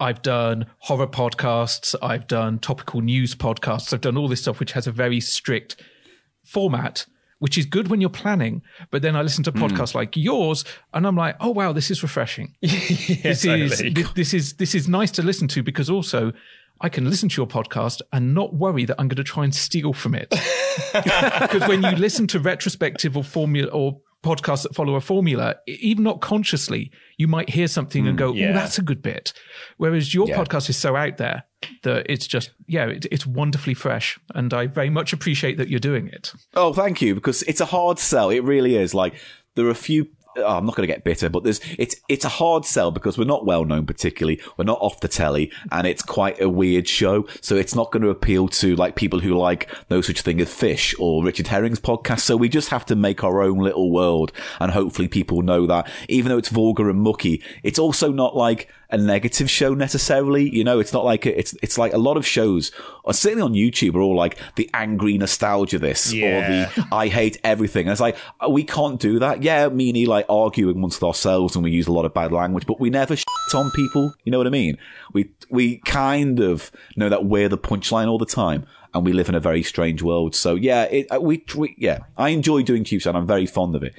I've 0.00 0.22
done 0.22 0.66
horror 0.78 1.06
podcasts. 1.06 1.94
I've 2.02 2.26
done 2.26 2.58
topical 2.58 3.02
news 3.02 3.34
podcasts. 3.34 3.92
I've 3.92 4.00
done 4.00 4.16
all 4.16 4.28
this 4.28 4.40
stuff, 4.40 4.58
which 4.58 4.72
has 4.72 4.86
a 4.86 4.92
very 4.92 5.20
strict 5.20 5.82
format, 6.42 7.06
which 7.38 7.58
is 7.58 7.66
good 7.66 7.88
when 7.88 8.00
you're 8.00 8.10
planning. 8.10 8.62
But 8.90 9.02
then 9.02 9.14
I 9.14 9.22
listen 9.22 9.44
to 9.44 9.50
hmm. 9.50 9.62
podcasts 9.62 9.94
like 9.94 10.16
yours, 10.16 10.64
and 10.94 11.06
I'm 11.06 11.16
like, 11.16 11.36
oh 11.40 11.50
wow, 11.50 11.72
this 11.72 11.90
is 11.90 12.02
refreshing. 12.02 12.56
this 12.62 13.44
is 13.44 13.82
this 14.14 14.34
is 14.34 14.54
this 14.54 14.74
is 14.74 14.88
nice 14.88 15.10
to 15.12 15.22
listen 15.22 15.46
to 15.48 15.62
because 15.62 15.90
also 15.90 16.32
I 16.80 16.88
can 16.88 17.08
listen 17.08 17.28
to 17.28 17.36
your 17.36 17.46
podcast 17.46 18.00
and 18.12 18.34
not 18.34 18.54
worry 18.54 18.86
that 18.86 18.96
I'm 18.98 19.08
going 19.08 19.16
to 19.16 19.24
try 19.24 19.44
and 19.44 19.54
steal 19.54 19.92
from 19.92 20.14
it. 20.14 20.34
Because 20.92 21.68
when 21.68 21.82
you 21.82 21.90
listen 21.90 22.26
to 22.28 22.38
retrospective 22.38 23.16
or 23.16 23.24
formula 23.24 23.70
or 23.70 24.00
podcasts 24.22 24.62
that 24.64 24.74
follow 24.74 24.94
a 24.96 25.00
formula, 25.00 25.56
even 25.66 26.04
not 26.04 26.20
consciously, 26.20 26.90
you 27.16 27.26
might 27.26 27.48
hear 27.50 27.66
something 27.66 28.06
and 28.06 28.18
hmm, 28.18 28.26
go, 28.26 28.32
yeah. 28.34 28.50
"Oh, 28.50 28.52
that's 28.52 28.78
a 28.78 28.82
good 28.82 29.02
bit." 29.02 29.32
Whereas 29.78 30.14
your 30.14 30.28
Yeah. 30.28 30.36
podcast 30.38 30.68
is 30.68 30.76
so 30.76 30.94
out 30.96 31.16
there 31.16 31.44
that 31.82 32.06
it's 32.08 32.26
just, 32.26 32.50
yeah, 32.66 32.86
it, 32.86 33.06
it's 33.10 33.26
wonderfully 33.26 33.74
fresh, 33.74 34.18
and 34.34 34.52
I 34.52 34.66
very 34.66 34.90
much 34.90 35.12
appreciate 35.12 35.56
that 35.58 35.68
you're 35.68 35.80
doing 35.80 36.08
it. 36.08 36.32
Oh, 36.54 36.72
thank 36.72 37.00
you, 37.02 37.14
because 37.14 37.42
it's 37.42 37.60
a 37.60 37.66
hard 37.66 37.98
sell. 37.98 38.30
It 38.30 38.44
really 38.44 38.76
is. 38.76 38.94
Like 38.94 39.14
there 39.54 39.66
are 39.66 39.70
a 39.70 39.74
few. 39.74 40.08
Oh, 40.36 40.56
I'm 40.58 40.66
not 40.66 40.76
going 40.76 40.86
to 40.86 40.92
get 40.92 41.04
bitter, 41.04 41.28
but 41.28 41.42
there's 41.42 41.60
it's 41.78 41.96
it's 42.08 42.24
a 42.24 42.28
hard 42.28 42.64
sell 42.64 42.90
because 42.90 43.18
we're 43.18 43.24
not 43.24 43.46
well 43.46 43.64
known 43.64 43.86
particularly. 43.86 44.40
We're 44.56 44.64
not 44.64 44.80
off 44.80 45.00
the 45.00 45.08
telly, 45.08 45.50
and 45.72 45.86
it's 45.86 46.02
quite 46.02 46.40
a 46.40 46.48
weird 46.48 46.88
show. 46.88 47.26
So 47.40 47.56
it's 47.56 47.74
not 47.74 47.90
going 47.90 48.02
to 48.02 48.10
appeal 48.10 48.48
to 48.48 48.76
like 48.76 48.94
people 48.94 49.20
who 49.20 49.34
like 49.34 49.68
no 49.90 50.00
such 50.00 50.20
thing 50.22 50.40
as 50.40 50.52
fish 50.52 50.94
or 50.98 51.24
Richard 51.24 51.48
Herring's 51.48 51.80
podcast. 51.80 52.20
So 52.20 52.36
we 52.36 52.48
just 52.48 52.68
have 52.68 52.86
to 52.86 52.96
make 52.96 53.24
our 53.24 53.42
own 53.42 53.58
little 53.58 53.90
world, 53.90 54.32
and 54.60 54.70
hopefully 54.70 55.08
people 55.08 55.42
know 55.42 55.66
that. 55.66 55.90
Even 56.08 56.30
though 56.30 56.38
it's 56.38 56.48
vulgar 56.48 56.88
and 56.88 57.00
mucky, 57.00 57.42
it's 57.62 57.78
also 57.78 58.12
not 58.12 58.36
like 58.36 58.68
a 58.92 58.98
negative 58.98 59.50
show 59.50 59.74
necessarily. 59.74 60.48
You 60.48 60.64
know, 60.64 60.78
it's 60.80 60.92
not 60.92 61.04
like 61.04 61.26
a, 61.26 61.38
it's 61.38 61.54
it's 61.62 61.78
like 61.78 61.92
a 61.92 61.98
lot 61.98 62.16
of 62.16 62.26
shows, 62.26 62.72
certainly 63.12 63.42
on 63.42 63.52
YouTube, 63.52 63.94
are 63.94 64.00
all 64.00 64.16
like 64.16 64.36
the 64.56 64.68
angry 64.74 65.16
nostalgia 65.18 65.78
this 65.78 66.12
Yeah. 66.12 66.26
or 66.26 66.40
the 66.82 66.88
I 66.94 67.08
hate 67.08 67.38
everything. 67.44 67.86
And 67.86 67.92
it's 67.92 68.00
like 68.00 68.16
uh, 68.44 68.48
we 68.50 68.64
can't 68.64 69.00
do 69.00 69.18
that. 69.20 69.42
Yeah, 69.42 69.68
me 69.68 69.88
and 69.90 69.96
Eli 69.96 70.22
argue 70.28 70.70
amongst 70.70 71.02
ourselves, 71.02 71.54
and 71.54 71.64
we 71.64 71.70
use 71.70 71.86
a 71.86 71.92
lot 71.92 72.04
of 72.04 72.14
bad 72.14 72.32
language, 72.32 72.66
but 72.66 72.80
we 72.80 72.90
never 72.90 73.16
shit 73.16 73.26
on 73.54 73.70
people. 73.72 74.14
You 74.24 74.32
know 74.32 74.38
what 74.38 74.46
I 74.46 74.50
mean? 74.50 74.76
We 75.12 75.30
we 75.50 75.78
kind 75.78 76.40
of 76.40 76.70
know 76.96 77.08
that 77.08 77.24
we're 77.24 77.48
the 77.48 77.58
punchline 77.58 78.08
all 78.08 78.18
the 78.18 78.26
time. 78.26 78.66
And 78.92 79.06
we 79.06 79.12
live 79.12 79.28
in 79.28 79.36
a 79.36 79.40
very 79.40 79.62
strange 79.62 80.02
world. 80.02 80.34
So 80.34 80.56
yeah, 80.56 80.82
it, 80.82 81.06
uh, 81.12 81.20
we, 81.20 81.44
we 81.54 81.76
yeah, 81.78 82.00
I 82.18 82.30
enjoy 82.30 82.64
doing 82.64 82.82
Cube 82.82 83.02
and 83.06 83.16
I'm 83.16 83.24
very 83.24 83.46
fond 83.46 83.76
of 83.76 83.84
it, 83.84 83.94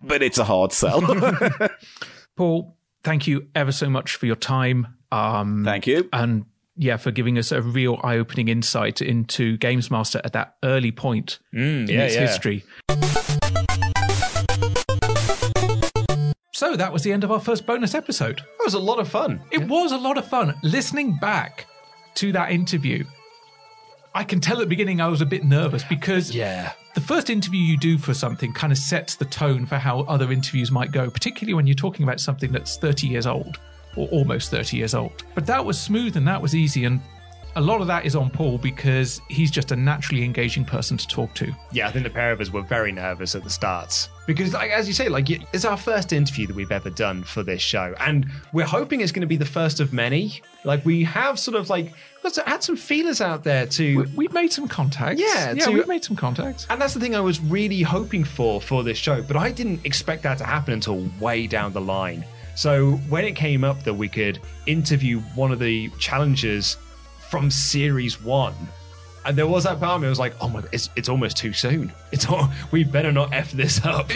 but 0.00 0.22
it's 0.22 0.38
a 0.38 0.44
hard 0.44 0.72
sell. 0.72 1.02
Paul, 2.36 2.75
thank 3.06 3.28
you 3.28 3.46
ever 3.54 3.70
so 3.70 3.88
much 3.88 4.16
for 4.16 4.26
your 4.26 4.34
time. 4.34 4.88
Um, 5.12 5.62
Thank 5.64 5.86
you. 5.86 6.08
and 6.12 6.44
yeah, 6.76 6.96
for 6.96 7.12
giving 7.12 7.38
us 7.38 7.52
a 7.52 7.62
real 7.62 8.00
eye-opening 8.02 8.48
insight 8.48 9.00
into 9.00 9.56
Games 9.58 9.92
Master 9.92 10.20
at 10.24 10.32
that 10.32 10.56
early 10.64 10.90
point 10.90 11.38
in 11.52 11.86
yeah, 11.86 12.00
its 12.00 12.16
yeah. 12.16 12.20
history. 12.22 12.64
So 16.52 16.74
that 16.74 16.92
was 16.92 17.04
the 17.04 17.12
end 17.12 17.22
of 17.22 17.30
our 17.30 17.38
first 17.38 17.64
bonus 17.64 17.94
episode. 17.94 18.38
That 18.38 18.64
was 18.64 18.74
a 18.74 18.80
lot 18.80 18.98
of 18.98 19.08
fun. 19.08 19.40
It 19.52 19.68
was 19.68 19.92
a 19.92 19.98
lot 19.98 20.18
of 20.18 20.26
fun 20.26 20.54
listening 20.64 21.16
back 21.18 21.66
to 22.16 22.32
that 22.32 22.50
interview. 22.50 23.04
I 24.16 24.24
can 24.24 24.40
tell 24.40 24.56
at 24.56 24.60
the 24.60 24.66
beginning 24.66 25.00
I 25.02 25.08
was 25.08 25.20
a 25.20 25.26
bit 25.26 25.44
nervous 25.44 25.84
because 25.84 26.34
Yeah. 26.34 26.72
the 26.94 27.02
first 27.02 27.28
interview 27.28 27.60
you 27.60 27.76
do 27.76 27.98
for 27.98 28.14
something 28.14 28.50
kind 28.54 28.72
of 28.72 28.78
sets 28.78 29.14
the 29.14 29.26
tone 29.26 29.66
for 29.66 29.76
how 29.76 30.00
other 30.02 30.32
interviews 30.32 30.70
might 30.72 30.90
go, 30.90 31.10
particularly 31.10 31.52
when 31.52 31.66
you're 31.66 31.74
talking 31.74 32.02
about 32.02 32.18
something 32.18 32.50
that's 32.50 32.78
30 32.78 33.08
years 33.08 33.26
old 33.26 33.60
or 33.94 34.08
almost 34.08 34.50
30 34.50 34.78
years 34.78 34.94
old. 34.94 35.22
But 35.34 35.44
that 35.46 35.62
was 35.62 35.78
smooth 35.78 36.16
and 36.16 36.26
that 36.28 36.40
was 36.40 36.54
easy. 36.54 36.86
And 36.86 37.00
a 37.56 37.60
lot 37.60 37.80
of 37.80 37.86
that 37.86 38.04
is 38.04 38.14
on 38.14 38.28
Paul 38.28 38.58
because 38.58 39.20
he's 39.28 39.50
just 39.50 39.72
a 39.72 39.76
naturally 39.76 40.22
engaging 40.22 40.64
person 40.64 40.96
to 40.98 41.08
talk 41.08 41.34
to. 41.34 41.50
Yeah, 41.72 41.88
I 41.88 41.90
think 41.90 42.04
the 42.04 42.10
pair 42.10 42.30
of 42.30 42.40
us 42.40 42.52
were 42.52 42.62
very 42.62 42.92
nervous 42.92 43.34
at 43.34 43.42
the 43.42 43.50
start 43.50 44.08
because, 44.26 44.52
like 44.52 44.70
as 44.70 44.86
you 44.86 44.92
say, 44.92 45.08
like 45.08 45.30
it's 45.30 45.64
our 45.64 45.78
first 45.78 46.12
interview 46.12 46.46
that 46.48 46.54
we've 46.54 46.70
ever 46.70 46.90
done 46.90 47.24
for 47.24 47.42
this 47.42 47.62
show, 47.62 47.94
and 47.98 48.26
we're 48.52 48.66
hoping 48.66 49.00
it's 49.00 49.10
going 49.10 49.22
to 49.22 49.26
be 49.26 49.38
the 49.38 49.44
first 49.46 49.80
of 49.80 49.92
many. 49.94 50.42
Like 50.64 50.84
we 50.84 51.02
have 51.04 51.38
sort 51.38 51.56
of 51.56 51.70
like 51.70 51.92
had 52.44 52.62
some 52.62 52.76
feelers 52.76 53.20
out 53.22 53.42
there 53.42 53.66
to. 53.66 54.06
We've 54.14 54.32
made 54.34 54.52
some 54.52 54.68
contacts. 54.68 55.20
Yeah, 55.20 55.52
yeah, 55.52 55.64
to- 55.64 55.72
we've 55.72 55.88
made 55.88 56.04
some 56.04 56.16
contacts. 56.16 56.66
And 56.68 56.80
that's 56.80 56.92
the 56.92 57.00
thing 57.00 57.14
I 57.14 57.20
was 57.20 57.40
really 57.40 57.80
hoping 57.80 58.22
for 58.22 58.60
for 58.60 58.82
this 58.82 58.98
show, 58.98 59.22
but 59.22 59.36
I 59.36 59.50
didn't 59.50 59.84
expect 59.86 60.22
that 60.24 60.36
to 60.38 60.44
happen 60.44 60.74
until 60.74 61.08
way 61.20 61.46
down 61.46 61.72
the 61.72 61.80
line. 61.80 62.22
So 62.54 62.92
when 63.08 63.24
it 63.24 63.32
came 63.36 63.64
up 63.64 63.82
that 63.84 63.94
we 63.94 64.08
could 64.08 64.40
interview 64.66 65.20
one 65.34 65.52
of 65.52 65.58
the 65.58 65.90
challengers 65.98 66.78
from 67.30 67.50
series 67.50 68.20
one, 68.22 68.54
and 69.24 69.36
there 69.36 69.46
was 69.46 69.64
that 69.64 69.80
part 69.80 69.96
of 69.96 70.00
me, 70.02 70.06
I 70.06 70.10
was 70.10 70.18
like, 70.20 70.34
oh 70.40 70.48
my, 70.48 70.60
God, 70.60 70.70
it's, 70.72 70.88
it's 70.96 71.08
almost 71.08 71.36
too 71.36 71.52
soon. 71.52 71.92
It's 72.12 72.26
all, 72.28 72.48
we 72.70 72.84
better 72.84 73.10
not 73.10 73.32
f 73.32 73.50
this 73.52 73.84
up. 73.84 74.10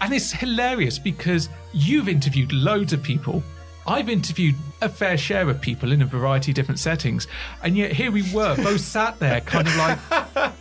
And 0.00 0.12
it's 0.12 0.32
hilarious 0.32 0.98
because 0.98 1.48
you've 1.74 2.08
interviewed 2.08 2.52
loads 2.52 2.92
of 2.94 3.02
people. 3.02 3.42
I've 3.86 4.08
interviewed 4.08 4.54
a 4.80 4.88
fair 4.88 5.16
share 5.18 5.48
of 5.50 5.60
people 5.60 5.92
in 5.92 6.00
a 6.02 6.06
variety 6.06 6.50
of 6.50 6.54
different 6.54 6.78
settings. 6.78 7.26
And 7.62 7.76
yet 7.76 7.92
here 7.92 8.10
we 8.10 8.22
were, 8.32 8.56
both 8.56 8.80
sat 8.96 9.18
there 9.18 9.40
kind 9.42 9.68
of 9.68 9.76
like 9.76 10.52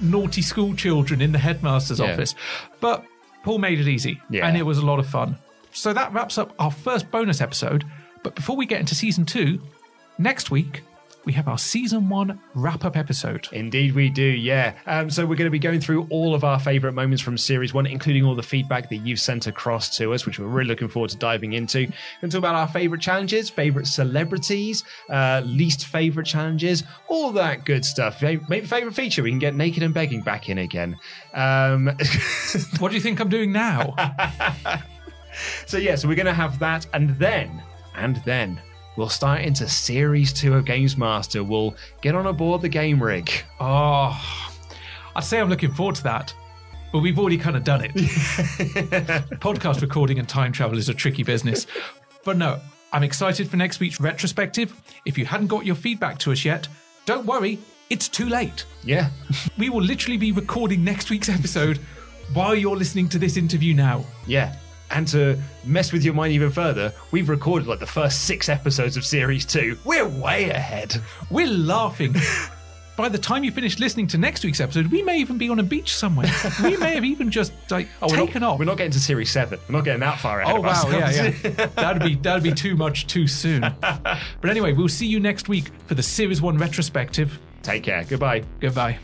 naughty 0.00 0.42
school 0.42 0.74
children 0.74 1.20
in 1.22 1.32
the 1.32 1.38
headmaster's 1.38 2.00
Yeah. 2.00 2.12
office. 2.12 2.34
But 2.80 3.04
Paul 3.44 3.58
made 3.58 3.78
it 3.80 3.88
easy. 3.88 4.20
Yeah. 4.30 4.46
And 4.46 4.56
it 4.56 4.62
was 4.62 4.78
a 4.78 4.84
lot 4.84 4.98
of 4.98 5.06
fun. 5.06 5.36
So 5.72 5.92
that 5.92 6.12
wraps 6.12 6.38
up 6.38 6.54
our 6.58 6.70
first 6.70 7.10
bonus 7.10 7.40
episode. 7.40 7.84
But 8.22 8.34
before 8.34 8.56
we 8.56 8.66
get 8.66 8.80
into 8.80 8.94
season 8.94 9.24
two, 9.24 9.60
next 10.18 10.50
week, 10.50 10.82
we 11.26 11.32
have 11.32 11.48
our 11.48 11.58
season 11.58 12.08
one 12.08 12.40
wrap 12.54 12.84
up 12.84 12.96
episode. 12.96 13.48
Indeed, 13.50 13.96
we 13.96 14.08
do, 14.08 14.22
yeah. 14.22 14.74
Um, 14.86 15.10
so 15.10 15.26
we're 15.26 15.34
going 15.34 15.48
to 15.48 15.50
be 15.50 15.58
going 15.58 15.80
through 15.80 16.06
all 16.08 16.36
of 16.36 16.44
our 16.44 16.60
favourite 16.60 16.94
moments 16.94 17.20
from 17.20 17.36
series 17.36 17.74
one, 17.74 17.84
including 17.84 18.24
all 18.24 18.36
the 18.36 18.44
feedback 18.44 18.88
that 18.90 18.98
you've 18.98 19.18
sent 19.18 19.48
across 19.48 19.96
to 19.98 20.14
us, 20.14 20.24
which 20.24 20.38
we're 20.38 20.46
really 20.46 20.68
looking 20.68 20.86
forward 20.86 21.10
to 21.10 21.16
diving 21.16 21.54
into. 21.54 21.80
We're 21.80 21.86
going 21.86 21.96
to 22.22 22.28
talk 22.28 22.38
about 22.38 22.54
our 22.54 22.68
favourite 22.68 23.02
challenges, 23.02 23.50
favourite 23.50 23.88
celebrities, 23.88 24.84
uh, 25.10 25.42
least 25.44 25.86
favourite 25.86 26.28
challenges, 26.28 26.84
all 27.08 27.32
that 27.32 27.64
good 27.64 27.84
stuff. 27.84 28.22
Maybe 28.22 28.64
favourite 28.64 28.94
feature, 28.94 29.24
we 29.24 29.30
can 29.30 29.40
get 29.40 29.56
naked 29.56 29.82
and 29.82 29.92
begging 29.92 30.22
back 30.22 30.48
in 30.48 30.58
again. 30.58 30.96
Um, 31.34 31.86
what 32.78 32.90
do 32.90 32.94
you 32.94 33.00
think 33.00 33.18
I'm 33.18 33.28
doing 33.28 33.50
now? 33.50 33.96
so 35.66 35.76
yeah, 35.76 35.96
so 35.96 36.06
we're 36.06 36.14
going 36.14 36.26
to 36.26 36.32
have 36.32 36.60
that, 36.60 36.86
and 36.92 37.10
then, 37.18 37.60
and 37.96 38.22
then. 38.24 38.60
We'll 38.96 39.10
start 39.10 39.42
into 39.42 39.68
series 39.68 40.32
two 40.32 40.54
of 40.54 40.64
Games 40.64 40.96
Master. 40.96 41.44
We'll 41.44 41.76
get 42.00 42.14
on 42.14 42.26
aboard 42.26 42.62
the 42.62 42.68
game 42.70 43.02
rig. 43.02 43.30
Oh, 43.60 44.18
I'd 45.14 45.22
say 45.22 45.38
I'm 45.38 45.50
looking 45.50 45.70
forward 45.70 45.96
to 45.96 46.02
that, 46.04 46.34
but 46.92 47.00
we've 47.00 47.18
already 47.18 47.36
kind 47.36 47.56
of 47.56 47.64
done 47.64 47.84
it. 47.84 47.92
Podcast 49.40 49.82
recording 49.82 50.18
and 50.18 50.26
time 50.26 50.50
travel 50.50 50.78
is 50.78 50.88
a 50.88 50.94
tricky 50.94 51.22
business. 51.22 51.66
But 52.24 52.38
no, 52.38 52.58
I'm 52.90 53.02
excited 53.02 53.50
for 53.50 53.58
next 53.58 53.80
week's 53.80 54.00
retrospective. 54.00 54.74
If 55.04 55.18
you 55.18 55.26
hadn't 55.26 55.48
got 55.48 55.66
your 55.66 55.74
feedback 55.74 56.16
to 56.20 56.32
us 56.32 56.42
yet, 56.42 56.66
don't 57.04 57.26
worry, 57.26 57.58
it's 57.90 58.08
too 58.08 58.30
late. 58.30 58.64
Yeah. 58.82 59.10
We 59.58 59.68
will 59.68 59.82
literally 59.82 60.16
be 60.16 60.32
recording 60.32 60.82
next 60.82 61.10
week's 61.10 61.28
episode 61.28 61.78
while 62.32 62.54
you're 62.54 62.76
listening 62.76 63.10
to 63.10 63.18
this 63.18 63.36
interview 63.36 63.74
now. 63.74 64.06
Yeah. 64.26 64.56
And 64.90 65.06
to 65.08 65.38
mess 65.64 65.92
with 65.92 66.04
your 66.04 66.14
mind 66.14 66.32
even 66.32 66.50
further, 66.50 66.92
we've 67.10 67.28
recorded 67.28 67.66
like 67.68 67.80
the 67.80 67.86
first 67.86 68.24
six 68.24 68.48
episodes 68.48 68.96
of 68.96 69.04
series 69.04 69.44
two. 69.44 69.76
We're 69.84 70.06
way 70.06 70.50
ahead. 70.50 71.00
We're 71.30 71.48
laughing. 71.48 72.14
By 72.96 73.10
the 73.10 73.18
time 73.18 73.44
you 73.44 73.50
finish 73.52 73.78
listening 73.78 74.06
to 74.08 74.18
next 74.18 74.42
week's 74.42 74.58
episode, 74.58 74.86
we 74.86 75.02
may 75.02 75.18
even 75.18 75.36
be 75.36 75.50
on 75.50 75.58
a 75.58 75.62
beach 75.62 75.94
somewhere. 75.94 76.30
we 76.62 76.78
may 76.78 76.94
have 76.94 77.04
even 77.04 77.30
just 77.30 77.52
like 77.70 77.88
Oh, 78.02 78.08
we're 78.08 78.16
taken 78.16 78.40
not, 78.40 78.52
off. 78.54 78.58
We're 78.58 78.64
not 78.64 78.78
getting 78.78 78.92
to 78.92 79.00
series 79.00 79.30
seven. 79.30 79.58
We're 79.68 79.74
not 79.74 79.84
getting 79.84 80.00
that 80.00 80.18
far 80.18 80.40
ahead 80.40 80.54
Oh 80.54 80.58
of 80.60 80.64
wow, 80.64 80.88
yeah, 80.90 81.10
yeah. 81.10 81.66
That'd 81.66 82.02
be 82.02 82.14
that'd 82.14 82.42
be 82.42 82.52
too 82.52 82.74
much 82.74 83.06
too 83.06 83.26
soon. 83.26 83.62
But 84.40 84.50
anyway, 84.50 84.72
we'll 84.72 84.88
see 84.88 85.06
you 85.06 85.18
next 85.20 85.48
week 85.48 85.70
for 85.86 85.94
the 85.94 86.02
series 86.02 86.40
one 86.40 86.56
retrospective. 86.56 87.38
Take 87.62 87.82
care. 87.82 88.04
Goodbye. 88.04 88.44
Goodbye. 88.60 88.98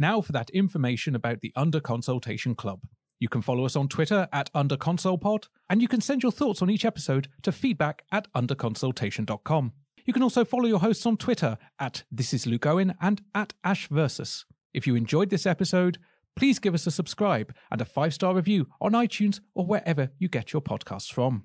Now 0.00 0.22
for 0.22 0.32
that 0.32 0.48
information 0.48 1.14
about 1.14 1.42
the 1.42 1.52
Under 1.54 1.78
Consultation 1.78 2.54
Club. 2.54 2.80
You 3.18 3.28
can 3.28 3.42
follow 3.42 3.66
us 3.66 3.76
on 3.76 3.86
Twitter 3.86 4.26
at 4.32 4.50
UnderConsolePod, 4.54 5.48
and 5.68 5.82
you 5.82 5.88
can 5.88 6.00
send 6.00 6.22
your 6.22 6.32
thoughts 6.32 6.62
on 6.62 6.70
each 6.70 6.86
episode 6.86 7.28
to 7.42 7.52
feedback 7.52 8.02
at 8.10 8.26
underconsultation.com. 8.32 9.72
You 10.06 10.14
can 10.14 10.22
also 10.22 10.42
follow 10.42 10.64
your 10.64 10.78
hosts 10.78 11.04
on 11.04 11.18
Twitter 11.18 11.58
at 11.78 12.04
This 12.10 12.32
Is 12.32 12.46
Luke 12.46 12.64
Owen 12.64 12.94
and 13.02 13.20
at 13.34 13.52
Ash 13.62 13.88
Versus. 13.88 14.46
If 14.72 14.86
you 14.86 14.94
enjoyed 14.94 15.28
this 15.28 15.44
episode, 15.44 15.98
please 16.34 16.58
give 16.58 16.72
us 16.72 16.86
a 16.86 16.90
subscribe 16.90 17.54
and 17.70 17.82
a 17.82 17.84
five 17.84 18.14
star 18.14 18.34
review 18.34 18.68
on 18.80 18.92
iTunes 18.92 19.40
or 19.54 19.66
wherever 19.66 20.12
you 20.18 20.28
get 20.28 20.54
your 20.54 20.62
podcasts 20.62 21.12
from. 21.12 21.44